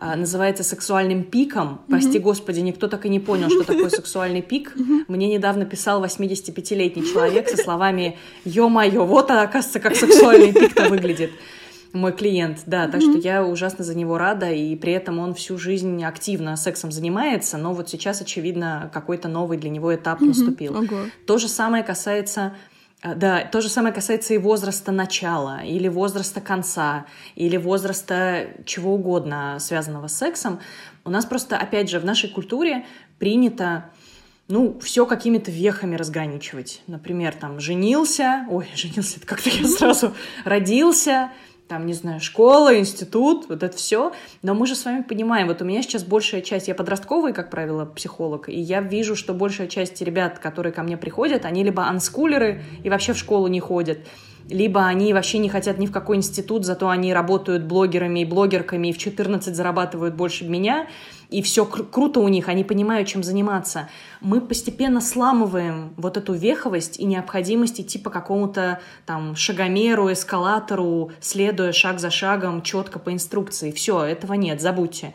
э, 0.01 0.15
называется 0.15 0.63
сексуальным 0.63 1.23
пиком, 1.23 1.67
mm-hmm. 1.67 1.91
прости 1.91 2.17
господи, 2.17 2.61
никто 2.61 2.87
так 2.87 3.05
и 3.05 3.09
не 3.09 3.19
понял, 3.19 3.47
что 3.47 3.63
такое 3.63 3.89
сексуальный 3.89 4.41
пик. 4.41 4.75
Mm-hmm. 4.79 5.05
Мне 5.07 5.27
недавно 5.27 5.65
писал 5.65 6.03
85-летний 6.03 7.03
человек 7.03 7.49
со 7.49 7.57
словами 7.57 8.17
«Ё-моё, 8.45 9.03
вот, 9.03 9.29
оказывается, 9.29 9.79
как 9.79 9.95
сексуальный 9.95 10.53
пик-то 10.53 10.87
выглядит» 10.87 11.31
мой 11.93 12.11
клиент, 12.11 12.63
да, 12.65 12.87
так 12.87 13.01
mm-hmm. 13.01 13.19
что 13.19 13.27
я 13.27 13.43
ужасно 13.43 13.83
за 13.83 13.95
него 13.95 14.17
рада, 14.17 14.51
и 14.51 14.75
при 14.75 14.93
этом 14.93 15.19
он 15.19 15.33
всю 15.33 15.57
жизнь 15.57 16.03
активно 16.03 16.55
сексом 16.55 16.91
занимается, 16.91 17.57
но 17.57 17.73
вот 17.73 17.89
сейчас, 17.89 18.21
очевидно, 18.21 18.89
какой-то 18.93 19.27
новый 19.27 19.57
для 19.57 19.69
него 19.69 19.93
этап 19.93 20.21
mm-hmm. 20.21 20.27
наступил. 20.27 20.77
Ого. 20.77 21.05
То 21.25 21.37
же 21.37 21.47
самое 21.47 21.83
касается 21.83 22.53
э, 23.01 23.15
да, 23.15 23.43
то 23.43 23.61
же 23.61 23.69
самое 23.69 23.93
касается 23.93 24.33
и 24.33 24.37
возраста 24.37 24.91
начала, 24.91 25.63
или 25.63 25.87
возраста 25.87 26.41
конца, 26.41 27.05
или 27.35 27.57
возраста 27.57 28.47
чего 28.65 28.93
угодно, 28.93 29.57
связанного 29.59 30.07
с 30.07 30.17
сексом. 30.17 30.59
У 31.05 31.09
нас 31.09 31.25
просто, 31.25 31.57
опять 31.57 31.89
же, 31.89 31.99
в 31.99 32.05
нашей 32.05 32.29
культуре 32.29 32.85
принято 33.17 33.89
ну, 34.49 34.79
все 34.79 35.05
какими-то 35.05 35.51
вехами 35.51 35.95
разграничивать. 35.95 36.81
Например, 36.87 37.33
там, 37.33 37.59
женился, 37.59 38.47
ой, 38.49 38.67
женился, 38.75 39.17
это 39.17 39.27
как-то 39.27 39.49
я 39.49 39.65
сразу 39.67 40.13
родился, 40.43 41.31
там, 41.69 41.85
не 41.85 41.93
знаю, 41.93 42.19
школа, 42.19 42.77
институт, 42.77 43.45
вот 43.47 43.61
это 43.61 43.77
все. 43.77 44.11
Но 44.41 44.55
мы 44.55 44.65
же 44.65 44.75
с 44.75 44.85
вами 44.85 45.03
понимаем, 45.03 45.47
вот 45.47 45.61
у 45.61 45.65
меня 45.65 45.83
сейчас 45.83 46.03
большая 46.03 46.41
часть, 46.41 46.67
я 46.67 46.73
подростковый, 46.73 47.31
как 47.31 47.51
правило, 47.51 47.85
психолог, 47.85 48.49
и 48.49 48.59
я 48.59 48.81
вижу, 48.81 49.15
что 49.15 49.35
большая 49.35 49.67
часть 49.67 50.01
ребят, 50.01 50.39
которые 50.39 50.73
ко 50.73 50.81
мне 50.81 50.97
приходят, 50.97 51.45
они 51.45 51.63
либо 51.63 51.83
анскулеры 51.83 52.63
и 52.83 52.89
вообще 52.89 53.13
в 53.13 53.17
школу 53.19 53.45
не 53.47 53.59
ходят, 53.59 53.99
либо 54.49 54.83
они 54.87 55.13
вообще 55.13 55.37
не 55.37 55.47
хотят 55.47 55.77
ни 55.77 55.85
в 55.85 55.91
какой 55.91 56.17
институт, 56.17 56.65
зато 56.65 56.89
они 56.89 57.13
работают 57.13 57.63
блогерами 57.63 58.21
и 58.21 58.25
блогерками 58.25 58.87
и 58.87 58.91
в 58.91 58.97
14 58.97 59.55
зарабатывают 59.55 60.15
больше 60.15 60.45
меня, 60.45 60.87
и 61.29 61.41
все 61.41 61.63
кру- 61.63 61.85
круто 61.89 62.19
у 62.19 62.27
них, 62.27 62.49
они 62.49 62.63
понимают, 62.63 63.07
чем 63.07 63.23
заниматься. 63.23 63.89
Мы 64.19 64.41
постепенно 64.41 64.99
сламываем 64.99 65.93
вот 65.97 66.17
эту 66.17 66.33
веховость 66.33 66.99
и 66.99 67.05
необходимость 67.05 67.79
идти 67.79 67.99
по 67.99 68.09
какому-то 68.09 68.81
там 69.05 69.35
шагомеру, 69.35 70.11
эскалатору, 70.11 71.11
следуя 71.21 71.71
шаг 71.71 71.99
за 71.99 72.09
шагом, 72.09 72.61
четко 72.63 72.99
по 72.99 73.13
инструкции. 73.13 73.71
Все, 73.71 74.03
этого 74.03 74.33
нет, 74.33 74.59
забудьте. 74.61 75.13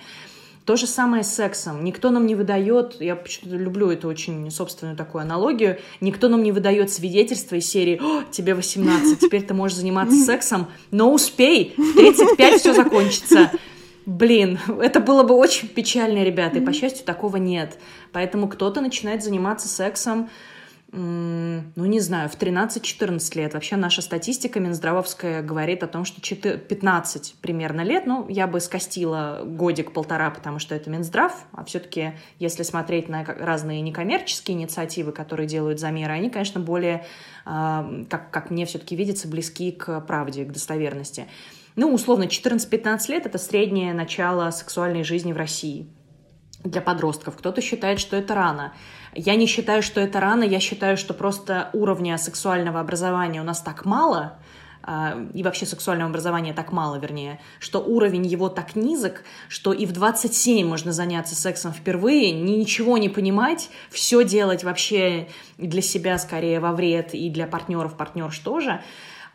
То 0.65 0.77
же 0.77 0.87
самое 0.87 1.25
с 1.25 1.35
сексом. 1.35 1.85
Никто 1.85 2.09
нам 2.09 2.27
не 2.27 2.35
выдает, 2.35 2.97
я 2.99 3.17
почему-то 3.17 3.57
люблю 3.57 3.91
эту 3.91 4.09
очень 4.09 4.51
собственную 4.51 4.97
такую 4.97 5.21
аналогию, 5.21 5.79
никто 6.01 6.29
нам 6.29 6.43
не 6.43 6.53
выдает 6.53 6.91
свидетельства 6.91 7.57
из 7.57 7.69
серии 7.69 8.01
«Тебе 8.31 8.55
18, 8.55 9.21
теперь 9.21 9.43
ты 9.43 9.53
можешь 9.53 9.77
заниматься 9.77 10.17
сексом, 10.25 10.69
но 10.91 11.13
успей, 11.13 11.75
в 11.77 11.95
35 11.95 12.61
все 12.61 12.73
закончится». 12.73 13.51
Блин, 14.07 14.59
это 14.81 15.01
было 15.01 15.23
бы 15.23 15.35
очень 15.35 15.69
печально, 15.69 16.23
ребята, 16.23 16.59
и 16.59 16.65
по 16.65 16.73
счастью 16.73 17.05
такого 17.05 17.37
нет. 17.37 17.79
Поэтому 18.13 18.49
кто-то 18.49 18.81
начинает 18.81 19.23
заниматься 19.23 19.69
сексом 19.69 20.29
ну, 20.97 21.87
не 21.87 21.99
знаю, 21.99 22.29
в 22.29 22.39
13-14 22.39 23.37
лет. 23.37 23.55
Вообще 23.55 23.75
наша 23.75 24.01
статистика 24.01 24.61
Минздравовская 24.61 25.43
говорит 25.43 25.83
о 25.83 25.89
том, 25.89 26.05
что 26.05 26.21
15 26.21 27.35
примерно 27.41 27.81
лет, 27.81 28.07
ну, 28.07 28.29
я 28.29 28.47
бы 28.47 28.61
скостила 28.61 29.43
годик-полтора, 29.45 30.31
потому 30.31 30.61
что 30.61 30.77
это 30.77 30.91
Минздрав, 30.91 31.47
а 31.51 31.65
все-таки, 31.65 32.13
если 32.39 32.63
смотреть 32.63 33.09
на 33.09 33.25
разные 33.25 33.81
некоммерческие 33.81 34.57
инициативы, 34.57 35.11
которые 35.11 35.49
делают 35.49 35.81
замеры, 35.81 36.13
они, 36.13 36.31
конечно, 36.31 36.61
более, 36.61 37.05
а, 37.45 37.91
как, 38.09 38.31
как 38.31 38.51
мне 38.51 38.65
все-таки 38.65 38.95
видится, 38.95 39.27
близки 39.27 39.73
к 39.73 40.01
правде, 40.03 40.45
к 40.45 40.53
достоверности. 40.53 41.27
Ну, 41.77 41.93
условно, 41.93 42.25
14-15 42.25 43.11
лет— 43.11 43.27
это 43.27 43.39
среднее 43.39 43.93
начало 43.95 44.51
сексуальной 44.51 45.03
жизни 45.03 45.33
в 45.33 45.37
России 45.37 45.89
для 46.63 46.81
подростков. 46.81 47.37
Кто-то 47.37 47.61
считает, 47.61 48.01
что 48.01 48.17
это 48.17 48.35
рано. 48.35 48.73
Я 49.15 49.35
не 49.35 49.47
считаю, 49.47 49.83
что 49.83 50.01
это 50.01 50.21
рано, 50.21 50.45
я 50.45 50.61
считаю, 50.61 50.97
что 50.97 51.15
просто 51.15 51.71
уровня 51.73 52.17
сексуального 52.17 52.81
образования 52.81 53.41
у 53.41 53.45
нас 53.45 53.61
так 53.61 53.85
мало, 53.85 54.39
а, 54.87 55.17
и 55.33 55.43
вообще 55.43 55.67
сексуального 55.67 56.11
образования 56.11 56.53
так 56.53 56.71
мало, 56.73 56.97
вернее, 56.97 57.41
что 57.59 57.81
уровень 57.81 58.27
его 58.27 58.49
так 58.49 58.77
низок, 58.77 59.25
что 59.49 59.73
и 59.73 59.87
в 59.87 59.93
27 59.93 60.67
можно 60.67 60.93
заняться 60.93 61.35
сексом 61.35 61.73
впервые, 61.73 62.33
ничего 62.33 62.99
не 62.99 63.09
понимать, 63.09 63.71
все 63.91 64.25
делать 64.25 64.63
вообще 64.63 65.29
для 65.59 65.81
себя 65.81 66.19
скорее 66.19 66.61
во 66.61 66.73
вред 66.73 67.15
и 67.15 67.31
для 67.31 67.47
партнеров 67.47 67.97
партнерш 67.97 68.39
тоже. 68.39 68.83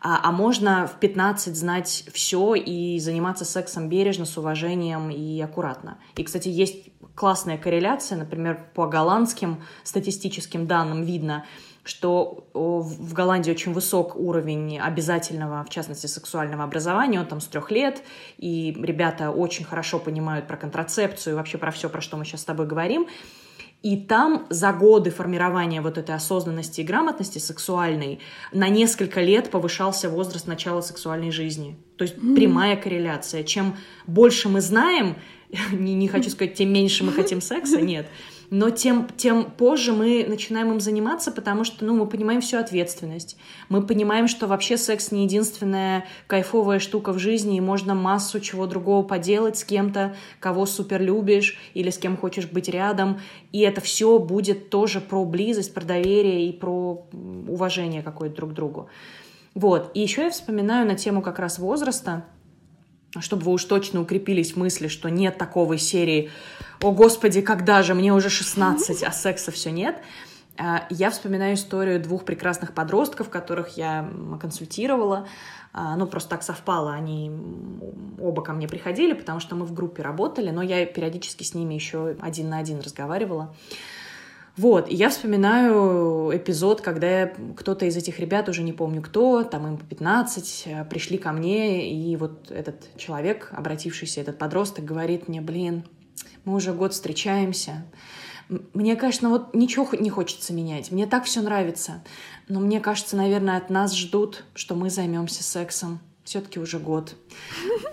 А, 0.00 0.20
а 0.28 0.32
можно 0.32 0.86
в 0.86 0.98
15 0.98 1.54
знать 1.54 2.04
все 2.12 2.54
и 2.54 2.98
заниматься 2.98 3.44
сексом 3.44 3.88
бережно, 3.88 4.24
с 4.24 4.36
уважением 4.38 5.10
и 5.10 5.40
аккуратно. 5.40 5.98
И, 6.16 6.24
кстати, 6.24 6.48
есть 6.48 6.88
классная 7.14 7.58
корреляция, 7.58 8.16
например, 8.16 8.70
по 8.74 8.86
голландским 8.86 9.62
статистическим 9.84 10.66
данным 10.66 11.02
видно, 11.02 11.44
что 11.82 12.48
в 12.54 13.12
Голландии 13.12 13.50
очень 13.50 13.72
высок 13.72 14.14
уровень 14.16 14.78
обязательного, 14.78 15.64
в 15.64 15.70
частности, 15.70 16.06
сексуального 16.06 16.64
образования, 16.64 17.20
он 17.20 17.26
там 17.26 17.40
с 17.40 17.46
трех 17.46 17.70
лет, 17.70 18.02
и 18.38 18.76
ребята 18.82 19.30
очень 19.30 19.64
хорошо 19.64 19.98
понимают 19.98 20.46
про 20.46 20.56
контрацепцию 20.56 21.34
и 21.34 21.36
вообще 21.36 21.58
про 21.58 21.70
все, 21.70 21.88
про 21.88 22.00
что 22.00 22.16
мы 22.16 22.24
сейчас 22.24 22.42
с 22.42 22.44
тобой 22.44 22.66
говорим. 22.66 23.06
И 23.82 23.96
там 23.96 24.46
за 24.50 24.72
годы 24.72 25.10
формирования 25.10 25.80
вот 25.80 25.96
этой 25.96 26.14
осознанности 26.14 26.82
и 26.82 26.84
грамотности 26.84 27.38
сексуальной 27.38 28.20
на 28.52 28.68
несколько 28.68 29.22
лет 29.22 29.50
повышался 29.50 30.10
возраст 30.10 30.46
начала 30.46 30.82
сексуальной 30.82 31.30
жизни. 31.30 31.78
То 31.96 32.04
есть 32.04 32.16
mm-hmm. 32.16 32.34
прямая 32.34 32.76
корреляция. 32.76 33.42
Чем 33.42 33.76
больше 34.06 34.50
мы 34.50 34.60
знаем, 34.60 35.16
не, 35.72 35.94
не 35.94 36.08
хочу 36.08 36.28
сказать, 36.30 36.54
тем 36.54 36.72
меньше 36.72 37.04
мы 37.04 37.12
хотим 37.12 37.40
секса, 37.40 37.80
нет. 37.80 38.06
Но 38.50 38.70
тем, 38.70 39.06
тем 39.16 39.44
позже 39.44 39.92
мы 39.92 40.26
начинаем 40.28 40.72
им 40.72 40.80
заниматься, 40.80 41.30
потому 41.30 41.62
что 41.62 41.84
ну, 41.84 41.94
мы 41.94 42.06
понимаем 42.06 42.40
всю 42.40 42.58
ответственность. 42.58 43.36
Мы 43.68 43.86
понимаем, 43.86 44.26
что 44.26 44.48
вообще 44.48 44.76
секс 44.76 45.12
не 45.12 45.24
единственная 45.24 46.04
кайфовая 46.26 46.80
штука 46.80 47.12
в 47.12 47.18
жизни, 47.18 47.56
и 47.56 47.60
можно 47.60 47.94
массу 47.94 48.40
чего 48.40 48.66
другого 48.66 49.04
поделать 49.04 49.56
с 49.56 49.64
кем-то, 49.64 50.16
кого 50.40 50.66
супер 50.66 51.00
любишь 51.00 51.58
или 51.74 51.90
с 51.90 51.98
кем 51.98 52.16
хочешь 52.16 52.46
быть 52.46 52.68
рядом. 52.68 53.20
И 53.52 53.60
это 53.60 53.80
все 53.80 54.18
будет 54.18 54.68
тоже 54.68 55.00
про 55.00 55.24
близость, 55.24 55.72
про 55.72 55.84
доверие 55.84 56.48
и 56.48 56.52
про 56.52 57.06
уважение 57.12 58.02
какое-то 58.02 58.36
друг 58.36 58.50
к 58.50 58.54
другу. 58.54 58.88
Вот. 59.54 59.92
И 59.94 60.00
еще 60.00 60.22
я 60.22 60.30
вспоминаю 60.30 60.88
на 60.88 60.96
тему 60.96 61.22
как 61.22 61.38
раз 61.38 61.60
возраста, 61.60 62.24
чтобы 63.18 63.42
вы 63.42 63.52
уж 63.52 63.64
точно 63.64 64.00
укрепились 64.00 64.52
в 64.52 64.56
мысли, 64.56 64.88
что 64.88 65.08
нет 65.10 65.38
такого 65.38 65.78
серии 65.78 66.30
«О, 66.80 66.92
Господи, 66.92 67.40
когда 67.42 67.82
же? 67.82 67.94
Мне 67.94 68.14
уже 68.14 68.30
16, 68.30 69.02
а 69.02 69.12
секса 69.12 69.50
все 69.50 69.70
нет». 69.70 69.96
А, 70.56 70.86
я 70.90 71.10
вспоминаю 71.10 71.54
историю 71.54 72.00
двух 72.02 72.24
прекрасных 72.24 72.74
подростков, 72.74 73.30
которых 73.30 73.76
я 73.76 74.08
консультировала. 74.40 75.26
А, 75.72 75.96
ну, 75.96 76.06
просто 76.06 76.30
так 76.30 76.42
совпало, 76.42 76.92
они 76.92 77.30
оба 78.20 78.42
ко 78.42 78.52
мне 78.52 78.68
приходили, 78.68 79.12
потому 79.12 79.40
что 79.40 79.54
мы 79.56 79.64
в 79.64 79.72
группе 79.72 80.02
работали, 80.02 80.50
но 80.50 80.62
я 80.62 80.84
периодически 80.84 81.44
с 81.44 81.54
ними 81.54 81.74
еще 81.74 82.16
один 82.20 82.50
на 82.50 82.58
один 82.58 82.80
разговаривала. 82.80 83.54
Вот, 84.60 84.90
и 84.90 84.94
я 84.94 85.08
вспоминаю 85.08 86.36
эпизод, 86.36 86.82
когда 86.82 87.32
кто-то 87.56 87.86
из 87.86 87.96
этих 87.96 88.20
ребят, 88.20 88.46
уже 88.50 88.62
не 88.62 88.74
помню 88.74 89.00
кто, 89.00 89.42
там 89.42 89.66
им 89.66 89.78
по 89.78 89.86
15, 89.86 90.62
э, 90.66 90.84
пришли 90.84 91.16
ко 91.16 91.32
мне, 91.32 91.90
и 91.90 92.14
вот 92.16 92.50
этот 92.50 92.94
человек, 92.98 93.48
обратившийся, 93.52 94.20
этот 94.20 94.36
подросток, 94.36 94.84
говорит 94.84 95.28
мне, 95.28 95.40
блин, 95.40 95.84
мы 96.44 96.54
уже 96.56 96.74
год 96.74 96.92
встречаемся, 96.92 97.86
мне, 98.74 98.96
конечно, 98.96 99.30
вот 99.30 99.54
ничего 99.54 99.88
не 99.98 100.10
хочется 100.10 100.52
менять, 100.52 100.90
мне 100.90 101.06
так 101.06 101.24
все 101.24 101.40
нравится, 101.40 102.04
но 102.46 102.60
мне 102.60 102.80
кажется, 102.80 103.16
наверное, 103.16 103.56
от 103.56 103.70
нас 103.70 103.96
ждут, 103.96 104.44
что 104.52 104.74
мы 104.74 104.90
займемся 104.90 105.42
сексом. 105.42 106.00
Все-таки 106.30 106.60
уже 106.60 106.78
год. 106.78 107.16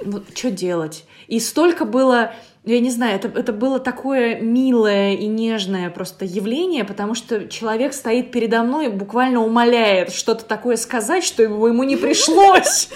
Вот 0.05 0.25
что 0.35 0.51
делать? 0.51 1.05
И 1.27 1.39
столько 1.39 1.85
было, 1.85 2.35
я 2.65 2.79
не 2.79 2.91
знаю, 2.91 3.15
это, 3.15 3.29
это 3.29 3.51
было 3.51 3.79
такое 3.79 4.39
милое 4.39 5.15
и 5.15 5.25
нежное 5.25 5.89
просто 5.89 6.23
явление, 6.23 6.85
потому 6.85 7.15
что 7.15 7.47
человек 7.47 7.95
стоит 7.95 8.29
передо 8.31 8.61
мной 8.61 8.85
и 8.85 8.89
буквально 8.89 9.43
умоляет 9.43 10.13
что-то 10.13 10.45
такое 10.45 10.75
сказать, 10.75 11.23
что 11.23 11.41
ему, 11.41 11.65
ему 11.65 11.81
не 11.81 11.95
пришлось. 11.95 12.89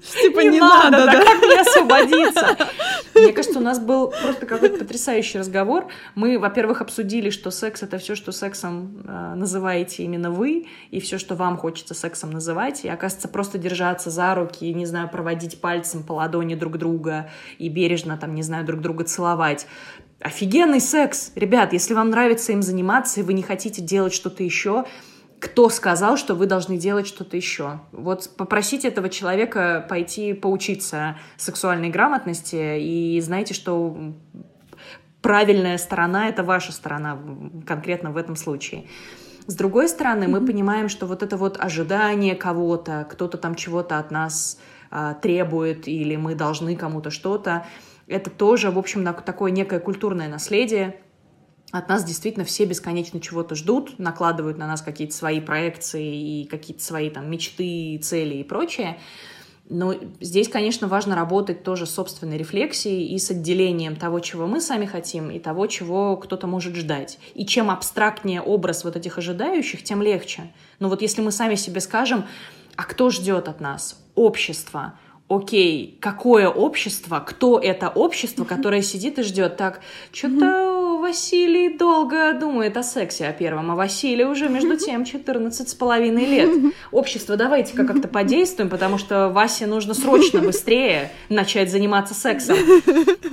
Типа 0.00 0.40
не, 0.40 0.50
не 0.50 0.60
надо, 0.60 1.06
да? 1.06 1.24
Как 1.24 1.42
мне 1.42 1.60
освободиться? 1.60 2.56
Мне 3.14 3.32
кажется, 3.32 3.58
у 3.58 3.62
нас 3.62 3.80
был 3.80 4.12
просто 4.22 4.46
какой-то 4.46 4.78
потрясающий 4.78 5.38
разговор. 5.38 5.88
Мы, 6.14 6.38
во-первых, 6.38 6.80
обсудили, 6.80 7.30
что 7.30 7.50
секс— 7.50 7.82
это 7.84 7.98
все, 7.98 8.14
что 8.14 8.30
сексом 8.30 9.02
э, 9.04 9.34
называете 9.34 10.04
именно 10.04 10.30
вы, 10.30 10.66
и 10.90 11.00
все, 11.00 11.18
что 11.18 11.34
вам 11.34 11.56
хочется 11.56 11.94
сексом 11.94 12.30
называть. 12.30 12.84
И, 12.84 12.88
оказывается, 12.88 13.28
просто 13.28 13.58
держаться 13.58 14.10
за 14.10 14.34
руки, 14.34 14.72
не 14.72 14.86
знаю, 14.86 15.08
проводить 15.08 15.60
пальцем 15.60 16.04
по 16.04 16.12
ладони 16.12 16.54
друг 16.54 16.78
друга 16.78 17.30
и 17.58 17.68
бережно, 17.68 18.16
там, 18.16 18.34
не 18.34 18.42
знаю, 18.42 18.64
друг 18.64 18.80
друга 18.80 19.04
целовать. 19.04 19.66
Офигенный 20.20 20.80
секс! 20.80 21.32
Ребят, 21.34 21.72
если 21.72 21.94
вам 21.94 22.10
нравится 22.10 22.52
им 22.52 22.62
заниматься, 22.62 23.20
и 23.20 23.22
вы 23.22 23.34
не 23.34 23.42
хотите 23.42 23.82
делать 23.82 24.12
что-то 24.12 24.42
еще, 24.42 24.84
кто 25.40 25.68
сказал, 25.68 26.16
что 26.16 26.34
вы 26.34 26.46
должны 26.46 26.76
делать 26.76 27.06
что-то 27.06 27.36
еще. 27.36 27.80
Вот 27.92 28.30
попросите 28.36 28.88
этого 28.88 29.08
человека 29.08 29.86
пойти 29.88 30.32
поучиться 30.32 31.16
сексуальной 31.36 31.90
грамотности 31.90 32.78
и 32.78 33.20
знаете, 33.20 33.54
что 33.54 34.14
правильная 35.22 35.78
сторона— 35.78 36.28
это 36.30 36.42
ваша 36.42 36.72
сторона 36.72 37.18
конкретно 37.66 38.10
в 38.10 38.16
этом 38.16 38.36
случае. 38.36 38.86
С 39.46 39.54
другой 39.54 39.88
стороны, 39.88 40.24
mm-hmm. 40.24 40.40
мы 40.40 40.46
понимаем, 40.46 40.88
что 40.88 41.06
вот 41.06 41.22
это 41.22 41.36
вот 41.36 41.58
ожидание 41.58 42.34
кого-то, 42.34 43.06
кто-то 43.10 43.38
там 43.38 43.54
чего-то 43.54 43.98
от 43.98 44.10
нас 44.10 44.58
а, 44.90 45.14
требует, 45.14 45.88
или 45.88 46.16
мы 46.16 46.34
должны 46.34 46.76
кому-то 46.76 47.10
что-то, 47.10 47.64
это 48.06 48.30
тоже, 48.30 48.70
в 48.70 48.78
общем, 48.78 49.04
такое 49.04 49.50
некое 49.50 49.80
культурное 49.80 50.28
наследие, 50.28 51.00
от 51.70 51.88
нас 51.88 52.04
действительно 52.04 52.44
все 52.44 52.64
бесконечно 52.64 53.20
чего-то 53.20 53.54
ждут, 53.54 53.98
накладывают 53.98 54.56
на 54.56 54.66
нас 54.66 54.80
какие-то 54.80 55.14
свои 55.14 55.40
проекции 55.40 56.42
и 56.42 56.44
какие-то 56.46 56.82
свои 56.82 57.10
там 57.10 57.30
мечты, 57.30 57.98
цели 58.02 58.36
и 58.36 58.44
прочее. 58.44 58.98
Но 59.70 59.94
здесь, 60.20 60.48
конечно, 60.48 60.88
важно 60.88 61.14
работать 61.14 61.62
тоже 61.62 61.84
с 61.84 61.90
собственной 61.90 62.38
рефлексией 62.38 63.14
и 63.14 63.18
с 63.18 63.30
отделением 63.30 63.96
того, 63.96 64.20
чего 64.20 64.46
мы 64.46 64.62
сами 64.62 64.86
хотим, 64.86 65.30
и 65.30 65.38
того, 65.38 65.66
чего 65.66 66.16
кто-то 66.16 66.46
может 66.46 66.74
ждать. 66.74 67.18
И 67.34 67.44
чем 67.44 67.70
абстрактнее 67.70 68.40
образ 68.40 68.84
вот 68.84 68.96
этих 68.96 69.18
ожидающих, 69.18 69.84
тем 69.84 70.00
легче. 70.00 70.50
Но 70.78 70.88
вот 70.88 71.02
если 71.02 71.20
мы 71.20 71.32
сами 71.32 71.54
себе 71.54 71.82
скажем, 71.82 72.24
а 72.76 72.84
кто 72.84 73.10
ждет 73.10 73.46
от 73.46 73.60
нас? 73.60 74.02
Общество 74.14 74.94
окей, 75.28 75.98
какое 76.00 76.48
общество, 76.48 77.20
кто 77.20 77.58
это 77.58 77.88
общество, 77.88 78.44
которое 78.44 78.82
сидит 78.82 79.18
и 79.18 79.22
ждет. 79.22 79.56
Так, 79.56 79.80
что-то 80.10 80.77
Василий 81.08 81.70
долго 81.70 82.34
думает 82.34 82.76
о 82.76 82.82
сексе 82.82 83.28
о 83.28 83.32
первом, 83.32 83.70
а 83.70 83.74
Василий 83.74 84.26
уже 84.26 84.50
между 84.50 84.76
тем 84.76 85.06
14 85.06 85.66
с 85.66 85.74
половиной 85.74 86.26
лет. 86.26 86.50
Общество, 86.90 87.34
давайте-ка 87.34 87.86
как-то 87.86 88.08
подействуем, 88.08 88.68
потому 88.68 88.98
что 88.98 89.30
Васе 89.30 89.66
нужно 89.66 89.94
срочно 89.94 90.40
быстрее 90.40 91.10
начать 91.30 91.70
заниматься 91.70 92.12
сексом. 92.12 92.58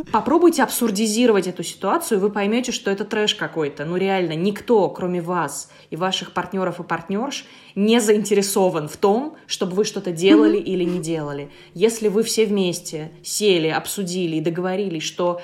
Попробуйте 0.09 0.63
абсурдизировать 0.63 1.47
эту 1.47 1.63
ситуацию, 1.63 2.19
и 2.19 2.21
вы 2.21 2.29
поймете, 2.29 2.71
что 2.71 2.89
это 2.91 3.03
трэш 3.03 3.35
какой-то. 3.35 3.83
Ну 3.83 3.97
реально, 3.97 4.35
никто, 4.35 4.87
кроме 4.87 5.19
вас 5.19 5.69
и 5.89 5.97
ваших 5.97 6.31
партнеров 6.31 6.79
и 6.79 6.83
партнерш, 6.83 7.45
не 7.75 7.99
заинтересован 7.99 8.87
в 8.87 8.95
том, 8.95 9.35
чтобы 9.47 9.73
вы 9.73 9.83
что-то 9.83 10.13
делали 10.13 10.57
или 10.57 10.85
не 10.85 10.99
делали. 10.99 11.49
Если 11.73 12.07
вы 12.07 12.23
все 12.23 12.45
вместе 12.45 13.11
сели, 13.21 13.67
обсудили 13.67 14.37
и 14.37 14.41
договорились, 14.41 15.03
что 15.03 15.41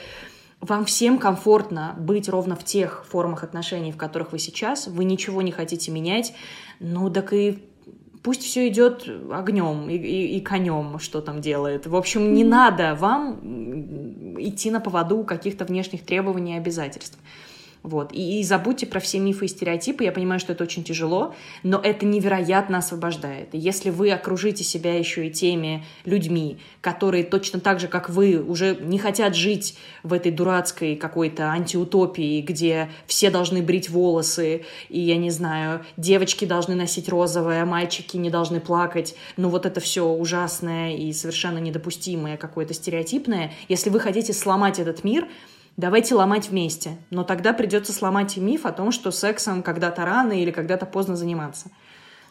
вам 0.62 0.86
всем 0.86 1.18
комфортно 1.18 1.96
быть 1.98 2.30
ровно 2.30 2.56
в 2.56 2.64
тех 2.64 3.06
формах 3.10 3.44
отношений, 3.44 3.92
в 3.92 3.98
которых 3.98 4.32
вы 4.32 4.40
сейчас, 4.40 4.88
вы 4.88 5.04
ничего 5.04 5.42
не 5.42 5.52
хотите 5.52 5.92
менять, 5.92 6.34
ну 6.80 7.10
так 7.10 7.34
и 7.34 7.60
пусть 8.24 8.44
все 8.44 8.68
идет 8.68 9.10
огнем 9.32 9.90
и, 9.90 9.96
и, 9.96 10.38
и 10.38 10.42
конем, 10.42 11.00
что 11.00 11.22
там 11.22 11.42
делает. 11.42 11.88
В 11.88 11.96
общем, 11.96 12.34
не 12.34 12.44
надо 12.44 12.96
вам 12.96 13.40
идти 14.40 14.70
на 14.72 14.80
поводу 14.80 15.24
каких-то 15.24 15.66
внешних 15.66 16.06
требований 16.06 16.54
и 16.54 16.58
обязательств. 16.58 17.18
Вот. 17.84 18.14
И, 18.14 18.40
и 18.40 18.44
забудьте 18.44 18.86
про 18.86 19.00
все 19.00 19.20
мифы 19.20 19.46
и 19.46 19.48
стереотипы. 19.48 20.04
Я 20.04 20.12
понимаю, 20.12 20.40
что 20.40 20.54
это 20.54 20.64
очень 20.64 20.84
тяжело, 20.84 21.34
но 21.64 21.80
это 21.80 22.06
невероятно 22.06 22.78
освобождает. 22.78 23.50
И 23.54 23.58
если 23.58 23.90
вы 23.90 24.12
окружите 24.12 24.64
себя 24.64 24.98
еще 24.98 25.28
и 25.28 25.32
теми 25.32 25.84
людьми, 26.06 26.60
которые 26.82 27.24
точно 27.24 27.60
так 27.60 27.80
же, 27.80 27.88
как 27.88 28.10
вы, 28.10 28.42
уже 28.42 28.76
не 28.76 29.00
хотят 29.00 29.36
жить 29.36 29.78
в 30.04 30.14
этой 30.14 30.32
дурацкой 30.32 30.96
какой-то 30.96 31.46
антиутопии, 31.50 32.42
где 32.42 32.92
все 33.08 33.32
должны 33.32 33.64
брить 33.64 33.90
волосы, 33.90 34.64
и, 34.90 35.00
я 35.00 35.18
не 35.18 35.32
знаю, 35.32 35.84
девочки 35.98 36.46
должны 36.46 36.76
носить 36.76 37.10
розовое, 37.10 37.66
мальчики 37.66 38.18
не 38.18 38.30
должны 38.30 38.60
плакать, 38.60 39.16
ну 39.38 39.50
вот 39.50 39.66
это 39.66 39.80
все 39.80 40.08
ужасное 40.08 40.96
и 40.96 41.12
совершенно 41.14 41.58
недопустимое, 41.58 42.38
какое-то 42.38 42.74
стереотипное. 42.74 43.54
Если 43.70 43.90
вы 43.90 44.00
хотите 44.00 44.34
сломать 44.34 44.78
этот 44.78 45.04
мир, 45.04 45.28
Давайте 45.82 46.14
ломать 46.14 46.50
вместе. 46.50 46.98
Но 47.10 47.24
тогда 47.24 47.54
придется 47.54 47.92
сломать 47.92 48.38
и 48.38 48.40
миф 48.40 48.68
о 48.68 48.72
том, 48.72 48.92
что 48.92 49.10
сексом 49.10 49.64
когда-то 49.64 50.06
рано 50.06 50.32
или 50.32 50.52
когда-то 50.52 50.86
поздно 50.86 51.16
заниматься. 51.16 51.72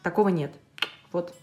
Такого 0.04 0.28
нет. 0.28 0.52
Вот. 1.10 1.34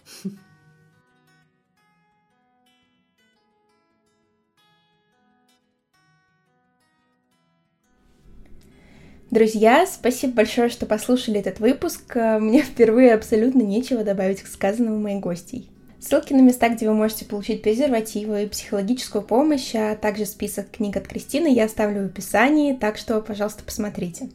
Друзья, 9.29 9.85
спасибо 9.85 10.35
большое, 10.35 10.69
что 10.69 10.85
послушали 10.85 11.41
этот 11.41 11.59
выпуск. 11.59 12.15
Мне 12.15 12.61
впервые 12.61 13.15
абсолютно 13.15 13.63
нечего 13.63 14.05
добавить 14.05 14.43
к 14.43 14.47
сказанному 14.47 14.97
моей 14.97 15.19
гостей. 15.19 15.69
Ссылки 16.07 16.31
на 16.31 16.39
места, 16.39 16.69
где 16.69 16.87
вы 16.87 16.93
можете 16.93 17.25
получить 17.25 17.61
презервативы 17.61 18.43
и 18.43 18.47
психологическую 18.47 19.21
помощь, 19.21 19.75
а 19.75 19.93
также 19.93 20.25
список 20.25 20.71
книг 20.71 20.95
от 20.95 21.05
Кристины 21.05 21.53
я 21.53 21.65
оставлю 21.65 22.03
в 22.03 22.05
описании, 22.05 22.71
так 22.71 22.95
что, 22.97 23.19
пожалуйста, 23.19 23.65
посмотрите. 23.65 24.29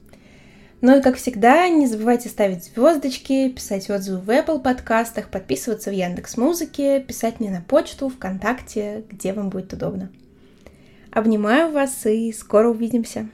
Ну 0.82 0.98
и, 0.98 1.00
как 1.00 1.16
всегда, 1.16 1.66
не 1.70 1.86
забывайте 1.86 2.28
ставить 2.28 2.64
звездочки, 2.64 3.48
писать 3.48 3.88
отзывы 3.88 4.18
в 4.18 4.28
Apple 4.28 4.60
подкастах, 4.60 5.30
подписываться 5.30 5.88
в 5.88 5.94
Яндекс 5.94 6.36
Музыке, 6.36 7.00
писать 7.00 7.40
мне 7.40 7.50
на 7.50 7.62
почту, 7.62 8.10
ВКонтакте, 8.10 9.04
где 9.10 9.32
вам 9.32 9.48
будет 9.48 9.72
удобно. 9.72 10.10
Обнимаю 11.10 11.72
вас 11.72 12.04
и 12.04 12.32
скоро 12.32 12.68
увидимся. 12.68 13.30